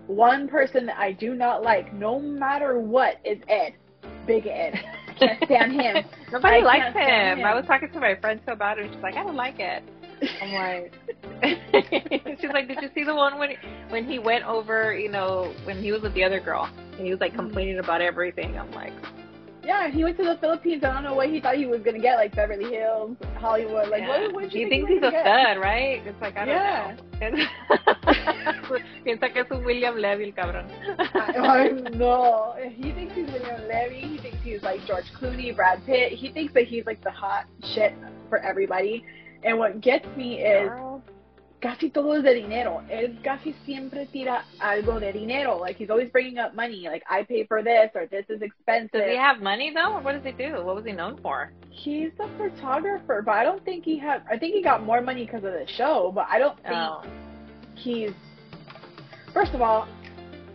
One 0.07 0.47
person 0.47 0.85
that 0.87 0.97
I 0.97 1.13
do 1.13 1.33
not 1.33 1.63
like, 1.63 1.93
no 1.93 2.19
matter 2.19 2.79
what, 2.79 3.19
is 3.23 3.39
Ed. 3.47 3.73
Big 4.25 4.47
Ed. 4.47 4.73
I 5.07 5.13
can't 5.19 5.43
stand 5.45 5.71
him. 5.73 6.05
Nobody 6.31 6.57
I 6.57 6.59
likes 6.59 6.85
him. 6.95 7.39
him. 7.39 7.45
I 7.45 7.53
was 7.55 7.65
talking 7.65 7.89
to 7.91 7.99
my 7.99 8.15
friend 8.15 8.39
too 8.45 8.53
about 8.53 8.79
it. 8.79 8.85
and 8.85 8.93
She's 8.93 9.03
like, 9.03 9.15
I 9.15 9.23
don't 9.23 9.35
like 9.35 9.59
it. 9.59 9.83
I'm 10.41 10.53
like, 10.53 10.93
she's 12.39 12.49
like, 12.53 12.67
did 12.67 12.81
you 12.81 12.89
see 12.95 13.03
the 13.03 13.13
one 13.13 13.37
when 13.37 13.51
when 13.89 14.05
he 14.05 14.19
went 14.19 14.45
over, 14.45 14.97
you 14.97 15.09
know, 15.09 15.53
when 15.65 15.81
he 15.81 15.91
was 15.91 16.01
with 16.01 16.13
the 16.13 16.23
other 16.23 16.39
girl 16.39 16.63
and 16.65 17.05
he 17.05 17.11
was 17.11 17.19
Mm-hmm. 17.19 17.21
like 17.21 17.35
complaining 17.35 17.79
about 17.79 18.01
everything? 18.01 18.57
I'm 18.57 18.71
like, 18.71 18.93
Yeah, 19.65 19.89
he 19.89 20.03
went 20.03 20.17
to 20.17 20.23
the 20.25 20.37
Philippines. 20.41 20.83
I 20.83 20.91
don't 20.93 21.03
know 21.03 21.15
what 21.15 21.29
he 21.29 21.39
thought 21.39 21.55
he 21.55 21.65
was 21.65 21.81
gonna 21.81 21.99
get, 21.99 22.15
like 22.17 22.35
Beverly 22.35 22.69
Hills, 22.75 23.15
Hollywood. 23.37 23.87
Like, 23.89 24.01
yeah. 24.01 24.23
what? 24.27 24.33
What 24.33 24.49
he 24.49 24.59
you 24.61 24.69
thinks 24.69 24.87
think 24.89 25.01
he's 25.01 25.07
a 25.07 25.11
get? 25.11 25.23
stud, 25.23 25.57
right? 25.61 26.01
It's 26.05 26.21
like 26.21 26.35
I 26.37 26.45
don't 26.45 26.55
Yeah. 26.55 26.95
know. 26.95 27.03
Piensa 29.05 29.31
que 29.31 29.41
es 29.41 29.51
un 29.51 29.63
William 29.63 29.95
Levy, 29.95 30.25
el 30.25 30.33
cabrón. 30.33 30.65
I 30.97 31.69
know. 31.95 32.55
He 32.75 32.91
thinks 32.91 33.15
he's 33.15 33.27
William 33.27 33.61
Levy. 33.67 34.01
He 34.01 34.17
thinks 34.17 34.37
he's 34.43 34.61
like 34.63 34.85
George 34.85 35.05
Clooney, 35.19 35.55
Brad 35.55 35.85
Pitt. 35.85 36.11
He 36.13 36.29
thinks 36.31 36.53
that 36.53 36.65
he's 36.67 36.85
like 36.85 37.01
the 37.03 37.11
hot 37.11 37.45
shit 37.73 37.93
for 38.29 38.39
everybody. 38.39 39.05
And 39.43 39.57
what 39.57 39.79
gets 39.81 40.05
me 40.17 40.39
is. 40.39 40.69
Casi 41.63 41.89
todo 41.89 42.13
es 42.15 42.23
de 42.23 42.33
dinero. 42.33 42.83
Él 42.89 43.17
casi 43.23 43.53
siempre 43.65 44.05
tira 44.07 44.43
algo 44.59 44.99
de 44.99 45.13
dinero. 45.13 45.57
Like 45.59 45.77
he's 45.77 45.89
always 45.89 46.11
bringing 46.11 46.37
up 46.37 46.53
money. 46.53 46.81
Like 46.89 47.03
I 47.09 47.23
pay 47.23 47.45
for 47.47 47.63
this 47.63 47.89
or 47.95 48.05
this 48.07 48.25
is 48.29 48.41
expensive. 48.41 48.91
Does 48.99 49.09
he 49.09 49.15
have 49.17 49.39
money 49.41 49.71
though? 49.73 49.93
Or 49.93 50.01
what 50.01 50.11
does 50.11 50.25
he 50.25 50.33
do? 50.33 50.61
What 50.65 50.75
was 50.75 50.83
he 50.85 50.91
known 50.91 51.17
for? 51.21 51.53
He's 51.69 52.11
a 52.19 52.27
photographer, 52.37 53.21
but 53.25 53.31
I 53.31 53.45
don't 53.45 53.63
think 53.63 53.85
he 53.85 53.97
had. 53.97 54.23
I 54.29 54.37
think 54.37 54.53
he 54.53 54.61
got 54.61 54.83
more 54.83 54.99
money 55.01 55.25
because 55.25 55.43
of 55.45 55.53
the 55.53 55.65
show, 55.77 56.11
but 56.13 56.27
I 56.29 56.37
don't 56.37 56.57
think 56.57 56.75
Oh, 56.75 57.01
he's. 57.75 58.11
First 59.33 59.53
of 59.53 59.61
all, 59.61 59.87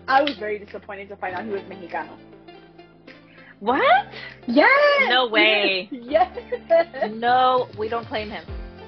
I 0.06 0.22
was 0.22 0.36
very 0.38 0.58
disappointed 0.58 1.08
to 1.08 1.16
find 1.16 1.34
out 1.34 1.44
he 1.44 1.50
was 1.50 1.62
Mexicano. 1.62 2.16
what? 3.60 4.06
Yes. 4.46 5.08
No 5.08 5.26
way. 5.28 5.88
Yes. 6.08 6.30
No, 7.12 7.68
we 7.78 7.88
don't 7.88 8.06
claim 8.06 8.30
him. 8.30 8.44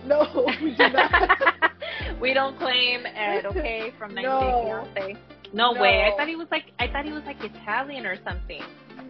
No, 0.07 0.46
we 0.62 0.70
do 0.76 0.88
not. 0.88 1.72
we 2.20 2.32
don't 2.34 2.59
claim 2.59 3.05
Ed, 3.07 3.46
okay, 3.46 3.92
from 3.98 4.14
90 4.14 4.28
No. 4.28 4.84
Fiance. 4.94 5.16
No, 5.53 5.72
way. 5.72 6.05
I 6.05 6.16
thought 6.16 6.28
he 6.28 6.36
was 6.36 6.46
like 6.51 6.72
I 6.78 6.86
thought 6.88 7.05
he 7.05 7.12
was 7.12 7.24
like 7.24 7.42
Italian 7.42 8.07
or 8.07 8.16
something. 8.24 8.62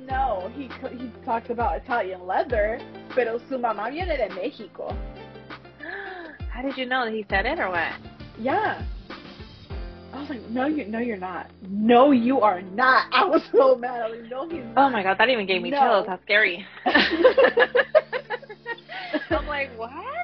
no, 0.06 0.50
he 0.56 0.68
he 0.96 1.10
talks 1.24 1.50
about 1.50 1.76
Italian 1.76 2.26
leather, 2.26 2.80
pero 3.14 3.38
su 3.48 3.58
mamá 3.58 3.90
viene 3.90 4.16
de 4.16 4.28
Mexico. 4.34 4.96
How 6.50 6.62
did 6.62 6.76
you 6.78 6.86
know 6.86 7.04
that 7.04 7.12
he 7.12 7.24
said 7.28 7.44
it 7.46 7.58
or 7.58 7.68
what? 7.70 7.92
Yeah. 8.38 8.82
I 10.12 10.20
was 10.20 10.28
like, 10.30 10.42
no, 10.50 10.66
you, 10.66 10.86
no, 10.86 10.98
you're 10.98 11.16
not. 11.16 11.50
No, 11.68 12.10
you 12.10 12.40
are 12.40 12.62
not. 12.62 13.06
I 13.12 13.24
was 13.26 13.42
so 13.52 13.76
mad. 13.76 14.00
I 14.02 14.08
was 14.10 14.20
like, 14.22 14.30
no, 14.30 14.48
he's 14.48 14.64
Oh 14.76 14.88
my 14.90 15.02
god, 15.04 15.18
that 15.18 15.28
even 15.28 15.46
gave 15.46 15.62
me 15.62 15.70
No. 15.70 15.78
chills. 15.78 16.06
How 16.08 16.18
scary. 16.24 16.66
I'm 19.30 19.46
like, 19.46 19.70
what? 19.78 20.19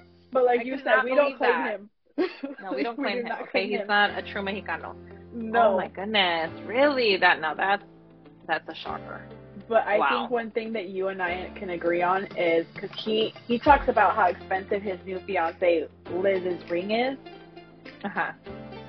You 0.64 0.76
said 0.84 1.04
we 1.04 1.14
don't 1.14 1.36
claim 1.36 1.50
that. 1.52 1.70
him. 1.70 1.90
No, 2.62 2.72
we 2.74 2.82
don't 2.82 2.96
claim 2.96 3.18
do 3.18 3.26
him. 3.26 3.32
okay, 3.42 3.68
he's 3.68 3.80
him. 3.80 3.86
not 3.88 4.10
a 4.16 4.22
true 4.22 4.42
Mexicano. 4.42 4.94
No, 5.34 5.72
Oh 5.72 5.76
my 5.76 5.88
goodness, 5.88 6.50
really? 6.66 7.16
That 7.18 7.40
no, 7.40 7.54
that's 7.56 7.82
that's 8.46 8.66
a 8.68 8.74
shocker. 8.74 9.20
but 9.68 9.86
I 9.86 9.98
Wow. 9.98 10.08
think 10.10 10.30
one 10.30 10.50
thing 10.52 10.72
that 10.72 10.88
you 10.88 11.08
and 11.08 11.20
I 11.22 11.50
can 11.56 11.70
agree 11.70 12.02
on 12.02 12.24
is 12.36 12.66
because 12.74 12.90
he 13.04 13.34
he 13.46 13.58
talks 13.58 13.88
about 13.88 14.14
how 14.16 14.26
expensive 14.28 14.82
his 14.82 14.98
new 15.04 15.18
fiance 15.26 15.88
Liz's 16.10 16.70
ring 16.70 16.90
is. 16.92 17.18
Uh 18.04 18.08
huh. 18.08 18.32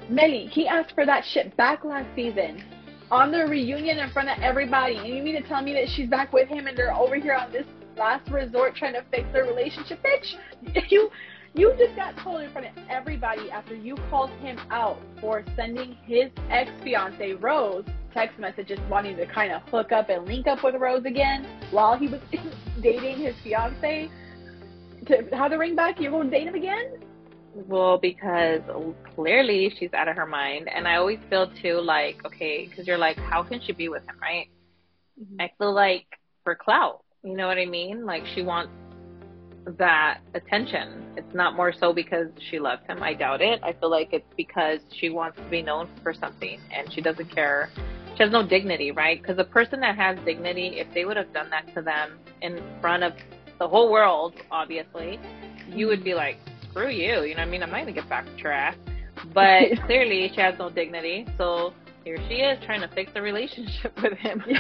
Mely, 0.09 0.45
he 0.47 0.67
asked 0.67 0.93
for 0.95 1.05
that 1.05 1.25
shit 1.25 1.55
back 1.57 1.83
last 1.83 2.07
season 2.15 2.63
on 3.11 3.31
the 3.31 3.45
reunion 3.45 3.97
in 3.99 4.09
front 4.11 4.29
of 4.29 4.37
everybody, 4.41 4.95
and 4.97 5.07
you 5.07 5.21
mean 5.23 5.41
to 5.41 5.47
tell 5.49 5.61
me 5.61 5.73
that 5.73 5.89
she's 5.95 6.09
back 6.09 6.31
with 6.31 6.47
him 6.47 6.67
and 6.67 6.77
they're 6.77 6.93
over 6.93 7.15
here 7.15 7.33
on 7.33 7.51
this 7.51 7.65
last 7.97 8.29
resort 8.29 8.75
trying 8.75 8.93
to 8.93 9.03
fix 9.11 9.25
their 9.33 9.43
relationship, 9.45 9.99
bitch? 10.03 10.35
You 10.89 11.09
you 11.57 11.73
just 11.77 11.95
got 11.95 12.15
told 12.17 12.41
in 12.41 12.51
front 12.51 12.67
of 12.67 12.73
everybody 12.87 13.49
after 13.49 13.75
you 13.75 13.95
called 14.09 14.29
him 14.41 14.59
out 14.69 14.99
for 15.19 15.43
sending 15.55 15.97
his 16.05 16.29
ex 16.51 16.69
fiance 16.83 17.33
Rose 17.33 17.83
text 18.13 18.39
messages 18.39 18.79
wanting 18.89 19.15
to 19.17 19.25
kind 19.25 19.51
of 19.51 19.61
hook 19.63 19.91
up 19.91 20.09
and 20.09 20.25
link 20.27 20.47
up 20.47 20.63
with 20.63 20.75
Rose 20.75 21.05
again 21.05 21.47
while 21.71 21.97
he 21.97 22.07
was 22.07 22.21
dating 22.81 23.17
his 23.17 23.35
fiance. 23.43 24.09
To 25.07 25.23
have 25.35 25.51
the 25.51 25.57
ring 25.57 25.75
back, 25.75 25.99
you're 25.99 26.11
going 26.11 26.29
to 26.29 26.37
date 26.37 26.47
him 26.47 26.55
again? 26.55 26.99
Well, 27.53 27.97
because 27.97 28.61
clearly 29.15 29.73
she's 29.79 29.93
out 29.93 30.07
of 30.07 30.15
her 30.15 30.25
mind, 30.25 30.69
and 30.73 30.87
I 30.87 30.97
always 30.97 31.19
feel 31.29 31.49
too 31.61 31.81
like 31.81 32.23
okay, 32.25 32.67
because 32.67 32.85
you're 32.85 32.97
like, 32.99 33.17
how 33.17 33.41
can 33.41 33.61
she 33.65 33.71
be 33.71 33.89
with 33.89 34.03
him, 34.03 34.15
right? 34.21 34.47
Mm-hmm. 35.19 35.41
I 35.41 35.51
feel 35.57 35.73
like 35.73 36.05
for 36.43 36.55
clout, 36.55 37.03
you 37.23 37.35
know 37.35 37.47
what 37.47 37.57
I 37.57 37.65
mean? 37.65 38.05
Like 38.05 38.23
she 38.35 38.43
wants 38.43 38.71
that 39.77 40.19
attention. 40.33 41.03
It's 41.17 41.33
not 41.33 41.55
more 41.55 41.73
so 41.73 41.93
because 41.93 42.27
she 42.49 42.59
loves 42.59 42.81
him. 42.87 43.03
I 43.03 43.13
doubt 43.13 43.41
it. 43.41 43.59
I 43.63 43.73
feel 43.73 43.91
like 43.91 44.09
it's 44.13 44.33
because 44.35 44.79
she 44.97 45.09
wants 45.09 45.37
to 45.37 45.49
be 45.49 45.61
known 45.61 45.89
for 46.03 46.13
something 46.13 46.59
and 46.73 46.91
she 46.93 47.01
doesn't 47.01 47.33
care. 47.33 47.69
She 48.15 48.23
has 48.23 48.31
no 48.31 48.47
dignity, 48.47 48.91
right? 48.91 49.21
Because 49.21 49.37
a 49.37 49.43
person 49.43 49.79
that 49.81 49.95
has 49.95 50.17
dignity, 50.25 50.79
if 50.79 50.87
they 50.93 51.05
would 51.05 51.17
have 51.17 51.31
done 51.33 51.49
that 51.49 51.73
to 51.75 51.81
them 51.81 52.17
in 52.41 52.61
front 52.81 53.03
of 53.03 53.13
the 53.59 53.67
whole 53.67 53.91
world, 53.91 54.33
obviously, 54.51 55.19
you 55.69 55.87
would 55.87 56.03
be 56.03 56.13
like, 56.13 56.37
screw 56.69 56.89
you. 56.89 57.23
You 57.23 57.35
know 57.35 57.41
what 57.41 57.47
I 57.47 57.51
mean? 57.51 57.63
I'm 57.63 57.69
not 57.69 57.83
going 57.83 57.93
to 57.93 58.01
get 58.01 58.09
back 58.09 58.25
at 58.27 58.37
your 58.39 58.51
ass. 58.51 58.75
But 59.33 59.63
clearly 59.85 60.31
she 60.33 60.41
has 60.41 60.57
no 60.57 60.69
dignity. 60.69 61.27
So 61.37 61.73
here 62.03 62.17
she 62.29 62.35
is 62.35 62.57
trying 62.65 62.81
to 62.81 62.87
fix 62.95 63.11
a 63.15 63.21
relationship 63.21 64.01
with 64.01 64.13
him. 64.13 64.43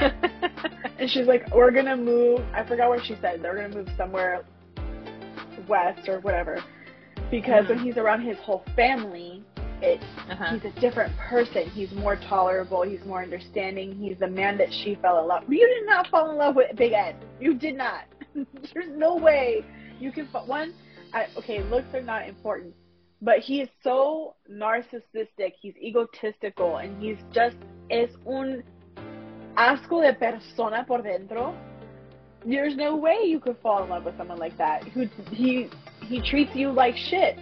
And 0.99 1.09
she's 1.11 1.27
like, 1.27 1.53
we're 1.53 1.71
gonna 1.71 1.95
move. 1.95 2.39
I 2.53 2.65
forgot 2.65 2.89
what 2.89 3.05
she 3.05 3.15
said. 3.21 3.41
They're 3.43 3.55
gonna 3.55 3.69
move 3.69 3.89
somewhere 3.95 4.43
west 5.67 6.07
or 6.07 6.19
whatever, 6.21 6.63
because 7.31 7.67
when 7.67 7.79
he's 7.79 7.97
around 7.97 8.21
his 8.21 8.37
whole 8.37 8.63
family, 8.75 9.43
it 9.81 10.01
uh-huh. 10.29 10.53
he's 10.55 10.65
a 10.65 10.79
different 10.79 11.15
person. 11.17 11.69
He's 11.69 11.91
more 11.91 12.15
tolerable. 12.15 12.83
He's 12.83 13.03
more 13.05 13.21
understanding. 13.21 13.95
He's 13.95 14.17
the 14.19 14.27
man 14.27 14.57
that 14.57 14.69
she 14.71 14.95
fell 15.01 15.19
in 15.19 15.27
love. 15.27 15.43
You 15.47 15.67
did 15.67 15.85
not 15.85 16.07
fall 16.07 16.31
in 16.31 16.37
love 16.37 16.55
with 16.55 16.75
Big 16.75 16.93
Ed. 16.93 17.15
You 17.39 17.53
did 17.53 17.77
not. 17.77 18.05
There's 18.73 18.89
no 18.89 19.15
way 19.15 19.63
you 19.99 20.11
can. 20.11 20.27
fa- 20.27 20.45
One, 20.45 20.73
I, 21.13 21.27
okay, 21.37 21.63
looks 21.63 21.93
are 21.93 22.01
not 22.01 22.27
important, 22.27 22.73
but 23.21 23.39
he 23.39 23.61
is 23.61 23.69
so 23.83 24.35
narcissistic. 24.51 25.53
He's 25.59 25.75
egotistical, 25.77 26.77
and 26.77 27.01
he's 27.01 27.17
just 27.31 27.57
es 27.89 28.09
un 28.25 28.63
asco 29.55 30.01
de 30.01 30.13
persona 30.13 30.85
por 30.87 31.01
dentro. 31.01 31.55
There's 32.45 32.75
no 32.75 32.95
way 32.95 33.17
you 33.25 33.39
could 33.39 33.57
fall 33.61 33.83
in 33.83 33.89
love 33.89 34.05
with 34.05 34.17
someone 34.17 34.37
like 34.37 34.57
that. 34.57 34.83
Who 34.89 35.07
he 35.31 35.69
he 36.01 36.21
treats 36.21 36.55
you 36.55 36.71
like 36.71 36.95
shit. 36.95 37.37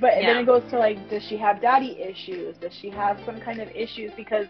But 0.00 0.16
Yeah. 0.20 0.32
then 0.32 0.36
it 0.38 0.46
goes 0.46 0.62
to 0.70 0.78
like, 0.78 1.10
does 1.10 1.22
she 1.28 1.36
have 1.36 1.60
daddy 1.60 2.00
issues? 2.00 2.56
Does 2.56 2.72
she 2.80 2.90
have 2.90 3.20
some 3.26 3.40
kind 3.40 3.60
of 3.60 3.68
issues 3.70 4.10
because 4.16 4.46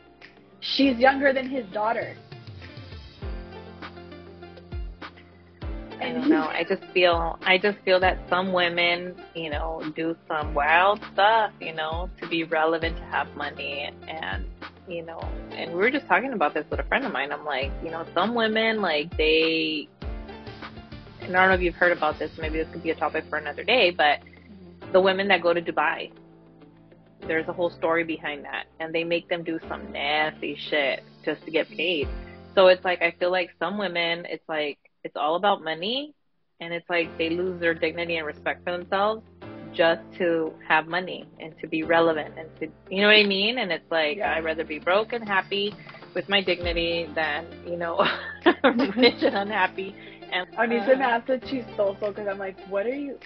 she's 0.60 0.96
younger 0.98 1.32
than 1.32 1.48
his 1.48 1.66
daughter? 1.72 2.16
I 6.00 6.12
don't 6.12 6.28
know. 6.28 6.42
I 6.48 6.64
just 6.68 6.82
feel 6.92 7.38
I 7.42 7.58
just 7.58 7.78
feel 7.84 8.00
that 8.00 8.18
some 8.28 8.52
women, 8.52 9.14
you 9.34 9.50
know, 9.50 9.82
do 9.94 10.16
some 10.26 10.52
wild 10.52 11.00
stuff, 11.12 11.52
you 11.60 11.74
know, 11.74 12.10
to 12.20 12.28
be 12.28 12.44
relevant 12.44 12.96
to 12.96 13.02
have 13.04 13.28
money 13.36 13.90
and 14.08 14.44
you 14.88 15.04
know, 15.04 15.20
and 15.52 15.70
we 15.70 15.76
were 15.76 15.90
just 15.90 16.06
talking 16.06 16.32
about 16.32 16.54
this 16.54 16.64
with 16.70 16.80
a 16.80 16.84
friend 16.84 17.04
of 17.04 17.12
mine. 17.12 17.32
I'm 17.32 17.44
like, 17.44 17.70
you 17.84 17.90
know, 17.90 18.04
some 18.14 18.34
women 18.34 18.80
like 18.80 19.16
they 19.16 19.88
and 21.20 21.36
I 21.36 21.40
don't 21.40 21.50
know 21.50 21.54
if 21.54 21.60
you've 21.60 21.74
heard 21.74 21.92
about 21.92 22.18
this, 22.18 22.30
maybe 22.38 22.58
this 22.58 22.68
could 22.72 22.82
be 22.82 22.90
a 22.90 22.94
topic 22.94 23.24
for 23.30 23.38
another 23.38 23.62
day, 23.62 23.90
but 23.90 24.20
the 24.92 25.00
women 25.00 25.28
that 25.28 25.40
go 25.40 25.54
to 25.54 25.62
Dubai, 25.62 26.10
there's 27.26 27.46
a 27.46 27.52
whole 27.52 27.70
story 27.70 28.02
behind 28.02 28.44
that. 28.44 28.64
And 28.80 28.92
they 28.92 29.04
make 29.04 29.28
them 29.28 29.44
do 29.44 29.60
some 29.68 29.92
nasty 29.92 30.58
shit 30.68 31.04
just 31.24 31.44
to 31.44 31.50
get 31.50 31.68
paid. 31.68 32.08
So 32.54 32.66
it's 32.66 32.84
like 32.84 33.00
I 33.02 33.12
feel 33.18 33.30
like 33.30 33.50
some 33.58 33.78
women, 33.78 34.26
it's 34.28 34.46
like 34.48 34.78
it's 35.04 35.16
all 35.16 35.36
about 35.36 35.62
money, 35.62 36.12
and 36.60 36.74
it's 36.74 36.88
like 36.90 37.16
they 37.18 37.30
lose 37.30 37.60
their 37.60 37.74
dignity 37.74 38.16
and 38.16 38.26
respect 38.26 38.64
for 38.64 38.72
themselves 38.72 39.22
just 39.74 40.00
to 40.18 40.52
have 40.68 40.86
money 40.86 41.26
and 41.40 41.54
to 41.60 41.66
be 41.66 41.82
relevant 41.82 42.34
and 42.38 42.48
to 42.60 42.66
you 42.90 43.00
know 43.00 43.08
what 43.08 43.16
I 43.16 43.24
mean. 43.24 43.58
And 43.58 43.70
it's 43.72 43.90
like 43.90 44.18
Yeah. 44.18 44.34
I'd 44.34 44.44
rather 44.44 44.64
be 44.64 44.78
broke 44.78 45.12
and 45.12 45.26
happy 45.26 45.74
with 46.14 46.28
my 46.28 46.42
dignity 46.42 47.08
than 47.14 47.46
you 47.66 47.76
know 47.76 47.96
rich 48.96 49.22
and 49.22 49.36
unhappy. 49.36 49.94
And 50.32 50.46
I 50.56 50.66
mean, 50.66 50.82
se 50.86 50.94
me 50.96 51.04
hace 51.04 51.40
chistoso 51.50 52.08
because 52.08 52.26
I'm 52.28 52.38
like, 52.38 52.58
what 52.68 52.86
are 52.86 52.94
you? 52.94 53.18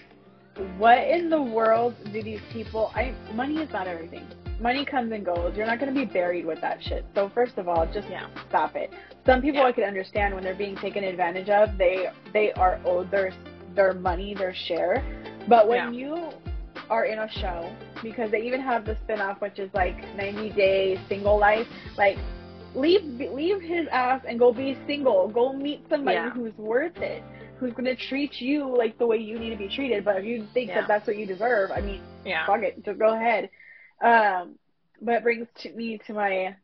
What 0.78 0.98
in 0.98 1.28
the 1.28 1.40
world 1.40 1.94
do 2.12 2.22
these 2.22 2.40
people? 2.52 2.90
I 2.94 3.14
money 3.34 3.56
is 3.58 3.70
not 3.72 3.86
everything. 3.86 4.26
Money 4.58 4.86
comes 4.86 5.12
and 5.12 5.24
goes. 5.24 5.52
You're 5.54 5.66
not 5.66 5.78
going 5.78 5.92
to 5.94 6.00
be 6.00 6.06
buried 6.06 6.46
with 6.46 6.62
that 6.62 6.82
shit. 6.82 7.04
So 7.14 7.30
first 7.34 7.58
of 7.58 7.68
all, 7.68 7.86
just 7.92 8.08
Yeah. 8.08 8.26
stop 8.48 8.74
it. 8.74 8.90
Some 9.26 9.42
people 9.42 9.60
Yeah. 9.60 9.66
I 9.66 9.72
could 9.72 9.84
understand 9.84 10.34
when 10.34 10.42
they're 10.42 10.54
being 10.54 10.76
taken 10.76 11.04
advantage 11.04 11.50
of. 11.50 11.76
They 11.76 12.08
they 12.32 12.52
are 12.54 12.80
owed 12.84 13.10
their 13.10 13.32
their 13.74 13.92
money, 13.92 14.34
their 14.34 14.54
share. 14.54 15.04
But 15.48 15.68
when 15.68 15.94
you 15.94 16.30
are 16.90 17.04
in 17.04 17.18
a 17.18 17.28
show, 17.30 17.74
because 18.02 18.30
they 18.30 18.42
even 18.42 18.60
have 18.60 18.84
the 18.84 18.96
spin-off, 19.04 19.40
which 19.40 19.58
is 19.58 19.70
like 19.74 19.96
90 20.16 20.50
Day 20.50 21.00
Single 21.08 21.38
Life, 21.38 21.66
like 21.96 22.18
leave 22.74 23.02
leave 23.04 23.60
his 23.60 23.86
ass 23.90 24.22
and 24.28 24.38
go 24.38 24.52
be 24.52 24.76
single. 24.86 25.28
Go 25.28 25.52
meet 25.52 25.88
somebody 25.88 26.16
Yeah. 26.16 26.30
who's 26.30 26.56
worth 26.58 26.96
it, 26.98 27.22
who's 27.58 27.72
gonna 27.72 27.96
treat 27.96 28.40
you 28.40 28.76
like 28.76 28.98
the 28.98 29.06
way 29.06 29.16
you 29.16 29.38
need 29.38 29.50
to 29.50 29.56
be 29.56 29.68
treated. 29.68 30.04
But 30.04 30.16
if 30.16 30.24
you 30.24 30.46
think 30.52 30.68
Yeah. 30.68 30.80
that 30.80 30.88
that's 30.88 31.06
what 31.06 31.16
you 31.16 31.26
deserve, 31.26 31.70
I 31.70 31.80
mean, 31.80 32.02
yeah. 32.24 32.44
fuck 32.46 32.62
it, 32.62 32.84
just 32.84 32.98
go 32.98 33.14
ahead. 33.14 33.50
Um, 34.02 34.58
but 35.00 35.16
it 35.16 35.22
brings 35.22 35.46
to 35.62 35.72
me 35.72 35.98
to 36.06 36.12
my. 36.12 36.54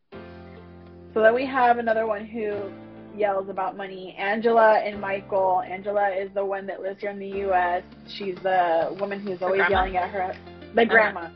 So 1.15 1.21
then 1.21 1.35
we 1.35 1.45
have 1.47 1.79
another 1.79 2.07
one 2.07 2.25
who 2.27 2.73
yells 3.17 3.49
about 3.49 3.77
money. 3.77 4.15
Angela 4.19 4.79
and 4.81 5.01
Michael. 5.01 5.63
Angela 5.63 6.11
is 6.11 6.31
the 6.35 6.45
one 6.45 6.67
that 6.67 6.81
lives 6.83 7.01
here 7.01 7.11
in 7.11 7.19
the 7.19 7.29
U.S. 7.29 7.83
She's 8.17 8.37
the 8.43 8.97
woman 9.01 9.21
who's 9.21 9.39
The 9.41 9.47
always 9.47 9.59
grandma? 9.61 9.77
yelling 9.85 9.97
at 9.97 10.11
her. 10.11 10.35
The 10.75 10.87
grandma. 10.87 11.21
Uh-huh. 11.21 11.31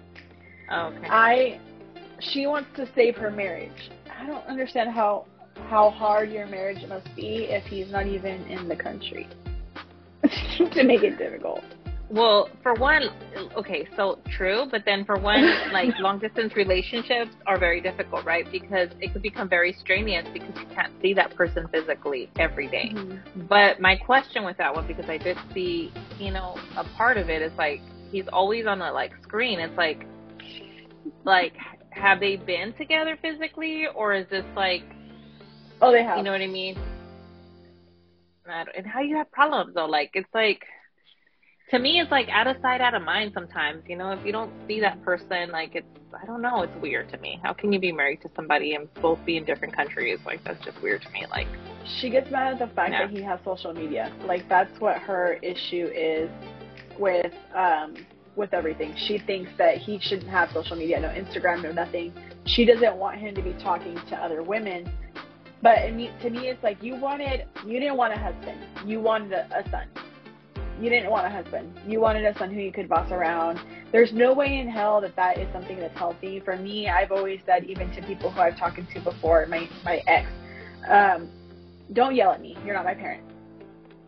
Oh, 0.70 0.96
okay. 0.96 1.06
I. 1.08 1.60
She 2.20 2.46
wants 2.46 2.70
to 2.76 2.88
save 2.94 3.16
her 3.16 3.30
marriage. 3.30 3.90
I 4.18 4.26
don't 4.26 4.44
understand 4.46 4.90
how 4.90 5.26
how 5.68 5.90
hard 5.90 6.30
your 6.30 6.46
marriage 6.46 6.86
must 6.88 7.06
be 7.16 7.46
if 7.50 7.64
he's 7.64 7.90
not 7.90 8.06
even 8.06 8.42
in 8.46 8.68
the 8.68 8.76
country 8.76 9.26
to 10.22 10.84
make 10.84 11.02
it 11.02 11.18
difficult. 11.18 11.62
Well, 12.08 12.48
for 12.62 12.74
one, 12.74 13.08
okay, 13.56 13.88
so 13.96 14.20
true, 14.36 14.66
but 14.70 14.84
then 14.84 15.04
for 15.04 15.18
one, 15.18 15.42
like 15.72 15.98
long 15.98 16.20
distance 16.20 16.54
relationships 16.54 17.32
are 17.46 17.58
very 17.58 17.80
difficult, 17.80 18.24
right? 18.24 18.50
Because 18.50 18.90
it 19.00 19.12
could 19.12 19.22
become 19.22 19.48
very 19.48 19.72
strenuous 19.72 20.26
because 20.32 20.54
you 20.56 20.66
can't 20.74 20.92
see 21.02 21.14
that 21.14 21.34
person 21.34 21.66
physically 21.72 22.30
every 22.38 22.68
day. 22.68 22.92
Mm-hmm. 22.94 23.46
But 23.48 23.80
my 23.80 23.96
question 23.96 24.44
with 24.44 24.56
that 24.58 24.72
one, 24.72 24.86
because 24.86 25.08
I 25.08 25.18
did 25.18 25.36
see, 25.52 25.92
you 26.18 26.30
know, 26.30 26.56
a 26.76 26.84
part 26.96 27.16
of 27.16 27.28
it 27.28 27.42
is 27.42 27.52
like 27.58 27.80
he's 28.12 28.26
always 28.32 28.66
on 28.66 28.80
a 28.82 28.92
like 28.92 29.12
screen. 29.22 29.58
It's 29.58 29.76
like, 29.76 30.06
like, 31.24 31.54
have 31.90 32.20
they 32.20 32.36
been 32.36 32.72
together 32.74 33.18
physically, 33.20 33.86
or 33.94 34.14
is 34.14 34.28
this 34.30 34.44
like, 34.54 34.84
Oh, 35.82 35.90
they 35.90 36.04
have. 36.04 36.18
you 36.18 36.22
know 36.22 36.32
what 36.32 36.40
I 36.40 36.46
mean? 36.46 36.78
I 38.48 38.64
And 38.76 38.86
how 38.86 39.00
you 39.00 39.16
have 39.16 39.30
problems 39.32 39.74
though? 39.74 39.86
Like 39.86 40.10
it's 40.14 40.32
like 40.32 40.62
to 41.70 41.78
me, 41.78 42.00
it's 42.00 42.10
like 42.10 42.28
out 42.28 42.46
of 42.46 42.56
sight, 42.62 42.80
out 42.80 42.94
of 42.94 43.02
mind. 43.02 43.32
Sometimes, 43.34 43.82
you 43.88 43.96
know, 43.96 44.10
if 44.12 44.24
you 44.24 44.32
don't 44.32 44.52
see 44.68 44.80
that 44.80 45.02
person, 45.02 45.50
like 45.50 45.74
it's 45.74 45.86
I 46.20 46.24
don't 46.24 46.40
know, 46.40 46.62
it's 46.62 46.72
weird 46.80 47.10
to 47.10 47.18
me. 47.18 47.40
How 47.42 47.52
can 47.52 47.72
you 47.72 47.80
be 47.80 47.92
married 47.92 48.22
to 48.22 48.30
somebody 48.36 48.74
and 48.74 48.92
both 49.02 49.18
be 49.26 49.36
in 49.36 49.44
different 49.44 49.74
countries? 49.74 50.18
Like 50.24 50.42
that's 50.44 50.64
just 50.64 50.80
weird 50.82 51.02
to 51.02 51.10
me. 51.10 51.26
Like 51.30 51.48
she 51.84 52.08
gets 52.10 52.30
mad 52.30 52.54
at 52.54 52.58
the 52.68 52.74
fact 52.74 52.92
Yeah. 52.92 53.06
that 53.06 53.10
he 53.10 53.22
has 53.22 53.40
social 53.44 53.72
media. 53.72 54.12
Like 54.24 54.48
that's 54.48 54.80
what 54.80 54.98
her 54.98 55.34
issue 55.42 55.90
is 55.94 56.30
with 56.98 57.32
um 57.54 57.94
with 58.36 58.52
everything. 58.54 58.94
She 58.96 59.18
thinks 59.18 59.50
that 59.58 59.78
he 59.78 59.98
shouldn't 59.98 60.28
have 60.30 60.50
social 60.52 60.76
media, 60.76 61.00
no 61.00 61.08
Instagram, 61.08 61.62
no 61.62 61.72
nothing. 61.72 62.12
She 62.44 62.64
doesn't 62.64 62.96
want 62.96 63.18
him 63.18 63.34
to 63.34 63.42
be 63.42 63.54
talking 63.54 63.98
to 64.08 64.16
other 64.16 64.42
women. 64.42 64.88
But 65.62 65.76
to 65.86 66.30
me, 66.30 66.48
it's 66.48 66.62
like 66.62 66.82
you 66.82 66.96
wanted, 66.96 67.46
you 67.66 67.80
didn't 67.80 67.96
want 67.96 68.12
a 68.12 68.18
husband, 68.18 68.60
you 68.84 69.00
wanted 69.00 69.32
a, 69.32 69.46
a 69.58 69.70
son. 69.70 69.88
You 70.80 70.90
didn't 70.90 71.10
want 71.10 71.26
a 71.26 71.30
husband. 71.30 71.72
You 71.86 72.00
wanted 72.00 72.24
a 72.26 72.36
son 72.38 72.52
who 72.52 72.60
you 72.60 72.70
could 72.70 72.88
boss 72.88 73.10
around. 73.10 73.58
There's 73.92 74.12
no 74.12 74.34
way 74.34 74.58
in 74.58 74.68
hell 74.68 75.00
that 75.00 75.16
that 75.16 75.38
is 75.38 75.48
something 75.52 75.78
that's 75.78 75.96
healthy. 75.96 76.40
For 76.40 76.56
me, 76.56 76.88
I've 76.88 77.12
always 77.12 77.40
said, 77.46 77.64
even 77.64 77.90
to 77.92 78.02
people 78.02 78.30
who 78.30 78.40
I've 78.40 78.58
talked 78.58 78.76
to 78.76 79.00
before, 79.00 79.46
my 79.46 79.68
my 79.84 80.02
ex, 80.06 80.28
um, 80.88 81.28
don't 81.94 82.14
yell 82.14 82.30
at 82.32 82.42
me. 82.42 82.56
You're 82.64 82.74
not 82.74 82.84
my 82.84 82.94
parent. 82.94 83.22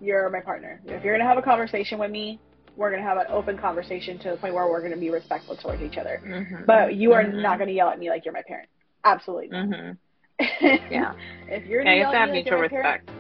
You're 0.03 0.29
my 0.31 0.41
partner. 0.41 0.81
If 0.85 1.03
you're 1.05 1.17
gonna 1.17 1.29
have 1.29 1.39
a 1.39 1.43
conversation 1.43 1.99
with 1.99 2.11
me, 2.11 2.39
we're 2.77 2.91
gonna 2.91 3.03
have 3.03 3.17
an 3.19 3.27
open 3.31 3.57
conversation 3.57 4.19
to 4.21 4.31
the 4.31 4.37
point 4.37 4.53
where 4.53 4.69
we're 4.69 4.83
gonna 4.83 4.97
be 4.97 5.11
respectful 5.11 5.57
towards 5.57 5.81
each 5.83 5.97
other. 5.97 6.21
Mm-hmm. 6.25 6.65
But 6.67 6.95
you 6.97 7.13
are 7.15 7.25
Mhm. 7.25 7.41
not 7.43 7.59
gonna 7.59 7.73
yell 7.73 7.89
at 7.89 7.99
me 7.99 8.11
like 8.11 8.25
you're 8.25 8.35
my 8.35 8.43
parent. 8.47 8.69
Absolutely. 9.05 9.49
not. 9.49 9.67
hmm 9.75 9.91
Yeah. 10.91 11.15
if 11.49 11.67
you're 11.67 11.81
Yeah, 11.83 11.85
gonna 11.85 11.97
you 11.97 12.01
yell 12.03 12.13
have 12.13 12.13
to 12.13 12.17
at 12.17 12.21
have 12.21 12.29
me 12.29 12.35
like 12.37 12.45
mutual 12.45 12.59
you're 12.59 12.63
my 12.63 12.69
parent, 12.69 13.03
respect. 13.07 13.18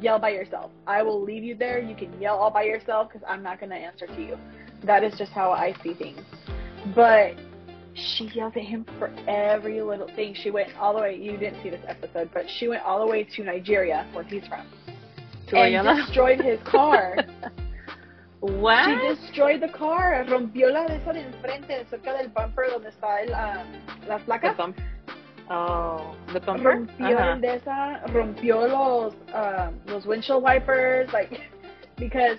Yell 0.00 0.18
by 0.18 0.30
yourself. 0.30 0.70
I 0.86 1.02
will 1.02 1.22
leave 1.22 1.42
you 1.44 1.54
there. 1.54 1.80
You 1.80 1.94
can 1.94 2.20
yell 2.20 2.36
all 2.36 2.50
by 2.50 2.62
yourself 2.64 3.08
because 3.12 3.26
I'm 3.28 3.42
not 3.42 3.60
going 3.60 3.70
to 3.70 3.76
answer 3.76 4.06
to 4.06 4.20
you. 4.20 4.36
That 4.84 5.02
is 5.04 5.14
just 5.18 5.32
how 5.32 5.50
I 5.52 5.74
see 5.82 5.94
things. 5.94 6.20
But 6.94 7.34
she 7.94 8.26
yelled 8.26 8.56
at 8.56 8.62
him 8.62 8.86
for 8.98 9.10
every 9.26 9.82
little 9.82 10.08
thing. 10.14 10.34
She 10.34 10.50
went 10.50 10.68
all 10.78 10.94
the 10.94 11.00
way, 11.00 11.16
you 11.16 11.36
didn't 11.36 11.62
see 11.62 11.70
this 11.70 11.82
episode, 11.86 12.30
but 12.32 12.44
she 12.48 12.68
went 12.68 12.82
all 12.84 13.00
the 13.04 13.10
way 13.10 13.24
to 13.24 13.42
Nigeria, 13.42 14.06
where 14.12 14.24
he's 14.24 14.46
from, 14.46 14.66
To 15.48 15.56
and 15.58 16.06
destroyed 16.06 16.40
his 16.40 16.60
car. 16.64 17.16
What? 18.40 18.84
She 18.84 19.16
destroyed 19.16 19.60
the 19.60 19.68
car. 19.68 20.24
Rompió 20.28 20.72
la 20.72 20.86
de 20.86 20.94
esa 20.96 21.12
de 21.12 21.22
enfrente, 21.22 21.84
cerca 21.90 22.16
del 22.16 22.28
bumper 22.28 22.70
donde 22.70 22.90
está 22.90 23.20
el, 23.22 23.32
um, 23.34 24.20
placas. 24.24 24.56
bump- 24.56 24.78
Oh, 25.50 26.14
the 26.32 26.40
bumper? 26.40 26.86
rompió 26.86 27.16
Uh-huh. 27.16 27.32
el 27.32 27.40
de 27.40 27.54
esa, 27.54 28.00
rompió 28.08 28.68
los 28.68 29.14
um, 29.34 29.80
los 29.86 30.04
windshield 30.06 30.42
wipers, 30.42 31.10
like 31.12 31.40
because 31.96 32.38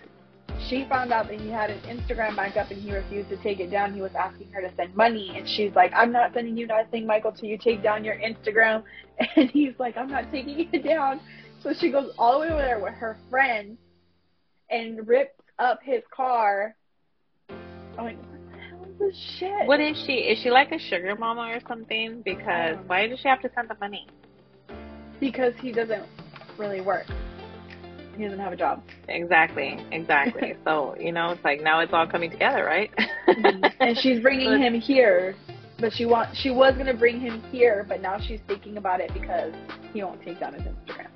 she 0.68 0.86
found 0.86 1.12
out 1.12 1.28
that 1.30 1.40
he 1.40 1.50
had 1.50 1.70
an 1.70 1.80
Instagram 1.98 2.36
backup 2.36 2.70
and 2.70 2.82
he 2.82 2.92
refused 2.94 3.30
to 3.30 3.38
take 3.38 3.60
it 3.60 3.72
down. 3.72 3.94
He 3.94 4.02
was 4.02 4.14
asking 4.14 4.52
her 4.52 4.62
to 4.62 4.72
send 4.76 4.96
money, 4.96 5.34
and 5.36 5.48
she's 5.48 5.74
like, 5.74 5.92
"I'm 5.96 6.12
not 6.12 6.34
sending 6.34 6.56
you 6.58 6.68
nothing, 6.68 7.08
Michael, 7.08 7.32
till 7.32 7.50
you 7.50 7.58
take 7.58 7.82
down 7.82 8.04
your 8.04 8.16
Instagram." 8.16 8.84
And 9.36 9.50
he's 9.52 9.74
like, 9.80 9.98
"I'm 9.98 10.08
not 10.10 10.32
taking 10.32 10.70
it 10.72 10.84
down." 10.84 11.20
So 11.62 11.74
she 11.74 11.92
goes 11.92 12.12
all 12.18 12.34
the 12.34 12.40
way 12.40 12.52
over 12.52 12.62
there 12.62 12.80
with 12.80 12.94
her 12.94 13.18
friend 13.30 13.78
and 14.70 15.06
rips 15.08 15.42
up 15.58 15.80
his 15.84 16.04
car. 16.10 16.76
I'm 17.98 18.06
like, 18.06 18.18
what 18.18 18.29
the 19.00 19.12
shit? 19.38 19.66
What 19.66 19.80
is 19.80 19.98
she? 20.06 20.14
Is 20.14 20.40
she 20.40 20.52
like 20.52 20.72
a 20.72 20.80
sugar 20.80 21.16
mama 21.16 21.42
or 21.42 21.60
something? 21.68 22.22
Because 22.24 22.78
Um, 22.78 22.88
why 22.88 23.08
does 23.08 23.20
she 23.20 23.28
have 23.28 23.42
to 23.42 23.50
send 23.56 23.70
the 23.70 23.78
money? 23.80 24.08
Because 25.20 25.54
he 25.62 25.72
doesn't 25.72 26.06
really 26.58 26.82
work. 26.82 27.06
He 28.18 28.24
doesn't 28.26 28.40
have 28.40 28.52
a 28.54 28.58
job. 28.58 28.84
Exactly, 29.08 29.80
exactly. 29.92 30.56
so 30.66 30.96
you 31.00 31.12
know, 31.12 31.32
it's 31.32 31.44
like 31.44 31.62
now 31.62 31.80
it's 31.80 31.94
all 31.94 32.08
coming 32.08 32.30
together, 32.30 32.66
right? 32.66 32.92
and 33.80 33.98
she's 33.98 34.20
bringing 34.28 34.62
him 34.62 34.80
here, 34.80 35.36
but 35.80 35.94
she 35.94 36.06
want 36.06 36.36
she 36.36 36.50
was 36.50 36.76
gonna 36.78 36.94
bring 36.94 37.20
him 37.20 37.42
here, 37.52 37.86
but 37.88 38.02
now 38.02 38.20
she's 38.20 38.42
thinking 38.48 38.78
about 38.78 39.00
it 39.00 39.14
because 39.14 39.54
he 39.94 40.04
won't 40.04 40.22
take 40.22 40.40
down 40.40 40.54
his 40.54 40.64
Instagram. 40.64 41.09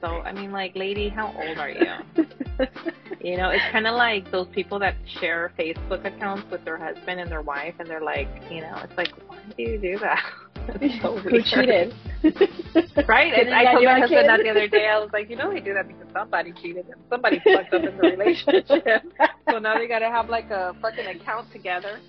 So. 0.00 0.06
I 0.06 0.32
mean, 0.32 0.52
like, 0.52 0.76
lady, 0.76 1.08
how 1.08 1.34
old 1.36 1.58
are 1.58 1.70
you? 1.70 2.26
You 3.26 3.36
know, 3.36 3.48
it's 3.48 3.64
kind 3.72 3.88
of 3.88 3.96
like 3.96 4.30
those 4.30 4.46
people 4.52 4.78
that 4.78 4.94
share 5.18 5.52
Facebook 5.58 6.04
accounts 6.04 6.48
with 6.48 6.64
their 6.64 6.78
husband 6.78 7.18
and 7.18 7.28
their 7.28 7.42
wife, 7.42 7.74
and 7.80 7.90
they're 7.90 8.00
like, 8.00 8.28
you 8.48 8.60
know, 8.60 8.80
it's 8.84 8.96
like, 8.96 9.12
why 9.26 9.38
do 9.56 9.62
you 9.64 9.78
do 9.78 9.98
that? 9.98 10.22
So 11.02 11.16
Who 11.18 11.42
cheated? 11.42 11.94
Right? 13.06 13.32
And 13.34 13.54
I 13.54 13.72
told 13.72 13.84
my 13.84 14.00
husband 14.00 14.20
kid? 14.20 14.28
that 14.28 14.40
the 14.42 14.50
other 14.50 14.66
day. 14.68 14.88
I 14.88 14.98
was 14.98 15.10
like, 15.12 15.30
you 15.30 15.36
know, 15.36 15.52
they 15.52 15.60
do 15.60 15.74
that 15.74 15.86
because 15.86 16.06
somebody 16.12 16.52
cheated 16.52 16.86
and 16.86 17.00
somebody 17.08 17.40
fucked 17.44 17.72
up 17.72 17.84
in 17.84 17.96
the 17.96 18.02
relationship. 18.02 19.02
so 19.50 19.58
now 19.58 19.78
they 19.78 19.86
got 19.86 20.00
to 20.00 20.08
have 20.08 20.28
like 20.28 20.50
a 20.50 20.74
fucking 20.82 21.06
account 21.06 21.52
together. 21.52 22.00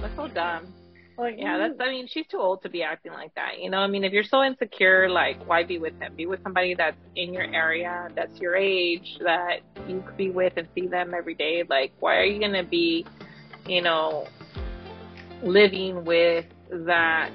That's 0.00 0.14
so 0.14 0.28
dumb. 0.28 0.72
Like, 1.18 1.36
Yeah, 1.38 1.58
that's. 1.58 1.74
I 1.80 1.88
mean, 1.88 2.06
she's 2.08 2.26
too 2.26 2.38
old 2.38 2.62
to 2.62 2.68
be 2.68 2.82
acting 2.82 3.12
like 3.12 3.34
that. 3.36 3.58
You 3.58 3.70
know, 3.70 3.78
I 3.78 3.86
mean, 3.86 4.04
if 4.04 4.12
you're 4.12 4.24
so 4.24 4.42
insecure, 4.42 5.08
like, 5.08 5.46
why 5.48 5.64
be 5.64 5.78
with 5.78 5.98
him? 6.00 6.14
Be 6.14 6.26
with 6.26 6.42
somebody 6.42 6.74
that's 6.74 6.96
in 7.14 7.32
your 7.32 7.44
area, 7.54 8.08
that's 8.14 8.38
your 8.38 8.54
age, 8.54 9.18
that 9.22 9.60
you 9.88 10.02
could 10.06 10.16
be 10.16 10.30
with 10.30 10.52
and 10.56 10.68
see 10.74 10.86
them 10.86 11.14
every 11.14 11.34
day. 11.34 11.64
Like, 11.68 11.92
why 12.00 12.16
are 12.16 12.24
you 12.24 12.38
gonna 12.40 12.64
be, 12.64 13.06
you 13.66 13.80
know, 13.80 14.28
living 15.42 16.04
with 16.04 16.44
that 16.70 17.30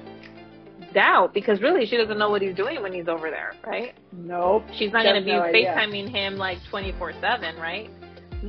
doubt? 0.94 1.34
Because 1.34 1.60
really, 1.60 1.86
she 1.86 1.96
doesn't 1.96 2.18
know 2.18 2.30
what 2.30 2.42
he's 2.42 2.54
doing 2.54 2.82
when 2.82 2.92
he's 2.92 3.08
over 3.08 3.30
there, 3.30 3.54
right? 3.66 3.94
nope. 4.12 4.64
She's 4.78 4.92
not 4.92 5.04
gonna 5.04 5.22
be 5.22 5.32
no. 5.32 5.42
FaceTiming 5.42 6.08
him 6.08 6.36
like 6.36 6.58
24/7, 6.70 7.58
right? 7.58 7.90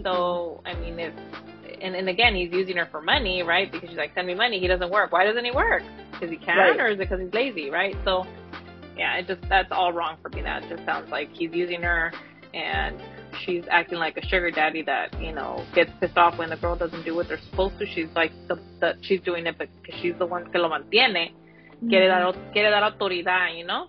So, 0.04 0.62
I 0.66 0.74
mean, 0.76 1.00
if 1.00 1.14
and 1.84 1.96
and 1.96 2.10
again, 2.10 2.34
he's 2.36 2.52
using 2.52 2.78
her 2.78 2.88
for 2.90 3.02
money, 3.02 3.44
right? 3.44 3.72
Because 3.72 3.90
she's 3.90 3.98
like, 3.98 4.14
send 4.16 4.26
me 4.28 4.34
money. 4.36 4.60
He 4.60 4.68
doesn't 4.68 4.90
work. 4.90 5.12
Why 5.12 5.26
doesn't 5.26 5.44
he 5.46 5.52
work? 5.52 5.84
Because 6.12 6.30
he 6.30 6.38
can, 6.38 6.58
Right. 6.58 6.80
or 6.80 6.88
is 6.88 6.96
it 6.96 7.10
because 7.10 7.20
he's 7.20 7.34
lazy, 7.34 7.70
right? 7.70 7.96
So, 8.06 8.26
yeah, 8.98 9.18
it 9.18 9.28
just 9.28 9.42
that's 9.50 9.72
all 9.72 9.92
wrong 9.94 10.18
for 10.22 10.30
me. 10.30 10.42
That 10.42 10.68
just 10.70 10.84
sounds 10.86 11.12
like 11.12 11.30
he's 11.34 11.52
using 11.54 11.82
her, 11.84 12.12
and 12.54 13.00
she's 13.46 13.64
acting 13.70 14.00
like 14.00 14.16
a 14.18 14.26
sugar 14.28 14.50
daddy 14.52 14.82
that 14.84 15.20
you 15.22 15.34
know 15.34 15.64
gets 15.76 15.92
pissed 16.00 16.18
off 16.18 16.38
when 16.38 16.50
the 16.50 16.56
girl 16.58 16.76
doesn't 16.76 17.04
do 17.04 17.16
what 17.16 17.28
they're 17.28 17.42
supposed 17.50 17.78
to. 17.80 17.86
She's 17.86 18.10
like 18.16 18.32
the, 18.48 18.56
the 18.80 18.96
she's 19.02 19.22
doing 19.22 19.46
it 19.48 19.58
but 19.58 19.68
because 19.82 20.00
she's 20.02 20.16
the 20.20 20.26
one 20.26 20.50
que 20.52 20.60
lo 20.60 20.70
mantiene. 20.70 21.32
Quiere 21.90 22.08
dar 22.08 22.32
quiere 22.54 22.70
dar 22.72 22.90
autoridad, 22.92 23.58
you 23.58 23.66
know 23.66 23.88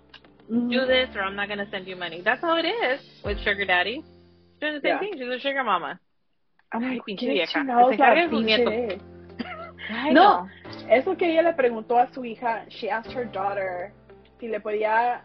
Mhm. 0.51 0.69
do 0.69 0.85
this 0.85 1.09
or 1.15 1.21
I'm 1.23 1.35
not 1.35 1.47
going 1.47 1.57
to 1.57 1.67
send 1.71 1.87
you 1.87 1.95
money. 1.95 2.21
That's 2.23 2.39
how 2.41 2.55
it 2.57 2.65
is 2.67 2.99
with 3.23 3.39
sugar 3.39 3.65
daddy. 3.65 4.03
She's 4.03 4.59
doing 4.61 4.73
the 4.75 4.79
same 4.81 4.89
Yeah. 4.89 4.99
thing. 4.99 5.13
She's 5.17 5.27
a 5.27 5.39
sugar 5.39 5.63
mama. 5.63 5.99
Ay, 6.83 6.99
pinche 7.05 7.25
¿qué 7.27 7.31
vieja. 7.33 7.65
Que 7.89 7.97
se 7.97 8.99
No. 10.13 10.47
Eso 10.89 11.15
que 11.15 11.31
ella 11.31 11.41
le 11.43 11.53
preguntó 11.53 11.97
a 11.97 12.07
su 12.13 12.25
hija, 12.25 12.65
she 12.69 12.89
asked 12.89 13.11
her 13.15 13.25
daughter 13.31 13.91
si 14.39 14.47
le 14.47 14.59
podía 14.59 15.21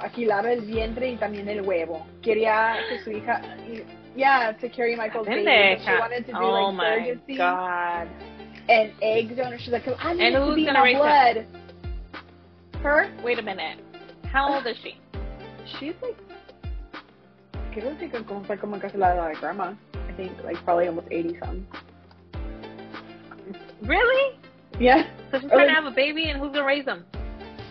aquilar 0.00 0.46
el 0.46 0.62
vientre 0.62 1.10
y 1.10 1.16
también 1.16 1.48
el 1.48 1.62
huevo. 1.62 2.06
Quería 2.22 2.76
que 2.88 3.00
su 3.00 3.10
hija, 3.10 3.40
yeah, 4.16 4.52
to 4.60 4.68
carry 4.70 4.96
Michael's 4.96 5.26
baby. 5.26 5.44
She 5.84 5.90
wanted 5.98 6.26
to 6.26 6.32
do 6.32 6.38
Oh 6.38 6.70
like 6.70 6.74
my 6.76 6.84
surrogacy 6.84 7.36
god. 7.36 8.08
and 8.68 8.92
egg 9.02 9.36
donor. 9.36 9.58
She's 9.58 9.72
like, 9.72 9.86
I 9.98 10.14
need 10.14 10.34
And 10.34 10.50
to 10.50 10.54
be 10.54 10.66
my 10.66 10.94
blood. 10.94 11.46
Her, 12.82 13.08
Wait 13.24 13.38
a 13.38 13.42
minute. 13.42 13.78
How 14.30 14.54
old 14.54 14.66
is 14.66 14.76
she? 14.82 14.98
she's 15.78 15.94
like, 16.02 16.16
que 17.74 18.24
como 18.24 18.44
fue 18.44 18.56
como 18.58 18.78
casi 18.78 18.96
la 18.96 19.14
edad 19.14 19.28
de 19.28 19.40
grandma. 19.40 19.74
I 20.08 20.12
think 20.16 20.32
like 20.44 20.62
probably 20.64 20.88
almost 20.88 21.08
eighty 21.10 21.36
something. 21.40 21.66
Really? 23.82 24.38
Yeah. 24.78 25.08
So 25.30 25.40
she's 25.40 25.50
trying 25.50 25.68
to 25.68 25.74
have 25.74 25.84
a 25.84 25.90
baby 25.90 26.30
and 26.30 26.40
who's 26.40 26.52
going 26.52 26.62
to 26.62 26.64
raise 26.64 26.84
them? 26.84 27.04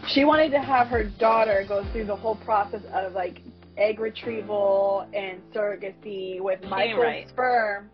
she 0.07 0.25
wanted 0.25 0.49
to 0.51 0.59
have 0.59 0.87
her 0.87 1.05
daughter 1.05 1.65
go 1.67 1.85
through 1.91 2.05
the 2.05 2.15
whole 2.15 2.35
process 2.35 2.81
of 2.93 3.13
like 3.13 3.41
egg 3.77 3.99
retrieval 3.99 5.07
and 5.13 5.41
surrogacy 5.53 6.41
with 6.41 6.61
Michael's 6.63 6.99
right. 6.99 7.29
sperm, 7.29 7.89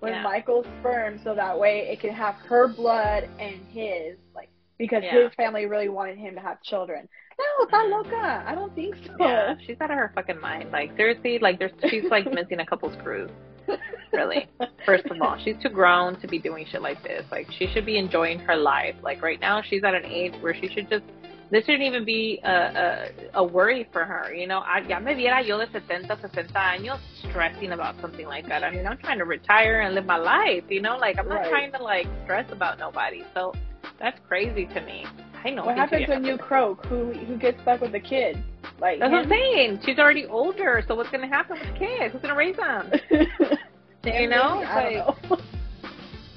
with 0.00 0.12
Yeah. 0.12 0.22
Michael's 0.22 0.66
sperm, 0.80 1.20
so 1.24 1.34
that 1.34 1.58
way 1.58 1.88
it 1.90 2.00
could 2.00 2.12
have 2.12 2.34
her 2.46 2.68
blood 2.68 3.28
and 3.38 3.60
his, 3.70 4.16
like 4.34 4.50
because 4.78 5.02
Yeah. 5.02 5.24
his 5.24 5.34
family 5.34 5.66
really 5.66 5.88
wanted 5.88 6.18
him 6.18 6.34
to 6.34 6.40
have 6.40 6.62
children. 6.62 7.08
No, 7.38 7.66
está 7.66 7.88
loca. 7.90 8.44
I 8.46 8.54
don't 8.54 8.74
think 8.74 8.94
so. 9.06 9.12
Yeah, 9.18 9.54
she's 9.66 9.76
out 9.80 9.90
of 9.90 9.96
her 9.96 10.12
fucking 10.14 10.40
mind. 10.40 10.70
Like 10.70 10.96
seriously, 10.96 11.38
like 11.40 11.58
there's 11.58 11.72
she's 11.88 12.04
like 12.10 12.30
missing 12.32 12.60
a 12.60 12.66
couple 12.66 12.92
screws. 12.92 13.30
Really. 14.12 14.46
First 14.86 15.06
of 15.06 15.20
all, 15.20 15.36
she's 15.42 15.56
too 15.60 15.70
grown 15.70 16.20
to 16.20 16.28
be 16.28 16.38
doing 16.38 16.66
shit 16.70 16.80
like 16.80 17.02
this. 17.02 17.24
Like 17.32 17.48
she 17.58 17.66
should 17.66 17.84
be 17.84 17.98
enjoying 17.98 18.38
her 18.38 18.54
life. 18.54 18.94
Like 19.02 19.20
right 19.22 19.40
now, 19.40 19.60
she's 19.60 19.82
at 19.82 19.92
an 19.92 20.04
age 20.04 20.34
where 20.40 20.54
she 20.54 20.68
should 20.68 20.88
just. 20.88 21.02
This 21.50 21.64
shouldn't 21.64 21.82
even 21.82 22.04
be 22.04 22.40
a, 22.44 22.48
a, 22.52 23.08
a 23.40 23.44
worry 23.44 23.88
for 23.92 24.04
her. 24.04 24.32
You 24.32 24.46
know, 24.46 24.58
I, 24.60 24.78
ya 24.88 25.00
me 25.00 25.14
viera 25.14 25.44
yo 25.44 25.58
de 25.58 25.66
70, 25.72 26.06
60 26.32 26.52
años 26.54 26.98
stressing 27.28 27.72
about 27.72 28.00
something 28.00 28.26
like 28.26 28.46
that. 28.48 28.62
I 28.62 28.70
mean, 28.70 28.86
I'm 28.86 28.98
trying 28.98 29.18
to 29.18 29.24
retire 29.24 29.80
and 29.80 29.96
live 29.96 30.06
my 30.06 30.16
life. 30.16 30.62
You 30.68 30.80
know, 30.80 30.96
like 30.96 31.18
I'm 31.18 31.28
not 31.28 31.40
Right. 31.40 31.50
trying 31.50 31.72
to 31.72 31.82
like 31.82 32.06
stress 32.22 32.46
about 32.52 32.78
nobody. 32.78 33.24
So 33.34 33.52
that's 33.98 34.18
crazy 34.28 34.66
to 34.66 34.80
me. 34.82 35.06
I 35.44 35.50
know. 35.50 35.66
What 35.66 35.76
happens 35.76 36.08
when 36.08 36.24
you 36.24 36.38
croak? 36.38 36.84
Who 36.86 37.12
who 37.12 37.36
gets 37.36 37.60
stuck 37.62 37.80
with 37.80 37.92
the 37.92 38.00
kid? 38.00 38.42
Like 38.80 38.98
That's 38.98 39.12
what 39.12 39.24
I'm 39.24 39.28
saying. 39.28 39.80
She's 39.84 39.98
already 39.98 40.26
older, 40.26 40.82
so 40.88 40.94
what's 40.94 41.10
gonna 41.10 41.28
happen 41.28 41.58
with 41.58 41.72
the 41.72 41.78
kids? 41.78 42.12
Who's 42.12 42.22
gonna 42.22 42.34
raise 42.34 42.56
them? 42.56 42.90
You 44.06 44.28
know, 44.28 44.62
I 44.62 44.82
don't 44.82 45.30
know. 45.30 45.38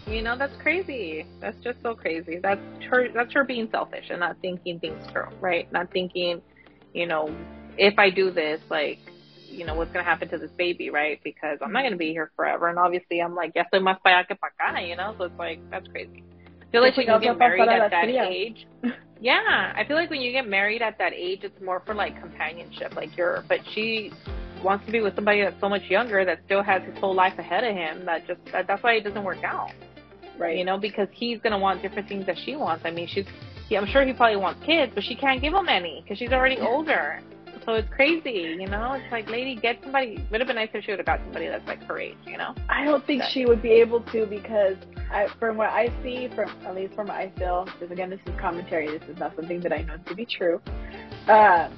You 0.08 0.22
know, 0.22 0.38
that's 0.38 0.56
crazy. 0.62 1.26
That's 1.42 1.62
just 1.62 1.80
so 1.84 1.94
crazy. 1.94 2.40
That's 2.42 2.62
her. 2.90 3.10
That's 3.14 3.34
her 3.34 3.44
being 3.44 3.68
selfish 3.72 4.06
and 4.10 4.22
not 4.22 4.38
thinking 4.42 4.80
things 4.80 5.06
through, 5.12 5.28
right? 5.42 5.70
Not 5.74 5.92
thinking, 5.92 6.42
you 6.94 7.06
know, 7.06 7.30
if 7.78 8.00
I 8.00 8.10
do 8.10 8.32
this, 8.32 8.62
like, 8.70 9.00
you 9.50 9.66
know, 9.66 9.76
what's 9.76 9.92
gonna 9.92 10.06
happen 10.06 10.30
to 10.30 10.38
this 10.38 10.52
baby, 10.58 10.90
right? 10.90 11.20
Because 11.26 11.58
I'm 11.62 11.74
not 11.74 11.84
gonna 11.84 11.98
be 11.98 12.12
here 12.12 12.32
forever, 12.38 12.70
and 12.70 12.80
obviously, 12.80 13.20
I'm 13.20 13.36
like, 13.36 13.52
yes, 13.54 13.68
estoy 13.74 13.82
más 13.82 14.02
para 14.02 14.24
allá 14.24 14.28
que 14.30 14.38
para 14.38 14.54
acá, 14.54 14.88
you 14.88 14.96
know. 14.96 15.14
So 15.18 15.26
it's 15.26 15.38
like 15.38 15.60
that's 15.70 15.88
crazy. 15.90 16.24
I 16.68 16.72
feel 16.72 16.82
like 16.82 16.98
when 16.98 17.08
you 17.08 17.20
get 17.20 17.38
married 17.38 17.68
at 17.68 17.92
that 17.92 18.08
age, 18.10 18.68
yeah, 19.22 19.74
I 19.76 19.86
feel 19.88 19.96
like 19.96 20.10
when 20.10 20.22
you 20.22 20.32
get 20.32 20.48
married 20.48 20.82
at 20.82 20.98
that 20.98 21.14
age, 21.14 21.40
it's 21.44 21.62
more 21.62 21.82
for 21.86 21.94
like 21.94 22.20
companionship. 22.20 22.96
Like 22.96 23.16
you're, 23.16 23.44
but 23.48 23.60
she 23.74 24.12
wants 24.64 24.86
to 24.86 24.92
be 24.92 25.02
with 25.02 25.16
somebody 25.16 25.42
that's 25.42 25.60
so 25.62 25.70
much 25.70 25.84
younger 25.84 26.26
that 26.26 26.40
still 26.46 26.64
has 26.64 26.84
his 26.84 26.98
whole 26.98 27.16
life 27.16 27.38
ahead 27.40 27.64
of 27.64 27.74
him. 27.74 28.06
That 28.06 28.28
just 28.28 28.40
that, 28.52 28.68
that's 28.68 28.84
why 28.84 28.94
it 28.94 29.04
doesn't 29.04 29.24
work 29.24 29.44
out. 29.44 29.72
Right. 30.38 30.58
You 30.58 30.66
know, 30.66 30.78
because 30.78 31.08
he's 31.12 31.40
gonna 31.40 31.58
want 31.58 31.82
different 31.82 32.08
things 32.08 32.26
that 32.26 32.38
she 32.46 32.56
wants. 32.56 32.86
I 32.86 32.92
mean, 32.92 33.08
she's 33.08 33.26
yeah, 33.70 33.80
I'm 33.80 33.88
sure 33.88 34.06
he 34.06 34.14
probably 34.14 34.38
wants 34.38 34.66
kids, 34.66 34.92
but 34.94 35.04
she 35.04 35.16
can't 35.16 35.42
give 35.42 35.54
him 35.54 35.68
any 35.68 36.02
because 36.02 36.18
she's 36.18 36.32
already 36.32 36.58
older. 36.58 37.22
So 37.68 37.74
it's 37.74 37.90
crazy, 37.94 38.56
you 38.58 38.68
know. 38.68 38.94
It's 38.94 39.12
like, 39.12 39.30
lady, 39.30 39.54
get 39.54 39.80
somebody. 39.84 40.26
Would 40.32 40.40
have 40.40 40.48
been 40.48 40.56
nice 40.56 40.70
if 40.74 40.86
she 40.86 40.92
would 40.92 41.00
have 41.00 41.06
got 41.06 41.20
somebody 41.26 41.48
that's 41.50 41.68
like 41.68 41.84
her 41.84 42.00
age, 42.00 42.16
you 42.26 42.38
know. 42.38 42.56
I 42.70 42.86
don't 42.86 43.06
think 43.06 43.24
she 43.32 43.46
would 43.46 43.62
be 43.62 43.72
able 43.72 44.00
to 44.14 44.26
because, 44.26 44.78
I, 45.12 45.28
from 45.38 45.58
what 45.58 45.68
I 45.72 45.90
see, 46.02 46.30
from 46.34 46.50
at 46.66 46.74
least 46.76 46.94
from 46.96 47.08
what 47.08 47.18
I 47.18 47.30
feel, 47.38 47.66
because 47.66 47.92
again, 47.92 48.10
this 48.10 48.22
is 48.26 48.40
commentary. 48.40 48.88
This 48.98 49.10
is 49.10 49.18
not 49.20 49.36
something 49.36 49.60
that 49.60 49.74
I 49.74 49.82
know 49.82 49.98
to 49.98 50.16
be 50.16 50.26
true. 50.26 50.62
Uh, 51.28 51.70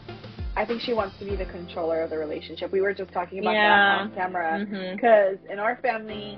I 0.56 0.64
think 0.64 0.82
she 0.84 0.94
wants 0.94 1.18
to 1.18 1.26
be 1.26 1.36
the 1.36 1.46
controller 1.46 2.02
of 2.02 2.12
the 2.12 2.20
relationship. 2.20 2.72
We 2.72 2.82
were 2.82 2.94
just 2.94 3.12
talking 3.12 3.40
about 3.40 3.54
Yeah. 3.54 3.78
that 3.78 4.02
on 4.02 4.12
camera 4.14 4.68
because 4.96 5.38
in 5.52 5.58
our 5.58 5.78
family, 5.82 6.38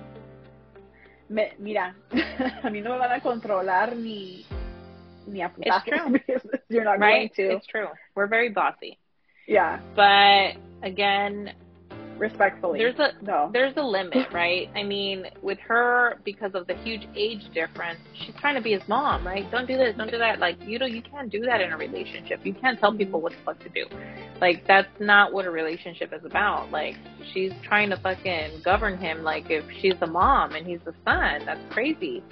me, 1.27 1.49
mira, 1.59 1.93
a 2.13 2.15
mí 2.69 2.81
no 2.81 2.93
me 2.93 2.99
van 2.99 3.11
a 3.11 3.19
controlar 3.19 3.93
ni 3.97 4.45
ni 5.27 5.41
a 5.41 5.49
putazos 5.49 5.83
true. 5.85 6.37
you're 6.69 6.85
not 6.85 6.99
Right? 6.99 7.29
going 7.35 7.49
to. 7.49 7.55
It's 7.57 7.67
true. 7.67 7.87
We're 8.15 8.27
very 8.27 8.49
bossy, 8.49 8.97
Yeah, 9.47 9.79
but 9.95 10.53
again, 10.83 11.53
respectfully. 12.21 12.79
there's 12.79 12.99
a 12.99 13.11
no. 13.23 13.49
there's 13.51 13.73
a 13.77 13.81
limit, 13.81 14.27
right? 14.33 14.69
I 14.75 14.83
mean, 14.83 15.25
with 15.41 15.57
her, 15.59 16.19
because 16.23 16.51
of 16.53 16.67
the 16.67 16.75
huge 16.75 17.07
age 17.15 17.41
difference, 17.53 17.99
she's 18.13 18.35
trying 18.39 18.55
to 18.55 18.61
be 18.61 18.71
his 18.71 18.87
mom, 18.87 19.25
right? 19.25 19.49
Don't 19.51 19.67
do 19.67 19.77
this, 19.77 19.95
don't 19.97 20.11
do 20.11 20.17
that. 20.19 20.39
Like, 20.39 20.57
you 20.61 20.79
know, 20.79 20.85
you 20.85 21.01
can't 21.01 21.29
do 21.29 21.41
that 21.41 21.59
in 21.59 21.73
a 21.73 21.77
relationship. 21.77 22.45
You 22.45 22.53
can't 22.53 22.79
tell 22.79 22.95
people 22.95 23.19
what 23.19 23.33
the 23.33 23.39
fuck 23.43 23.59
to 23.59 23.69
do. 23.69 23.85
Like, 24.39 24.65
that's 24.67 24.87
not 24.99 25.33
what 25.33 25.45
a 25.45 25.51
relationship 25.51 26.13
is 26.13 26.23
about. 26.23 26.71
Like, 26.71 26.95
she's 27.33 27.51
trying 27.63 27.89
to 27.89 27.97
fucking 27.97 28.61
govern 28.63 28.97
him. 28.97 29.23
Like, 29.23 29.49
if 29.49 29.65
she's 29.81 29.99
the 29.99 30.07
mom 30.07 30.53
and 30.53 30.65
he's 30.65 30.79
the 30.85 30.93
son, 31.03 31.41
that's 31.45 31.73
crazy. 31.73 32.23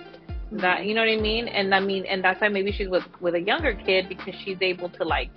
That 0.51 0.77
mm-hmm. 0.79 0.87
you 0.87 0.95
know 0.95 1.01
what 1.01 1.09
I 1.09 1.21
mean? 1.21 1.47
And 1.47 1.73
I 1.73 1.79
mean, 1.79 2.05
and 2.05 2.23
that's 2.23 2.39
why 2.41 2.49
maybe 2.49 2.71
she's 2.71 2.89
with 2.89 3.03
with 3.19 3.35
a 3.35 3.41
younger 3.41 3.73
kid 3.73 4.07
because 4.09 4.33
she's 4.43 4.57
able 4.61 4.89
to 4.89 5.03
like 5.03 5.29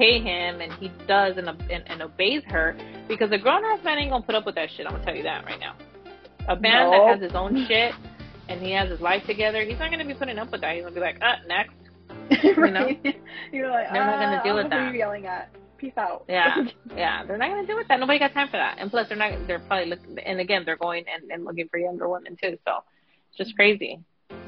pay 0.00 0.18
him 0.18 0.62
and 0.62 0.72
he 0.74 0.90
does 1.06 1.36
and, 1.36 1.48
and, 1.48 1.84
and 1.86 2.02
obeys 2.02 2.42
her 2.46 2.74
because 3.06 3.30
a 3.32 3.38
grown 3.38 3.62
ass 3.64 3.84
man 3.84 3.98
ain't 3.98 4.10
gonna 4.10 4.24
put 4.24 4.34
up 4.34 4.46
with 4.46 4.54
that 4.54 4.70
shit. 4.74 4.86
I'm 4.86 4.92
gonna 4.92 5.04
tell 5.04 5.14
you 5.14 5.24
that 5.24 5.44
right 5.44 5.60
now. 5.60 5.76
A 6.48 6.58
man 6.58 6.90
No. 6.90 6.90
that 6.90 7.12
has 7.12 7.22
his 7.22 7.34
own 7.34 7.66
shit 7.68 7.92
and 8.48 8.60
he 8.60 8.72
has 8.72 8.88
his 8.88 9.00
life 9.00 9.22
together, 9.26 9.62
he's 9.62 9.78
not 9.78 9.90
gonna 9.90 10.06
be 10.06 10.14
putting 10.14 10.38
up 10.38 10.50
with 10.50 10.62
that. 10.62 10.74
He's 10.74 10.84
gonna 10.84 10.94
be 10.94 11.00
like, 11.00 11.18
uh, 11.20 11.36
next. 11.46 11.74
right? 12.56 12.98
You're 13.52 13.70
like, 13.70 13.92
They're 13.92 14.06
not 14.06 14.20
gonna 14.20 14.38
ah, 14.40 14.42
deal 14.42 14.56
with 14.56 14.70
don't 14.70 14.72
who 14.72 14.78
that. 14.78 14.84
You're 14.86 14.96
yelling 14.96 15.26
at. 15.26 15.50
Peace 15.76 15.92
out. 15.96 16.24
Yeah, 16.28 16.56
yeah, 16.96 17.24
they're 17.24 17.38
not 17.38 17.48
gonna 17.48 17.66
deal 17.66 17.76
with 17.76 17.88
that. 17.88 18.00
Nobody 18.00 18.18
got 18.18 18.32
time 18.34 18.48
for 18.48 18.58
that. 18.58 18.76
And 18.78 18.90
plus, 18.90 19.08
they're 19.08 19.16
not. 19.16 19.32
They're 19.46 19.60
probably 19.60 19.88
looking. 19.88 20.18
And 20.18 20.38
again, 20.38 20.62
they're 20.66 20.76
going 20.76 21.04
and, 21.12 21.30
and 21.30 21.44
looking 21.44 21.68
for 21.68 21.78
younger 21.78 22.08
women 22.08 22.36
too. 22.40 22.58
So 22.66 22.84
it's 23.28 23.38
just 23.38 23.56
crazy. 23.56 23.98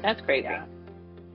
That's 0.03 0.21
crazy. 0.21 0.43
Yeah. 0.43 0.65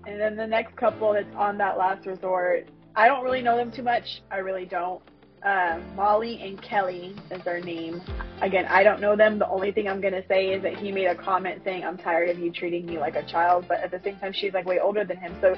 And 0.07 0.21
then 0.21 0.37
the 0.37 0.47
next 0.47 0.77
couple 0.77 1.15
that's 1.15 1.27
on 1.37 1.59
that 1.59 1.79
last 1.79 2.07
resort, 2.07 2.69
I 2.99 3.07
don't 3.07 3.23
really 3.23 3.43
know 3.43 3.57
them 3.57 3.71
too 3.71 3.85
much. 3.85 4.23
I 4.29 4.39
really 4.39 4.65
don't. 4.65 5.01
Um, 5.45 5.95
Molly 5.95 6.41
and 6.43 6.61
Kelly 6.61 7.15
is 7.31 7.41
their 7.45 7.61
name. 7.61 8.03
Again, 8.43 8.67
I 8.69 8.83
don't 8.83 9.01
know 9.01 9.15
them. 9.15 9.39
The 9.39 9.49
only 9.49 9.71
thing 9.71 9.87
I'm 9.89 10.01
gonna 10.01 10.27
say 10.27 10.49
is 10.49 10.65
that 10.65 10.77
he 10.77 10.91
made 10.91 11.07
a 11.07 11.15
comment 11.15 11.63
saying, 11.65 11.85
"I'm 11.85 11.97
tired 11.97 12.29
of 12.29 12.41
you 12.41 12.51
treating 12.51 12.85
me 12.87 12.99
like 12.99 13.15
a 13.15 13.23
child," 13.23 13.67
but 13.69 13.79
at 13.79 13.93
the 13.93 14.01
same 14.03 14.17
time, 14.17 14.33
she's 14.33 14.53
like 14.53 14.67
way 14.67 14.81
older 14.81 15.05
than 15.05 15.17
him. 15.19 15.33
So 15.41 15.57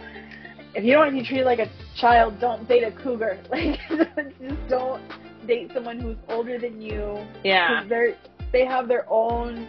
if 0.75 0.85
you 0.85 0.93
don't 0.93 1.01
want 1.07 1.17
to 1.17 1.23
be 1.23 1.27
treated 1.27 1.47
like 1.47 1.61
a 1.61 1.71
child, 1.97 2.39
don't 2.41 2.69
date 2.69 2.83
a 2.83 2.91
cougar. 2.91 3.39
Like, 3.51 3.81
just 3.89 4.69
don't 4.69 5.03
date 5.47 5.71
someone 5.73 5.99
who's 5.99 6.19
older 6.29 6.59
than 6.59 6.83
you. 6.83 7.27
Yeah. 7.43 7.85
they're 7.89 8.19
they 8.53 8.67
have 8.67 8.87
their 8.87 9.07
own 9.09 9.67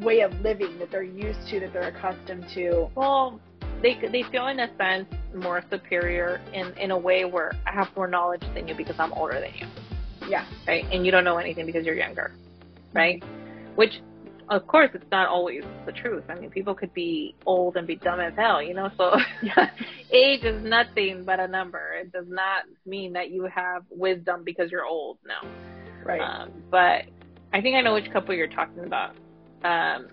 way 0.00 0.20
of 0.20 0.38
living 0.42 0.78
that 0.78 0.90
they're 0.90 1.02
used 1.02 1.48
to, 1.48 1.60
that 1.60 1.72
they're 1.72 1.88
accustomed 1.88 2.48
to. 2.50 2.90
Well, 2.94 3.40
they 3.82 3.94
they 4.10 4.22
feel 4.24 4.46
in 4.48 4.60
a 4.60 4.74
sense 4.76 5.06
more 5.34 5.62
superior 5.70 6.40
in 6.52 6.72
in 6.78 6.90
a 6.90 6.98
way 6.98 7.24
where 7.24 7.52
I 7.66 7.72
have 7.72 7.94
more 7.96 8.08
knowledge 8.08 8.42
than 8.54 8.68
you 8.68 8.74
because 8.74 8.96
I'm 8.98 9.12
older 9.12 9.40
than 9.40 9.52
you, 9.54 9.66
Yeah, 10.28 10.46
right? 10.66 10.84
And 10.92 11.04
you 11.04 11.12
don't 11.12 11.24
know 11.24 11.38
anything 11.38 11.66
because 11.66 11.84
you're 11.84 11.96
younger, 11.96 12.32
right? 12.92 13.22
Which, 13.74 14.00
of 14.48 14.66
course, 14.66 14.90
it's 14.94 15.10
not 15.10 15.28
always 15.28 15.64
the 15.86 15.92
truth. 15.92 16.24
I 16.28 16.34
mean, 16.34 16.50
people 16.50 16.74
could 16.74 16.92
be 16.92 17.34
old 17.46 17.76
and 17.76 17.86
be 17.86 17.96
dumb 17.96 18.20
as 18.20 18.34
hell, 18.36 18.62
you 18.62 18.74
know. 18.74 18.90
So 18.96 19.16
age 20.10 20.44
is 20.44 20.62
nothing 20.62 21.24
but 21.24 21.40
a 21.40 21.48
number. 21.48 21.94
It 21.94 22.12
does 22.12 22.26
not 22.28 22.64
mean 22.86 23.14
that 23.14 23.30
you 23.30 23.44
have 23.44 23.84
wisdom 23.90 24.44
because 24.44 24.70
you're 24.70 24.84
old. 24.84 25.18
No. 25.26 25.48
right. 26.04 26.20
Um, 26.20 26.52
but 26.70 27.06
I 27.52 27.60
think 27.60 27.76
I 27.76 27.80
know 27.80 27.94
which 27.94 28.10
couple 28.12 28.34
you're 28.34 28.46
talking 28.46 28.84
about. 28.84 29.16
Um, 29.64 30.08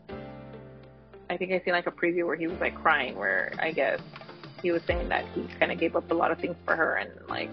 I 1.29 1.37
think 1.37 1.51
I 1.51 1.61
seen 1.63 1.73
like 1.73 1.87
a 1.87 1.91
preview 1.91 2.25
where 2.25 2.35
he 2.35 2.47
was 2.47 2.59
like 2.59 2.75
crying, 2.75 3.15
where 3.17 3.53
I 3.61 3.71
guess 3.71 3.99
he 4.61 4.71
was 4.71 4.81
saying 4.87 5.09
that 5.09 5.25
he 5.35 5.47
kind 5.59 5.71
of 5.71 5.79
gave 5.79 5.95
up 5.95 6.09
a 6.11 6.13
lot 6.13 6.31
of 6.31 6.39
things 6.39 6.55
for 6.65 6.75
her 6.75 6.95
and 6.95 7.09
like 7.29 7.49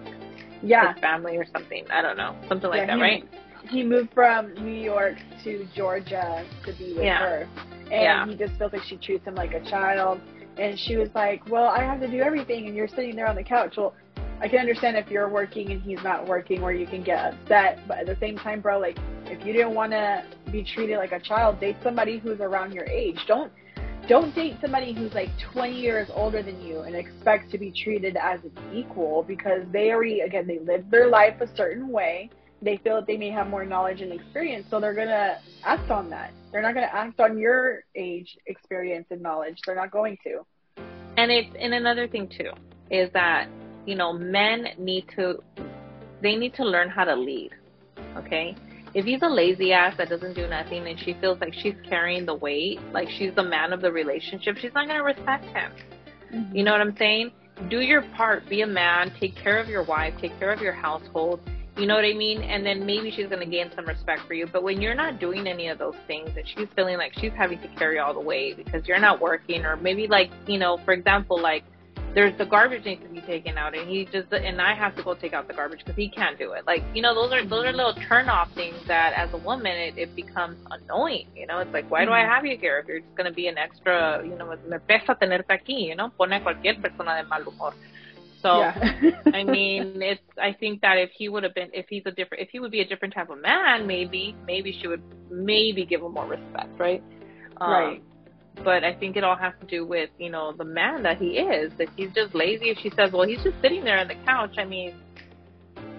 yeah, 0.63 0.93
his 0.93 1.01
family 1.01 1.37
or 1.37 1.45
something. 1.53 1.85
I 1.91 2.01
don't 2.01 2.17
know, 2.17 2.35
something 2.47 2.69
like 2.69 2.79
Yeah, 2.81 2.85
that, 2.87 2.95
he- 2.97 3.01
right? 3.01 3.29
he 3.69 3.83
moved 3.83 4.13
from 4.13 4.53
New 4.55 4.71
York 4.81 5.15
to 5.43 5.67
Georgia 5.75 6.43
to 6.65 6.73
be 6.73 6.93
with 6.93 7.03
Yeah. 7.03 7.19
her, 7.19 7.47
and 7.91 7.91
Yeah. 7.91 8.25
he 8.25 8.35
just 8.35 8.53
feels 8.57 8.73
like 8.73 8.83
she 8.83 8.97
treats 8.97 9.25
him 9.25 9.35
like 9.35 9.53
a 9.53 9.61
child. 9.61 10.19
And 10.57 10.77
she 10.79 10.97
was 10.97 11.09
like, 11.13 11.47
"Well, 11.51 11.65
I 11.67 11.83
have 11.83 11.99
to 11.99 12.07
do 12.07 12.19
everything, 12.21 12.65
and 12.65 12.75
you're 12.75 12.87
sitting 12.87 13.15
there 13.15 13.27
on 13.27 13.35
the 13.35 13.43
couch." 13.43 13.77
Well, 13.77 13.93
I 14.41 14.47
can 14.47 14.57
understand 14.59 14.97
if 14.97 15.11
you're 15.11 15.29
working 15.29 15.71
and 15.71 15.79
he's 15.81 16.01
not 16.03 16.25
working, 16.27 16.61
where 16.61 16.71
you 16.73 16.87
can 16.87 17.03
get 17.03 17.33
upset. 17.33 17.79
But 17.87 17.99
at 17.99 18.05
the 18.07 18.15
same 18.15 18.37
time, 18.39 18.61
bro, 18.61 18.79
like 18.79 18.97
if 19.27 19.45
you 19.45 19.53
didn't 19.53 19.75
want 19.75 19.91
to 19.91 20.23
be 20.51 20.63
treated 20.63 20.97
like 20.97 21.11
a 21.11 21.19
child, 21.19 21.59
date 21.59 21.75
somebody 21.83 22.17
who's 22.17 22.39
around 22.39 22.73
your 22.73 22.85
age. 22.85 23.19
Don't 23.27 23.51
don't 24.07 24.33
date 24.33 24.57
somebody 24.61 24.93
who's 24.93 25.13
like 25.13 25.29
20 25.53 25.79
years 25.79 26.09
older 26.13 26.41
than 26.41 26.61
you 26.61 26.81
and 26.81 26.95
expect 26.95 27.51
to 27.51 27.57
be 27.57 27.71
treated 27.71 28.15
as 28.15 28.39
an 28.43 28.51
equal 28.73 29.23
because 29.23 29.63
they 29.71 29.91
already 29.91 30.21
again 30.21 30.47
they 30.47 30.59
live 30.59 30.89
their 30.89 31.09
life 31.09 31.39
a 31.41 31.55
certain 31.55 31.89
way. 31.89 32.29
They 32.61 32.77
feel 32.77 32.95
that 32.95 33.05
they 33.05 33.17
may 33.17 33.29
have 33.29 33.47
more 33.47 33.65
knowledge 33.65 34.01
and 34.01 34.11
experience 34.11 34.65
so 34.69 34.79
they're 34.79 34.95
going 34.95 35.07
to 35.07 35.37
act 35.63 35.91
on 35.91 36.09
that. 36.09 36.31
They're 36.51 36.61
not 36.61 36.73
going 36.73 36.87
to 36.87 36.95
act 36.95 37.19
on 37.19 37.37
your 37.37 37.83
age 37.95 38.37
experience 38.47 39.07
and 39.11 39.21
knowledge. 39.21 39.57
They're 39.65 39.75
not 39.75 39.91
going 39.91 40.17
to. 40.23 40.45
And 41.17 41.31
it's 41.31 41.53
and 41.59 41.73
another 41.73 42.07
thing 42.07 42.29
too 42.29 42.51
is 42.89 43.11
that 43.13 43.47
you 43.85 43.95
know 43.95 44.13
men 44.13 44.69
need 44.77 45.05
to 45.17 45.43
they 46.21 46.35
need 46.35 46.53
to 46.55 46.63
learn 46.63 46.89
how 46.89 47.03
to 47.03 47.15
lead. 47.15 47.51
Okay, 48.15 48.55
if 48.97 49.05
he's 49.05 49.21
a 49.21 49.29
lazy 49.29 49.73
ass 49.73 49.93
that 49.99 50.09
doesn't 50.09 50.33
do 50.33 50.47
nothing 50.47 50.87
and 50.87 50.99
she 50.99 51.13
feels 51.21 51.39
like 51.39 51.53
she's 51.53 51.75
carrying 51.87 52.25
the 52.25 52.33
weight, 52.33 52.79
like 52.93 53.07
she's 53.11 53.31
the 53.35 53.43
man 53.43 53.71
of 53.71 53.79
the 53.79 53.91
relationship, 53.91 54.57
she's 54.57 54.73
not 54.73 54.87
gonna 54.87 55.03
respect 55.03 55.45
him. 55.45 55.71
Mm-hmm. 56.33 56.55
You 56.55 56.63
know 56.63 56.71
what 56.71 56.81
I'm 56.81 56.97
saying? 56.97 57.31
Do 57.69 57.81
your 57.81 58.01
part, 58.15 58.49
be 58.49 58.61
a 58.61 58.67
man, 58.67 59.13
take 59.19 59.35
care 59.35 59.59
of 59.59 59.69
your 59.69 59.83
wife, 59.83 60.15
take 60.19 60.37
care 60.39 60.51
of 60.51 60.61
your 60.61 60.73
household. 60.73 61.39
You 61.77 61.85
know 61.85 61.93
what 61.93 62.05
I 62.05 62.13
mean? 62.13 62.41
And 62.41 62.65
then 62.65 62.87
maybe 62.87 63.11
she's 63.11 63.27
going 63.27 63.39
to 63.39 63.45
gain 63.45 63.69
some 63.75 63.85
respect 63.85 64.21
for 64.25 64.33
you. 64.33 64.47
But 64.51 64.63
when 64.63 64.81
you're 64.81 64.95
not 64.95 65.19
doing 65.19 65.45
any 65.45 65.67
of 65.67 65.77
those 65.77 65.95
things 66.07 66.31
and 66.35 66.47
she's 66.47 66.67
feeling 66.75 66.97
like 66.97 67.13
she's 67.19 67.33
having 67.33 67.61
to 67.61 67.67
carry 67.77 67.99
all 67.99 68.15
the 68.15 68.19
weight 68.19 68.57
because 68.57 68.87
you're 68.87 68.99
not 68.99 69.21
working, 69.21 69.63
or 69.63 69.77
maybe 69.77 70.07
like, 70.07 70.31
you 70.47 70.57
know, 70.57 70.79
for 70.85 70.93
example, 70.93 71.39
like 71.39 71.63
there's 72.17 72.35
the 72.39 72.45
garbage 72.45 72.83
needs 72.83 73.03
to 73.03 73.09
be 73.09 73.21
taken 73.21 73.59
out 73.59 73.77
and 73.77 73.87
he 73.87 74.03
just, 74.05 74.33
and 74.33 74.59
I 74.59 74.73
have 74.73 74.95
to 74.95 75.03
go 75.03 75.13
take 75.13 75.33
out 75.33 75.47
the 75.47 75.53
garbage 75.53 75.81
because 75.85 75.95
he 75.95 76.09
can't 76.09 76.35
do 76.35 76.53
it. 76.53 76.65
Like, 76.65 76.83
you 76.95 77.03
know, 77.03 77.13
those 77.13 77.31
are, 77.31 77.45
those 77.45 77.63
are 77.63 77.71
little 77.71 77.93
turn 78.09 78.27
off 78.27 78.51
things 78.55 78.75
that 78.87 79.13
as 79.13 79.31
a 79.35 79.37
woman, 79.37 79.77
it, 79.77 79.99
it 79.99 80.15
becomes 80.15 80.57
annoying. 80.71 81.27
You 81.35 81.45
know, 81.45 81.59
it's 81.59 81.71
like, 81.71 81.91
why 81.91 82.05
do 82.05 82.11
I 82.11 82.21
have 82.21 82.43
you 82.43 82.57
here 82.57 82.79
if 82.79 82.87
you're 82.87 83.01
just 83.01 83.15
going 83.15 83.29
to 83.29 83.35
be 83.35 83.45
an 83.45 83.59
extra, 83.59 84.25
you 84.25 84.35
know, 84.35 84.49
me 84.49 84.77
pesa 84.89 85.15
tenerte 85.15 85.51
aquí, 85.51 85.89
you 85.89 85.95
know, 85.95 86.09
pone 86.17 86.41
cualquier 86.41 86.81
persona 86.81 87.21
de 87.21 87.29
mal 87.29 87.43
humor. 87.43 87.75
So, 88.41 88.61
yeah. 88.61 89.21
I 89.35 89.43
mean, 89.43 90.01
it's. 90.01 90.21
I 90.41 90.53
think 90.53 90.81
that 90.81 90.97
if 90.97 91.11
he 91.11 91.29
would 91.29 91.43
have 91.43 91.53
been, 91.53 91.69
if 91.71 91.85
he's 91.87 92.03
a 92.07 92.11
different, 92.11 92.41
if 92.41 92.49
he 92.49 92.59
would 92.59 92.71
be 92.71 92.81
a 92.81 92.87
different 92.87 93.13
type 93.13 93.29
of 93.29 93.39
man, 93.39 93.85
maybe, 93.85 94.35
maybe 94.47 94.75
she 94.81 94.87
would 94.87 95.03
maybe 95.29 95.85
give 95.85 96.01
him 96.01 96.13
more 96.13 96.25
respect, 96.25 96.79
right? 96.79 97.03
Um, 97.61 97.71
Right. 97.71 98.03
But 98.63 98.83
I 98.83 98.93
think 98.93 99.15
it 99.17 99.23
all 99.23 99.35
has 99.35 99.53
to 99.61 99.65
do 99.67 99.85
with 99.85 100.09
you 100.17 100.29
know 100.29 100.51
the 100.51 100.65
man 100.65 101.03
that 101.03 101.17
he 101.17 101.37
is. 101.37 101.71
If 101.79 101.89
he's 101.95 102.11
just 102.13 102.33
lazy, 102.35 102.69
if 102.69 102.77
she 102.79 102.89
says, 102.91 103.11
well, 103.11 103.27
he's 103.27 103.41
just 103.43 103.59
sitting 103.61 103.83
there 103.83 103.97
on 103.99 104.07
the 104.07 104.15
couch. 104.25 104.55
I 104.57 104.65
mean, 104.65 104.93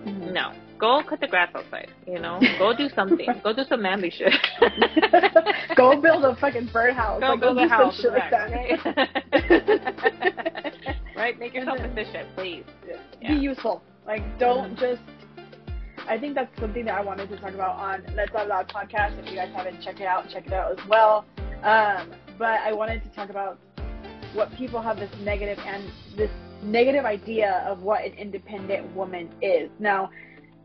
Mhm. 0.05 0.33
no, 0.33 0.53
go 0.79 1.03
cut 1.09 1.21
the 1.21 1.27
grass 1.29 1.51
outside. 1.55 1.91
You 2.07 2.19
know, 2.19 2.41
go 2.59 2.73
do 2.77 2.89
something. 2.95 3.27
go 3.45 3.53
do 3.53 3.65
some 3.69 3.83
manly 3.83 4.11
shit. 4.11 4.33
go 5.77 6.01
build 6.01 6.25
a 6.25 6.35
fucking 6.37 6.67
birdhouse 6.73 7.21
Go 7.21 7.29
like, 7.31 7.41
build 7.41 7.57
do 7.59 7.65
a 7.65 7.69
some 7.69 7.79
house, 7.79 8.01
shit 8.01 8.13
like 8.13 8.31
that 8.31 8.51
right? 8.51 8.79
right? 11.17 11.39
Make 11.39 11.55
yourself 11.55 11.79
efficient, 11.81 12.29
please. 12.37 12.65
be 12.85 12.95
Yeah. 13.23 13.33
useful. 13.33 13.83
Like, 14.07 14.23
don't 14.39 14.75
Mhm. 14.77 14.81
just. 14.81 15.03
I 16.09 16.17
think 16.19 16.35
that's 16.35 16.59
something 16.59 16.85
that 16.87 16.95
I 16.95 17.03
wanted 17.03 17.29
to 17.29 17.37
talk 17.37 17.53
about 17.53 17.77
on 17.77 18.03
Let's 18.15 18.35
Out 18.35 18.49
Loud 18.49 18.69
podcast. 18.69 19.19
If 19.19 19.27
you 19.31 19.37
guys 19.37 19.51
haven't 19.55 19.83
checked 19.83 20.01
it 20.01 20.07
out, 20.07 20.27
check 20.31 20.47
it 20.47 20.53
out 20.55 20.79
as 20.79 20.87
well. 20.89 21.27
Um, 21.63 22.11
but 22.39 22.61
I 22.61 22.73
wanted 22.73 23.03
to 23.03 23.09
talk 23.11 23.31
about 23.31 23.59
what 24.35 24.55
people 24.55 24.81
have 24.81 24.99
this 24.99 25.11
negative 25.23 25.59
and 25.67 25.85
this 26.17 26.31
negative 26.63 27.05
idea 27.05 27.65
of 27.67 27.83
what 27.83 28.05
an 28.05 28.13
independent 28.13 28.95
woman 28.95 29.31
is. 29.43 29.71
Now, 29.79 30.11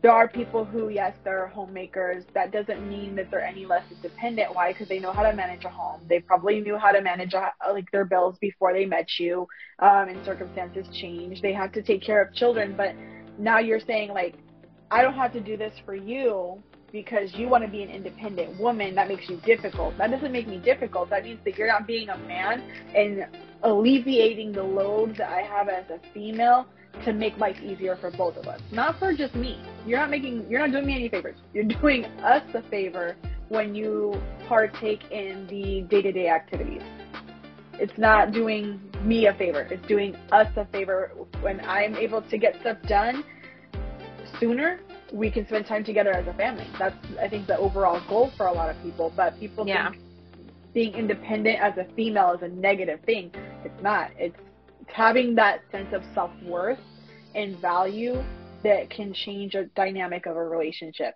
there 0.02 0.12
are 0.12 0.28
people 0.28 0.66
who, 0.66 0.90
yes, 0.90 1.14
they're 1.24 1.46
homemakers. 1.46 2.24
That 2.34 2.52
doesn't 2.52 2.86
mean 2.86 3.16
that 3.16 3.30
they're 3.30 3.44
any 3.44 3.64
less 3.64 3.84
independent. 3.90 4.54
Why? 4.54 4.72
Because 4.72 4.86
they 4.86 4.98
know 4.98 5.12
how 5.12 5.22
to 5.22 5.32
manage 5.34 5.64
a 5.64 5.70
home. 5.70 6.02
They 6.08 6.20
probably 6.20 6.60
knew 6.60 6.76
how 6.76 6.92
to 6.92 7.00
manage 7.00 7.32
a, 7.32 7.50
like 7.72 7.90
their 7.90 8.04
bills 8.04 8.36
before 8.38 8.74
they 8.74 8.84
met 8.84 9.08
you. 9.18 9.48
Um, 9.78 10.08
and 10.10 10.22
circumstances 10.24 10.86
change. 10.92 11.40
They 11.40 11.54
have 11.54 11.72
to 11.72 11.82
take 11.82 12.02
care 12.02 12.20
of 12.20 12.34
children. 12.34 12.74
But 12.76 12.94
now 13.38 13.60
you're 13.60 13.80
saying 13.80 14.10
like, 14.10 14.34
I 14.90 15.00
don't 15.00 15.14
have 15.14 15.32
to 15.32 15.40
do 15.40 15.56
this 15.56 15.72
for 15.86 15.94
you 15.94 16.62
because 16.94 17.34
you 17.34 17.48
want 17.48 17.64
to 17.64 17.68
be 17.68 17.82
an 17.82 17.90
independent 17.90 18.56
woman. 18.58 18.94
That 18.94 19.08
makes 19.08 19.28
you 19.28 19.36
difficult. 19.44 19.98
That 19.98 20.12
doesn't 20.12 20.30
make 20.30 20.46
me 20.46 20.58
difficult. 20.58 21.10
That 21.10 21.24
means 21.24 21.40
that 21.44 21.58
you're 21.58 21.66
not 21.66 21.88
being 21.88 22.08
a 22.08 22.16
man 22.18 22.62
and 22.94 23.26
alleviating 23.64 24.52
the 24.52 24.62
load 24.62 25.16
that 25.18 25.28
I 25.28 25.42
have 25.42 25.68
as 25.68 25.86
a 25.90 25.98
female 26.14 26.66
to 27.04 27.12
make 27.12 27.36
life 27.36 27.56
easier 27.60 27.96
for 27.96 28.12
both 28.12 28.36
of 28.36 28.46
us, 28.46 28.60
not 28.70 29.00
for 29.00 29.12
just 29.12 29.34
me. 29.34 29.60
You're 29.84 29.98
not 29.98 30.08
making, 30.08 30.46
you're 30.48 30.60
not 30.60 30.70
doing 30.70 30.86
me 30.86 30.94
any 30.94 31.08
favors. 31.08 31.36
You're 31.52 31.64
doing 31.64 32.04
us 32.04 32.44
a 32.54 32.62
favor 32.70 33.16
when 33.48 33.74
you 33.74 34.14
partake 34.46 35.10
in 35.10 35.48
the 35.48 35.80
day 35.90 36.00
to 36.00 36.12
day 36.12 36.28
activities. 36.28 36.82
It's 37.72 37.98
not 37.98 38.30
doing 38.30 38.80
me 39.02 39.26
a 39.26 39.34
favor. 39.34 39.62
It's 39.62 39.84
doing 39.88 40.14
us 40.30 40.46
a 40.56 40.64
favor 40.66 41.10
when 41.40 41.58
I'm 41.62 41.96
able 41.96 42.22
to 42.22 42.38
get 42.38 42.54
stuff 42.60 42.76
done 42.86 43.24
sooner. 44.38 44.78
We 45.14 45.30
can 45.30 45.46
spend 45.46 45.66
time 45.66 45.84
together 45.84 46.12
as 46.12 46.26
a 46.26 46.34
family. 46.34 46.66
That's, 46.76 46.96
I 47.20 47.28
think, 47.28 47.46
the 47.46 47.56
overall 47.56 48.00
goal 48.08 48.32
for 48.36 48.46
a 48.46 48.52
lot 48.52 48.68
of 48.68 48.82
people. 48.82 49.12
But 49.14 49.38
people 49.38 49.66
Yeah. 49.66 49.90
think 49.92 50.02
being 50.72 50.94
independent 50.94 51.60
as 51.60 51.78
a 51.78 51.84
female 51.94 52.32
is 52.32 52.42
a 52.42 52.48
negative 52.48 53.00
thing. 53.02 53.30
It's 53.64 53.80
not. 53.80 54.10
It's 54.18 54.36
having 54.88 55.36
that 55.36 55.60
sense 55.70 55.92
of 55.92 56.02
self 56.14 56.32
worth 56.42 56.80
and 57.36 57.56
value 57.58 58.22
that 58.64 58.90
can 58.90 59.12
change 59.12 59.54
a 59.54 59.66
dynamic 59.76 60.26
of 60.26 60.36
a 60.36 60.44
relationship. 60.44 61.14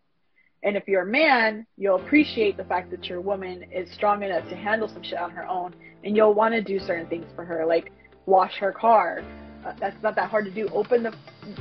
And 0.62 0.76
if 0.76 0.86
you're 0.86 1.02
a 1.02 1.06
man, 1.06 1.66
you'll 1.76 1.96
appreciate 1.96 2.56
the 2.56 2.64
fact 2.64 2.90
that 2.90 3.06
your 3.06 3.20
woman 3.20 3.64
is 3.72 3.90
strong 3.92 4.22
enough 4.22 4.48
to 4.48 4.56
handle 4.56 4.88
some 4.88 5.02
shit 5.02 5.18
on 5.18 5.30
her 5.32 5.46
own, 5.48 5.74
and 6.04 6.16
you'll 6.16 6.34
want 6.34 6.54
to 6.54 6.62
do 6.62 6.78
certain 6.78 7.06
things 7.06 7.26
for 7.34 7.44
her, 7.44 7.66
like 7.66 7.92
wash 8.26 8.54
her 8.58 8.72
car. 8.72 9.22
Uh, 9.64 9.72
that's 9.80 10.00
not 10.02 10.14
that 10.14 10.30
hard 10.30 10.44
to 10.44 10.50
do. 10.50 10.68
Open 10.68 11.02
the 11.02 11.14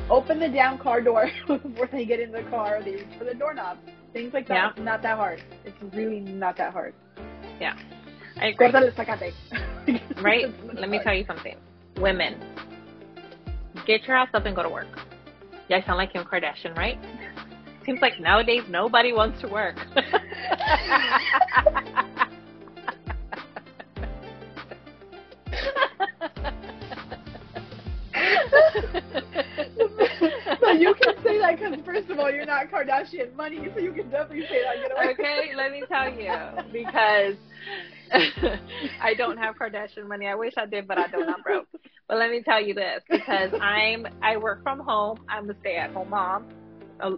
open 0.10 0.40
the 0.40 0.48
damn 0.48 0.78
car 0.78 1.02
door 1.02 1.30
before 1.48 1.88
they 1.92 2.06
get 2.06 2.20
in 2.20 2.32
the 2.32 2.44
car. 2.44 2.82
They 2.84 2.92
reach 2.92 3.08
for 3.18 3.24
the 3.26 3.34
doorknob. 3.34 3.78
Things 4.14 4.34
like 4.34 4.48
that. 4.48 4.54
Yeah. 4.54 4.70
It's 4.72 4.80
not 4.80 5.02
that 5.02 5.18
hard. 5.18 5.44
It's 5.66 5.96
really 5.96 6.20
not 6.20 6.58
that 6.58 6.74
hard. 6.74 6.94
I 8.40 8.48
agree. 8.48 8.68
Córtale 8.68 8.88
el 8.88 8.92
zacate. 8.94 9.34
Right? 10.22 10.46
Let 10.74 10.90
me 10.90 11.00
tell 11.04 11.14
you 11.14 11.26
something. 11.26 11.56
Women, 11.98 12.36
get 13.86 14.04
your 14.04 14.18
ass 14.18 14.30
up 14.34 14.46
and 14.46 14.56
go 14.56 14.64
to 14.64 14.70
work. 14.70 14.88
Yeah, 15.70 15.78
I 15.78 15.86
sound 15.86 15.98
like 15.98 16.14
Kim 16.14 16.24
Kardashian, 16.24 16.76
right? 16.76 16.98
Seems 17.86 18.02
like 18.02 18.20
nowadays 18.20 18.64
nobody 18.70 19.14
wants 19.14 19.40
to 19.42 19.48
work. 19.48 19.78
so 30.62 30.72
you 30.72 30.94
can 30.96 31.16
say 31.24 31.40
that 31.40 31.60
because 31.60 31.80
first 31.86 32.10
of 32.10 32.20
all, 32.20 32.32
you're 32.32 32.46
not 32.46 32.70
Kardashian 32.72 33.36
money, 33.36 33.70
so 33.74 33.80
you 33.80 33.94
can 33.94 34.10
definitely 34.10 34.48
say 34.48 34.64
that. 34.64 34.82
Get 34.82 34.92
away. 34.92 35.14
okay, 35.14 35.54
let 35.56 35.72
me 35.72 35.84
tell 35.88 36.10
you 36.10 36.34
because 36.72 37.36
I 39.02 39.14
don't 39.16 39.38
have 39.38 39.56
Kardashian 39.56 40.08
money. 40.08 40.28
I 40.28 40.36
wish 40.36 40.54
I 40.58 40.66
did, 40.66 40.88
but 40.88 40.98
I 40.98 41.08
don't. 41.08 41.30
I'm 41.30 41.42
broke. 41.42 41.68
But 42.08 42.18
let 42.18 42.30
me 42.30 42.42
tell 42.42 42.62
you 42.62 42.74
this 42.74 43.02
because 43.10 43.52
I'm 43.62 44.08
I 44.22 44.38
work 44.38 44.64
from 44.64 44.80
home. 44.80 45.20
I'm 45.30 45.50
a 45.50 45.56
stay-at-home 45.60 46.10
mom. 46.10 46.46
Uh, 47.02 47.12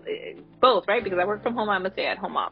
Both, 0.59 0.85
right? 0.87 1.03
Because 1.03 1.19
I 1.21 1.25
work 1.25 1.43
from 1.43 1.53
home. 1.53 1.69
I'm 1.69 1.85
a 1.85 1.93
stay-at-home 1.93 2.33
mom. 2.33 2.51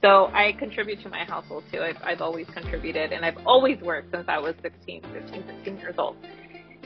So 0.00 0.26
I 0.34 0.52
contribute 0.58 1.02
to 1.02 1.08
my 1.08 1.24
household 1.24 1.64
too. 1.72 1.80
I've, 1.80 1.96
I've 2.04 2.20
always 2.20 2.46
contributed, 2.52 3.12
and 3.12 3.24
I've 3.24 3.38
always 3.46 3.80
worked 3.80 4.12
since 4.12 4.26
I 4.28 4.38
was 4.38 4.54
16, 4.62 5.02
15, 5.12 5.44
16 5.46 5.78
years 5.78 5.94
old. 5.98 6.16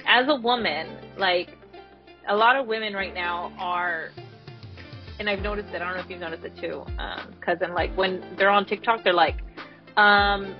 As 0.08 0.26
a 0.28 0.34
woman, 0.34 0.88
like 1.18 1.50
a 2.28 2.34
lot 2.34 2.56
of 2.56 2.66
women 2.66 2.94
right 2.94 3.14
now 3.14 3.52
are 3.58 4.10
and 5.18 5.28
I've 5.28 5.40
noticed 5.40 5.68
it. 5.70 5.82
I 5.82 5.84
don't 5.84 5.94
know 5.96 6.02
if 6.02 6.10
you've 6.10 6.20
noticed 6.20 6.44
it 6.44 6.56
too, 6.60 6.84
um, 6.98 7.34
cousin. 7.40 7.74
Like 7.74 7.94
when 7.96 8.22
they're 8.36 8.50
on 8.50 8.64
TikTok, 8.66 9.02
they're 9.02 9.12
like, 9.12 9.38
um, 9.96 10.54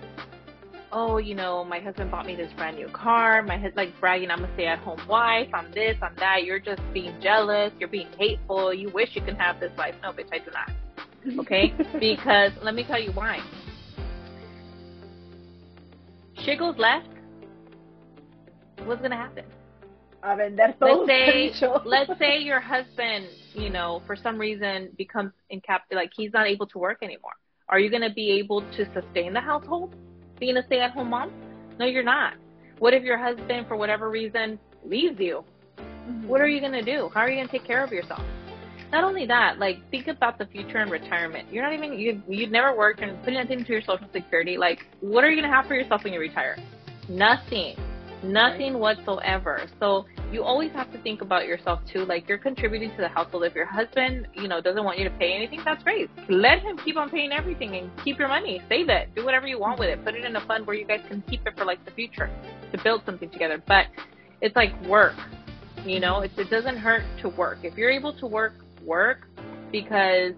"Oh, 0.93 1.19
you 1.19 1.35
know, 1.35 1.65
my 1.65 1.79
husband 1.79 2.11
bought 2.11 2.27
me 2.27 2.35
this 2.35 2.53
brand 2.57 2.77
new 2.77 2.89
car. 2.89 3.43
My 3.43 3.55
husband 3.55 3.77
like 3.77 4.01
bragging, 4.01 4.31
I'm 4.31 4.45
a 4.45 4.53
stay-at-home 4.55 5.07
wife. 5.09 5.49
I'm 5.55 5.71
this, 5.73 5.97
I'm 6.03 6.15
that. 6.17 6.45
You're 6.45 6.59
just 6.59 6.83
being 6.93 7.15
jealous. 7.23 7.73
You're 7.79 7.89
being 7.89 8.09
hateful. 8.19 8.75
You 8.75 8.91
wish 8.91 9.11
you 9.15 9.23
can 9.23 9.37
have 9.37 9.61
this 9.61 9.73
life. 9.79 9.95
No, 10.03 10.13
bitch, 10.13 10.29
I 10.33 10.39
do 10.39 10.51
not. 10.53 11.41
Okay, 11.41 11.73
because 12.01 12.53
let 12.63 12.75
me 12.75 12.85
tell 12.85 13.01
you 13.01 13.13
why. 13.13 13.41
Shit 16.45 16.59
goes 16.59 16.77
left. 16.79 17.09
What's 18.85 19.03
gonna 19.03 19.17
happen? 19.17 19.45
A 20.23 20.37
vender 20.37 20.75
let's 20.81 21.07
say 21.07 21.53
let's 21.85 22.19
say 22.19 22.39
your 22.39 22.61
husband 22.61 23.27
you 23.55 23.71
know 23.71 24.03
for 24.07 24.17
some 24.17 24.37
reason 24.37 24.91
becomes 24.99 25.33
incapacitated 25.51 25.97
like 25.97 26.11
he's 26.17 26.33
not 26.33 26.47
able 26.47 26.67
to 26.67 26.79
work 26.79 26.99
anymore. 27.03 27.35
Are 27.69 27.79
you 27.79 27.91
going 27.91 28.03
to 28.03 28.11
be 28.11 28.31
able 28.31 28.63
to 28.63 28.93
sustain 28.95 29.35
the 29.35 29.41
household 29.41 29.95
being 30.41 30.57
a 30.57 30.65
stay 30.65 30.81
at 30.81 30.93
home 30.93 31.11
mom? 31.11 31.31
No 31.79 31.85
you're 31.85 32.03
not. 32.03 32.35
What 32.79 32.95
if 32.95 33.03
your 33.03 33.19
husband 33.19 33.67
for 33.69 33.77
whatever 33.77 34.09
reason 34.09 34.59
leaves 34.87 35.21
you? 35.21 35.45
Mm-hmm. 35.77 36.27
What 36.27 36.41
are 36.41 36.49
you 36.49 36.61
going 36.61 36.73
to 36.73 36.83
do? 36.83 37.11
How 37.13 37.21
are 37.21 37.29
you 37.29 37.37
going 37.37 37.49
to 37.49 37.53
take 37.53 37.67
care 37.67 37.85
of 37.85 37.93
yourself? 37.93 38.23
Not 38.91 39.05
only 39.05 39.27
that 39.27 39.59
like 39.59 39.79
think 39.91 40.09
about 40.09 40.39
the 40.39 40.47
future 40.47 40.79
and 40.79 40.91
retirement. 40.91 41.53
You're 41.53 41.63
not 41.63 41.75
even 41.75 41.99
you 41.99 42.23
you'd 42.27 42.51
never 42.51 42.75
worked 42.75 43.01
and 43.01 43.19
putting 43.19 43.37
anything 43.39 43.59
into 43.59 43.73
your 43.73 43.83
social 43.83 44.09
security. 44.15 44.57
Like 44.57 44.87
what 45.01 45.25
are 45.25 45.31
you 45.31 45.37
going 45.37 45.51
to 45.51 45.55
have 45.55 45.67
for 45.67 45.75
yourself 45.75 46.05
when 46.05 46.15
you 46.15 46.21
retire? 46.21 46.57
Nothing 47.07 47.77
nothing 48.23 48.79
whatsoever. 48.79 49.63
So 49.81 50.07
you 50.33 50.43
always 50.43 50.73
have 50.73 50.93
to 50.93 50.99
think 51.03 51.23
about 51.23 51.47
yourself 51.47 51.81
too 51.93 52.05
like 52.05 52.29
you're 52.29 52.39
contributing 52.39 52.91
to 52.91 52.97
the 52.99 53.09
household. 53.09 53.45
If 53.45 53.55
your 53.55 53.67
husband 53.67 54.27
you 54.35 54.49
know 54.49 54.61
doesn't 54.61 54.85
want 54.85 54.99
you 54.99 55.05
to 55.05 55.17
pay 55.19 55.33
anything 55.33 55.61
that's 55.65 55.83
great. 55.83 56.11
Let 56.29 56.61
him 56.61 56.79
keep 56.85 56.97
on 56.97 57.11
paying 57.11 57.33
everything 57.33 57.77
and 57.77 57.91
keep 58.05 58.19
your 58.19 58.29
money. 58.29 58.63
Save 58.69 58.89
it. 58.89 59.15
Do 59.15 59.25
whatever 59.25 59.47
you 59.47 59.59
want 59.59 59.79
with 59.79 59.89
it. 59.89 60.05
Put 60.05 60.15
it 60.15 60.25
in 60.25 60.37
a 60.37 60.47
fund 60.47 60.67
where 60.67 60.77
you 60.77 60.87
guys 60.87 61.01
can 61.09 61.23
keep 61.23 61.47
it 61.47 61.57
for 61.57 61.65
like 61.65 61.85
the 61.85 61.91
future 61.93 62.31
to 62.73 62.83
build 62.83 63.03
something 63.07 63.31
together. 63.31 63.63
But 63.67 63.87
it's 64.41 64.57
like 64.57 64.73
work 64.85 65.15
you 65.85 66.01
know? 66.01 66.21
It, 66.21 66.33
it 66.37 66.51
doesn't 66.51 66.77
hurt 66.77 67.03
to 67.23 67.29
work. 67.31 67.59
If 67.63 67.77
you're 67.77 67.91
able 67.91 68.13
to 68.15 68.27
work 68.27 68.55
work 68.85 69.29
because 69.73 70.33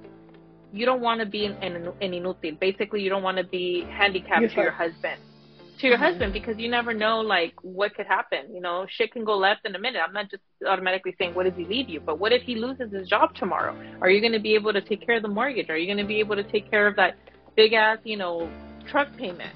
you 0.73 0.87
don't 0.87 1.01
want 1.01 1.21
to 1.21 1.27
be 1.27 1.47
an, 1.47 1.53
an, 1.63 1.77
an 1.77 2.13
inútil. 2.13 2.59
Basically 2.59 3.03
you 3.03 3.11
don't 3.11 3.23
want 3.23 3.37
to 3.37 3.45
be 3.45 3.87
handicapped 3.91 4.55
to 4.55 4.61
your 4.61 4.71
husband 4.71 5.21
to 5.81 5.87
your 5.87 5.97
Mhm. 5.97 6.01
husband 6.01 6.33
because 6.33 6.59
you 6.59 6.69
never 6.69 6.93
know 6.93 7.21
like 7.21 7.55
what 7.63 7.95
could 7.95 8.07
happen. 8.07 8.55
You 8.55 8.61
know, 8.61 8.87
shit 8.89 9.13
can 9.13 9.25
go 9.25 9.37
left 9.37 9.67
in 9.67 9.75
a 9.75 9.79
minute. 9.79 10.03
I'm 10.07 10.13
not 10.13 10.31
just 10.31 10.43
automatically 10.67 11.15
saying 11.19 11.35
what 11.35 11.45
does 11.45 11.55
he 11.57 11.65
leave 11.65 11.89
you, 11.89 12.01
but 12.01 12.19
what 12.19 12.33
if 12.33 12.43
he 12.43 12.55
loses 12.57 12.93
his 12.93 13.09
job 13.09 13.35
tomorrow? 13.35 13.75
Are 14.01 14.11
you 14.11 14.21
going 14.21 14.33
to 14.33 14.41
be 14.41 14.55
able 14.55 14.73
to 14.73 14.81
take 14.81 15.05
care 15.05 15.17
of 15.17 15.23
the 15.23 15.29
mortgage? 15.29 15.71
Are 15.71 15.77
you 15.77 15.87
going 15.87 15.99
to 15.99 16.05
be 16.05 16.21
able 16.21 16.37
to 16.37 16.45
take 16.45 16.71
care 16.71 16.87
of 16.87 16.97
that 16.97 17.17
big 17.57 17.73
ass, 17.73 17.99
you 18.05 18.17
know, 18.17 18.51
truck 18.87 19.09
payment? 19.17 19.55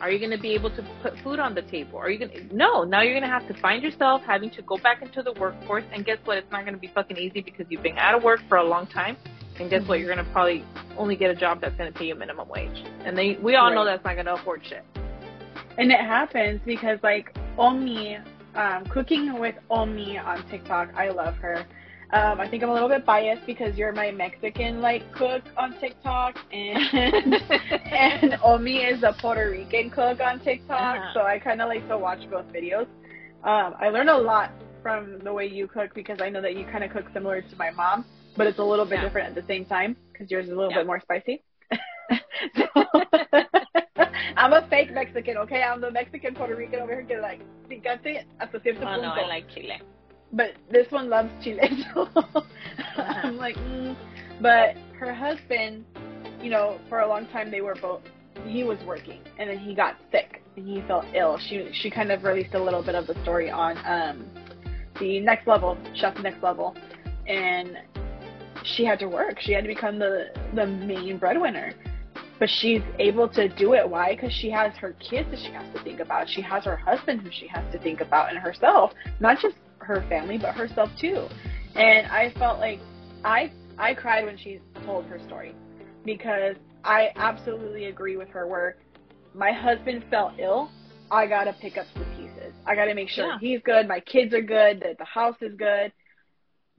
Are 0.00 0.10
you 0.10 0.18
going 0.18 0.30
to 0.30 0.38
be 0.38 0.52
able 0.52 0.68
to 0.70 0.82
put 1.02 1.18
food 1.20 1.38
on 1.38 1.54
the 1.54 1.62
table? 1.62 1.98
Are 1.98 2.10
you 2.10 2.18
going 2.18 2.30
to 2.30 2.54
No, 2.54 2.84
now 2.84 3.00
you're 3.00 3.14
going 3.14 3.22
to 3.22 3.28
have 3.28 3.48
to 3.48 3.54
find 3.54 3.82
yourself 3.82 4.22
having 4.26 4.50
to 4.50 4.62
go 4.62 4.76
back 4.76 5.00
into 5.00 5.22
the 5.22 5.32
workforce 5.32 5.84
and 5.92 6.04
guess 6.04 6.18
what? 6.26 6.36
It's 6.36 6.50
not 6.52 6.62
going 6.62 6.74
to 6.74 6.80
be 6.80 6.88
fucking 6.88 7.16
easy 7.16 7.40
because 7.40 7.66
you've 7.70 7.82
been 7.82 7.96
out 7.96 8.14
of 8.14 8.22
work 8.22 8.40
for 8.48 8.58
a 8.58 8.64
long 8.64 8.86
time. 8.86 9.16
And 9.58 9.70
guess 9.70 9.88
what? 9.88 10.00
You're 10.00 10.14
going 10.14 10.24
to 10.24 10.30
probably 10.32 10.62
only 10.98 11.16
get 11.16 11.30
a 11.30 11.34
job 11.34 11.62
that's 11.62 11.74
going 11.76 11.90
to 11.90 11.98
pay 11.98 12.06
you 12.06 12.14
minimum 12.14 12.46
wage. 12.46 12.84
And 13.06 13.16
they, 13.16 13.38
we 13.40 13.56
all 13.56 13.74
know 13.74 13.86
that's 13.86 14.04
not 14.04 14.14
going 14.14 14.26
to 14.26 14.34
afford 14.34 14.60
shit. 14.68 14.84
And 15.78 15.92
it 15.92 16.00
happens 16.00 16.60
because 16.64 16.98
like 17.02 17.36
Omi, 17.58 18.18
um, 18.54 18.84
cooking 18.86 19.38
with 19.38 19.54
Omi 19.70 20.18
on 20.18 20.48
TikTok, 20.48 20.90
I 20.96 21.10
love 21.10 21.34
her. 21.36 21.66
Um, 22.12 22.40
I 22.40 22.48
think 22.48 22.62
I'm 22.62 22.68
a 22.70 22.72
little 22.72 22.88
bit 22.88 23.04
biased 23.04 23.44
because 23.46 23.76
you're 23.76 23.92
my 23.92 24.10
Mexican 24.12 24.80
like 24.80 25.02
cook 25.12 25.42
on 25.56 25.78
TikTok, 25.80 26.36
and 26.52 27.34
and 27.92 28.38
Omi 28.44 28.76
is 28.78 29.02
a 29.02 29.12
Puerto 29.20 29.50
Rican 29.50 29.90
cook 29.90 30.20
on 30.20 30.38
TikTok, 30.40 30.96
Uh-huh. 30.96 31.10
so 31.14 31.20
I 31.22 31.38
kind 31.40 31.60
of 31.60 31.68
like 31.68 31.86
to 31.88 31.98
watch 31.98 32.20
both 32.30 32.46
videos. 32.52 32.86
Um, 33.42 33.74
I 33.80 33.88
learn 33.90 34.08
a 34.08 34.16
lot 34.16 34.52
from 34.82 35.18
the 35.24 35.32
way 35.32 35.46
you 35.48 35.66
cook 35.66 35.94
because 35.94 36.20
I 36.20 36.28
know 36.30 36.40
that 36.40 36.56
you 36.56 36.64
kind 36.64 36.84
of 36.84 36.90
cook 36.92 37.06
similar 37.12 37.42
to 37.42 37.56
my 37.56 37.70
mom, 37.72 38.04
but 38.36 38.46
it's 38.46 38.60
a 38.60 38.64
little 38.64 38.84
bit 38.86 38.94
Yeah. 38.96 39.02
different 39.02 39.28
at 39.28 39.34
the 39.34 39.46
same 39.52 39.64
time 39.64 39.96
because 40.12 40.30
yours 40.30 40.46
is 40.46 40.52
a 40.52 40.56
little 40.56 40.70
Yeah. 40.70 40.78
bit 40.78 40.86
more 40.86 41.00
spicy. 41.00 41.42
I'm 44.36 44.52
a 44.52 44.66
fake 44.68 44.92
Mexican, 44.92 45.36
okay? 45.38 45.62
I'm 45.62 45.80
the 45.80 45.90
Mexican 45.90 46.34
Puerto 46.34 46.54
Rican 46.56 46.80
over 46.80 46.94
here 46.94 47.04
que 47.04 47.20
like 47.20 47.40
picante 47.68 48.24
hasta 48.38 48.60
cierto 48.60 48.82
Oh 48.82 48.96
no, 48.96 49.10
punto. 49.10 49.22
I 49.22 49.26
like 49.26 49.48
chile. 49.54 49.80
but 50.32 50.52
this 50.70 50.90
one 50.90 51.08
loves 51.08 51.30
chile, 51.42 51.68
so 51.94 52.08
I'm 52.96 53.36
like, 53.36 53.56
mm. 53.56 53.96
but 54.40 54.76
her 54.98 55.12
husband, 55.12 55.84
you 56.42 56.50
know, 56.50 56.78
for 56.88 57.00
a 57.00 57.08
long 57.08 57.26
time 57.28 57.50
they 57.50 57.60
were 57.60 57.74
both. 57.74 58.02
He 58.46 58.64
was 58.64 58.78
working, 58.86 59.20
and 59.38 59.48
then 59.48 59.58
he 59.58 59.74
got 59.74 59.96
sick, 60.12 60.42
and 60.56 60.68
he 60.68 60.82
felt 60.86 61.06
ill. 61.14 61.38
She 61.38 61.70
she 61.72 61.90
kind 61.90 62.12
of 62.12 62.22
released 62.22 62.54
a 62.54 62.62
little 62.62 62.82
bit 62.82 62.94
of 62.94 63.06
the 63.06 63.14
story 63.22 63.50
on 63.50 63.78
um 63.86 64.26
the 65.00 65.20
next 65.20 65.46
level, 65.46 65.78
chef 65.94 66.18
next 66.18 66.42
level, 66.42 66.76
and 67.26 67.78
she 68.62 68.84
had 68.84 68.98
to 68.98 69.06
work. 69.06 69.40
She 69.40 69.52
had 69.52 69.64
to 69.64 69.68
become 69.68 69.98
the 69.98 70.26
the 70.54 70.66
main 70.66 71.18
breadwinner. 71.18 71.72
But 72.38 72.50
she's 72.50 72.82
able 72.98 73.28
to 73.30 73.48
do 73.48 73.72
it. 73.74 73.88
Why? 73.88 74.14
Because 74.14 74.32
she 74.32 74.50
has 74.50 74.74
her 74.76 74.92
kids 74.94 75.30
that 75.30 75.38
she 75.38 75.50
has 75.52 75.72
to 75.74 75.82
think 75.82 76.00
about. 76.00 76.28
She 76.28 76.42
has 76.42 76.64
her 76.64 76.76
husband 76.76 77.22
who 77.22 77.30
she 77.30 77.46
has 77.48 77.64
to 77.72 77.78
think 77.78 78.00
about, 78.00 78.28
and 78.30 78.38
herself. 78.38 78.92
Not 79.20 79.40
just 79.40 79.56
her 79.78 80.04
family, 80.08 80.36
but 80.36 80.54
herself 80.54 80.90
too. 81.00 81.26
And 81.74 82.06
I 82.08 82.30
felt 82.38 82.58
like 82.58 82.80
I 83.24 83.50
I 83.78 83.94
cried 83.94 84.24
when 84.24 84.36
she 84.36 84.60
told 84.84 85.06
her 85.06 85.18
story 85.26 85.54
because 86.04 86.56
I 86.84 87.10
absolutely 87.16 87.86
agree 87.86 88.16
with 88.16 88.28
her. 88.28 88.46
Where 88.46 88.76
my 89.34 89.52
husband 89.52 90.04
fell 90.10 90.34
ill, 90.38 90.70
I 91.10 91.26
gotta 91.26 91.54
pick 91.54 91.76
up 91.76 91.86
the 91.94 92.04
pieces. 92.16 92.52
I 92.66 92.74
gotta 92.74 92.94
make 92.94 93.08
sure 93.08 93.26
Yeah. 93.26 93.38
he's 93.38 93.60
good, 93.62 93.86
my 93.86 94.00
kids 94.00 94.34
are 94.34 94.42
good, 94.42 94.80
that 94.80 94.98
the 94.98 95.04
house 95.04 95.36
is 95.40 95.54
good. 95.54 95.92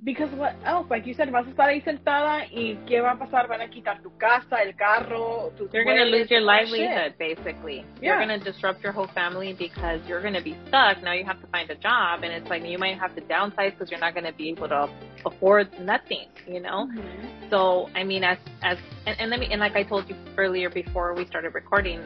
Because 0.03 0.29
what 0.35 0.55
else? 0.63 0.85
Like 0.91 1.07
you 1.07 1.15
said, 1.15 1.31
vas 1.31 1.47
a 1.47 1.49
estar 1.49 1.69
ahí 1.69 1.83
sentada 1.83 2.45
y 2.51 2.77
qué 2.87 3.01
va 3.01 3.13
a 3.13 3.17
pasar? 3.17 3.47
Van 3.47 3.61
a 3.61 3.67
quitar 3.67 3.99
tu 4.03 4.15
casa, 4.19 4.61
el 4.61 4.75
carro, 4.75 5.51
tus 5.57 5.73
You're 5.73 5.83
going 5.85 5.97
to 5.97 6.05
lose 6.05 6.29
your 6.29 6.41
livelihood, 6.41 7.15
shit. 7.17 7.17
basically. 7.17 7.83
Yeah. 7.99 8.19
You're 8.19 8.27
going 8.27 8.39
to 8.39 8.51
disrupt 8.51 8.83
your 8.83 8.91
whole 8.91 9.07
family 9.15 9.53
because 9.53 9.99
you're 10.07 10.21
going 10.21 10.35
to 10.35 10.41
be 10.43 10.55
stuck. 10.67 11.01
Now 11.01 11.13
you 11.13 11.25
have 11.25 11.41
to 11.41 11.47
find 11.47 11.67
a 11.71 11.75
job, 11.75 12.21
and 12.21 12.31
it's 12.31 12.47
like 12.47 12.63
you 12.63 12.77
might 12.77 12.99
have 12.99 13.15
to 13.15 13.21
downsize 13.21 13.71
because 13.71 13.89
you're 13.89 13.99
not 13.99 14.13
going 14.13 14.25
to 14.25 14.33
be 14.33 14.49
able 14.49 14.67
to 14.69 14.87
afford 15.25 15.67
nothing, 15.79 16.27
you 16.47 16.59
know? 16.59 16.87
Mhm. 16.95 17.49
So, 17.49 17.89
I 17.95 18.03
mean, 18.03 18.23
as, 18.23 18.37
as, 18.61 18.77
and, 19.07 19.19
and 19.19 19.31
let 19.31 19.39
me, 19.39 19.47
and 19.49 19.59
like 19.59 19.75
I 19.75 19.81
told 19.81 20.07
you 20.07 20.15
earlier 20.37 20.69
before 20.69 21.15
we 21.15 21.25
started 21.25 21.55
recording, 21.55 22.01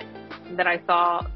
that 0.56 0.66
I 0.66 0.82
saw 0.88 1.28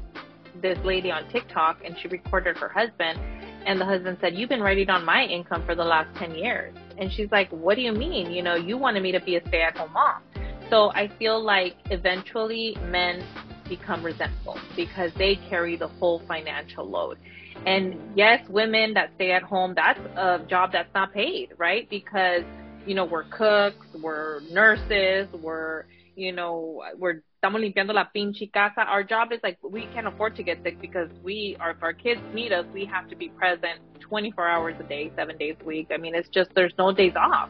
this 0.62 0.78
lady 0.86 1.10
on 1.10 1.28
TikTok 1.28 1.84
and 1.84 1.94
she 2.00 2.08
recorded 2.08 2.56
her 2.56 2.70
husband, 2.70 3.20
and 3.66 3.80
the 3.80 3.84
husband 3.84 4.16
said, 4.20 4.34
You've 4.36 4.48
been 4.48 4.62
writing 4.62 4.88
on 4.88 5.04
my 5.04 5.24
income 5.24 5.64
for 5.66 5.74
the 5.74 5.84
last 5.84 6.16
10 6.18 6.34
years. 6.34 6.74
And 6.98 7.12
she's 7.12 7.30
like, 7.30 7.50
What 7.50 7.74
do 7.74 7.82
you 7.82 7.92
mean? 7.92 8.30
You 8.30 8.42
know, 8.42 8.54
you 8.54 8.78
wanted 8.78 9.02
me 9.02 9.12
to 9.12 9.20
be 9.20 9.36
a 9.36 9.46
stay 9.48 9.62
at 9.62 9.76
home 9.76 9.92
mom. 9.92 10.22
So 10.70 10.90
I 10.92 11.10
feel 11.18 11.42
like 11.42 11.74
eventually 11.90 12.76
men 12.90 13.24
become 13.68 14.04
resentful 14.04 14.58
because 14.76 15.10
they 15.18 15.36
carry 15.48 15.76
the 15.76 15.88
whole 15.88 16.22
financial 16.26 16.88
load. 16.88 17.18
And 17.66 17.96
yes, 18.14 18.46
women 18.48 18.94
that 18.94 19.10
stay 19.16 19.32
at 19.32 19.42
home, 19.42 19.74
that's 19.74 19.98
a 20.16 20.44
job 20.48 20.70
that's 20.72 20.92
not 20.94 21.12
paid, 21.12 21.52
right? 21.58 21.88
Because, 21.90 22.42
you 22.86 22.94
know, 22.94 23.04
we're 23.04 23.24
cooks, 23.24 23.86
we're 24.00 24.40
nurses, 24.50 25.28
we're, 25.40 25.84
you 26.14 26.32
know, 26.32 26.82
we're 26.96 27.22
estamos 27.46 27.60
limpiando 27.60 27.92
la 27.92 28.10
pinche 28.10 28.50
casa. 28.50 28.82
Our 28.82 29.04
job 29.04 29.30
is 29.30 29.40
like 29.44 29.56
we 29.62 29.86
can't 29.94 30.08
afford 30.08 30.34
to 30.34 30.42
get 30.42 30.60
sick 30.64 30.80
because 30.80 31.08
we 31.22 31.56
are 31.60 31.70
if 31.70 31.80
our 31.80 31.92
kids 31.92 32.20
need 32.34 32.52
us, 32.52 32.66
we 32.74 32.84
have 32.86 33.08
to 33.08 33.14
be 33.14 33.28
present 33.28 33.78
24 34.00 34.48
hours 34.48 34.74
a 34.80 34.82
day, 34.82 35.12
seven 35.14 35.38
days 35.38 35.54
a 35.60 35.64
week. 35.64 35.88
I 35.94 35.96
mean, 35.96 36.16
it's 36.16 36.28
just 36.30 36.50
there's 36.56 36.74
no 36.76 36.90
days 36.92 37.12
off. 37.14 37.48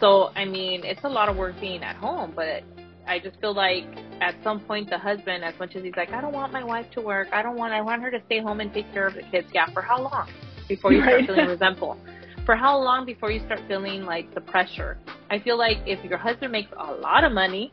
So 0.00 0.32
I 0.34 0.44
mean, 0.44 0.84
it's 0.84 1.04
a 1.04 1.08
lot 1.08 1.28
of 1.28 1.36
work 1.36 1.54
being 1.60 1.84
at 1.84 1.94
home, 1.94 2.32
but 2.34 2.64
I 3.06 3.20
just 3.20 3.40
feel 3.40 3.54
like 3.54 3.84
at 4.20 4.34
some 4.42 4.58
point 4.58 4.90
the 4.90 4.98
husband, 4.98 5.44
as 5.44 5.54
much 5.60 5.76
as 5.76 5.84
he's 5.84 5.94
like, 5.96 6.10
I 6.12 6.20
don't 6.20 6.32
want 6.32 6.52
my 6.52 6.64
wife 6.64 6.90
to 6.94 7.00
work, 7.00 7.28
I 7.30 7.40
don't 7.40 7.56
want, 7.56 7.72
I 7.72 7.80
want 7.80 8.02
her 8.02 8.10
to 8.10 8.20
stay 8.26 8.40
home 8.40 8.58
and 8.58 8.74
take 8.74 8.92
care 8.92 9.06
of 9.06 9.14
the 9.14 9.22
kids. 9.22 9.46
Yeah, 9.54 9.66
for 9.72 9.82
how 9.82 10.02
long 10.02 10.28
before 10.66 10.92
you 10.92 11.00
Right. 11.00 11.24
start 11.24 11.26
feeling 11.26 11.46
resentful? 11.56 11.96
For 12.44 12.56
how 12.56 12.76
long 12.76 13.06
before 13.06 13.30
you 13.30 13.38
start 13.46 13.60
feeling 13.68 14.04
like 14.04 14.34
the 14.34 14.40
pressure? 14.40 14.98
I 15.30 15.38
feel 15.38 15.56
like 15.56 15.76
if 15.86 16.02
your 16.04 16.18
husband 16.18 16.50
makes 16.50 16.72
a 16.76 16.92
lot 16.92 17.22
of 17.22 17.30
money, 17.30 17.72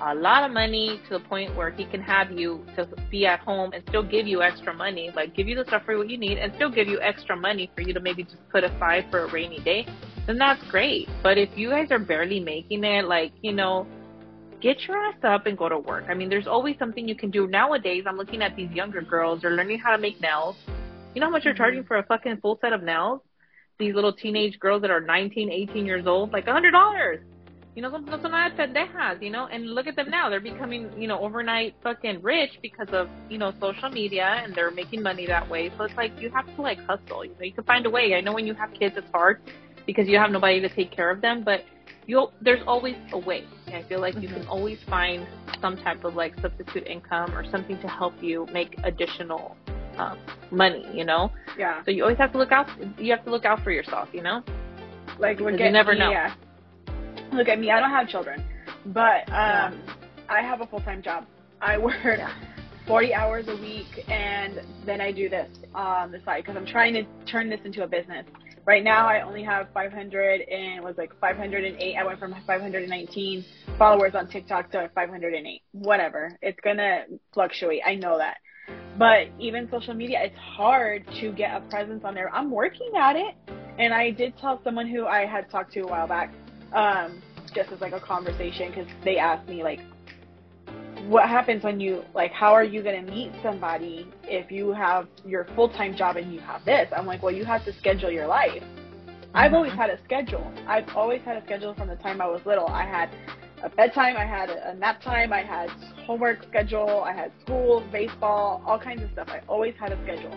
a 0.00 0.14
lot 0.14 0.44
of 0.44 0.52
money 0.52 1.00
to 1.08 1.18
the 1.18 1.20
point 1.20 1.54
where 1.56 1.70
he 1.70 1.84
can 1.84 2.00
have 2.00 2.30
you 2.30 2.64
to 2.76 2.88
be 3.10 3.26
at 3.26 3.40
home 3.40 3.72
and 3.72 3.82
still 3.88 4.02
give 4.02 4.26
you 4.26 4.42
extra 4.42 4.72
money, 4.72 5.10
like 5.14 5.34
give 5.34 5.48
you 5.48 5.56
the 5.56 5.64
stuff 5.64 5.82
for 5.84 5.98
what 5.98 6.08
you 6.08 6.18
need 6.18 6.38
and 6.38 6.52
still 6.54 6.70
give 6.70 6.88
you 6.88 7.00
extra 7.00 7.36
money 7.36 7.70
for 7.74 7.82
you 7.82 7.92
to 7.92 8.00
maybe 8.00 8.22
just 8.22 8.48
put 8.50 8.64
aside 8.64 9.06
for 9.10 9.24
a 9.24 9.32
rainy 9.32 9.58
day, 9.60 9.86
then 10.26 10.38
that's 10.38 10.62
great. 10.70 11.08
But 11.22 11.38
if 11.38 11.48
you 11.56 11.70
guys 11.70 11.90
are 11.90 11.98
barely 11.98 12.40
making 12.40 12.84
it, 12.84 13.06
like, 13.06 13.32
you 13.42 13.52
know, 13.52 13.86
get 14.60 14.80
your 14.86 14.96
ass 14.96 15.16
up 15.22 15.46
and 15.46 15.56
go 15.56 15.68
to 15.68 15.78
work. 15.78 16.04
I 16.08 16.14
mean, 16.14 16.28
there's 16.28 16.46
always 16.46 16.76
something 16.78 17.08
you 17.08 17.14
can 17.14 17.30
do. 17.30 17.46
Nowadays, 17.46 18.04
I'm 18.06 18.16
looking 18.16 18.42
at 18.42 18.56
these 18.56 18.70
younger 18.70 19.02
girls, 19.02 19.42
they're 19.42 19.52
learning 19.52 19.78
how 19.78 19.92
to 19.92 19.98
make 19.98 20.20
nails. 20.20 20.56
You 21.14 21.20
know 21.20 21.26
how 21.26 21.32
much 21.32 21.44
Mhm. 21.44 21.56
charging 21.56 21.84
for 21.84 21.96
a 21.96 22.02
fucking 22.02 22.38
full 22.38 22.58
set 22.60 22.72
of 22.72 22.82
nails? 22.82 23.20
These 23.78 23.94
little 23.94 24.12
teenage 24.12 24.58
girls 24.58 24.82
that 24.82 24.90
are 24.90 25.00
19, 25.00 25.50
18 25.50 25.86
years 25.86 26.06
old, 26.06 26.32
like 26.32 26.46
a 26.46 26.50
$100. 26.52 27.20
You 27.78 27.82
know, 27.82 27.96
no 27.96 28.20
son 28.20 28.32
nada 28.32 28.52
pendejas, 28.56 29.22
you 29.22 29.30
know, 29.30 29.46
and 29.46 29.72
look 29.72 29.86
at 29.86 29.94
them 29.94 30.10
now. 30.10 30.28
They're 30.28 30.40
becoming, 30.40 30.90
you 31.00 31.06
know, 31.06 31.20
overnight 31.20 31.76
fucking 31.80 32.22
rich 32.22 32.58
because 32.60 32.88
of, 32.90 33.08
you 33.30 33.38
know, 33.38 33.52
social 33.60 33.88
media 33.88 34.40
and 34.42 34.52
they're 34.52 34.72
making 34.72 35.00
money 35.00 35.26
that 35.28 35.48
way. 35.48 35.70
So 35.78 35.84
it's 35.84 35.96
like 35.96 36.10
you 36.20 36.28
have 36.30 36.44
to 36.56 36.60
like 36.60 36.80
hustle. 36.88 37.24
You 37.24 37.36
know, 37.38 37.44
you 37.44 37.52
can 37.52 37.62
find 37.62 37.86
a 37.86 37.90
way. 37.90 38.16
I 38.16 38.20
know 38.20 38.32
when 38.32 38.48
you 38.48 38.54
have 38.54 38.74
kids 38.74 38.96
it's 38.96 39.06
hard 39.12 39.40
because 39.86 40.08
you 40.08 40.18
have 40.18 40.32
nobody 40.32 40.60
to 40.60 40.68
take 40.68 40.90
care 40.90 41.08
of 41.08 41.20
them, 41.20 41.44
but 41.44 41.64
you'll 42.08 42.32
there's 42.40 42.64
always 42.66 42.96
a 43.12 43.18
way. 43.18 43.44
I 43.68 43.84
feel 43.84 44.00
like 44.00 44.20
you 44.20 44.26
can 44.26 44.44
always 44.48 44.78
find 44.90 45.24
some 45.60 45.76
type 45.76 46.02
of 46.02 46.16
like 46.16 46.34
substitute 46.40 46.84
income 46.84 47.32
or 47.32 47.48
something 47.48 47.78
to 47.78 47.86
help 47.86 48.20
you 48.20 48.48
make 48.52 48.74
additional 48.82 49.56
um, 49.98 50.18
money, 50.50 50.84
you 50.92 51.04
know? 51.04 51.30
Yeah. 51.56 51.84
So 51.84 51.92
you 51.92 52.02
always 52.02 52.18
have 52.18 52.32
to 52.32 52.38
look 52.38 52.50
out 52.50 52.66
you 52.98 53.12
have 53.12 53.24
to 53.24 53.30
look 53.30 53.44
out 53.44 53.62
for 53.62 53.70
yourself, 53.70 54.08
you 54.12 54.22
know? 54.22 54.42
Like 55.20 55.38
look 55.38 55.52
Because 55.52 55.60
at 55.60 55.66
you 55.66 55.72
never 55.72 55.94
know. 55.94 56.10
Yeah. 56.10 56.34
Look 57.32 57.48
at 57.48 57.58
me. 57.58 57.70
I 57.70 57.80
don't 57.80 57.90
have 57.90 58.08
children, 58.08 58.44
but 58.86 59.28
um, 59.28 59.34
Yeah. 59.34 59.72
I 60.28 60.42
have 60.42 60.60
a 60.60 60.66
full 60.66 60.80
time 60.80 61.02
job. 61.02 61.26
I 61.60 61.78
work 61.78 61.96
Yeah. 62.04 62.32
40 62.86 63.12
hours 63.14 63.48
a 63.48 63.56
week, 63.56 64.04
and 64.08 64.60
then 64.86 65.00
I 65.00 65.12
do 65.12 65.28
this 65.28 65.50
on 65.74 66.10
the 66.10 66.20
side 66.24 66.42
because 66.44 66.56
I'm 66.56 66.64
trying 66.66 66.94
to 66.94 67.04
turn 67.26 67.50
this 67.50 67.60
into 67.64 67.82
a 67.84 67.86
business. 67.86 68.24
Right 68.64 68.82
now, 68.84 69.06
I 69.06 69.22
only 69.22 69.42
have 69.44 69.68
500 69.72 70.40
and 70.42 70.76
it 70.78 70.82
was 70.82 70.94
like 70.98 71.10
508. 71.20 71.96
I 71.96 72.04
went 72.04 72.18
from 72.18 72.34
519 72.46 73.44
followers 73.78 74.14
on 74.14 74.28
TikTok 74.28 74.70
to 74.72 74.90
508. 74.94 75.62
Whatever. 75.72 76.38
It's 76.42 76.58
gonna 76.60 77.04
fluctuate. 77.32 77.82
I 77.86 77.94
know 77.94 78.18
that. 78.18 78.36
But 78.98 79.28
even 79.38 79.70
social 79.70 79.94
media, 79.94 80.20
it's 80.22 80.36
hard 80.36 81.06
to 81.20 81.32
get 81.32 81.56
a 81.56 81.60
presence 81.68 82.04
on 82.04 82.14
there. 82.14 82.30
I'm 82.34 82.50
working 82.50 82.90
at 82.98 83.16
it. 83.16 83.34
And 83.78 83.94
I 83.94 84.10
did 84.10 84.36
tell 84.38 84.60
someone 84.64 84.86
who 84.88 85.06
I 85.06 85.24
had 85.24 85.48
talked 85.50 85.72
to 85.74 85.80
a 85.80 85.86
while 85.86 86.08
back, 86.08 86.32
um, 86.72 87.22
just 87.54 87.70
as 87.72 87.80
like 87.80 87.92
a 87.92 88.00
conversation, 88.00 88.70
because 88.70 88.86
they 89.04 89.18
asked 89.18 89.48
me 89.48 89.62
like, 89.62 89.80
what 91.06 91.28
happens 91.28 91.62
when 91.62 91.80
you 91.80 92.04
like, 92.14 92.32
how 92.32 92.52
are 92.52 92.64
you 92.64 92.82
gonna 92.82 93.02
meet 93.02 93.32
somebody 93.42 94.06
if 94.24 94.50
you 94.50 94.72
have 94.72 95.06
your 95.24 95.46
full 95.54 95.68
time 95.68 95.96
job 95.96 96.16
and 96.16 96.32
you 96.32 96.40
have 96.40 96.64
this? 96.64 96.88
I'm 96.96 97.06
like, 97.06 97.22
well, 97.22 97.32
you 97.32 97.44
have 97.44 97.64
to 97.64 97.72
schedule 97.78 98.10
your 98.10 98.26
life. 98.26 98.62
I've 99.34 99.54
always 99.54 99.72
Mhm. 99.72 99.76
had 99.76 99.90
a 99.90 99.98
schedule. 100.04 100.52
I've 100.66 100.88
always 100.96 101.22
had 101.22 101.36
a 101.36 101.44
schedule 101.44 101.74
from 101.74 101.88
the 101.88 101.96
time 101.96 102.20
I 102.20 102.26
was 102.26 102.44
little. 102.44 102.66
I 102.66 102.84
had 102.84 103.10
a 103.62 103.68
bedtime, 103.68 104.16
I 104.16 104.24
had 104.24 104.50
a 104.50 104.74
nap 104.74 105.00
time, 105.02 105.32
I 105.32 105.42
had 105.42 105.70
homework 106.06 106.42
schedule, 106.44 107.02
I 107.04 107.12
had 107.12 107.32
school, 107.40 107.82
baseball, 107.92 108.62
all 108.66 108.78
kinds 108.78 109.02
of 109.02 109.10
stuff. 109.12 109.28
I 109.30 109.40
always 109.48 109.74
had 109.78 109.92
a 109.92 110.02
schedule. 110.02 110.34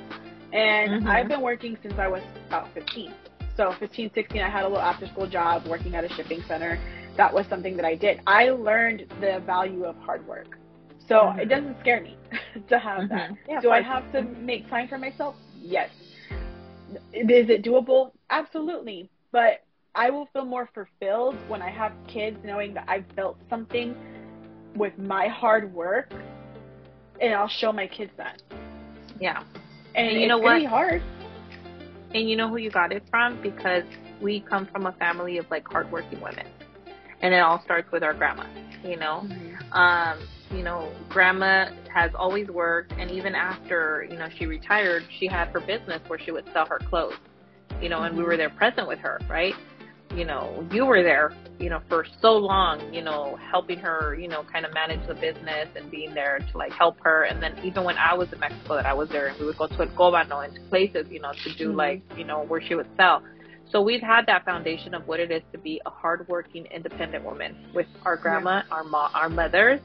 And 0.53 1.03
Mhm. 1.03 1.07
I've 1.07 1.27
been 1.27 1.41
working 1.41 1.77
since 1.81 1.97
I 1.97 2.07
was 2.07 2.21
about 2.47 2.73
15. 2.73 3.13
So 3.57 3.73
15, 3.79 4.11
16, 4.13 4.41
I 4.41 4.49
had 4.49 4.63
a 4.63 4.67
little 4.67 4.81
after 4.81 5.07
school 5.07 5.27
job 5.27 5.65
working 5.67 5.95
at 5.95 6.03
a 6.03 6.09
shipping 6.09 6.41
center. 6.47 6.79
That 7.17 7.33
was 7.33 7.45
something 7.47 7.75
that 7.75 7.85
I 7.85 7.95
did. 7.95 8.21
I 8.25 8.49
learned 8.49 9.05
the 9.19 9.41
value 9.45 9.83
of 9.85 9.95
hard 9.97 10.25
work. 10.27 10.57
So 11.07 11.15
Mhm. 11.15 11.39
it 11.39 11.45
doesn't 11.49 11.79
scare 11.79 12.01
me 12.01 12.15
to 12.69 12.79
have 12.79 13.09
that. 13.09 13.31
Mhm. 13.31 13.37
Yeah, 13.47 13.59
Do 13.59 13.71
I 13.71 13.81
have 13.81 14.09
to 14.13 14.21
make 14.21 14.69
time 14.69 14.87
for 14.87 14.97
myself? 14.97 15.35
Yes. 15.61 15.89
Is 17.13 17.49
it 17.49 17.63
doable? 17.63 18.11
Absolutely. 18.29 19.09
But 19.31 19.63
I 19.95 20.09
will 20.09 20.27
feel 20.27 20.45
more 20.45 20.67
fulfilled 20.73 21.35
when 21.49 21.61
I 21.61 21.69
have 21.69 21.91
kids 22.07 22.37
knowing 22.43 22.73
that 22.75 22.85
I've 22.87 23.07
built 23.15 23.37
something 23.49 23.95
with 24.75 24.97
my 24.97 25.27
hard 25.27 25.73
work 25.73 26.13
and 27.19 27.33
I'll 27.33 27.49
show 27.49 27.71
my 27.73 27.87
kids 27.87 28.11
that. 28.17 28.41
Yeah. 29.19 29.43
And, 29.95 30.07
And 30.07 30.15
you 30.15 30.21
it's 30.23 30.29
know 30.29 30.37
what? 30.37 30.63
hard. 30.63 31.01
And 32.13 32.29
you 32.29 32.35
know 32.35 32.49
who 32.49 32.57
you 32.57 32.69
got 32.69 32.91
it 32.91 33.03
from? 33.09 33.41
Because 33.41 33.83
we 34.21 34.41
come 34.41 34.67
from 34.67 34.85
a 34.85 34.91
family 34.93 35.37
of 35.37 35.49
like 35.49 35.67
hardworking 35.67 36.21
women. 36.21 36.45
And 37.21 37.33
it 37.33 37.39
all 37.39 37.61
starts 37.63 37.91
with 37.91 38.03
our 38.03 38.13
grandma, 38.13 38.45
you 38.83 38.97
know? 38.97 39.27
Um, 39.71 40.19
you 40.51 40.63
know, 40.63 40.91
grandma 41.07 41.69
has 41.93 42.11
always 42.15 42.47
worked 42.49 42.93
and 42.93 43.09
even 43.11 43.35
after, 43.35 44.05
you 44.09 44.17
know, 44.17 44.27
she 44.37 44.45
retired, 44.45 45.03
she 45.19 45.27
had 45.27 45.49
her 45.49 45.61
business 45.61 46.01
where 46.07 46.19
she 46.19 46.31
would 46.31 46.45
sell 46.51 46.65
her 46.65 46.79
clothes. 46.79 47.15
You 47.81 47.89
know, 47.89 48.03
and 48.03 48.17
we 48.17 48.23
were 48.23 48.37
there 48.37 48.49
present 48.49 48.87
with 48.87 48.99
her, 48.99 49.19
right? 49.29 49.55
You 50.15 50.25
know, 50.25 50.67
you 50.71 50.85
were 50.85 51.03
there, 51.03 51.31
you 51.57 51.69
know, 51.69 51.81
for 51.87 52.05
so 52.21 52.33
long, 52.33 52.93
you 52.93 53.01
know, 53.01 53.37
helping 53.49 53.79
her, 53.79 54.13
you 54.13 54.27
know, 54.27 54.43
kind 54.43 54.65
of 54.65 54.73
manage 54.73 55.05
the 55.07 55.13
business 55.13 55.69
and 55.75 55.89
being 55.89 56.13
there 56.13 56.39
to 56.51 56.57
like 56.57 56.73
help 56.73 56.99
her. 57.01 57.23
And 57.23 57.41
then 57.41 57.57
even 57.63 57.85
when 57.85 57.97
I 57.97 58.13
was 58.13 58.31
in 58.33 58.39
Mexico, 58.39 58.75
that 58.75 58.85
I 58.85 58.93
was 58.93 59.07
there, 59.09 59.27
and 59.27 59.39
we 59.39 59.45
would 59.45 59.57
go 59.57 59.67
to 59.67 59.79
El 59.79 59.87
Cobano 59.87 60.43
and 60.43 60.53
to 60.53 60.61
places, 60.69 61.07
you 61.09 61.21
know, 61.21 61.31
to 61.43 61.55
do 61.55 61.71
Mhm. 61.71 61.75
like, 61.75 62.01
you 62.17 62.25
know, 62.25 62.43
where 62.43 62.61
she 62.61 62.75
would 62.75 62.89
sell. 62.97 63.23
So 63.71 63.81
we've 63.81 64.01
had 64.01 64.25
that 64.25 64.43
foundation 64.43 64.93
of 64.93 65.07
what 65.07 65.21
it 65.21 65.31
is 65.31 65.43
to 65.53 65.57
be 65.57 65.81
a 65.85 65.89
hardworking, 65.89 66.65
independent 66.65 67.23
woman 67.23 67.55
with 67.73 67.87
our 68.03 68.17
grandma, 68.17 68.63
our 68.69 68.83
mom, 68.83 69.11
our 69.13 69.29
mothers. 69.29 69.79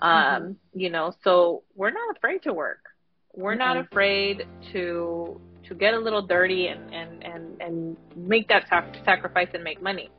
Um, 0.00 0.58
you 0.74 0.90
know, 0.90 1.14
so 1.24 1.62
we're 1.74 1.92
not 1.92 2.14
afraid 2.16 2.42
to 2.42 2.52
work. 2.52 2.90
We're 3.32 3.54
not 3.54 3.76
Mhm. 3.76 3.86
afraid 3.86 4.46
to 4.72 5.40
to 5.72 5.78
get 5.78 5.94
a 5.94 5.98
little 5.98 6.22
dirty 6.22 6.68
and 6.68 6.92
and 6.92 7.24
and 7.24 7.60
and 7.60 7.96
make 8.16 8.48
that 8.48 8.68
sac- 8.68 8.96
sacrifice 9.04 9.48
and 9.54 9.64
make 9.64 9.82
money. 9.82 10.10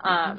Um, 0.00 0.38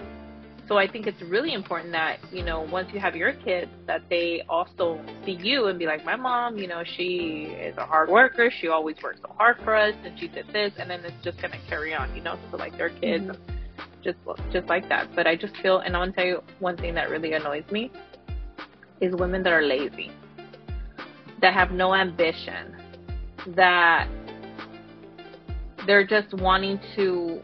so 0.68 0.78
I 0.78 0.88
think 0.88 1.08
it's 1.08 1.22
really 1.24 1.56
important 1.56 1.92
that, 1.94 2.20
you 2.32 2.44
know, 2.44 2.62
once 2.62 2.90
you 2.94 3.00
have 3.00 3.16
your 3.16 3.34
kids, 3.34 3.72
that 3.88 4.04
they 4.08 4.44
also 4.48 5.04
see 5.26 5.32
you 5.32 5.66
and 5.66 5.80
be 5.80 5.88
like, 5.88 6.06
my 6.06 6.16
mom, 6.16 6.60
you 6.60 6.68
know, 6.68 6.84
she 6.96 7.56
is 7.60 7.76
a 7.78 7.86
hard 7.86 8.08
worker. 8.08 8.52
She 8.62 8.68
always 8.68 8.96
works 9.02 9.20
so 9.20 9.34
hard 9.36 9.58
for 9.64 9.76
us 9.76 9.96
and 10.06 10.18
she 10.20 10.28
did 10.28 10.46
this. 10.54 10.72
And 10.78 10.88
then 10.92 11.04
it's 11.04 11.24
just 11.24 11.42
going 11.42 11.54
to 11.54 11.60
carry 11.68 11.96
on, 11.96 12.16
you 12.16 12.22
know, 12.22 12.38
so 12.52 12.58
like 12.58 12.78
their 12.78 12.92
kids, 12.92 13.24
mm-hmm. 13.24 13.84
just, 14.04 14.20
just 14.52 14.68
like 14.68 14.88
that. 14.90 15.10
But 15.16 15.26
I 15.26 15.36
just 15.36 15.56
feel, 15.58 15.80
and 15.80 15.96
I 15.96 16.00
want 16.00 16.16
to 16.16 16.22
tell 16.22 16.28
you 16.28 16.44
one 16.60 16.78
thing 16.78 16.94
that 16.94 17.10
really 17.10 17.34
annoys 17.34 17.66
me 17.72 17.92
is 19.02 19.16
women 19.16 19.42
that 19.42 19.54
are 19.54 19.64
lazy, 19.64 20.12
that 21.42 21.56
have 21.56 21.72
no 21.72 21.96
ambition, 21.96 22.76
that 23.56 24.08
they're 25.90 26.06
just 26.06 26.32
wanting 26.36 26.80
to 26.96 27.42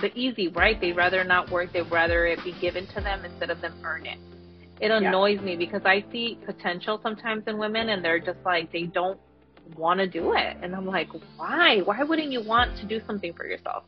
the 0.00 0.10
easy, 0.18 0.48
right? 0.48 0.80
They'd 0.80 0.96
rather 0.96 1.22
not 1.22 1.50
work. 1.50 1.70
They'd 1.70 1.82
rather 1.90 2.24
it 2.24 2.42
be 2.42 2.52
given 2.62 2.86
to 2.94 3.02
them 3.02 3.26
instead 3.26 3.50
of 3.50 3.60
them 3.60 3.74
earn 3.84 4.06
it. 4.06 4.18
It 4.80 4.90
annoys 4.90 5.36
yeah. 5.36 5.44
me 5.44 5.56
because 5.56 5.82
I 5.84 6.02
see 6.10 6.38
potential 6.46 6.98
sometimes 7.02 7.44
in 7.46 7.58
women 7.58 7.90
and 7.90 8.02
they're 8.02 8.20
just 8.20 8.38
like, 8.42 8.72
they 8.72 8.84
don't 8.84 9.20
want 9.76 10.00
to 10.00 10.06
do 10.06 10.32
it. 10.32 10.56
And 10.62 10.74
I'm 10.74 10.86
like, 10.86 11.10
why? 11.36 11.80
Why 11.80 12.02
wouldn't 12.04 12.32
you 12.32 12.42
want 12.42 12.74
to 12.78 12.86
do 12.86 13.02
something 13.06 13.34
for 13.34 13.46
yourself? 13.46 13.84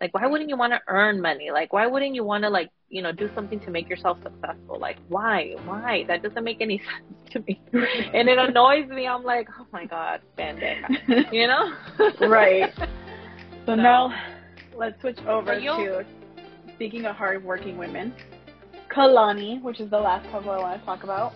Like, 0.00 0.14
why 0.14 0.26
wouldn't 0.26 0.48
you 0.48 0.56
want 0.56 0.72
to 0.72 0.80
earn 0.86 1.20
money? 1.20 1.50
Like, 1.50 1.72
why 1.72 1.86
wouldn't 1.86 2.14
you 2.14 2.24
want 2.24 2.44
to, 2.44 2.50
like, 2.50 2.70
you 2.88 3.02
know, 3.02 3.12
do 3.12 3.28
something 3.34 3.60
to 3.60 3.70
make 3.70 3.90
yourself 3.90 4.16
successful? 4.22 4.78
Like, 4.78 4.96
why? 5.08 5.54
Why? 5.66 6.04
That 6.08 6.22
doesn't 6.22 6.44
make 6.44 6.62
any 6.62 6.78
sense 6.78 7.32
to 7.32 7.40
me. 7.40 7.60
and 8.14 8.28
it 8.28 8.38
annoys 8.38 8.88
me. 8.88 9.06
I'm 9.06 9.24
like, 9.24 9.48
oh 9.58 9.66
my 9.70 9.84
God, 9.84 10.22
bandit. 10.36 10.78
You 11.32 11.48
know? 11.48 11.74
right. 12.20 12.72
So, 13.68 13.76
so 13.76 13.82
now 13.82 14.14
let's 14.78 14.98
switch 15.02 15.18
over 15.26 15.60
to 15.60 16.06
speaking 16.74 17.04
of 17.04 17.16
hardworking 17.16 17.76
women. 17.76 18.14
Kalani, 18.90 19.60
which 19.60 19.78
is 19.78 19.90
the 19.90 19.98
last 19.98 20.24
couple 20.30 20.50
I 20.52 20.58
want 20.58 20.80
to 20.80 20.86
talk 20.86 21.04
about, 21.04 21.34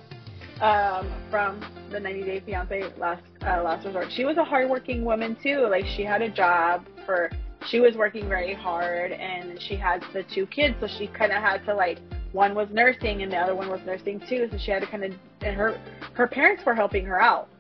um, 0.63 1.13
from 1.31 1.63
the 1.91 2.01
90 2.01 2.23
Day 2.23 2.41
Fiance 2.41 2.85
last 2.97 3.23
uh, 3.43 3.63
last 3.63 3.85
resort. 3.85 4.07
She 4.17 4.25
was 4.25 4.39
a 4.39 4.45
hardworking 4.45 5.05
woman 5.05 5.37
too. 5.43 5.69
Like 5.71 5.85
she 5.95 6.05
had 6.05 6.23
a 6.23 6.31
job 6.31 6.87
for, 7.05 7.31
she 7.67 7.81
was 7.81 7.97
working 7.97 8.27
very 8.31 8.55
hard, 8.55 9.13
and 9.13 9.61
she 9.61 9.77
had 9.77 10.03
the 10.15 10.23
two 10.35 10.47
kids, 10.47 10.75
so 10.81 10.87
she 10.87 11.09
kind 11.09 11.33
of 11.33 11.43
had 11.43 11.59
to 11.67 11.75
like. 11.75 11.99
One 12.33 12.55
was 12.55 12.69
nursing, 12.73 13.21
and 13.21 13.31
the 13.31 13.37
other 13.37 13.55
one 13.55 13.69
was 13.69 13.81
nursing 13.85 14.23
too. 14.27 14.49
So 14.51 14.57
she 14.57 14.71
had 14.71 14.81
to 14.81 14.87
kind 14.87 15.05
of, 15.05 15.13
and 15.43 15.55
her 15.55 15.79
her 16.15 16.27
parents 16.27 16.65
were 16.65 16.75
helping 16.75 17.05
her 17.05 17.21
out, 17.21 17.51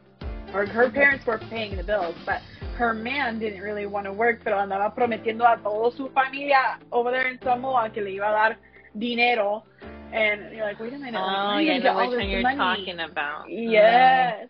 or 0.54 0.64
her 0.64 0.90
parents 0.90 1.26
were 1.26 1.36
paying 1.50 1.76
the 1.76 1.84
bills, 1.84 2.14
but 2.24 2.40
her 2.82 2.92
man 2.92 3.38
didn't 3.38 3.60
really 3.60 3.86
want 3.86 4.06
to 4.06 4.12
work, 4.12 4.40
pero 4.42 4.58
andaba 4.58 4.92
prometiendo 4.94 5.44
a 5.46 5.56
toda 5.56 5.96
su 5.96 6.10
familia 6.12 6.78
over 6.90 7.12
there 7.12 7.28
in 7.28 7.38
Samoa 7.40 7.88
que 7.90 8.02
le 8.02 8.10
iba 8.10 8.28
a 8.28 8.32
dar 8.32 8.56
dinero. 8.98 9.64
And 10.12 10.52
you're 10.54 10.66
like, 10.66 10.80
wait 10.80 10.92
a 10.92 10.98
minute. 10.98 11.14
Oh, 11.16 11.58
yeah, 11.58 11.74
I 11.74 11.78
know 11.78 11.96
which 11.96 12.18
one 12.18 12.28
you're 12.28 12.42
money? 12.42 12.56
talking 12.56 12.98
about. 13.00 13.48
Yes. 13.48 14.44
Mm. 14.44 14.48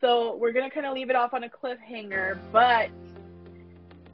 So 0.00 0.36
we're 0.36 0.52
going 0.52 0.68
to 0.68 0.74
kind 0.74 0.86
of 0.86 0.94
leave 0.94 1.10
it 1.10 1.16
off 1.16 1.32
on 1.32 1.44
a 1.44 1.48
cliffhanger, 1.48 2.38
but 2.52 2.90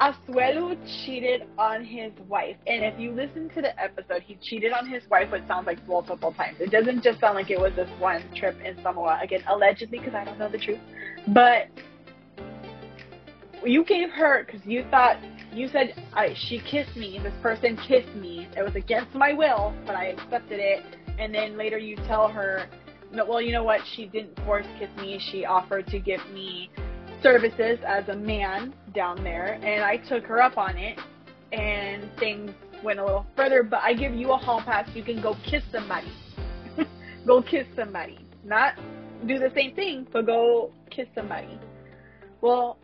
Asuelu 0.01 0.79
cheated 1.05 1.43
on 1.59 1.85
his 1.85 2.13
wife. 2.29 2.57
And 2.67 2.85
if 2.85 2.99
you 2.99 3.13
listen 3.13 3.51
to 3.51 3.61
the 3.61 3.79
episode, 3.79 4.23
he 4.23 4.37
cheated 4.37 4.73
on 4.73 4.89
his 4.89 5.03
wife, 5.11 5.31
what 5.31 5.47
sounds 5.49 5.67
like 5.67 5.87
multiple 5.89 6.33
times. 6.33 6.59
It 6.61 6.71
doesn't 6.71 7.03
just 7.03 7.21
sound 7.21 7.35
like 7.35 7.51
it 7.51 7.59
was 7.59 7.73
this 7.75 7.91
one 7.99 8.23
trip 8.35 8.57
in 8.65 8.81
Samoa. 8.83 9.19
Again, 9.21 9.43
allegedly, 9.49 9.99
because 9.99 10.15
I 10.15 10.25
don't 10.25 10.39
know 10.39 10.49
the 10.49 10.59
truth. 10.59 10.79
But 11.29 11.69
you 13.65 13.85
gave 13.85 14.11
her 14.11 14.45
because 14.45 14.65
you 14.65 14.85
thought 14.91 15.17
you 15.53 15.69
said 15.69 15.95
I, 16.13 16.35
she 16.35 16.61
kissed 16.61 16.97
me. 16.97 17.19
This 17.23 17.35
person 17.43 17.77
kissed 17.77 18.15
me. 18.15 18.49
It 18.57 18.63
was 18.63 18.77
against 18.77 19.15
my 19.15 19.33
will, 19.33 19.75
but 19.87 19.95
I 19.95 20.07
accepted 20.07 20.61
it. 20.61 20.85
And 21.19 21.35
then 21.35 21.57
later 21.57 21.79
you 21.79 21.97
tell 22.07 22.29
her, 22.29 22.69
well, 23.13 23.41
you 23.41 23.53
know 23.53 23.65
what? 23.65 23.81
She 23.95 24.07
didn't 24.07 24.39
force 24.45 24.67
kiss 24.79 24.91
me. 24.99 25.21
She 25.33 25.45
offered 25.45 25.87
to 25.89 25.99
give 25.99 26.21
me 26.33 26.71
services 27.23 27.79
as 27.87 28.09
a 28.09 28.15
man 28.15 28.75
down 28.95 29.23
there, 29.25 29.55
and 29.63 29.83
I 29.83 29.97
took 29.97 30.25
her 30.27 30.41
up 30.41 30.57
on 30.59 30.77
it. 30.77 30.99
And 31.51 32.11
things 32.19 32.51
went 32.85 32.99
a 32.99 33.05
little 33.05 33.27
further. 33.35 33.63
But 33.63 33.81
I 33.83 33.95
give 33.95 34.15
you 34.15 34.33
a 34.33 34.37
hall 34.37 34.61
pass. 34.61 34.89
You 34.95 35.03
can 35.03 35.21
go 35.23 35.35
kiss 35.51 35.63
somebody. 35.73 36.13
go 37.27 37.43
kiss 37.43 37.67
somebody. 37.75 38.19
Not 38.45 38.75
do 39.27 39.39
the 39.39 39.51
same 39.55 39.75
thing, 39.75 40.07
but 40.13 40.27
go 40.27 40.71
kiss 40.91 41.09
somebody. 41.15 41.59
Well, 42.41 42.79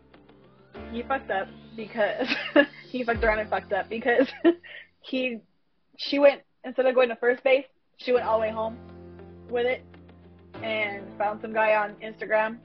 he 0.91 1.03
fucked 1.03 1.31
up 1.31 1.47
because 1.75 2.27
he 2.89 3.03
fucked 3.03 3.23
around 3.23 3.39
and 3.39 3.49
fucked 3.49 3.73
up 3.73 3.89
because 3.89 4.27
he 5.01 5.39
she 5.97 6.19
went 6.19 6.41
instead 6.63 6.85
of 6.85 6.95
going 6.95 7.09
to 7.09 7.15
first 7.15 7.43
base, 7.43 7.65
she 7.97 8.11
went 8.11 8.25
all 8.25 8.39
the 8.39 8.41
way 8.41 8.51
home 8.51 8.77
with 9.49 9.65
it 9.65 9.83
and 10.63 11.05
found 11.17 11.41
some 11.41 11.53
guy 11.53 11.75
on 11.75 11.95
Instagram. 11.95 12.57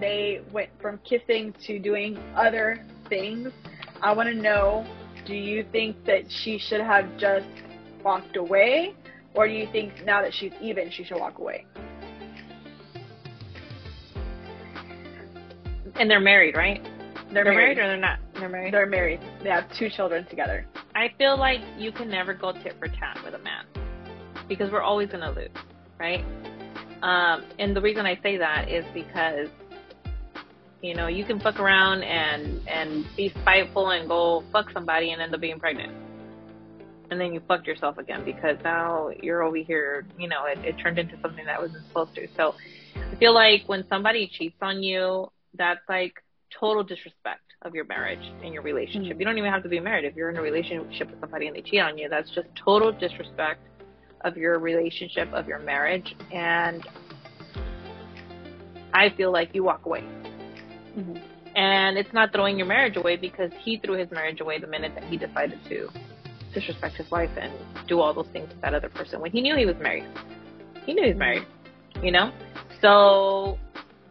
They 0.00 0.40
went 0.52 0.70
from 0.80 0.98
kissing 1.08 1.54
to 1.66 1.78
doing 1.78 2.18
other 2.34 2.84
things. 3.08 3.52
I 4.02 4.12
want 4.12 4.28
to 4.28 4.34
know 4.34 4.86
do 5.26 5.34
you 5.34 5.66
think 5.72 6.04
that 6.04 6.30
she 6.30 6.58
should 6.58 6.80
have 6.80 7.16
just 7.18 7.46
walked 8.04 8.36
away 8.36 8.94
or 9.34 9.48
do 9.48 9.54
you 9.54 9.66
think 9.72 10.04
now 10.04 10.22
that 10.22 10.32
she's 10.32 10.52
even 10.60 10.90
she 10.90 11.04
should 11.04 11.18
walk 11.18 11.38
away? 11.38 11.66
And 15.94 16.10
they're 16.10 16.20
married, 16.20 16.56
right? 16.56 16.86
They're, 17.32 17.44
they're 17.44 17.52
married. 17.52 17.76
married. 17.76 17.78
or 17.78 17.86
they're 17.88 17.96
not? 17.96 18.18
They're 18.34 18.48
married. 18.48 18.74
They're 18.74 18.86
married. 18.86 19.20
They 19.42 19.50
have 19.50 19.64
two 19.78 19.88
children 19.90 20.26
together. 20.26 20.66
I 20.94 21.08
feel 21.18 21.36
like 21.36 21.60
you 21.76 21.92
can 21.92 22.08
never 22.08 22.34
go 22.34 22.52
tit 22.52 22.76
for 22.78 22.88
tat 22.88 23.18
with 23.24 23.34
a 23.34 23.38
man 23.38 23.64
because 24.48 24.70
we're 24.70 24.82
always 24.82 25.10
gonna 25.10 25.32
lose, 25.32 25.50
right? 25.98 26.24
Um, 27.02 27.44
and 27.58 27.76
the 27.76 27.80
reason 27.80 28.06
I 28.06 28.18
say 28.22 28.36
that 28.38 28.70
is 28.70 28.84
because 28.94 29.48
you 30.82 30.94
know 30.94 31.08
you 31.08 31.24
can 31.24 31.40
fuck 31.40 31.58
around 31.58 32.02
and 32.02 32.66
and 32.68 33.04
be 33.16 33.30
spiteful 33.40 33.90
and 33.90 34.08
go 34.08 34.44
fuck 34.52 34.70
somebody 34.70 35.10
and 35.10 35.20
end 35.20 35.34
up 35.34 35.40
being 35.40 35.58
pregnant, 35.58 35.92
and 37.10 37.20
then 37.20 37.34
you 37.34 37.40
fucked 37.48 37.66
yourself 37.66 37.98
again 37.98 38.24
because 38.24 38.56
now 38.62 39.10
you're 39.20 39.42
over 39.42 39.56
here. 39.56 40.06
You 40.18 40.28
know, 40.28 40.44
it, 40.46 40.58
it 40.64 40.76
turned 40.78 40.98
into 40.98 41.20
something 41.20 41.44
that 41.44 41.60
wasn't 41.60 41.84
supposed 41.88 42.14
to. 42.14 42.28
So 42.36 42.54
I 42.94 43.14
feel 43.16 43.34
like 43.34 43.64
when 43.66 43.84
somebody 43.88 44.30
cheats 44.32 44.56
on 44.62 44.82
you, 44.82 45.30
that's 45.54 45.80
like 45.88 46.14
total 46.58 46.82
disrespect 46.82 47.42
of 47.62 47.74
your 47.74 47.84
marriage 47.84 48.32
and 48.42 48.52
your 48.52 48.62
relationship. 48.62 49.12
Mm-hmm. 49.12 49.20
You 49.20 49.26
don't 49.26 49.38
even 49.38 49.52
have 49.52 49.62
to 49.62 49.68
be 49.68 49.80
married. 49.80 50.04
If 50.04 50.14
you're 50.14 50.30
in 50.30 50.36
a 50.36 50.42
relationship 50.42 51.10
with 51.10 51.20
somebody 51.20 51.46
and 51.46 51.56
they 51.56 51.62
cheat 51.62 51.80
on 51.80 51.98
you, 51.98 52.08
that's 52.08 52.30
just 52.30 52.48
total 52.62 52.92
disrespect 52.92 53.60
of 54.22 54.36
your 54.36 54.58
relationship, 54.58 55.32
of 55.32 55.46
your 55.46 55.58
marriage. 55.58 56.14
And 56.32 56.86
I 58.92 59.10
feel 59.16 59.32
like 59.32 59.54
you 59.54 59.64
walk 59.64 59.86
away. 59.86 60.00
Mm-hmm. 60.96 61.16
And 61.56 61.96
it's 61.96 62.12
not 62.12 62.32
throwing 62.32 62.58
your 62.58 62.66
marriage 62.66 62.96
away 62.96 63.16
because 63.16 63.50
he 63.60 63.78
threw 63.78 63.98
his 63.98 64.10
marriage 64.10 64.40
away 64.40 64.58
the 64.58 64.66
minute 64.66 64.92
that 64.94 65.04
he 65.04 65.16
decided 65.16 65.58
to 65.68 65.88
disrespect 66.52 66.96
his 66.96 67.10
wife 67.10 67.30
and 67.38 67.52
do 67.86 68.00
all 68.00 68.12
those 68.14 68.28
things 68.32 68.48
to 68.50 68.56
that 68.62 68.74
other 68.74 68.88
person 68.88 69.20
when 69.20 69.30
he 69.30 69.40
knew 69.40 69.56
he 69.56 69.66
was 69.66 69.76
married. 69.76 70.06
He 70.84 70.94
knew 70.94 71.02
he 71.02 71.10
was 71.10 71.18
married, 71.18 71.46
you 72.02 72.12
know? 72.12 72.30
So 72.80 73.58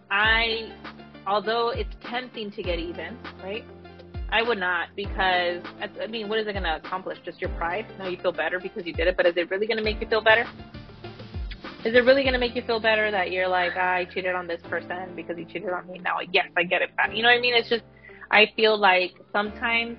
I 0.10 0.72
although 1.28 1.70
it's 1.70 1.94
tempting 2.10 2.52
to 2.52 2.64
get 2.64 2.80
even, 2.80 3.18
right? 3.44 3.66
I 4.30 4.42
would 4.42 4.58
not 4.58 4.90
because 4.96 5.64
I 6.02 6.08
mean, 6.08 6.30
what 6.30 6.40
is 6.40 6.48
it 6.48 6.54
going 6.54 6.64
to 6.64 6.76
accomplish? 6.76 7.20
Just 7.24 7.40
your 7.40 7.52
pride? 7.52 7.86
Now 7.98 8.08
you 8.08 8.18
feel 8.18 8.32
better 8.32 8.60
because 8.60 8.86
you 8.86 8.94
did 8.94 9.08
it, 9.08 9.18
but 9.18 9.26
is 9.26 9.38
it 9.38 9.50
really 9.50 9.68
going 9.68 9.78
to 9.78 9.84
make 9.84 10.02
you 10.02 10.08
feel 10.08 10.22
better? 10.22 10.46
Is 11.86 11.94
it 11.94 12.04
really 12.04 12.24
going 12.24 12.34
to 12.34 12.40
make 12.40 12.56
you 12.56 12.64
feel 12.64 12.80
better 12.80 13.12
that 13.12 13.32
you're 13.32 13.48
like, 13.48 13.78
I 13.78 14.06
cheated 14.06 14.34
on 14.34 14.48
this 14.48 14.60
person 14.64 15.16
because 15.16 15.38
he 15.38 15.46
cheated 15.46 15.70
on 15.70 15.88
me? 15.88 16.00
Now, 16.00 16.18
yes, 16.32 16.48
I 16.58 16.64
get 16.64 16.82
it 16.82 16.96
back. 16.98 17.16
You 17.16 17.22
know 17.22 17.30
what 17.30 17.38
I 17.38 17.42
mean? 17.42 17.54
It's 17.54 17.70
just, 17.70 17.84
I 18.32 18.52
feel 18.56 18.76
like 18.76 19.14
sometimes 19.32 19.98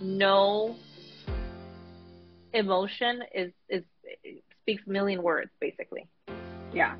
no 0.00 0.76
emotion 2.54 3.22
is 3.34 3.52
is 3.68 3.84
speaks 4.62 4.82
a 4.86 4.90
million 4.90 5.22
words, 5.22 5.50
basically. 5.60 6.08
Yeah 6.72 6.94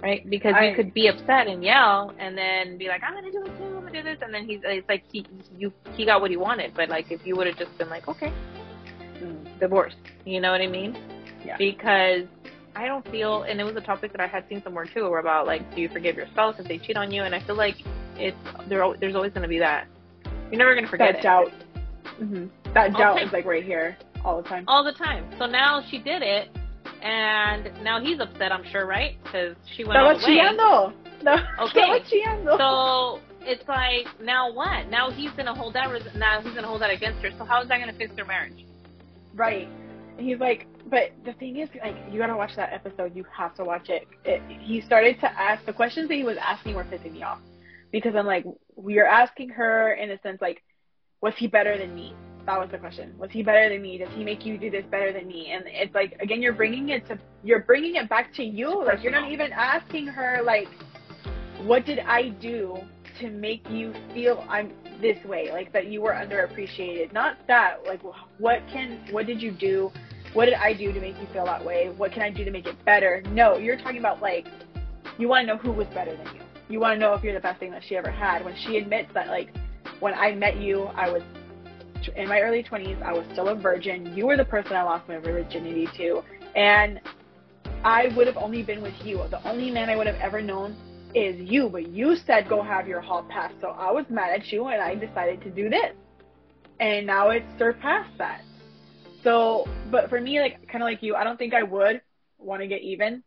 right? 0.00 0.28
Because 0.28 0.54
I, 0.56 0.68
you 0.68 0.76
could 0.76 0.92
be 0.94 1.08
upset 1.08 1.46
and 1.46 1.62
yell, 1.62 2.14
and 2.18 2.36
then 2.36 2.78
be 2.78 2.88
like, 2.88 3.02
"I'm 3.02 3.14
gonna 3.14 3.32
do 3.32 3.42
it 3.44 3.56
too. 3.58 3.64
I'm 3.64 3.80
gonna 3.80 3.92
do 3.92 4.02
this," 4.02 4.18
and 4.22 4.32
then 4.32 4.46
he's 4.46 4.60
it's 4.64 4.88
like 4.88 5.04
he 5.10 5.26
you 5.56 5.72
he 5.94 6.04
got 6.04 6.20
what 6.20 6.30
he 6.30 6.36
wanted. 6.36 6.74
But 6.74 6.88
like 6.88 7.10
if 7.10 7.26
you 7.26 7.36
would 7.36 7.46
have 7.46 7.58
just 7.58 7.76
been 7.78 7.88
like, 7.88 8.08
"Okay, 8.08 8.32
mm, 9.18 9.60
divorce," 9.60 9.94
you 10.24 10.40
know 10.40 10.50
what 10.52 10.60
I 10.60 10.66
mean? 10.66 10.96
Yeah. 11.44 11.56
Because 11.56 12.26
I 12.74 12.86
don't 12.86 13.08
feel, 13.10 13.44
and 13.44 13.60
it 13.60 13.64
was 13.64 13.76
a 13.76 13.80
topic 13.80 14.12
that 14.12 14.20
I 14.20 14.26
had 14.26 14.44
seen 14.48 14.62
somewhere 14.62 14.84
too, 14.84 15.08
where 15.08 15.20
about 15.20 15.46
like, 15.46 15.74
do 15.74 15.80
you 15.80 15.88
forgive 15.88 16.16
your 16.16 16.26
spouse 16.28 16.56
if 16.58 16.68
they 16.68 16.78
cheat 16.78 16.96
on 16.96 17.10
you? 17.10 17.22
And 17.22 17.34
I 17.34 17.40
feel 17.46 17.56
like 17.56 17.76
it's 18.16 18.36
there. 18.68 18.84
There's 19.00 19.14
always 19.14 19.32
gonna 19.32 19.48
be 19.48 19.58
that. 19.58 19.86
You're 20.50 20.58
never 20.58 20.74
gonna 20.74 20.88
forget 20.88 21.14
that 21.14 21.22
doubt. 21.22 21.52
Mm-hmm. 22.20 22.46
That 22.74 22.92
doubt 22.92 23.22
is 23.22 23.32
like 23.32 23.46
right 23.46 23.64
here 23.64 23.96
all 24.24 24.42
the 24.42 24.48
time. 24.48 24.64
All 24.68 24.84
the 24.84 24.92
time. 24.92 25.24
So 25.38 25.46
now 25.46 25.82
she 25.90 25.98
did 25.98 26.22
it 26.22 26.50
and 27.02 27.70
now 27.82 28.00
he's 28.00 28.18
upset, 28.20 28.52
I'm 28.52 28.64
sure, 28.70 28.86
right? 28.86 29.16
Because 29.22 29.56
she 29.74 29.84
went 29.84 29.96
all 30.06 30.14
the 30.20 30.26
way. 30.26 30.36
No. 31.22 31.36
Okay. 31.60 31.80
So 32.58 33.20
it's 33.40 33.66
like 33.68 34.06
now 34.20 34.52
what? 34.52 34.88
Now 34.90 35.10
he's 35.10 35.30
gonna 35.32 35.54
hold 35.54 35.74
that. 35.74 35.90
Res- 35.90 36.02
now 36.16 36.40
he's 36.40 36.54
gonna 36.54 36.66
hold 36.66 36.82
that 36.82 36.90
against 36.90 37.22
her. 37.22 37.30
So 37.38 37.44
how 37.44 37.62
is 37.62 37.68
that 37.68 37.78
gonna 37.78 37.92
fix 37.92 38.14
their 38.14 38.24
marriage? 38.26 38.64
Right. 39.34 39.68
he's 40.18 40.38
like, 40.38 40.66
but 40.88 41.12
the 41.24 41.32
thing 41.34 41.58
is, 41.58 41.68
like, 41.82 41.96
you 42.10 42.18
gotta 42.18 42.36
watch 42.36 42.54
that 42.56 42.72
episode. 42.72 43.14
You 43.14 43.24
have 43.36 43.54
to 43.56 43.64
watch 43.64 43.88
it. 43.88 44.06
it. 44.24 44.42
He 44.60 44.80
started 44.80 45.20
to 45.20 45.30
ask 45.30 45.64
the 45.66 45.72
questions 45.72 46.08
that 46.08 46.14
he 46.14 46.24
was 46.24 46.38
asking 46.40 46.74
were 46.74 46.84
pissing 46.84 47.12
me 47.12 47.22
off 47.22 47.40
because 47.92 48.14
I'm 48.14 48.26
like, 48.26 48.44
we 48.76 48.98
are 48.98 49.06
asking 49.06 49.50
her 49.50 49.92
in 49.94 50.10
a 50.10 50.20
sense 50.20 50.40
like, 50.40 50.62
was 51.20 51.34
he 51.36 51.46
better 51.46 51.76
than 51.78 51.94
me? 51.94 52.14
That 52.46 52.60
was 52.60 52.70
the 52.70 52.78
question. 52.78 53.12
Was 53.18 53.30
he 53.32 53.42
better 53.42 53.68
than 53.68 53.82
me? 53.82 53.98
Does 53.98 54.08
he 54.14 54.22
make 54.22 54.46
you 54.46 54.56
do 54.56 54.70
this 54.70 54.84
better 54.88 55.12
than 55.12 55.26
me? 55.26 55.50
And 55.50 55.64
it's 55.66 55.94
like 55.94 56.16
again, 56.20 56.40
you're 56.40 56.52
bringing 56.52 56.90
it 56.90 57.04
to 57.08 57.18
you're 57.42 57.60
bringing 57.60 57.96
it 57.96 58.08
back 58.08 58.32
to 58.34 58.44
you. 58.44 58.84
Like 58.84 59.02
you're 59.02 59.12
not 59.12 59.32
even 59.32 59.50
asking 59.52 60.06
her 60.06 60.40
like, 60.44 60.68
what 61.64 61.84
did 61.84 61.98
I 61.98 62.28
do 62.28 62.78
to 63.20 63.30
make 63.30 63.68
you 63.68 63.92
feel 64.14 64.44
I'm 64.48 64.72
this 65.00 65.22
way? 65.24 65.50
Like 65.50 65.72
that 65.72 65.88
you 65.88 66.00
were 66.00 66.12
underappreciated. 66.12 67.12
Not 67.12 67.36
that. 67.48 67.78
Like 67.84 68.00
what 68.38 68.62
can 68.72 69.04
what 69.10 69.26
did 69.26 69.42
you 69.42 69.50
do? 69.50 69.90
What 70.32 70.44
did 70.44 70.54
I 70.54 70.72
do 70.72 70.92
to 70.92 71.00
make 71.00 71.18
you 71.18 71.26
feel 71.32 71.46
that 71.46 71.64
way? 71.64 71.92
What 71.96 72.12
can 72.12 72.22
I 72.22 72.30
do 72.30 72.44
to 72.44 72.50
make 72.52 72.66
it 72.66 72.76
better? 72.84 73.24
No, 73.30 73.56
you're 73.56 73.76
talking 73.76 73.98
about 73.98 74.22
like 74.22 74.46
you 75.18 75.26
want 75.26 75.48
to 75.48 75.52
know 75.52 75.58
who 75.58 75.72
was 75.72 75.88
better 75.88 76.16
than 76.16 76.26
you. 76.26 76.42
You 76.68 76.78
want 76.78 76.94
to 76.94 76.98
know 77.00 77.12
if 77.14 77.24
you're 77.24 77.34
the 77.34 77.40
best 77.40 77.58
thing 77.58 77.72
that 77.72 77.82
she 77.88 77.96
ever 77.96 78.10
had. 78.10 78.44
When 78.44 78.54
she 78.54 78.76
admits 78.76 79.12
that 79.14 79.26
like 79.26 79.48
when 79.98 80.14
I 80.14 80.32
met 80.32 80.58
you, 80.58 80.84
I 80.94 81.10
was 81.10 81.22
in 82.16 82.28
my 82.28 82.40
early 82.40 82.62
20s. 82.62 83.02
I 83.02 83.12
was 83.12 83.24
still 83.32 83.48
a 83.48 83.54
virgin. 83.54 84.14
You 84.16 84.26
were 84.26 84.36
the 84.36 84.44
person 84.44 84.74
I 84.74 84.82
lost 84.82 85.08
my 85.08 85.18
virginity 85.18 85.88
to. 85.96 86.22
And 86.54 87.00
I 87.84 88.08
would 88.16 88.26
have 88.26 88.36
only 88.36 88.62
been 88.62 88.82
with 88.82 88.94
you. 89.04 89.22
The 89.30 89.46
only 89.48 89.70
man 89.70 89.90
I 89.90 89.96
would 89.96 90.06
have 90.06 90.16
ever 90.16 90.40
known 90.40 90.76
is 91.14 91.36
you. 91.38 91.68
But 91.68 91.88
you 91.88 92.16
said 92.16 92.48
go 92.48 92.62
have 92.62 92.88
your 92.88 93.00
hall 93.00 93.24
pass. 93.28 93.52
So 93.60 93.68
I 93.68 93.90
was 93.90 94.04
mad 94.08 94.40
at 94.40 94.52
you 94.52 94.66
and 94.66 94.80
I 94.80 94.94
decided 94.94 95.42
to 95.42 95.50
do 95.50 95.68
this. 95.68 95.94
And 96.80 97.06
now 97.06 97.30
it's 97.30 97.46
surpassed 97.58 98.16
that. 98.18 98.42
So, 99.22 99.66
but 99.90 100.08
for 100.08 100.20
me, 100.20 100.40
like, 100.40 100.68
kind 100.68 100.82
of 100.82 100.86
like 100.86 101.02
you, 101.02 101.14
I 101.16 101.24
don't 101.24 101.38
think 101.38 101.54
I 101.54 101.62
would 101.62 102.00
want 102.38 102.62
to 102.62 102.68
get 102.68 102.82
even. 102.82 103.22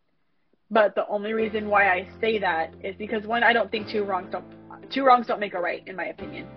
But 0.71 0.93
the 0.95 1.07
only 1.07 1.33
reason 1.33 1.67
why 1.67 1.89
I 1.89 2.07
say 2.21 2.37
that 2.39 2.73
is 2.83 2.95
because 2.97 3.25
one, 3.25 3.43
I 3.43 3.53
don't 3.53 3.71
think 3.71 3.89
two 3.89 4.03
wrongs 4.03 4.31
don't 4.31 4.45
two 4.91 5.03
wrongs 5.03 5.27
don't 5.27 5.39
make 5.39 5.53
a 5.53 5.59
right, 5.59 5.87
in 5.87 5.95
my 5.95 6.05
opinion. 6.05 6.47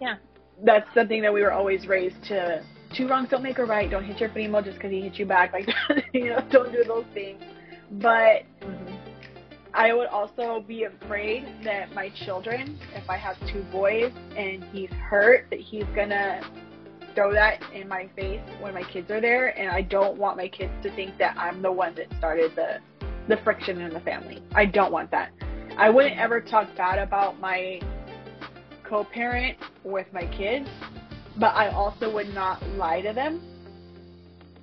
Yeah 0.00 0.16
that's 0.64 0.92
something 0.94 1.22
that 1.22 1.32
we 1.32 1.42
were 1.42 1.52
always 1.52 1.86
raised 1.86 2.22
to. 2.24 2.62
Two 2.94 3.08
wrongs 3.08 3.28
don't 3.30 3.42
make 3.42 3.58
a 3.58 3.64
right. 3.64 3.90
Don't 3.90 4.04
hit 4.04 4.20
your 4.20 4.28
primo 4.28 4.60
just 4.60 4.76
because 4.76 4.90
he 4.90 5.00
hit 5.00 5.14
you 5.14 5.26
back. 5.26 5.52
Like, 5.52 5.68
you 6.12 6.26
know, 6.26 6.40
don't 6.50 6.72
do 6.72 6.84
those 6.84 7.06
things. 7.14 7.42
But 7.92 8.42
mm-hmm. 8.60 8.94
I 9.74 9.94
would 9.94 10.08
also 10.08 10.64
be 10.66 10.84
afraid 10.84 11.46
that 11.64 11.94
my 11.94 12.10
children, 12.10 12.78
if 12.94 13.08
I 13.08 13.16
have 13.16 13.36
two 13.50 13.62
boys 13.72 14.12
and 14.36 14.62
he's 14.64 14.90
hurt, 14.90 15.46
that 15.50 15.60
he's 15.60 15.86
gonna 15.94 16.42
throw 17.14 17.32
that 17.32 17.62
in 17.74 17.88
my 17.88 18.08
face 18.14 18.40
when 18.60 18.74
my 18.74 18.82
kids 18.82 19.10
are 19.10 19.20
there, 19.20 19.58
and 19.58 19.70
I 19.70 19.82
don't 19.82 20.18
want 20.18 20.36
my 20.36 20.48
kids 20.48 20.72
to 20.82 20.94
think 20.94 21.16
that 21.18 21.36
I'm 21.38 21.62
the 21.62 21.72
one 21.72 21.94
that 21.94 22.06
started 22.18 22.52
the 22.54 22.80
the 23.28 23.36
friction 23.44 23.80
in 23.80 23.92
the 23.92 24.00
family. 24.00 24.42
I 24.54 24.66
don't 24.66 24.92
want 24.92 25.10
that. 25.12 25.30
I 25.76 25.88
wouldn't 25.88 26.18
ever 26.18 26.40
talk 26.40 26.74
bad 26.76 26.98
about 26.98 27.40
my 27.40 27.80
co-parent 28.92 29.56
with 29.84 30.06
my 30.12 30.26
kids, 30.36 30.68
but 31.38 31.56
I 31.56 31.70
also 31.70 32.12
would 32.12 32.34
not 32.34 32.62
lie 32.76 33.00
to 33.00 33.14
them. 33.14 33.40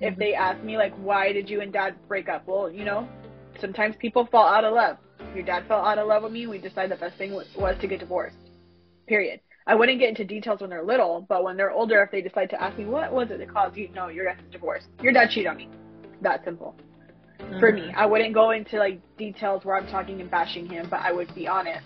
If 0.00 0.16
they 0.16 0.34
ask 0.34 0.62
me 0.62 0.76
like, 0.76 0.94
why 0.98 1.32
did 1.32 1.50
you 1.50 1.62
and 1.62 1.72
dad 1.72 1.96
break 2.06 2.28
up? 2.28 2.46
Well, 2.46 2.70
you 2.70 2.84
know, 2.84 3.08
sometimes 3.60 3.96
people 3.98 4.28
fall 4.30 4.46
out 4.46 4.62
of 4.62 4.72
love. 4.72 4.98
Your 5.34 5.44
dad 5.44 5.66
fell 5.66 5.84
out 5.84 5.98
of 5.98 6.06
love 6.06 6.22
with 6.22 6.30
me. 6.30 6.46
We 6.46 6.58
decided 6.58 6.92
the 6.92 7.00
best 7.00 7.18
thing 7.18 7.32
was, 7.32 7.48
to 7.80 7.86
get 7.88 7.98
divorced. 7.98 8.36
Period. 9.08 9.40
I 9.66 9.74
wouldn't 9.74 9.98
get 9.98 10.10
into 10.10 10.24
details 10.24 10.60
when 10.60 10.70
they're 10.70 10.84
little, 10.84 11.26
but 11.28 11.42
when 11.42 11.56
they're 11.56 11.72
older, 11.72 12.00
if 12.00 12.12
they 12.12 12.22
decide 12.22 12.50
to 12.50 12.62
ask 12.62 12.78
me, 12.78 12.84
what 12.84 13.12
was 13.12 13.32
it 13.32 13.38
that 13.38 13.52
caused 13.52 13.76
you? 13.76 13.88
No, 13.96 14.06
your 14.10 14.26
guys' 14.26 14.38
divorce. 14.52 14.84
Your 15.02 15.12
dad 15.12 15.30
cheated 15.30 15.48
on 15.48 15.56
me. 15.56 15.68
That 16.22 16.44
simple. 16.44 16.76
Mm-hmm. 17.40 17.58
For 17.58 17.72
me, 17.72 17.92
I 17.96 18.06
wouldn't 18.06 18.32
go 18.32 18.52
into 18.52 18.78
like 18.78 19.00
details 19.16 19.64
where 19.64 19.74
I'm 19.74 19.88
talking 19.88 20.20
and 20.20 20.30
bashing 20.30 20.68
him, 20.68 20.86
but 20.88 21.00
I 21.00 21.10
would 21.10 21.34
be 21.34 21.48
honest. 21.48 21.84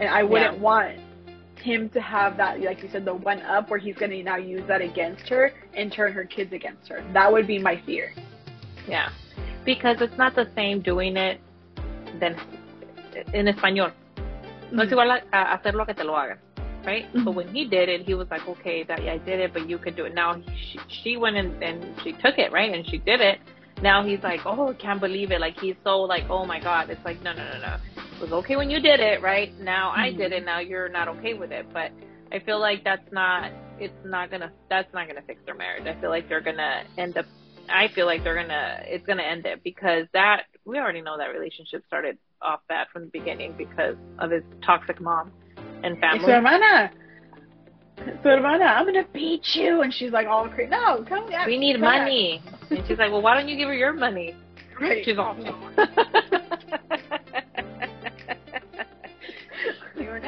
And 0.00 0.10
I 0.10 0.22
wouldn't 0.22 0.56
yeah. 0.56 0.62
want 0.62 1.07
him 1.60 1.88
to 1.90 2.00
have 2.00 2.36
that, 2.36 2.60
like 2.60 2.82
you 2.82 2.88
said, 2.90 3.04
the 3.04 3.14
one 3.14 3.40
up 3.42 3.70
where 3.70 3.78
he's 3.78 3.96
going 3.96 4.10
to 4.10 4.22
now 4.22 4.36
use 4.36 4.62
that 4.68 4.80
against 4.80 5.28
her 5.28 5.52
and 5.74 5.92
turn 5.92 6.12
her 6.12 6.24
kids 6.24 6.52
against 6.52 6.88
her. 6.88 7.04
That 7.12 7.32
would 7.32 7.46
be 7.46 7.58
my 7.58 7.80
fear. 7.84 8.12
Yeah. 8.88 9.10
Because 9.64 9.96
it's 10.00 10.16
not 10.16 10.34
the 10.34 10.50
same 10.54 10.80
doing 10.80 11.16
it 11.16 11.40
than 12.20 12.36
in 13.34 13.46
español. 13.46 13.92
No 14.70 14.82
es 14.82 14.88
mm-hmm. 14.88 14.98
igual 14.98 15.22
a 15.32 15.56
hacer 15.56 15.74
lo 15.74 15.84
que 15.84 15.94
te 15.94 16.04
lo 16.04 16.14
hagan, 16.14 16.38
right? 16.84 17.06
Mm-hmm. 17.06 17.24
So 17.24 17.30
when 17.30 17.48
he 17.48 17.66
did 17.66 17.88
it, 17.88 18.02
he 18.02 18.14
was 18.14 18.28
like, 18.30 18.46
okay, 18.48 18.84
that 18.84 19.02
yeah, 19.02 19.14
I 19.14 19.18
did 19.18 19.40
it, 19.40 19.52
but 19.52 19.68
you 19.68 19.78
could 19.78 19.96
do 19.96 20.04
it. 20.04 20.14
Now 20.14 20.40
she, 20.70 20.78
she 21.02 21.16
went 21.16 21.36
and, 21.36 21.62
and 21.62 21.84
she 22.02 22.12
took 22.12 22.38
it, 22.38 22.52
right? 22.52 22.72
And 22.72 22.86
she 22.88 22.98
did 22.98 23.20
it. 23.20 23.40
Now 23.82 24.04
he's 24.04 24.22
like, 24.22 24.40
oh, 24.44 24.74
can't 24.78 25.00
believe 25.00 25.30
it. 25.30 25.40
Like 25.40 25.58
he's 25.58 25.76
so 25.84 26.00
like, 26.00 26.24
oh 26.28 26.44
my 26.44 26.60
god. 26.60 26.90
It's 26.90 27.04
like, 27.04 27.22
no, 27.22 27.32
no, 27.32 27.44
no, 27.44 27.58
no 27.60 27.76
was 28.20 28.32
okay 28.32 28.56
when 28.56 28.70
you 28.70 28.80
did 28.80 29.00
it, 29.00 29.22
right? 29.22 29.58
Now 29.60 29.90
mm-hmm. 29.90 30.00
I 30.00 30.12
did 30.12 30.32
it. 30.32 30.44
Now 30.44 30.60
you're 30.60 30.88
not 30.88 31.08
okay 31.08 31.34
with 31.34 31.52
it. 31.52 31.66
But 31.72 31.92
I 32.32 32.40
feel 32.40 32.60
like 32.60 32.84
that's 32.84 33.10
not. 33.12 33.52
It's 33.78 33.94
not 34.04 34.30
gonna. 34.30 34.52
That's 34.68 34.92
not 34.92 35.06
gonna 35.06 35.22
fix 35.22 35.40
their 35.46 35.54
marriage. 35.54 35.86
I 35.86 36.00
feel 36.00 36.10
like 36.10 36.28
they're 36.28 36.40
gonna 36.40 36.84
end 36.96 37.16
up. 37.16 37.26
I 37.68 37.88
feel 37.88 38.06
like 38.06 38.24
they're 38.24 38.34
gonna. 38.34 38.80
It's 38.84 39.06
gonna 39.06 39.22
end 39.22 39.46
it 39.46 39.62
because 39.62 40.06
that 40.12 40.44
we 40.64 40.78
already 40.78 41.00
know 41.00 41.16
that 41.18 41.26
relationship 41.26 41.84
started 41.86 42.18
off 42.42 42.60
bad 42.68 42.86
from 42.92 43.04
the 43.04 43.10
beginning 43.10 43.54
because 43.56 43.96
of 44.18 44.30
his 44.30 44.42
toxic 44.64 45.00
mom 45.00 45.32
and 45.82 45.98
family. 45.98 46.24
Su 46.24 46.30
hermana. 46.30 46.90
Su 47.98 48.28
hermana, 48.28 48.64
I'm 48.64 48.86
gonna 48.86 49.06
beat 49.12 49.44
you, 49.54 49.82
and 49.82 49.92
she's 49.92 50.12
like 50.12 50.26
all 50.26 50.48
crazy. 50.48 50.70
No, 50.70 51.04
come. 51.08 51.26
We 51.46 51.58
need 51.58 51.74
come 51.74 51.82
money, 51.82 52.42
and 52.70 52.86
she's 52.86 52.98
like, 52.98 53.10
well, 53.10 53.22
why 53.22 53.34
don't 53.34 53.48
you 53.48 53.56
give 53.56 53.68
her 53.68 53.74
your 53.74 53.92
money? 53.92 54.36
Right. 54.80 55.04
She's 55.04 55.18
awesome. 55.18 55.74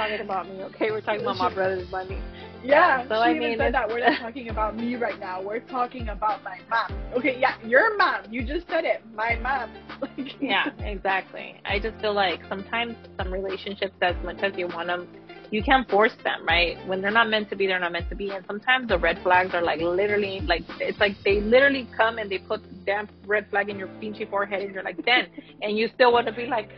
talking 0.00 0.20
about 0.20 0.48
me, 0.48 0.62
okay? 0.64 0.90
We're 0.90 1.00
talking 1.00 1.22
about 1.22 1.36
my 1.36 1.52
brother's 1.54 1.90
money. 1.90 2.20
Yeah, 2.62 3.02
so 3.08 3.14
she 3.14 3.30
I 3.30 3.38
mean, 3.38 3.58
said 3.58 3.74
that 3.74 3.88
we're 3.88 4.00
not 4.00 4.18
talking 4.20 4.48
about 4.48 4.76
me 4.76 4.96
right 4.96 5.18
now. 5.18 5.42
We're 5.42 5.60
talking 5.60 6.08
about 6.08 6.42
my 6.42 6.58
mom. 6.68 6.98
Okay, 7.16 7.38
yeah, 7.38 7.56
your 7.64 7.96
mom. 7.96 8.24
You 8.30 8.44
just 8.44 8.68
said 8.68 8.84
it. 8.84 9.02
My 9.14 9.36
mom. 9.36 9.70
yeah, 10.40 10.68
exactly. 10.80 11.60
I 11.64 11.78
just 11.78 11.98
feel 12.00 12.14
like 12.14 12.40
sometimes 12.48 12.96
some 13.18 13.32
relationships, 13.32 13.94
as 14.02 14.14
much 14.24 14.38
as 14.42 14.52
you 14.56 14.68
want 14.68 14.88
them, 14.88 15.08
you 15.50 15.62
can't 15.62 15.88
force 15.90 16.14
them, 16.22 16.46
right? 16.46 16.76
When 16.86 17.00
they're 17.02 17.10
not 17.10 17.28
meant 17.28 17.50
to 17.50 17.56
be, 17.56 17.66
they're 17.66 17.80
not 17.80 17.92
meant 17.92 18.08
to 18.10 18.14
be. 18.14 18.30
And 18.30 18.44
sometimes 18.46 18.88
the 18.88 18.98
red 18.98 19.18
flags 19.22 19.52
are 19.52 19.62
like 19.62 19.80
literally, 19.80 20.40
like 20.40 20.62
it's 20.80 21.00
like 21.00 21.16
they 21.24 21.40
literally 21.40 21.88
come 21.96 22.18
and 22.18 22.30
they 22.30 22.38
put 22.38 22.62
damn 22.86 23.08
red 23.26 23.48
flag 23.50 23.68
in 23.68 23.78
your 23.78 23.88
pinchy 24.02 24.28
forehead, 24.28 24.62
and 24.62 24.72
you're 24.74 24.84
like, 24.84 25.04
then, 25.04 25.26
and 25.62 25.76
you 25.76 25.88
still 25.94 26.12
want 26.12 26.26
to 26.26 26.32
be 26.32 26.46
like. 26.46 26.70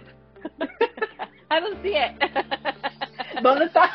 I 1.53 1.61
don't 1.61 1.83
see 1.83 1.97
it. 1.97 2.19
¿Dónde 3.43 3.69
está? 3.69 3.89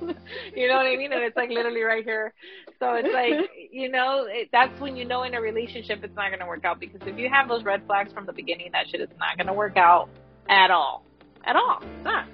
you 0.56 0.68
know 0.68 0.76
what 0.76 0.86
I 0.86 0.96
mean? 0.96 1.12
And 1.12 1.22
it's 1.22 1.36
like 1.36 1.50
literally 1.50 1.82
right 1.82 2.04
here. 2.04 2.32
So 2.78 2.94
it's 2.94 3.12
like, 3.12 3.50
you 3.72 3.88
know, 3.88 4.26
it, 4.28 4.50
that's 4.52 4.78
when 4.80 4.96
you 4.96 5.04
know 5.04 5.24
in 5.24 5.34
a 5.34 5.40
relationship 5.40 6.04
it's 6.04 6.14
not 6.14 6.28
going 6.28 6.38
to 6.38 6.46
work 6.46 6.64
out 6.64 6.78
because 6.78 7.00
if 7.02 7.18
you 7.18 7.28
have 7.28 7.48
those 7.48 7.64
red 7.64 7.84
flags 7.86 8.12
from 8.12 8.24
the 8.24 8.32
beginning, 8.32 8.70
that 8.72 8.86
shit 8.88 9.00
is 9.00 9.08
not 9.18 9.36
going 9.36 9.48
to 9.48 9.52
work 9.52 9.76
out 9.76 10.08
at 10.48 10.70
all. 10.70 11.04
At 11.44 11.56
all. 11.56 11.78
It's 11.82 12.04
not. 12.04 12.26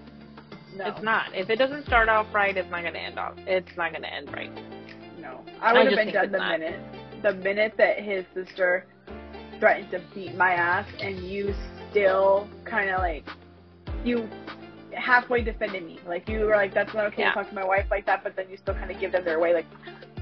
No. 0.76 0.86
It's 0.86 1.02
not. 1.02 1.34
If 1.34 1.48
it 1.48 1.56
doesn't 1.56 1.86
start 1.86 2.10
off 2.10 2.26
right, 2.34 2.54
it's 2.54 2.70
not 2.70 2.82
going 2.82 2.92
to 2.92 3.00
end 3.00 3.18
off. 3.18 3.34
It's 3.38 3.74
not 3.78 3.92
going 3.92 4.02
to 4.02 4.12
end 4.12 4.30
right. 4.32 4.52
No. 5.18 5.40
I 5.62 5.72
would 5.72 5.86
I 5.86 5.90
have 5.90 5.96
been 5.96 6.12
done 6.12 6.30
the 6.30 6.38
not. 6.38 6.58
minute. 6.58 6.80
The 7.22 7.32
minute 7.32 7.72
that 7.78 8.00
his 8.00 8.26
sister 8.34 8.86
threatened 9.58 9.90
to 9.92 10.02
beat 10.14 10.34
my 10.36 10.52
ass 10.52 10.86
and 11.00 11.18
you 11.26 11.54
still 11.90 12.48
kind 12.64 12.90
of 12.90 12.98
like 12.98 13.24
you 14.04 14.28
halfway 14.92 15.42
defended 15.42 15.84
me. 15.84 15.98
Like 16.06 16.28
you 16.28 16.40
were 16.40 16.56
like, 16.56 16.74
that's 16.74 16.92
not 16.94 17.06
okay 17.06 17.22
yeah. 17.22 17.30
to 17.30 17.34
talk 17.34 17.48
to 17.48 17.54
my 17.54 17.64
wife 17.64 17.86
like 17.90 18.06
that, 18.06 18.22
but 18.22 18.36
then 18.36 18.48
you 18.50 18.56
still 18.56 18.74
kind 18.74 18.90
of 18.90 19.00
give 19.00 19.12
them 19.12 19.24
their 19.24 19.40
way. 19.40 19.54
Like, 19.54 19.66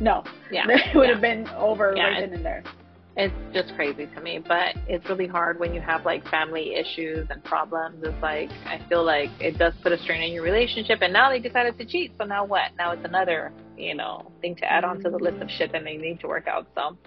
no, 0.00 0.24
yeah, 0.50 0.64
it 0.68 0.96
would 0.96 1.08
yeah. 1.08 1.12
have 1.12 1.20
been 1.20 1.48
over 1.56 1.94
yeah, 1.96 2.04
right 2.04 2.20
then 2.20 2.32
and 2.34 2.44
there. 2.44 2.62
It's 3.18 3.34
just 3.54 3.74
crazy 3.76 4.06
to 4.14 4.20
me, 4.20 4.40
but 4.46 4.76
it's 4.86 5.08
really 5.08 5.26
hard 5.26 5.58
when 5.58 5.72
you 5.72 5.80
have 5.80 6.04
like 6.04 6.28
family 6.28 6.74
issues 6.74 7.26
and 7.30 7.42
problems. 7.44 8.02
It's 8.02 8.22
like 8.22 8.50
I 8.66 8.84
feel 8.90 9.04
like 9.04 9.30
it 9.40 9.58
does 9.58 9.72
put 9.82 9.92
a 9.92 9.98
strain 10.02 10.22
on 10.22 10.32
your 10.32 10.42
relationship, 10.42 10.98
and 11.00 11.12
now 11.12 11.30
they 11.30 11.40
decided 11.40 11.78
to 11.78 11.86
cheat. 11.86 12.12
So 12.18 12.24
now 12.24 12.44
what? 12.44 12.72
Now 12.76 12.92
it's 12.92 13.04
another 13.04 13.52
you 13.78 13.94
know 13.94 14.30
thing 14.42 14.54
to 14.56 14.70
add 14.70 14.84
on 14.84 15.02
to 15.02 15.10
the 15.10 15.16
list 15.16 15.40
of 15.40 15.48
shit 15.50 15.72
that 15.72 15.82
they 15.82 15.96
need 15.96 16.20
to 16.20 16.26
work 16.26 16.46
out. 16.46 16.66
So 16.74 16.98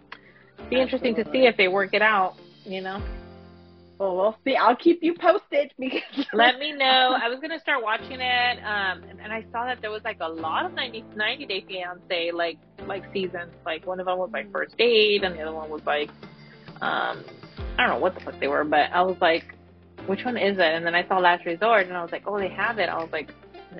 be 0.69 0.81
interesting 0.81 1.13
to 1.15 1.23
see 1.31 1.45
if 1.45 1.57
they 1.57 1.67
work 1.67 1.93
it 1.93 2.01
out. 2.01 2.35
You 2.65 2.81
know. 2.81 3.03
Well, 3.99 4.15
we'll 4.15 4.37
see. 4.45 4.55
I'll 4.55 4.77
keep 4.77 5.03
you 5.03 5.13
posted 5.13 5.73
because. 5.79 6.25
Let 6.33 6.57
me 6.57 6.71
know. 6.71 7.17
I 7.21 7.27
was 7.27 7.39
gonna 7.41 7.59
start 7.59 7.83
watching 7.83 8.21
it, 8.21 8.57
um, 8.63 9.03
and, 9.03 9.19
and 9.19 9.31
I 9.31 9.45
saw 9.51 9.65
that 9.65 9.81
there 9.81 9.91
was 9.91 10.01
like 10.05 10.17
a 10.21 10.27
lot 10.27 10.65
of 10.65 10.73
90, 10.73 11.03
90 11.15 11.45
Day 11.45 11.65
Fiance 11.67 12.31
like 12.31 12.57
like 12.87 13.03
seasons. 13.13 13.51
Like 13.65 13.85
one 13.85 13.99
of 13.99 14.05
them 14.05 14.17
was 14.17 14.29
like 14.31 14.51
first 14.51 14.77
date, 14.77 15.23
and 15.23 15.35
the 15.35 15.41
other 15.41 15.53
one 15.53 15.69
was 15.69 15.81
like, 15.85 16.09
um, 16.81 17.23
I 17.77 17.85
don't 17.85 17.89
know 17.89 17.99
what 17.99 18.15
the 18.15 18.21
fuck 18.21 18.39
they 18.39 18.47
were, 18.47 18.63
but 18.63 18.89
I 18.93 19.01
was 19.01 19.17
like, 19.19 19.53
which 20.05 20.23
one 20.23 20.37
is 20.37 20.57
it? 20.57 20.61
And 20.61 20.85
then 20.85 20.95
I 20.95 21.05
saw 21.07 21.19
Last 21.19 21.45
Resort, 21.45 21.87
and 21.87 21.97
I 21.97 22.01
was 22.01 22.11
like, 22.13 22.23
oh, 22.25 22.39
they 22.39 22.49
have 22.49 22.79
it. 22.79 22.87
I 22.87 22.97
was 22.97 23.11
like, 23.11 23.31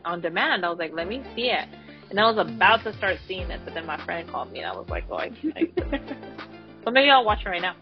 on 0.04 0.20
demand. 0.20 0.66
I 0.66 0.70
was 0.70 0.80
like, 0.80 0.92
let 0.94 1.08
me 1.08 1.24
see 1.34 1.50
it. 1.50 1.68
And 2.10 2.20
I 2.20 2.30
was 2.30 2.46
about 2.46 2.84
to 2.84 2.94
start 2.98 3.18
seeing 3.26 3.50
it, 3.52 3.62
but 3.64 3.74
then 3.74 3.86
my 3.86 4.04
friend 4.04 4.28
called 4.30 4.52
me, 4.52 4.60
and 4.60 4.68
I 4.68 4.76
was 4.76 4.90
like, 4.90 5.06
oh, 5.10 5.18
I, 5.18 5.30
can't 5.30 5.56
So 6.84 6.92
maybe 6.92 7.10
I'll 7.10 7.24
watch 7.24 7.46
it 7.46 7.50
right 7.50 7.62
now. 7.62 7.76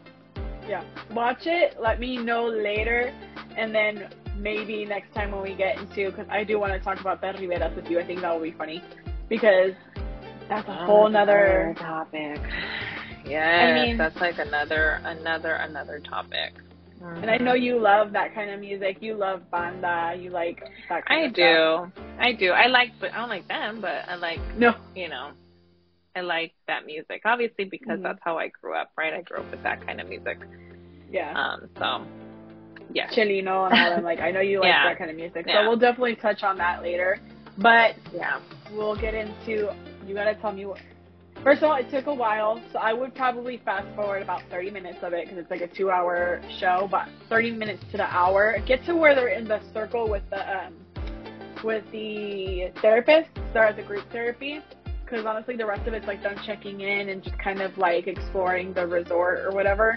Yeah. 0.68 0.84
Watch 1.12 1.46
it. 1.46 1.78
Let 1.82 2.00
me 2.00 2.18
know 2.18 2.46
later, 2.48 3.14
and 3.56 3.74
then 3.74 4.10
maybe 4.38 4.86
next 4.86 5.14
time 5.14 5.32
when 5.32 5.42
we 5.42 5.56
get 5.56 5.78
into 5.80 6.12
because 6.12 6.28
I 6.30 6.44
do 6.44 6.60
want 6.60 6.74
to 6.74 6.80
talk 6.80 7.00
about 7.00 7.22
the 7.22 7.28
Riveras 7.28 7.76
with 7.76 7.90
you. 7.90 8.00
I 8.00 8.06
think 8.06 8.22
that 8.22 8.34
will 8.34 8.42
be 8.44 8.52
funny 8.52 8.84
because 9.30 9.72
that's 10.50 10.68
a 10.68 10.82
oh, 10.82 10.86
whole 10.86 11.10
nother 11.10 11.76
topic. 11.78 12.40
Yes, 13.26 13.78
I 13.80 13.86
mean- 13.86 13.98
that's 13.98 14.16
like 14.18 14.40
another, 14.40 15.02
another, 15.04 15.54
another 15.56 16.00
topic. 16.00 16.54
And 17.00 17.30
I 17.30 17.38
know 17.38 17.54
you 17.54 17.80
love 17.80 18.12
that 18.14 18.34
kind 18.34 18.50
of 18.50 18.60
music. 18.60 18.98
You 19.02 19.14
love 19.14 19.50
banda. 19.52 20.16
You 20.20 20.32
like 20.32 20.64
that 20.90 21.06
kind 21.06 21.22
I 21.22 21.26
of 21.26 21.34
stuff. 21.34 21.92
do, 21.96 22.02
I 22.20 22.34
do. 22.34 22.50
I 22.52 22.68
like, 22.68 22.90
but 23.00 23.14
I 23.14 23.18
don't 23.18 23.30
like 23.30 23.48
them. 23.48 23.82
But 23.82 24.10
I 24.10 24.16
like, 24.16 24.40
No. 24.58 24.74
you 24.96 25.08
know, 25.08 25.32
I 26.18 26.22
like 26.22 26.54
that 26.68 26.86
music. 26.86 27.22
Obviously, 27.26 27.66
because 27.66 28.00
Mhm. 28.00 28.04
that's 28.04 28.20
how 28.24 28.38
I 28.38 28.48
grew 28.48 28.74
up. 28.74 28.92
Right, 28.98 29.14
I 29.14 29.22
grew 29.22 29.38
up 29.38 29.52
with 29.52 29.62
that 29.64 29.86
kind 29.86 30.02
of 30.02 30.10
music. 30.10 30.40
Yeah. 31.12 31.32
Um, 31.34 31.70
so 31.78 32.06
yeah, 32.94 33.08
Chalino 33.10 33.40
and 33.40 33.50
all 33.50 33.70
them. 33.70 34.04
Like 34.04 34.20
I 34.20 34.32
know 34.32 34.40
you 34.40 34.60
like 34.60 34.70
Yeah. 34.70 34.86
that 34.90 34.98
kind 34.98 35.10
of 35.12 35.16
music. 35.16 35.46
So 35.46 35.52
Yeah. 35.52 35.68
we'll 35.68 35.78
definitely 35.78 36.16
touch 36.16 36.44
on 36.44 36.58
that 36.58 36.82
later. 36.82 37.20
But 37.58 37.96
yeah. 38.14 38.40
we'll 38.72 38.96
get 38.96 39.14
into. 39.14 39.74
You 40.06 40.14
gotta 40.16 40.36
tell 40.36 40.52
me 40.52 40.66
what. 40.66 40.80
First 41.44 41.62
of 41.62 41.70
all, 41.70 41.76
it 41.76 41.90
took 41.92 42.08
a 42.08 42.14
while, 42.14 42.60
so 42.74 42.80
I 42.80 42.94
would 42.94 43.14
probably 43.14 43.58
fast 43.58 43.88
forward 43.96 44.24
about 44.24 44.42
30 44.50 44.72
minutes 44.72 45.04
of 45.04 45.14
it 45.14 45.26
because 45.26 45.38
it's 45.38 45.52
like 45.52 45.62
a 45.62 45.68
two-hour 45.68 46.42
show. 46.60 46.88
But 46.90 47.08
30 47.30 47.52
minutes 47.52 47.84
to 47.92 47.98
the 47.98 48.06
hour, 48.06 48.58
get 48.66 48.84
to 48.86 48.96
where 48.96 49.14
they're 49.14 49.28
in 49.28 49.48
the 49.48 49.62
circle 49.72 50.10
with 50.10 50.28
the 50.32 50.42
um, 50.66 50.74
with 51.64 51.84
the 51.92 52.72
therapist. 52.82 53.30
At 53.56 53.76
the 53.76 53.82
group 53.82 54.04
therapy. 54.12 54.62
Because 55.10 55.26
honestly, 55.26 55.56
the 55.56 55.66
rest 55.66 55.88
of 55.88 55.94
it's 55.94 56.06
like 56.06 56.22
them 56.22 56.36
checking 56.46 56.82
in 56.82 57.08
and 57.10 57.24
just 57.24 57.38
kind 57.40 57.62
of 57.62 57.78
like 57.78 58.08
exploring 58.08 58.74
the 58.74 58.86
resort 58.86 59.40
or 59.40 59.52
whatever. 59.52 59.96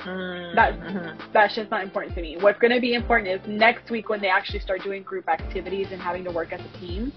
That- 0.55 0.79
Mhm. 0.79 1.33
That's 1.33 1.55
just 1.55 1.71
not 1.71 1.83
important 1.83 2.15
to 2.15 2.23
me. 2.23 2.37
What's 2.39 2.61
going 2.61 2.73
to 2.73 2.81
be 2.81 2.95
important 2.95 3.29
is 3.29 3.41
next 3.49 3.91
week 3.91 4.09
when 4.09 4.21
they 4.21 4.29
actually 4.29 4.61
start 4.61 4.83
doing 4.85 5.03
group 5.03 5.29
activities 5.29 5.89
and 5.91 6.01
having 6.01 6.23
to 6.25 6.31
work 6.31 6.53
as 6.53 6.61
a 6.61 6.79
team. 6.79 7.13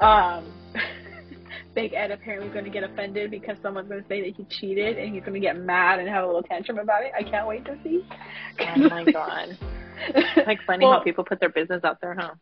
Um, 0.00 0.44
Big 1.74 1.94
Ed 1.94 2.10
apparently 2.10 2.48
is 2.48 2.52
going 2.52 2.66
to 2.66 2.70
get 2.70 2.82
offended 2.84 3.30
because 3.30 3.56
someone's 3.62 3.88
going 3.88 4.02
to 4.02 4.08
say 4.08 4.20
that 4.20 4.36
he 4.36 4.44
cheated 4.44 4.98
and 4.98 5.14
he's 5.14 5.22
going 5.22 5.32
to 5.32 5.40
get 5.40 5.56
mad 5.58 6.00
and 6.00 6.08
have 6.10 6.24
a 6.24 6.26
little 6.26 6.42
tantrum 6.42 6.78
about 6.78 7.02
it. 7.02 7.12
I 7.18 7.22
can't 7.22 7.46
wait 7.48 7.64
to 7.64 7.78
see. 7.82 8.04
Oh 8.60 8.76
my 8.90 9.04
god. 9.10 9.56
Like 10.46 10.58
funny 10.66 10.84
Well- 10.84 10.98
how 10.98 11.00
people 11.04 11.24
put 11.24 11.38
their 11.40 11.48
business 11.48 11.82
out 11.84 12.00
there, 12.02 12.14
huh? 12.18 12.32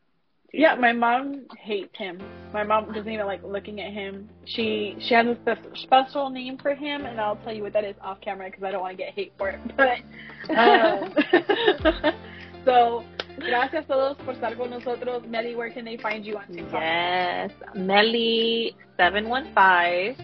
Yeah, 0.52 0.74
my 0.74 0.92
mom 0.92 1.46
hates 1.58 1.96
him. 1.96 2.20
My 2.52 2.64
mom 2.64 2.92
doesn't 2.92 3.08
even 3.08 3.26
like 3.26 3.42
looking 3.44 3.80
at 3.80 3.92
him. 3.92 4.28
She 4.46 4.96
she 5.00 5.14
has 5.14 5.26
a 5.26 5.36
spe- 5.36 5.76
special 5.76 6.28
name 6.28 6.58
for 6.58 6.74
him, 6.74 7.06
and 7.06 7.20
I'll 7.20 7.36
tell 7.36 7.54
you 7.54 7.62
what 7.62 7.72
that 7.74 7.84
is 7.84 7.94
off 8.02 8.20
camera 8.20 8.46
because 8.50 8.64
I 8.64 8.72
don't 8.72 8.80
want 8.80 8.96
to 8.96 9.02
get 9.02 9.14
hate 9.14 9.32
for 9.38 9.50
it. 9.50 9.60
But 9.76 10.56
um, 10.56 11.14
so, 12.64 13.04
gracias 13.38 13.86
todos 13.86 14.16
por 14.18 14.34
estar 14.34 14.56
con 14.56 14.70
nosotros. 14.70 15.22
Mely, 15.28 15.54
where 15.54 15.70
can 15.70 15.84
they 15.84 15.96
find 15.96 16.24
you 16.26 16.36
on 16.36 16.46
TikTok? 16.48 16.80
Yes, 16.80 17.50
Mely 17.74 18.74
seven 18.96 19.28
one 19.28 19.52
five. 19.54 20.16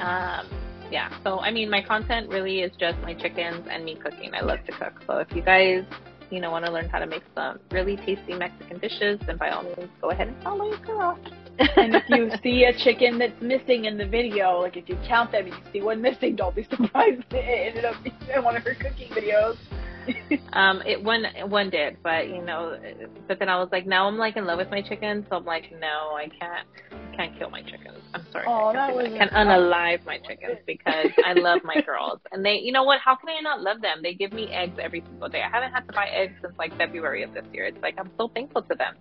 Um, 0.00 0.46
yeah. 0.90 1.08
So 1.22 1.38
I 1.38 1.52
mean, 1.52 1.70
my 1.70 1.82
content 1.82 2.28
really 2.28 2.60
is 2.60 2.72
just 2.80 2.98
my 2.98 3.14
chickens 3.14 3.66
and 3.70 3.84
me 3.84 3.94
cooking. 3.94 4.34
I 4.34 4.40
love 4.40 4.58
to 4.66 4.72
cook. 4.72 4.94
So 5.06 5.18
if 5.18 5.28
you 5.34 5.42
guys, 5.42 5.84
you 6.32 6.40
know, 6.40 6.50
want 6.50 6.64
to 6.64 6.72
learn 6.72 6.88
how 6.88 6.98
to 6.98 7.06
make 7.06 7.22
some 7.34 7.58
really 7.70 7.96
tasty 7.96 8.32
Mexican 8.34 8.78
dishes, 8.78 9.20
then 9.26 9.36
by 9.36 9.50
all 9.50 9.62
means, 9.62 9.90
go 10.00 10.10
ahead 10.10 10.28
and 10.28 10.42
follow 10.42 10.66
your 10.66 10.78
girl. 10.78 11.18
and 11.58 11.94
if 11.94 12.02
you 12.08 12.30
see 12.42 12.64
a 12.64 12.72
chicken 12.78 13.18
that's 13.18 13.40
missing 13.42 13.84
in 13.84 13.98
the 13.98 14.06
video, 14.06 14.60
like 14.60 14.76
if 14.78 14.88
you 14.88 14.98
count 15.06 15.30
them 15.30 15.44
and 15.44 15.54
you 15.54 15.60
see 15.72 15.82
one 15.82 16.00
missing, 16.00 16.34
don't 16.34 16.56
be 16.56 16.64
surprised 16.64 17.22
it 17.30 17.34
ended 17.34 17.84
up 17.84 18.02
being 18.02 18.16
in 18.34 18.42
one 18.42 18.56
of 18.56 18.62
her 18.62 18.74
cooking 18.74 19.10
videos. 19.10 19.58
Um, 20.52 20.82
it 20.84 21.02
one 21.02 21.24
one 21.48 21.70
did, 21.70 21.96
but 22.02 22.28
you 22.28 22.42
know, 22.42 22.78
but 23.26 23.38
then 23.38 23.48
I 23.48 23.58
was 23.58 23.70
like, 23.72 23.86
now 23.86 24.06
I'm 24.06 24.18
like 24.18 24.36
in 24.36 24.44
love 24.44 24.58
with 24.58 24.70
my 24.70 24.82
chickens, 24.82 25.24
so 25.30 25.36
I'm 25.36 25.46
like, 25.46 25.72
no, 25.72 26.14
I 26.14 26.28
can't, 26.38 26.68
can't 27.16 27.38
kill 27.38 27.48
my 27.48 27.62
chickens. 27.62 27.96
I'm 28.12 28.22
sorry, 28.30 28.44
Oh, 28.46 28.68
I 28.68 28.74
can't, 28.74 28.76
that 28.94 28.94
was 28.94 29.06
I 29.06 29.18
can't 29.18 29.32
unalive 29.32 30.04
my 30.04 30.18
chickens 30.18 30.58
because 30.66 31.06
I 31.24 31.32
love 31.32 31.60
my 31.64 31.80
girls, 31.80 32.20
and 32.32 32.44
they, 32.44 32.58
you 32.58 32.70
know 32.70 32.82
what? 32.82 33.00
How 33.00 33.16
can 33.16 33.30
I 33.30 33.40
not 33.40 33.62
love 33.62 33.80
them? 33.80 34.00
They 34.02 34.12
give 34.12 34.34
me 34.34 34.48
eggs 34.48 34.78
every 34.78 35.02
single 35.08 35.30
day. 35.30 35.40
I 35.40 35.48
haven't 35.48 35.72
had 35.72 35.86
to 35.86 35.92
buy 35.94 36.08
eggs 36.08 36.34
since 36.42 36.52
like 36.58 36.76
February 36.76 37.22
of 37.22 37.32
this 37.32 37.46
year. 37.54 37.64
It's 37.64 37.80
like 37.80 37.94
I'm 37.98 38.10
so 38.18 38.28
thankful 38.28 38.60
to 38.62 38.74
them, 38.74 38.94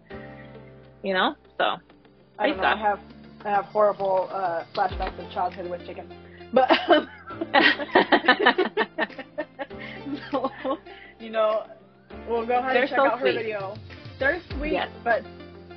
you 1.03 1.13
know. 1.13 1.35
So 1.57 1.75
I 2.39 2.47
don't 2.47 2.57
know. 2.57 2.63
I 2.63 2.77
have 2.77 2.99
I 3.43 3.49
have 3.49 3.65
horrible 3.65 4.29
uh, 4.31 4.63
flashbacks 4.73 5.19
of 5.19 5.29
childhood 5.33 5.69
with 5.69 5.85
chickens, 5.85 6.13
but 6.53 6.71
so, 10.31 10.49
you 11.19 11.29
know, 11.29 11.67
we'll 12.27 12.45
go 12.45 12.59
ahead 12.59 12.75
They're 12.75 12.81
and 12.83 12.89
check 12.89 12.97
so 12.97 13.07
out 13.07 13.19
her 13.19 13.25
video. 13.25 13.75
They're 14.19 14.41
sweet, 14.51 14.73
Yes. 14.73 14.89
but 15.03 15.23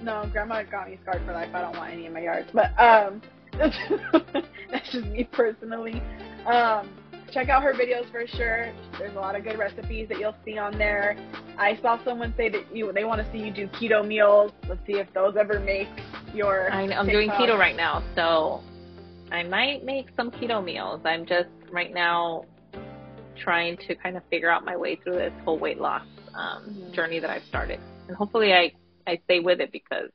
no, 0.02 0.28
Grandma 0.32 0.62
got 0.64 0.88
me 0.88 0.98
scarred 1.02 1.22
for 1.24 1.32
life. 1.32 1.48
I 1.54 1.60
don't 1.62 1.76
want 1.76 1.92
any 1.92 2.06
in 2.06 2.12
my 2.12 2.20
yard, 2.20 2.46
but 2.52 2.78
um, 2.78 3.22
that's 3.58 4.92
just 4.92 5.06
me 5.06 5.24
personally. 5.32 6.02
Um, 6.46 6.90
check 7.32 7.48
out 7.48 7.62
her 7.62 7.72
videos 7.72 8.10
for 8.10 8.26
sure. 8.26 8.72
There's 8.98 9.16
a 9.16 9.20
lot 9.20 9.34
of 9.34 9.44
good 9.44 9.58
recipes 9.58 10.08
that 10.08 10.18
you'll 10.18 10.36
see 10.44 10.58
on 10.58 10.76
there. 10.76 11.16
I 11.58 11.78
saw 11.80 12.02
someone 12.04 12.34
say 12.36 12.48
that 12.50 12.74
you 12.74 12.92
they 12.92 13.04
want 13.04 13.24
to 13.24 13.32
see 13.32 13.38
you 13.38 13.50
do 13.50 13.66
keto 13.68 14.06
meals. 14.06 14.52
Let's 14.68 14.84
see 14.86 14.94
if 14.94 15.12
those 15.14 15.36
ever 15.38 15.58
make 15.58 15.88
your. 16.34 16.70
I 16.70 16.86
know, 16.86 16.96
I'm 16.96 17.06
doing 17.08 17.30
keto 17.30 17.58
right 17.58 17.76
now, 17.76 18.02
so 18.14 18.62
I 19.32 19.42
might 19.42 19.84
make 19.84 20.08
some 20.16 20.30
keto 20.30 20.62
meals. 20.64 21.00
I'm 21.04 21.24
just 21.26 21.48
right 21.72 21.92
now 21.92 22.44
trying 23.42 23.76
to 23.88 23.94
kind 23.96 24.16
of 24.16 24.22
figure 24.30 24.50
out 24.50 24.64
my 24.64 24.76
way 24.76 24.94
through 24.96 25.14
this 25.16 25.32
whole 25.44 25.58
weight 25.58 25.80
loss 25.80 26.02
um, 26.34 26.64
Mhm. 26.66 26.92
journey 26.94 27.18
that 27.20 27.30
I've 27.30 27.44
started, 27.44 27.78
and 28.08 28.16
hopefully 28.16 28.52
I 28.52 28.72
I 29.06 29.18
stay 29.24 29.40
with 29.40 29.60
it 29.60 29.70
because 29.72 30.10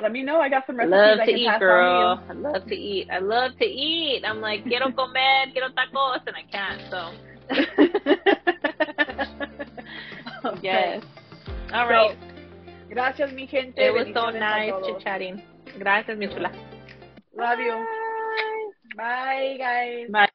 Let 0.00 0.12
me 0.12 0.22
know. 0.22 0.40
I 0.40 0.48
got 0.48 0.64
some 0.66 0.78
I 0.78 0.84
recipes 0.84 0.96
love 0.96 1.18
I 1.20 1.26
to 1.26 1.32
eat, 1.32 1.58
girl. 1.58 2.20
I 2.28 2.32
love 2.32 2.64
to 2.66 2.74
eat. 2.76 3.10
I 3.10 3.18
love 3.18 3.56
to 3.58 3.64
eat. 3.64 4.22
I'm 4.24 4.40
like 4.40 4.62
quiero 4.64 4.92
comer, 4.96 5.46
quiero 5.52 5.68
tacos, 5.70 6.24
and 6.26 6.36
I 6.36 6.42
can't. 6.52 6.80
So 6.88 7.10
you. 10.54 10.60
yes. 10.62 11.02
All 11.72 11.86
So, 11.86 11.92
right. 11.92 12.16
Gracias, 12.90 13.32
mi 13.32 13.46
gente. 13.46 13.76
it 13.82 13.92
was 13.92 14.06
so 14.14 14.30
nice 14.30 14.72
chit 14.86 14.98
chatting. 15.00 15.42
Gracias, 15.78 16.16
mi 16.16 16.26
chula. 16.28 16.50
Love 17.36 17.58
you. 17.60 17.84
Bye, 18.96 19.56
guys. 19.58 20.08
Bye. 20.10 20.28